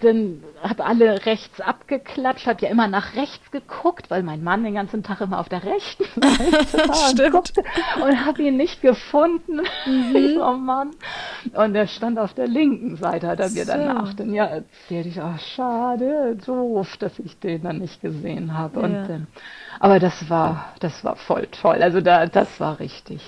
dann 0.00 0.42
habe 0.62 0.84
alle 0.84 1.26
rechts 1.26 1.60
abgeklatscht, 1.60 2.46
habe 2.46 2.62
ja 2.62 2.70
immer 2.70 2.88
nach 2.88 3.14
rechts 3.14 3.50
geguckt, 3.50 4.10
weil 4.10 4.22
mein 4.22 4.42
Mann 4.42 4.64
den 4.64 4.74
ganzen 4.74 5.02
Tag 5.02 5.20
immer 5.20 5.38
auf 5.38 5.48
der 5.48 5.62
rechten 5.64 6.04
Seite 6.20 7.32
war 7.32 7.38
und, 7.38 7.52
und 8.02 8.26
habe 8.26 8.42
ihn 8.42 8.56
nicht 8.56 8.80
gefunden. 8.80 9.60
Mhm. 9.86 10.40
oh 10.40 10.52
Mann. 10.52 10.90
Und 11.52 11.74
er 11.74 11.86
stand 11.86 12.18
auf 12.18 12.34
der 12.34 12.48
linken 12.48 12.96
Seite, 12.96 13.28
hat 13.28 13.40
er 13.40 13.50
mir 13.50 13.64
so. 13.64 13.72
danach 13.72 14.14
dann 14.14 14.32
ja 14.32 14.46
erzählt. 14.46 15.06
Ich, 15.06 15.20
oh, 15.20 15.38
schade, 15.54 16.36
doof, 16.46 16.96
dass 16.96 17.18
ich 17.18 17.38
den 17.38 17.62
dann 17.62 17.78
nicht 17.78 18.00
gesehen 18.00 18.56
habe. 18.56 18.80
Ja. 18.80 18.86
Und 18.86 18.94
dann, 19.08 19.26
aber 19.78 19.98
das 19.98 20.28
war, 20.30 20.72
das 20.80 21.04
war 21.04 21.16
voll 21.16 21.46
toll. 21.48 21.82
Also 21.82 22.00
da, 22.00 22.26
das 22.26 22.58
war 22.58 22.80
richtig, 22.80 23.22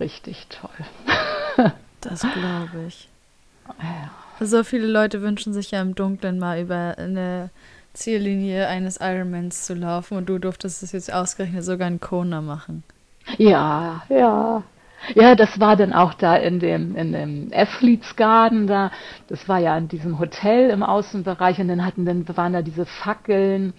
richtig 0.00 0.46
toll. 0.48 1.72
das 2.00 2.20
glaube 2.20 2.86
ich. 2.88 3.08
Ja. 3.78 4.23
So 4.40 4.64
viele 4.64 4.86
Leute 4.86 5.22
wünschen 5.22 5.52
sich 5.52 5.70
ja 5.70 5.80
im 5.80 5.94
Dunkeln 5.94 6.38
mal 6.38 6.60
über 6.60 6.94
eine 6.98 7.50
Ziellinie 7.92 8.66
eines 8.66 8.98
Ironmans 9.00 9.64
zu 9.64 9.74
laufen 9.74 10.16
und 10.16 10.28
du 10.28 10.38
durftest 10.38 10.82
es 10.82 10.92
jetzt 10.92 11.12
ausgerechnet 11.12 11.64
sogar 11.64 11.88
in 11.88 12.00
Kona 12.00 12.40
machen. 12.40 12.82
Ja, 13.38 14.02
ja. 14.08 14.62
Ja, 15.14 15.34
das 15.34 15.60
war 15.60 15.76
dann 15.76 15.92
auch 15.92 16.14
da 16.14 16.34
in 16.36 16.60
dem, 16.60 16.96
in 16.96 17.12
dem 17.12 17.50
Athletes 17.52 18.16
Garden 18.16 18.66
da. 18.66 18.90
Das 19.28 19.48
war 19.48 19.58
ja 19.58 19.76
in 19.76 19.88
diesem 19.88 20.18
Hotel 20.18 20.70
im 20.70 20.82
Außenbereich 20.82 21.58
und 21.58 21.68
dann 21.68 21.84
hatten 21.84 22.06
dann 22.06 22.26
waren 22.36 22.54
da 22.54 22.62
diese 22.62 22.86
Fackeln 22.86 23.74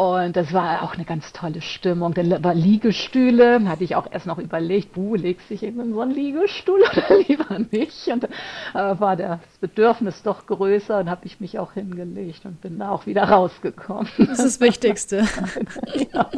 und 0.00 0.34
das 0.34 0.54
war 0.54 0.82
auch 0.82 0.94
eine 0.94 1.04
ganz 1.04 1.30
tolle 1.34 1.60
Stimmung. 1.60 2.14
Dann 2.14 2.42
war 2.42 2.54
Liegestühle, 2.54 3.68
hatte 3.68 3.84
ich 3.84 3.96
auch 3.96 4.10
erst 4.10 4.24
noch 4.24 4.38
überlegt, 4.38 4.96
wo 4.96 5.14
legst 5.14 5.50
du 5.50 5.54
dich 5.54 5.62
in 5.62 5.92
so 5.92 6.00
einen 6.00 6.12
Liegestuhl 6.12 6.80
oder 6.80 7.18
lieber 7.28 7.58
nicht? 7.70 8.08
Und 8.08 8.24
äh, 8.24 8.28
war 8.72 9.16
das 9.16 9.40
Bedürfnis 9.60 10.22
doch 10.22 10.46
größer 10.46 11.00
und 11.00 11.10
habe 11.10 11.26
ich 11.26 11.38
mich 11.38 11.58
auch 11.58 11.74
hingelegt 11.74 12.46
und 12.46 12.62
bin 12.62 12.78
da 12.78 12.88
auch 12.88 13.04
wieder 13.04 13.24
rausgekommen. 13.24 14.08
Das 14.16 14.38
ist 14.38 14.44
das 14.44 14.60
Wichtigste. 14.60 15.18
ja. 16.14 16.30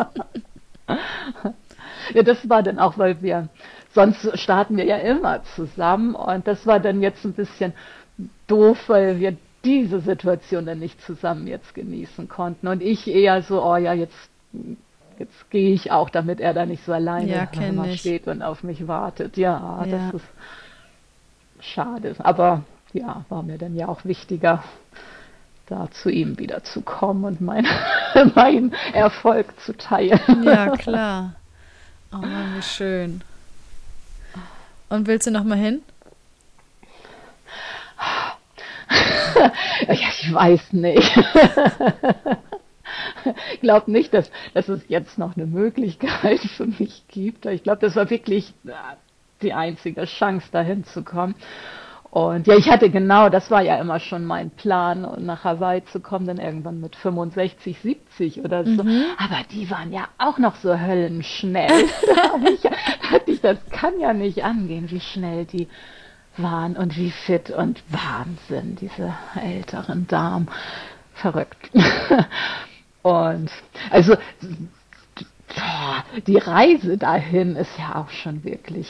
ja, 2.14 2.22
das 2.24 2.48
war 2.48 2.64
dann 2.64 2.80
auch, 2.80 2.98
weil 2.98 3.22
wir, 3.22 3.48
sonst 3.94 4.40
starten 4.40 4.76
wir 4.76 4.86
ja 4.86 4.96
immer 4.96 5.44
zusammen 5.54 6.16
und 6.16 6.48
das 6.48 6.66
war 6.66 6.80
dann 6.80 7.00
jetzt 7.00 7.24
ein 7.24 7.34
bisschen 7.34 7.74
doof, 8.48 8.88
weil 8.88 9.20
wir 9.20 9.36
diese 9.64 10.00
Situation 10.00 10.66
dann 10.66 10.78
nicht 10.78 11.00
zusammen 11.02 11.46
jetzt 11.46 11.74
genießen 11.74 12.28
konnten. 12.28 12.68
Und 12.68 12.82
ich 12.82 13.06
eher 13.08 13.42
so, 13.42 13.64
oh 13.64 13.76
ja, 13.76 13.92
jetzt, 13.92 14.16
jetzt 15.18 15.50
gehe 15.50 15.72
ich 15.72 15.90
auch, 15.90 16.10
damit 16.10 16.40
er 16.40 16.54
da 16.54 16.66
nicht 16.66 16.84
so 16.84 16.92
alleine 16.92 17.48
ja, 17.50 17.96
steht 17.96 18.26
und 18.26 18.42
auf 18.42 18.62
mich 18.62 18.88
wartet. 18.88 19.36
Ja, 19.36 19.84
ja, 19.84 19.90
das 19.90 20.14
ist 20.14 20.28
schade. 21.60 22.14
Aber 22.18 22.62
ja, 22.92 23.24
war 23.28 23.42
mir 23.42 23.58
dann 23.58 23.74
ja 23.74 23.88
auch 23.88 24.04
wichtiger, 24.04 24.62
da 25.66 25.88
zu 25.90 26.10
ihm 26.10 26.38
wieder 26.38 26.64
zu 26.64 26.82
kommen 26.82 27.24
und 27.24 27.40
mein, 27.40 27.66
meinen 28.34 28.74
Erfolg 28.92 29.58
zu 29.60 29.76
teilen. 29.76 30.42
Ja, 30.42 30.76
klar. 30.76 31.34
Oh 32.12 32.18
Mann, 32.18 32.56
wie 32.56 32.62
schön. 32.62 33.22
Und 34.90 35.06
willst 35.06 35.26
du 35.26 35.30
noch 35.30 35.44
mal 35.44 35.56
hin? 35.56 35.82
Ja, 39.88 39.94
ich 39.94 40.32
weiß 40.32 40.72
nicht. 40.72 41.16
ich 43.54 43.60
glaube 43.60 43.90
nicht, 43.90 44.12
dass, 44.14 44.30
dass 44.54 44.68
es 44.68 44.82
jetzt 44.88 45.18
noch 45.18 45.36
eine 45.36 45.46
Möglichkeit 45.46 46.40
für 46.40 46.66
mich 46.66 47.04
gibt. 47.08 47.46
Ich 47.46 47.62
glaube, 47.62 47.80
das 47.80 47.96
war 47.96 48.10
wirklich 48.10 48.54
äh, 48.66 48.72
die 49.42 49.52
einzige 49.52 50.04
Chance, 50.04 50.48
dahin 50.52 50.84
zu 50.84 51.02
kommen. 51.02 51.34
Und 52.12 52.46
ja, 52.46 52.56
ich 52.56 52.68
hatte 52.68 52.90
genau, 52.90 53.30
das 53.30 53.50
war 53.50 53.62
ja 53.62 53.80
immer 53.80 53.98
schon 53.98 54.26
mein 54.26 54.50
Plan, 54.50 55.24
nach 55.24 55.44
Hawaii 55.44 55.82
zu 55.86 55.98
kommen, 55.98 56.26
dann 56.26 56.36
irgendwann 56.36 56.78
mit 56.78 56.94
65, 56.94 57.78
70 57.78 58.44
oder 58.44 58.66
so. 58.66 58.84
Mhm. 58.84 59.04
Aber 59.16 59.38
die 59.50 59.70
waren 59.70 59.94
ja 59.94 60.08
auch 60.18 60.36
noch 60.36 60.56
so 60.56 60.78
höllenschnell. 60.78 61.70
da 62.14 62.50
ich, 62.50 62.60
dachte 62.60 63.30
ich, 63.30 63.40
das 63.40 63.56
kann 63.70 63.98
ja 63.98 64.12
nicht 64.12 64.44
angehen, 64.44 64.90
wie 64.90 65.00
schnell 65.00 65.46
die 65.46 65.68
waren 66.36 66.76
und 66.76 66.96
wie 66.96 67.10
fit 67.10 67.50
und 67.50 67.82
Wahnsinn, 67.88 68.76
diese 68.76 69.14
älteren 69.40 70.06
Damen. 70.06 70.48
Verrückt. 71.14 71.70
und 73.02 73.50
also 73.90 74.16
die 76.26 76.38
Reise 76.38 76.96
dahin 76.98 77.56
ist 77.56 77.78
ja 77.78 77.96
auch 77.96 78.10
schon 78.10 78.44
wirklich, 78.44 78.88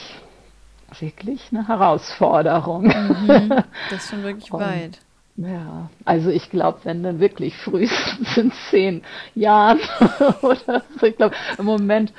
wirklich 0.99 1.49
eine 1.51 1.67
Herausforderung. 1.67 2.83
Mhm, 2.83 3.49
das 3.89 4.03
ist 4.03 4.09
schon 4.09 4.23
wirklich 4.23 4.51
Und, 4.51 4.61
weit. 4.61 4.99
Ja, 5.35 5.89
also 6.05 6.29
ich 6.29 6.51
glaube, 6.51 6.79
wenn 6.83 7.01
dann 7.01 7.19
wirklich 7.19 7.57
frühestens 7.57 8.37
in 8.37 8.51
zehn 8.69 9.03
Jahren 9.33 9.79
oder 10.41 10.83
so, 10.99 11.07
ich 11.07 11.17
glaube, 11.17 11.35
im 11.57 11.65
Moment 11.65 12.13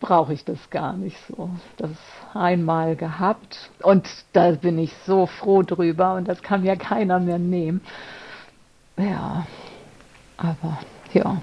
brauche 0.00 0.32
ich 0.32 0.44
das 0.44 0.70
gar 0.70 0.94
nicht 0.94 1.18
so. 1.28 1.50
Das 1.76 1.90
einmal 2.34 2.96
gehabt 2.96 3.70
und 3.82 4.08
da 4.32 4.50
bin 4.52 4.78
ich 4.78 4.92
so 5.06 5.26
froh 5.26 5.62
drüber 5.62 6.14
und 6.14 6.28
das 6.28 6.42
kann 6.42 6.62
mir 6.62 6.76
keiner 6.76 7.20
mehr 7.20 7.38
nehmen. 7.38 7.80
Ja, 8.96 9.46
aber 10.36 10.78
ja. 11.12 11.40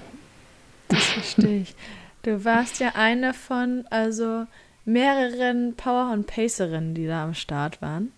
Das 0.88 1.04
verstehe 1.04 1.60
ich. 1.62 1.74
Du 2.22 2.44
warst 2.44 2.80
ja 2.80 2.92
eine 2.96 3.34
von 3.34 3.86
also 3.90 4.46
mehreren 4.84 5.74
Power- 5.76 6.12
und 6.12 6.26
Pacerinnen, 6.26 6.94
die 6.94 7.06
da 7.06 7.24
am 7.24 7.34
Start 7.34 7.82
waren. 7.82 8.12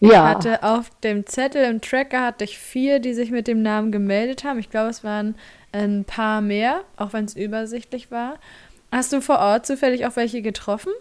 Ich 0.00 0.10
ja. 0.10 0.28
hatte 0.28 0.62
auf 0.62 0.90
dem 1.00 1.26
Zettel 1.26 1.64
im 1.64 1.80
Tracker 1.80 2.22
hatte 2.22 2.44
ich 2.44 2.58
vier, 2.58 3.00
die 3.00 3.14
sich 3.14 3.30
mit 3.30 3.48
dem 3.48 3.62
Namen 3.62 3.90
gemeldet 3.90 4.44
haben. 4.44 4.58
Ich 4.58 4.70
glaube, 4.70 4.90
es 4.90 5.02
waren 5.02 5.34
ein 5.72 6.04
paar 6.04 6.40
mehr, 6.40 6.82
auch 6.96 7.12
wenn 7.12 7.24
es 7.24 7.36
übersichtlich 7.36 8.10
war. 8.10 8.36
Hast 8.92 9.12
du 9.12 9.20
vor 9.20 9.38
Ort 9.38 9.66
zufällig 9.66 10.06
auch 10.06 10.16
welche 10.16 10.40
getroffen? 10.40 10.92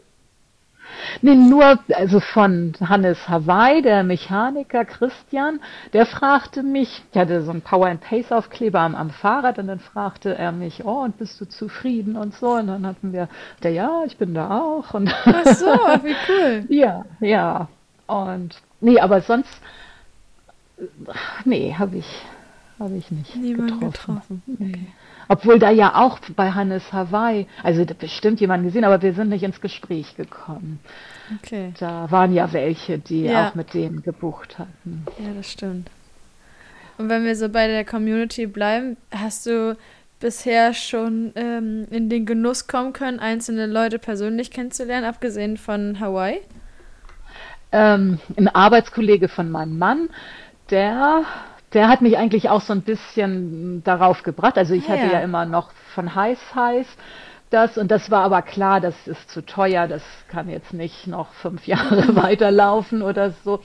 Nee, 1.21 1.35
nur, 1.35 1.79
also 1.93 2.19
von 2.19 2.73
Hannes 2.79 3.27
Hawaii, 3.29 3.81
der 3.81 4.03
Mechaniker 4.03 4.85
Christian, 4.85 5.59
der 5.93 6.05
fragte 6.05 6.63
mich, 6.63 7.03
ich 7.11 7.17
hatte 7.19 7.41
so 7.43 7.51
einen 7.51 7.61
Power 7.61 7.87
and 7.87 8.01
Pace 8.01 8.31
Aufkleber 8.31 8.79
am, 8.79 8.95
am 8.95 9.09
Fahrrad 9.09 9.59
und 9.59 9.67
dann 9.67 9.79
fragte 9.79 10.35
er 10.37 10.51
mich, 10.51 10.85
oh, 10.85 11.03
und 11.03 11.17
bist 11.17 11.39
du 11.41 11.45
zufrieden 11.45 12.15
und 12.17 12.33
so. 12.35 12.51
Und 12.51 12.67
dann 12.67 12.85
hatten 12.85 13.13
wir, 13.13 13.29
der, 13.63 13.71
ja, 13.71 14.03
ich 14.05 14.17
bin 14.17 14.33
da 14.33 14.59
auch. 14.59 14.93
Und 14.93 15.13
Ach 15.25 15.45
so, 15.55 15.65
wie 16.03 16.15
cool. 16.29 16.65
ja, 16.69 17.05
ja. 17.19 17.67
Und 18.07 18.55
nee, 18.79 18.99
aber 18.99 19.21
sonst, 19.21 19.61
nee, 21.45 21.75
habe 21.77 21.97
ich, 21.97 22.21
habe 22.79 22.95
ich 22.95 23.11
nicht 23.11 23.35
Niemand 23.35 23.79
getroffen. 23.81 23.91
getroffen. 23.91 24.43
Nee. 24.45 24.87
Obwohl 25.27 25.59
da 25.59 25.69
ja 25.69 25.95
auch 25.95 26.19
bei 26.35 26.51
Hannes 26.51 26.93
Hawaii, 26.93 27.47
also 27.63 27.85
bestimmt 27.85 28.39
jemand 28.39 28.63
gesehen, 28.63 28.83
aber 28.83 29.01
wir 29.01 29.13
sind 29.13 29.29
nicht 29.29 29.43
ins 29.43 29.61
Gespräch 29.61 30.15
gekommen. 30.15 30.79
Okay. 31.37 31.73
Da 31.79 32.09
waren 32.11 32.33
ja 32.33 32.51
welche, 32.53 32.97
die 32.97 33.23
ja. 33.23 33.49
auch 33.49 33.55
mit 33.55 33.73
denen 33.73 34.01
gebucht 34.01 34.57
hatten. 34.57 35.05
Ja, 35.19 35.33
das 35.35 35.51
stimmt. 35.51 35.89
Und 36.97 37.09
wenn 37.09 37.25
wir 37.25 37.35
so 37.35 37.49
bei 37.49 37.67
der 37.67 37.85
Community 37.85 38.47
bleiben, 38.47 38.97
hast 39.11 39.45
du 39.45 39.77
bisher 40.19 40.73
schon 40.73 41.31
ähm, 41.35 41.87
in 41.91 42.09
den 42.09 42.25
Genuss 42.25 42.67
kommen 42.67 42.93
können, 42.93 43.19
einzelne 43.19 43.67
Leute 43.67 43.99
persönlich 43.99 44.49
kennenzulernen, 44.49 45.05
abgesehen 45.05 45.57
von 45.57 45.99
Hawaii? 45.99 46.41
Ähm, 47.71 48.19
ein 48.35 48.47
Arbeitskollege 48.47 49.27
von 49.27 49.51
meinem 49.51 49.77
Mann, 49.77 50.09
der 50.69 51.23
der 51.77 51.87
hat 51.87 52.01
mich 52.01 52.17
eigentlich 52.17 52.49
auch 52.49 52.61
so 52.61 52.73
ein 52.73 52.81
bisschen 52.81 53.83
darauf 53.83 54.23
gebracht. 54.23 54.57
Also 54.57 54.73
ich 54.73 54.85
ah, 54.87 54.93
hatte 54.93 55.05
ja. 55.05 55.13
ja 55.13 55.19
immer 55.19 55.45
noch 55.45 55.71
von 55.93 56.15
heiß 56.15 56.39
heiß 56.55 56.87
das 57.49 57.77
und 57.77 57.91
das 57.91 58.11
war 58.11 58.23
aber 58.23 58.41
klar, 58.41 58.81
das 58.81 59.07
ist 59.07 59.29
zu 59.29 59.45
teuer, 59.45 59.87
das 59.87 60.03
kann 60.27 60.49
jetzt 60.49 60.73
nicht 60.73 61.07
noch 61.07 61.31
fünf 61.33 61.65
Jahre 61.67 62.15
weiterlaufen 62.15 63.01
oder 63.01 63.31
so. 63.43 63.61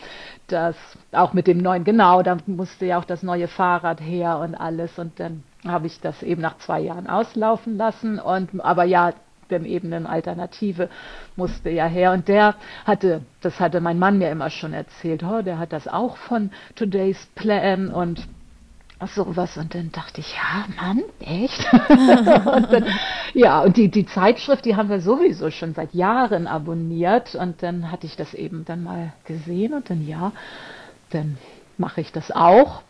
Das 0.46 0.76
auch 1.12 1.32
mit 1.32 1.46
dem 1.46 1.58
neuen, 1.58 1.84
genau, 1.84 2.22
da 2.22 2.36
musste 2.46 2.86
ja 2.86 2.98
auch 2.98 3.04
das 3.04 3.22
neue 3.22 3.48
Fahrrad 3.48 4.00
her 4.00 4.38
und 4.38 4.54
alles 4.54 4.98
und 4.98 5.18
dann 5.18 5.42
habe 5.66 5.86
ich 5.86 6.00
das 6.00 6.22
eben 6.22 6.42
nach 6.42 6.58
zwei 6.58 6.80
Jahren 6.80 7.08
auslaufen 7.08 7.76
lassen 7.76 8.18
und 8.18 8.60
aber 8.60 8.84
ja, 8.84 9.12
denn 9.52 9.64
eben 9.64 9.92
eine 9.92 10.08
Alternative 10.08 10.88
musste 11.36 11.70
ja 11.70 11.86
her. 11.86 12.12
Und 12.12 12.28
der 12.28 12.56
hatte, 12.84 13.22
das 13.40 13.60
hatte 13.60 13.80
mein 13.80 13.98
Mann 13.98 14.18
mir 14.18 14.30
immer 14.30 14.50
schon 14.50 14.72
erzählt, 14.72 15.22
oh, 15.22 15.42
der 15.42 15.58
hat 15.58 15.72
das 15.72 15.86
auch 15.86 16.16
von 16.16 16.50
Today's 16.74 17.28
Plan 17.34 17.88
und 17.88 18.26
sowas. 19.06 19.56
Und 19.56 19.74
dann 19.74 19.92
dachte 19.92 20.20
ich, 20.20 20.34
ja, 20.34 20.66
Mann, 20.76 21.02
echt? 21.20 21.66
und 21.88 22.72
dann, 22.72 22.86
ja, 23.34 23.60
und 23.60 23.76
die, 23.76 23.88
die 23.88 24.06
Zeitschrift, 24.06 24.64
die 24.64 24.76
haben 24.76 24.88
wir 24.88 25.00
sowieso 25.00 25.50
schon 25.50 25.74
seit 25.74 25.94
Jahren 25.94 26.46
abonniert. 26.46 27.34
Und 27.34 27.62
dann 27.62 27.90
hatte 27.90 28.06
ich 28.06 28.16
das 28.16 28.34
eben 28.34 28.64
dann 28.64 28.82
mal 28.82 29.12
gesehen 29.24 29.74
und 29.74 29.90
dann, 29.90 30.06
ja, 30.06 30.32
dann 31.10 31.38
mache 31.78 32.00
ich 32.00 32.12
das 32.12 32.30
auch. 32.30 32.82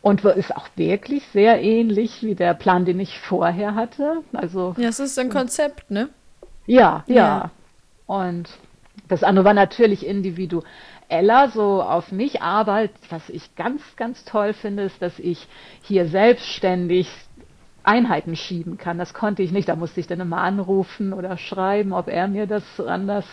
Und 0.00 0.24
ist 0.24 0.56
auch 0.56 0.68
wirklich 0.76 1.26
sehr 1.32 1.60
ähnlich 1.60 2.22
wie 2.22 2.34
der 2.34 2.54
Plan, 2.54 2.84
den 2.84 3.00
ich 3.00 3.18
vorher 3.18 3.74
hatte. 3.74 4.22
Also, 4.32 4.74
ja, 4.78 4.88
es 4.88 5.00
ist 5.00 5.18
ein 5.18 5.28
Konzept, 5.28 5.90
ne? 5.90 6.08
Ja, 6.66 7.04
ja, 7.06 7.14
ja. 7.14 7.50
Und 8.06 8.48
das 9.08 9.24
andere 9.24 9.44
war 9.44 9.54
natürlich 9.54 10.06
individueller, 10.06 11.48
so 11.52 11.82
auf 11.82 12.12
mich. 12.12 12.42
Aber 12.42 12.88
was 13.10 13.28
ich 13.28 13.54
ganz, 13.56 13.82
ganz 13.96 14.24
toll 14.24 14.52
finde, 14.52 14.84
ist, 14.84 15.02
dass 15.02 15.18
ich 15.18 15.48
hier 15.82 16.06
selbstständig 16.06 17.10
Einheiten 17.82 18.36
schieben 18.36 18.76
kann. 18.76 18.98
Das 18.98 19.14
konnte 19.14 19.42
ich 19.42 19.50
nicht. 19.50 19.68
Da 19.68 19.76
musste 19.76 20.00
ich 20.00 20.06
dann 20.06 20.20
immer 20.20 20.38
anrufen 20.38 21.12
oder 21.12 21.38
schreiben, 21.38 21.92
ob 21.92 22.08
er 22.08 22.28
mir 22.28 22.46
das 22.46 22.62
anders 22.80 23.26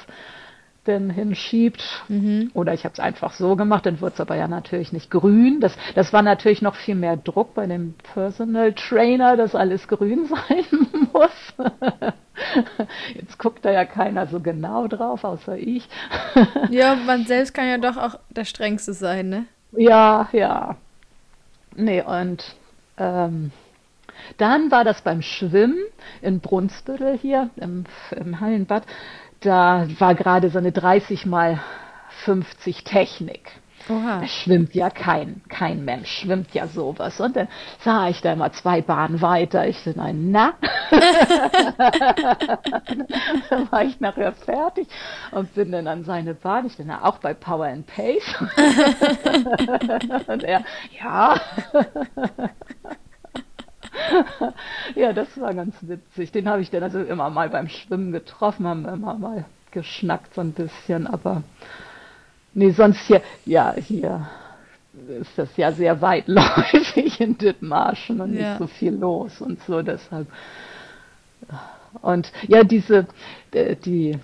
denn 0.88 1.10
hinschiebt. 1.10 2.04
Mhm. 2.08 2.52
Oder 2.54 2.74
ich 2.74 2.84
habe 2.84 2.94
es 2.94 3.00
einfach 3.00 3.34
so 3.34 3.56
gemacht, 3.56 3.86
dann 3.86 4.02
wird 4.02 4.14
es 4.14 4.22
aber 4.22 4.36
ja 4.36 4.48
natürlich 4.48 4.94
nicht 4.94 5.12
grün. 5.12 5.60
Das, 5.60 5.76
das 5.96 6.14
war 6.14 6.22
natürlich 6.22 6.62
noch 6.62 6.76
viel 6.76 6.96
mehr 6.96 7.18
Druck 7.18 7.54
bei 7.54 7.66
dem 7.66 7.96
Personal 8.14 8.74
Trainer, 8.74 9.38
dass 9.38 9.56
alles 9.56 9.88
grün 9.88 10.26
sein 10.30 10.66
muss. 11.14 11.70
Jetzt 13.14 13.40
guckt 13.40 13.64
da 13.64 13.72
ja 13.72 13.86
keiner 13.86 14.28
so 14.28 14.40
genau 14.40 14.88
drauf, 14.88 15.24
außer 15.24 15.58
ich. 15.58 15.88
ja, 16.70 16.96
man 16.96 17.26
selbst 17.26 17.54
kann 17.54 17.68
ja 17.68 17.78
doch 17.78 17.98
auch 17.98 18.20
der 18.30 18.46
Strengste 18.46 18.94
sein, 18.94 19.30
ne? 19.30 19.46
Ja, 19.72 20.30
ja. 20.32 20.78
Nee, 21.76 22.02
und 22.02 22.56
ähm, 22.98 23.52
dann 24.38 24.72
war 24.72 24.84
das 24.84 25.02
beim 25.02 25.22
Schwimmen 25.22 25.78
in 26.22 26.40
Brunsbüttel 26.40 27.18
hier 27.18 27.50
im, 27.58 27.86
im 28.12 28.40
Hallenbad 28.40 28.84
da 29.46 29.88
war 30.00 30.16
gerade 30.16 30.50
so 30.50 30.58
eine 30.58 30.72
30 30.72 31.26
mal 31.26 31.60
50 32.24 32.84
Technik. 32.84 33.52
Oha. 33.88 34.22
Da 34.22 34.28
schwimmt 34.28 34.74
ja 34.74 34.90
kein, 34.90 35.44
kein 35.48 35.86
Mensch, 35.86 36.10
schwimmt 36.10 36.52
ja 36.56 36.66
sowas. 36.68 37.20
Und 37.20 37.36
dann 37.36 37.48
sah 37.82 38.10
ich 38.10 38.20
da 38.22 38.34
immer 38.34 38.52
zwei 38.52 38.82
Bahnen 38.82 39.22
weiter. 39.22 39.68
Ich 39.68 39.78
so, 39.80 39.92
nein, 39.96 40.32
na. 40.32 40.54
dann 43.50 43.72
war 43.72 43.84
ich 43.84 44.00
nachher 44.00 44.32
fertig 44.32 44.88
und 45.32 45.54
bin 45.54 45.72
dann 45.72 45.86
an 45.88 46.04
seine 46.04 46.34
Bahn. 46.34 46.66
Ich 46.66 46.78
bin 46.78 46.88
ja 46.88 47.04
auch 47.04 47.20
bei 47.20 47.36
Power 47.36 47.68
and 47.68 47.86
Pace. 47.86 48.24
und 50.28 50.44
er, 50.44 50.64
ja. 51.00 51.40
ja, 54.96 55.14
das 55.14 55.40
war 55.40 55.54
ganz 55.54 55.76
witzig. 55.82 56.32
Den 56.32 56.48
habe 56.50 56.62
ich 56.62 56.70
dann 56.70 56.84
also 56.84 57.00
immer 57.00 57.30
mal 57.30 57.50
beim 57.50 57.70
Schwimmen 57.70 58.12
getroffen, 58.12 58.68
haben 58.68 58.86
immer 58.86 59.16
mal 59.16 59.46
geschnackt 59.72 60.34
so 60.34 60.42
ein 60.42 60.54
bisschen, 60.54 61.06
aber 61.06 61.44
nee, 62.54 62.72
sonst 62.72 63.02
hier, 63.08 63.22
ja, 63.46 63.74
hier 63.74 64.28
ist 65.20 65.38
das 65.38 65.56
ja 65.58 65.72
sehr 65.72 66.02
weitläufig 66.02 67.20
in 67.20 67.38
Dithmarschen 67.38 68.22
und 68.22 68.34
ja. 68.34 68.50
nicht 68.50 68.60
so 68.60 68.68
viel 68.68 68.94
los 68.94 69.42
und 69.42 69.62
so, 69.64 69.82
deshalb. 69.82 70.28
Und 72.02 72.32
ja, 72.48 72.64
diese, 72.64 73.08
äh, 73.52 73.76
die, 73.76 74.18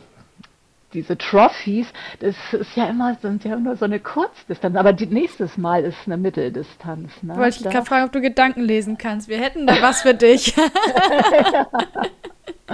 diese 0.93 1.17
Trophies, 1.17 1.87
das 2.19 2.35
ist 2.51 2.75
ja 2.75 2.85
immer, 2.89 3.15
sind 3.21 3.43
ja 3.43 3.55
immer 3.55 3.75
so 3.75 3.85
eine 3.85 3.99
Kurzdistanz, 3.99 4.75
aber 4.75 4.93
die, 4.93 5.05
nächstes 5.05 5.57
Mal 5.57 5.83
ist 5.83 5.97
eine 6.05 6.17
Mitteldistanz. 6.17 7.11
Ne? 7.21 7.35
Wollte 7.35 7.57
ich 7.63 7.71
gerade 7.71 7.85
fragen, 7.85 8.05
ob 8.05 8.11
du 8.11 8.21
Gedanken 8.21 8.61
lesen 8.61 8.97
kannst. 8.97 9.27
Wir 9.27 9.39
hätten 9.39 9.67
da 9.67 9.81
was 9.81 10.01
für 10.01 10.13
dich. 10.13 10.53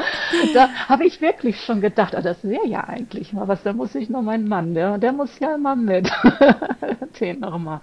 da 0.54 0.70
habe 0.88 1.06
ich 1.06 1.22
wirklich 1.22 1.62
schon 1.62 1.82
gedacht, 1.82 2.16
ah, 2.16 2.22
das 2.22 2.44
wäre 2.44 2.68
ja 2.68 2.84
eigentlich 2.84 3.34
mal 3.34 3.48
was, 3.48 3.64
da 3.64 3.74
muss 3.74 3.96
ich 3.96 4.10
noch 4.10 4.22
meinen 4.22 4.48
Mann, 4.48 4.74
der, 4.74 4.98
der 4.98 5.12
muss 5.12 5.40
ja 5.40 5.56
immer 5.56 5.76
mit. 5.76 6.10
Den 7.20 7.40
noch 7.40 7.58
mal 7.58 7.82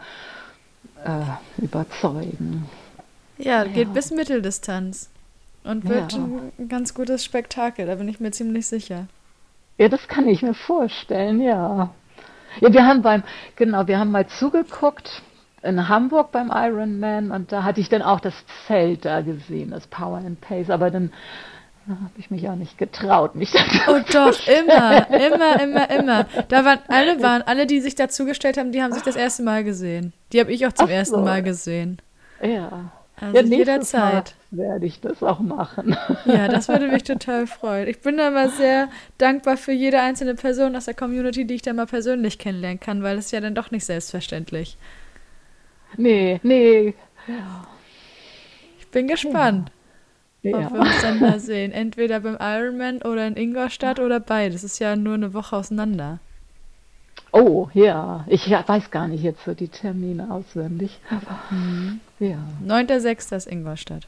äh, 1.04 1.62
überzeugen. 1.62 2.68
Ja, 3.38 3.64
geht 3.64 3.88
ja. 3.88 3.92
bis 3.92 4.10
Mitteldistanz. 4.10 5.10
Und 5.64 5.88
wird 5.88 6.12
ja. 6.12 6.18
ein 6.18 6.68
ganz 6.68 6.92
gutes 6.92 7.24
Spektakel, 7.24 7.86
da 7.86 7.94
bin 7.94 8.06
ich 8.08 8.20
mir 8.20 8.30
ziemlich 8.30 8.66
sicher. 8.66 9.06
Ja, 9.78 9.88
das 9.88 10.06
kann 10.08 10.28
ich 10.28 10.42
mir 10.42 10.54
vorstellen, 10.54 11.40
ja. 11.40 11.90
Ja, 12.60 12.72
wir 12.72 12.86
haben 12.86 13.02
beim, 13.02 13.24
genau, 13.56 13.86
wir 13.88 13.98
haben 13.98 14.12
mal 14.12 14.26
zugeguckt 14.26 15.22
in 15.62 15.88
Hamburg 15.88 16.30
beim 16.30 16.52
Ironman 16.54 17.30
und 17.32 17.50
da 17.50 17.64
hatte 17.64 17.80
ich 17.80 17.88
dann 17.88 18.02
auch 18.02 18.20
das 18.20 18.34
Zelt 18.66 19.04
da 19.04 19.22
gesehen, 19.22 19.70
das 19.70 19.86
Power 19.88 20.18
and 20.18 20.40
Pace, 20.40 20.70
aber 20.70 20.90
dann 20.90 21.12
habe 21.88 22.12
ich 22.16 22.30
mich 22.30 22.48
auch 22.48 22.54
nicht 22.54 22.78
getraut, 22.78 23.34
mich 23.34 23.50
da 23.50 23.60
Oh 23.88 24.00
doch, 24.10 24.38
immer, 24.46 25.10
immer, 25.10 25.60
immer, 25.60 25.90
immer. 25.90 26.26
Da 26.48 26.64
waren 26.64 26.78
alle 26.88 27.20
waren, 27.22 27.42
alle, 27.42 27.66
die 27.66 27.80
sich 27.80 27.94
dazugestellt 27.94 28.56
haben, 28.56 28.72
die 28.72 28.82
haben 28.82 28.92
sich 28.92 29.02
das 29.02 29.16
erste 29.16 29.42
Mal 29.42 29.64
gesehen. 29.64 30.12
Die 30.32 30.40
habe 30.40 30.52
ich 30.52 30.66
auch 30.66 30.72
zum 30.72 30.86
Ach 30.86 30.92
ersten 30.92 31.16
so. 31.16 31.22
Mal 31.22 31.42
gesehen. 31.42 32.00
Ja. 32.40 32.92
Also 33.16 33.36
ja, 33.36 33.42
jederzeit. 33.58 34.34
Mal 34.50 34.58
werde 34.64 34.86
ich 34.86 35.00
das 35.00 35.22
auch 35.22 35.40
machen. 35.40 35.96
Ja, 36.24 36.48
das 36.48 36.68
würde 36.68 36.88
mich 36.88 37.04
total 37.04 37.46
freuen. 37.46 37.86
Ich 37.88 38.00
bin 38.00 38.16
da 38.16 38.30
mal 38.30 38.50
sehr 38.50 38.88
dankbar 39.18 39.56
für 39.56 39.72
jede 39.72 40.00
einzelne 40.00 40.34
Person 40.34 40.74
aus 40.74 40.86
der 40.86 40.94
Community, 40.94 41.46
die 41.46 41.54
ich 41.54 41.62
da 41.62 41.72
mal 41.72 41.86
persönlich 41.86 42.38
kennenlernen 42.38 42.80
kann, 42.80 43.02
weil 43.02 43.16
das 43.16 43.26
ist 43.26 43.30
ja 43.32 43.40
dann 43.40 43.54
doch 43.54 43.70
nicht 43.70 43.84
selbstverständlich. 43.84 44.76
Nee, 45.96 46.40
nee. 46.42 46.94
Ich 48.80 48.88
bin 48.88 49.06
gespannt, 49.06 49.70
Ja. 50.42 50.58
ob 50.66 50.72
wir 50.72 50.80
uns 50.80 51.00
dann 51.02 51.20
da 51.20 51.38
sehen. 51.38 51.70
Entweder 51.72 52.20
beim 52.20 52.36
Ironman 52.40 53.02
oder 53.02 53.26
in 53.26 53.36
Ingolstadt 53.36 54.00
oder 54.00 54.18
beides. 54.20 54.62
Das 54.62 54.72
ist 54.72 54.78
ja 54.80 54.96
nur 54.96 55.14
eine 55.14 55.34
Woche 55.34 55.56
auseinander. 55.56 56.18
Oh, 57.32 57.68
ja. 57.74 58.24
Ich 58.28 58.50
weiß 58.50 58.90
gar 58.90 59.08
nicht 59.08 59.22
jetzt 59.22 59.44
so 59.44 59.54
die 59.54 59.68
Termine 59.68 60.30
auswendig. 60.30 60.98
Aber 61.10 61.38
ja, 62.18 62.38
9.6. 62.66 63.36
ist 63.36 63.46
Ingolstadt. 63.46 64.06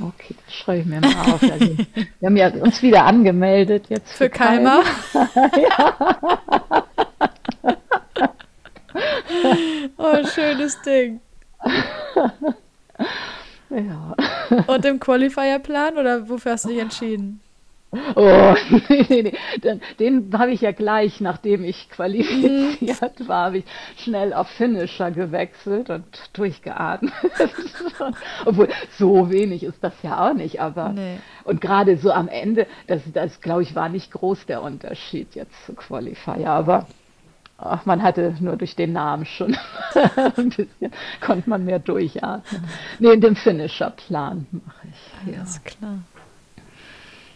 okay, 0.00 0.34
das 0.44 0.54
schreibe 0.54 0.80
ich 0.80 0.86
mir 0.86 1.00
mal 1.00 1.32
auf. 1.32 1.42
Also, 1.42 1.76
wir 2.20 2.26
haben 2.26 2.36
ja 2.36 2.48
uns 2.48 2.82
wieder 2.82 3.04
angemeldet 3.04 3.86
jetzt. 3.88 4.12
Für 4.12 4.28
Kalmar? 4.28 4.82
oh, 9.96 10.26
schönes 10.26 10.80
Ding. 10.82 11.20
Ja. 13.70 14.14
Und 14.66 14.84
im 14.84 15.00
Qualifier-Plan 15.00 15.98
oder 15.98 16.28
wofür 16.28 16.52
hast 16.52 16.64
du 16.64 16.68
dich 16.68 16.78
entschieden? 16.78 17.40
Oh, 18.16 18.54
nee, 18.88 19.06
nee, 19.08 19.22
nee. 19.22 19.80
Den, 19.98 20.30
habe 20.36 20.50
ich 20.52 20.60
ja 20.60 20.72
gleich, 20.72 21.20
nachdem 21.20 21.64
ich 21.64 21.88
qualifiziert 21.90 23.28
war, 23.28 23.46
habe 23.46 23.58
ich 23.58 23.64
schnell 23.98 24.32
auf 24.32 24.48
Finisher 24.48 25.10
gewechselt 25.10 25.90
und 25.90 26.04
durchgeatmet. 26.32 27.12
Obwohl, 28.44 28.68
so 28.98 29.30
wenig 29.30 29.62
ist 29.62 29.82
das 29.82 29.94
ja 30.02 30.28
auch 30.30 30.34
nicht, 30.34 30.60
aber 30.60 30.90
Nee. 30.90 31.18
und 31.44 31.60
gerade 31.60 31.96
so 31.96 32.12
am 32.12 32.28
Ende, 32.28 32.66
das, 32.86 33.02
das 33.12 33.40
glaube 33.40 33.62
ich, 33.62 33.74
war 33.74 33.88
nicht 33.88 34.12
groß 34.12 34.46
der 34.46 34.62
Unterschied 34.62 35.34
jetzt 35.34 35.54
zu 35.66 35.74
Qualifier, 35.74 36.50
aber 36.50 36.86
ach, 37.58 37.86
man 37.86 38.02
hatte 38.02 38.34
nur 38.40 38.56
durch 38.56 38.76
den 38.76 38.92
Namen 38.92 39.24
schon 39.26 39.56
ein 40.36 40.48
bisschen, 40.50 40.92
konnte 41.20 41.48
man 41.48 41.64
mehr 41.64 41.78
durchatmen. 41.78 42.64
Nee, 42.98 43.16
den 43.16 43.36
Finisher-Plan 43.36 44.46
mache 44.50 44.88
ich. 44.88 45.32
Ja. 45.32 45.40
Alles 45.40 45.62
klar. 45.64 45.98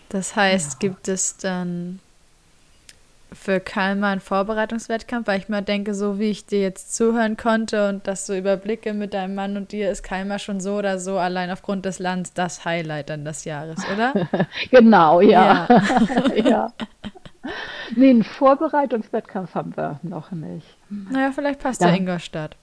Das 0.09 0.37
heißt, 0.37 0.81
gibt 0.81 1.09
es 1.09 1.37
dann 1.37 2.01
für 3.31 3.61
Kalmar 3.61 4.13
einen 4.13 4.21
Vorbereitungswettkampf? 4.21 5.27
Weil 5.27 5.39
ich 5.39 5.49
mal 5.49 5.61
denke, 5.63 5.95
so 5.95 6.19
wie 6.19 6.31
ich 6.31 6.47
dir 6.47 6.61
jetzt 6.61 6.97
zuhören 6.97 7.37
konnte 7.37 7.89
und 7.91 8.07
das 8.07 8.27
so 8.27 8.35
überblicke 8.35 8.95
mit 8.95 9.13
deinem 9.13 9.35
Mann 9.35 9.57
und 9.57 9.73
dir, 9.73 9.91
ist 9.91 10.03
Kalmar 10.03 10.39
schon 10.39 10.61
so 10.61 10.77
oder 10.77 10.99
so 10.99 11.19
allein 11.19 11.51
aufgrund 11.51 11.85
des 11.85 11.99
Landes 11.99 12.33
das 12.33 12.65
Highlight 12.65 13.11
dann 13.11 13.25
des 13.25 13.45
Jahres, 13.45 13.81
oder? 13.93 14.15
Genau, 14.71 15.21
ja. 15.21 15.69
ja. 16.37 16.73
Nee, 17.97 18.11
einen 18.11 18.25
Vorbereitungswettkampf 18.25 19.55
haben 19.55 19.77
wir 19.77 20.01
noch 20.03 20.31
nicht. 20.33 20.67
Naja, 20.89 21.33
vielleicht 21.33 21.61
passt 21.61 21.81
Ja. 21.83 21.89
ja 21.89 21.95
Ingolstadt. 21.95 22.57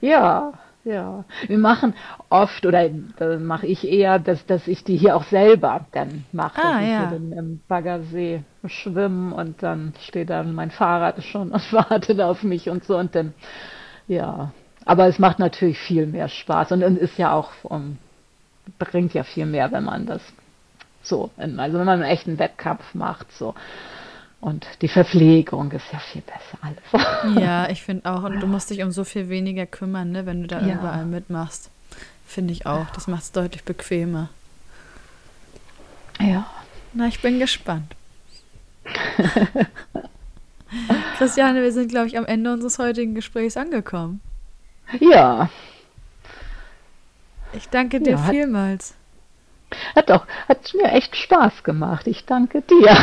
Ja, 0.00 0.52
ja. 0.84 1.24
Wir 1.46 1.58
machen 1.58 1.94
oft, 2.28 2.64
oder 2.66 2.88
da 3.16 3.38
mache 3.38 3.66
ich 3.66 3.86
eher, 3.86 4.18
dass, 4.18 4.44
dass 4.46 4.68
ich 4.68 4.84
die 4.84 4.96
hier 4.96 5.16
auch 5.16 5.24
selber 5.24 5.86
dann 5.92 6.24
mache. 6.32 6.60
Ah, 6.62 6.72
dass 6.74 6.82
ich 6.82 6.88
ja. 6.88 6.98
hier 6.98 7.18
dann 7.18 7.32
im 7.32 7.60
Baggersee 7.66 8.42
schwimmen 8.66 9.32
und 9.32 9.62
dann 9.62 9.94
steht 10.00 10.30
dann 10.30 10.54
mein 10.54 10.70
Fahrrad 10.70 11.22
schon 11.24 11.50
und 11.50 11.72
wartet 11.72 12.20
auf 12.20 12.42
mich 12.42 12.68
und 12.68 12.84
so 12.84 12.96
und 12.96 13.14
dann, 13.14 13.34
ja. 14.06 14.52
Aber 14.84 15.06
es 15.06 15.18
macht 15.18 15.38
natürlich 15.38 15.78
viel 15.78 16.06
mehr 16.06 16.28
Spaß 16.28 16.72
und 16.72 16.82
es 16.82 16.98
ist 16.98 17.18
ja 17.18 17.32
auch, 17.32 17.50
um, 17.62 17.98
bringt 18.78 19.14
ja 19.14 19.24
viel 19.24 19.46
mehr, 19.46 19.72
wenn 19.72 19.84
man 19.84 20.06
das 20.06 20.22
so, 21.02 21.30
in, 21.38 21.58
also 21.60 21.78
wenn 21.78 21.86
man 21.86 22.02
einen 22.02 22.10
echten 22.10 22.38
Wettkampf 22.38 22.94
macht, 22.94 23.32
so. 23.32 23.54
Und 24.44 24.66
die 24.82 24.88
Verpflegung 24.88 25.70
ist 25.72 25.86
ja 25.90 25.98
viel 25.98 26.20
besser 26.20 26.58
alles. 26.60 27.38
Ja, 27.40 27.70
ich 27.70 27.82
finde 27.82 28.10
auch. 28.10 28.24
Und 28.24 28.40
du 28.40 28.46
musst 28.46 28.68
dich 28.68 28.82
um 28.82 28.90
so 28.90 29.02
viel 29.04 29.30
weniger 29.30 29.64
kümmern, 29.64 30.12
ne, 30.12 30.26
wenn 30.26 30.42
du 30.42 30.48
da 30.48 30.60
Ja. 30.60 30.74
überall 30.74 31.06
mitmachst. 31.06 31.70
Finde 32.26 32.52
ich 32.52 32.66
auch. 32.66 32.90
Das 32.90 33.06
macht 33.06 33.22
es 33.22 33.32
deutlich 33.32 33.64
bequemer. 33.64 34.28
Ja. 36.20 36.46
Na, 36.92 37.06
ich 37.06 37.22
bin 37.22 37.38
gespannt. 37.38 37.94
Christiane, 41.16 41.62
wir 41.62 41.72
sind, 41.72 41.88
glaube 41.90 42.08
ich, 42.08 42.18
am 42.18 42.26
Ende 42.26 42.52
unseres 42.52 42.78
heutigen 42.78 43.14
Gesprächs 43.14 43.56
angekommen. 43.56 44.20
Ja, 45.00 45.48
Ich 47.52 47.68
danke 47.70 48.00
dir 48.00 48.10
Ja, 48.12 48.18
vielmals. 48.18 48.94
Hat 49.94 50.10
doch, 50.10 50.26
hat 50.48 50.74
mir 50.74 50.92
echt 50.92 51.16
Spaß 51.16 51.64
gemacht. 51.64 52.06
Ich 52.06 52.26
danke 52.26 52.62
dir. 52.62 52.94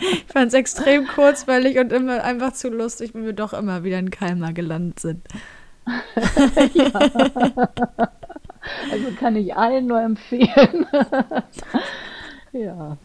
Ich 0.00 0.24
fand 0.32 0.48
es 0.48 0.54
extrem 0.54 1.06
kurzweilig 1.06 1.78
und 1.78 1.92
immer 1.92 2.24
einfach 2.24 2.52
zu 2.52 2.68
lustig, 2.68 3.14
wenn 3.14 3.24
wir 3.24 3.32
doch 3.32 3.52
immer 3.52 3.84
wieder 3.84 3.98
in 3.98 4.10
Kalmar 4.10 4.52
gelandet 4.52 5.00
sind. 5.00 5.24
Also 8.90 9.10
kann 9.18 9.36
ich 9.36 9.54
allen 9.54 9.86
nur 9.86 10.00
empfehlen. 10.00 10.86
ja, 12.52 12.96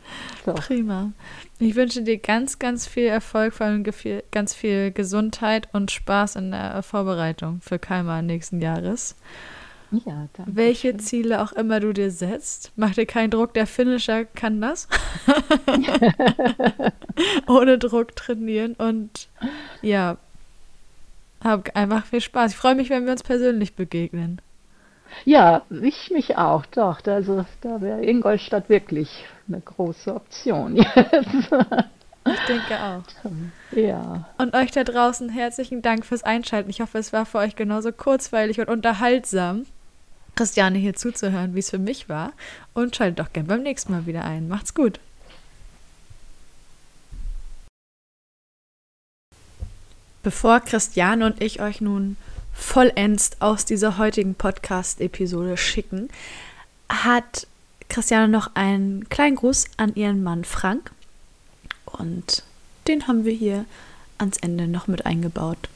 doch. 0.45 0.55
Prima. 0.55 1.11
Ich 1.59 1.75
wünsche 1.75 2.01
dir 2.01 2.17
ganz, 2.17 2.59
ganz 2.59 2.87
viel 2.87 3.07
Erfolg, 3.07 3.53
vor 3.53 3.67
allem 3.67 3.85
ganz 4.31 4.53
viel 4.53 4.91
Gesundheit 4.91 5.67
und 5.73 5.91
Spaß 5.91 6.37
in 6.37 6.51
der 6.51 6.81
Vorbereitung 6.83 7.59
für 7.61 7.79
Kalmar 7.79 8.21
nächsten 8.21 8.61
Jahres. 8.61 9.15
Ja, 9.91 10.27
danke. 10.33 10.55
Welche 10.55 10.97
Ziele 10.97 11.41
auch 11.41 11.51
immer 11.53 11.79
du 11.79 11.93
dir 11.93 12.11
setzt, 12.11 12.71
mach 12.75 12.93
dir 12.93 13.05
keinen 13.05 13.31
Druck, 13.31 13.53
der 13.53 13.65
Finisher 13.65 14.25
kann 14.25 14.61
das. 14.61 14.87
Ohne 17.47 17.79
Druck 17.79 18.15
trainieren 18.15 18.75
und 18.75 19.29
ja, 19.81 20.17
hab 21.43 21.75
einfach 21.75 22.05
viel 22.05 22.21
Spaß. 22.21 22.51
Ich 22.51 22.57
freue 22.57 22.75
mich, 22.75 22.89
wenn 22.89 23.05
wir 23.05 23.13
uns 23.13 23.23
persönlich 23.23 23.75
begegnen. 23.75 24.41
Ja, 25.25 25.63
ich 25.69 26.11
mich 26.11 26.37
auch, 26.37 26.65
doch. 26.67 26.99
Also 27.05 27.45
da 27.61 27.81
wäre 27.81 28.05
Ingolstadt 28.05 28.69
wirklich 28.69 29.25
eine 29.47 29.61
große 29.61 30.13
Option 30.13 30.75
jetzt. 30.75 31.51
Ich 32.25 32.39
denke 32.47 32.79
auch. 32.79 33.03
ja. 33.71 34.29
Und 34.37 34.53
euch 34.53 34.71
da 34.71 34.83
draußen 34.83 35.29
herzlichen 35.29 35.81
Dank 35.81 36.05
fürs 36.05 36.23
Einschalten. 36.23 36.69
Ich 36.69 36.81
hoffe, 36.81 36.97
es 36.97 37.13
war 37.13 37.25
für 37.25 37.39
euch 37.39 37.55
genauso 37.55 37.91
kurzweilig 37.91 38.59
und 38.59 38.69
unterhaltsam, 38.69 39.65
Christiane 40.39 40.77
hier 40.77 40.93
zuzuhören, 40.93 41.53
wie 41.53 41.59
es 41.59 41.69
für 41.69 41.79
mich 41.79 42.07
war. 42.07 42.31
Und 42.73 42.95
schaltet 42.95 43.19
doch 43.19 43.33
gern 43.33 43.47
beim 43.47 43.61
nächsten 43.61 43.91
Mal 43.91 44.05
wieder 44.05 44.23
ein. 44.23 44.47
Macht's 44.47 44.73
gut. 44.73 45.01
Bevor 50.23 50.61
Christiane 50.61 51.25
und 51.25 51.43
ich 51.43 51.61
euch 51.61 51.81
nun 51.81 52.15
vollends 52.53 53.31
aus 53.41 53.65
dieser 53.65 53.97
heutigen 53.97 54.33
Podcast-Episode 54.33 55.57
schicken, 55.57 56.07
hat 56.87 57.45
Christiane 57.89 58.29
noch 58.29 58.55
einen 58.55 59.09
kleinen 59.09 59.35
Gruß 59.35 59.65
an 59.75 59.93
ihren 59.95 60.23
Mann 60.23 60.45
Frank. 60.45 60.91
Und 61.83 62.43
den 62.87 63.09
haben 63.09 63.25
wir 63.25 63.33
hier 63.33 63.65
ans 64.17 64.37
Ende 64.37 64.69
noch 64.69 64.87
mit 64.87 65.05
eingebaut. 65.05 65.67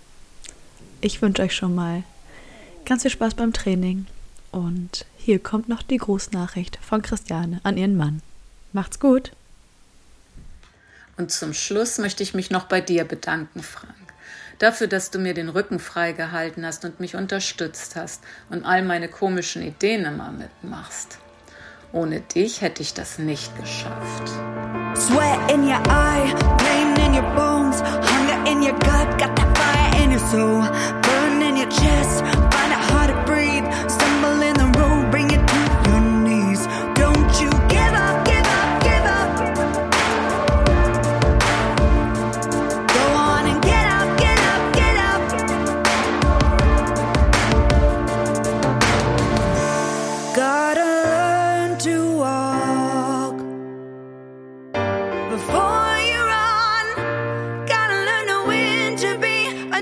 Ich 1.02 1.22
wünsche 1.22 1.42
euch 1.42 1.54
schon 1.54 1.76
mal 1.76 2.04
ganz 2.86 3.02
viel 3.02 3.12
Spaß 3.12 3.34
beim 3.34 3.52
Training. 3.52 4.06
Und 4.54 5.08
hier 5.18 5.40
kommt 5.40 5.68
noch 5.68 5.82
die 5.82 5.98
Grußnachricht 5.98 6.78
von 6.80 7.02
Christiane 7.02 7.60
an 7.64 7.76
ihren 7.76 7.98
Mann. 7.98 8.22
Macht's 8.72 9.00
gut! 9.00 9.32
Und 11.18 11.32
zum 11.32 11.56
Schluss 11.56 11.98
möchte 11.98 12.22
ich 12.22 12.36
mich 12.36 12.52
noch 12.52 12.66
bei 12.66 12.80
dir 12.80 13.04
bedanken, 13.04 13.64
Frank. 13.64 13.96
Dafür, 14.60 14.86
dass 14.86 15.10
du 15.10 15.18
mir 15.18 15.34
den 15.34 15.50
Rücken 15.50 15.80
freigehalten 15.80 16.64
hast 16.68 16.86
und 16.86 17.00
mich 17.00 17.16
unterstützt 17.16 17.96
hast 17.96 18.22
und 18.52 18.64
all 18.64 18.84
meine 18.84 19.08
komischen 19.08 19.64
Ideen 19.64 20.06
immer 20.06 20.32
mitmachst. 20.32 21.18
Ohne 21.92 22.22
dich 22.22 22.62
hätte 22.62 22.84
ich 22.84 22.94
das 22.94 23.18
nicht 23.18 23.56
geschafft. 23.58 24.28
Sweat 24.96 25.52
in 25.52 25.64
your 25.64 25.82
eye, 25.90 26.32
pain 26.60 26.96
in 27.04 27.16
your 27.16 27.36
bones, 27.36 27.82
hunger 27.82 28.52
in 28.52 28.62
your 28.62 28.74
gut, 28.74 29.18
got 29.18 29.36
that 29.36 29.58
fire 29.58 30.04
in 30.04 30.12
your 30.12 30.20
soul, 30.20 30.62
burn 31.02 31.42
in 31.42 31.58
your 31.58 31.70
chest, 31.70 32.24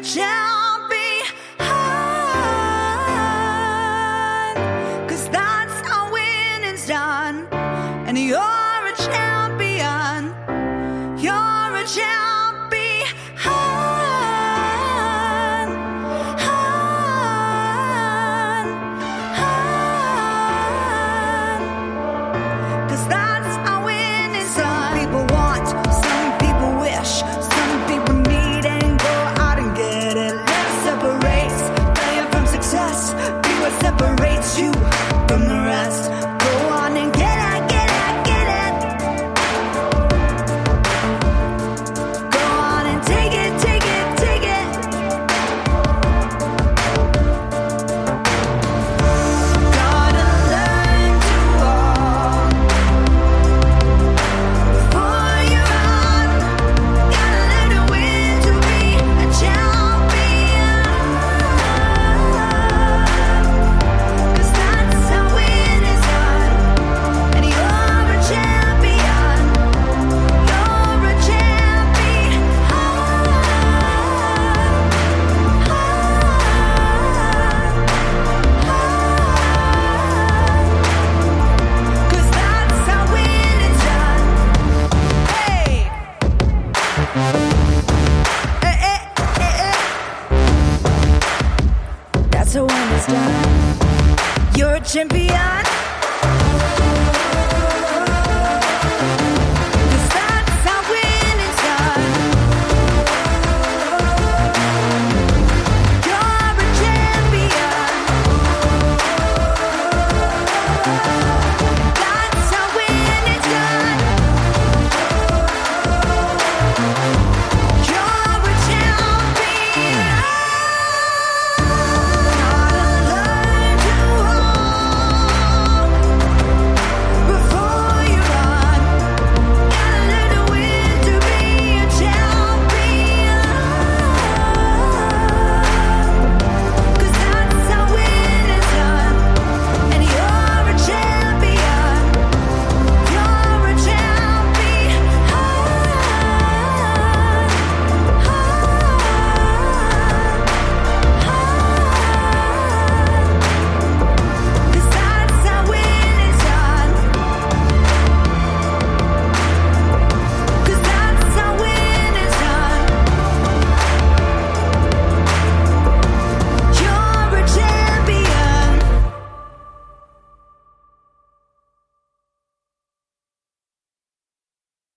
watch. 0.01 0.40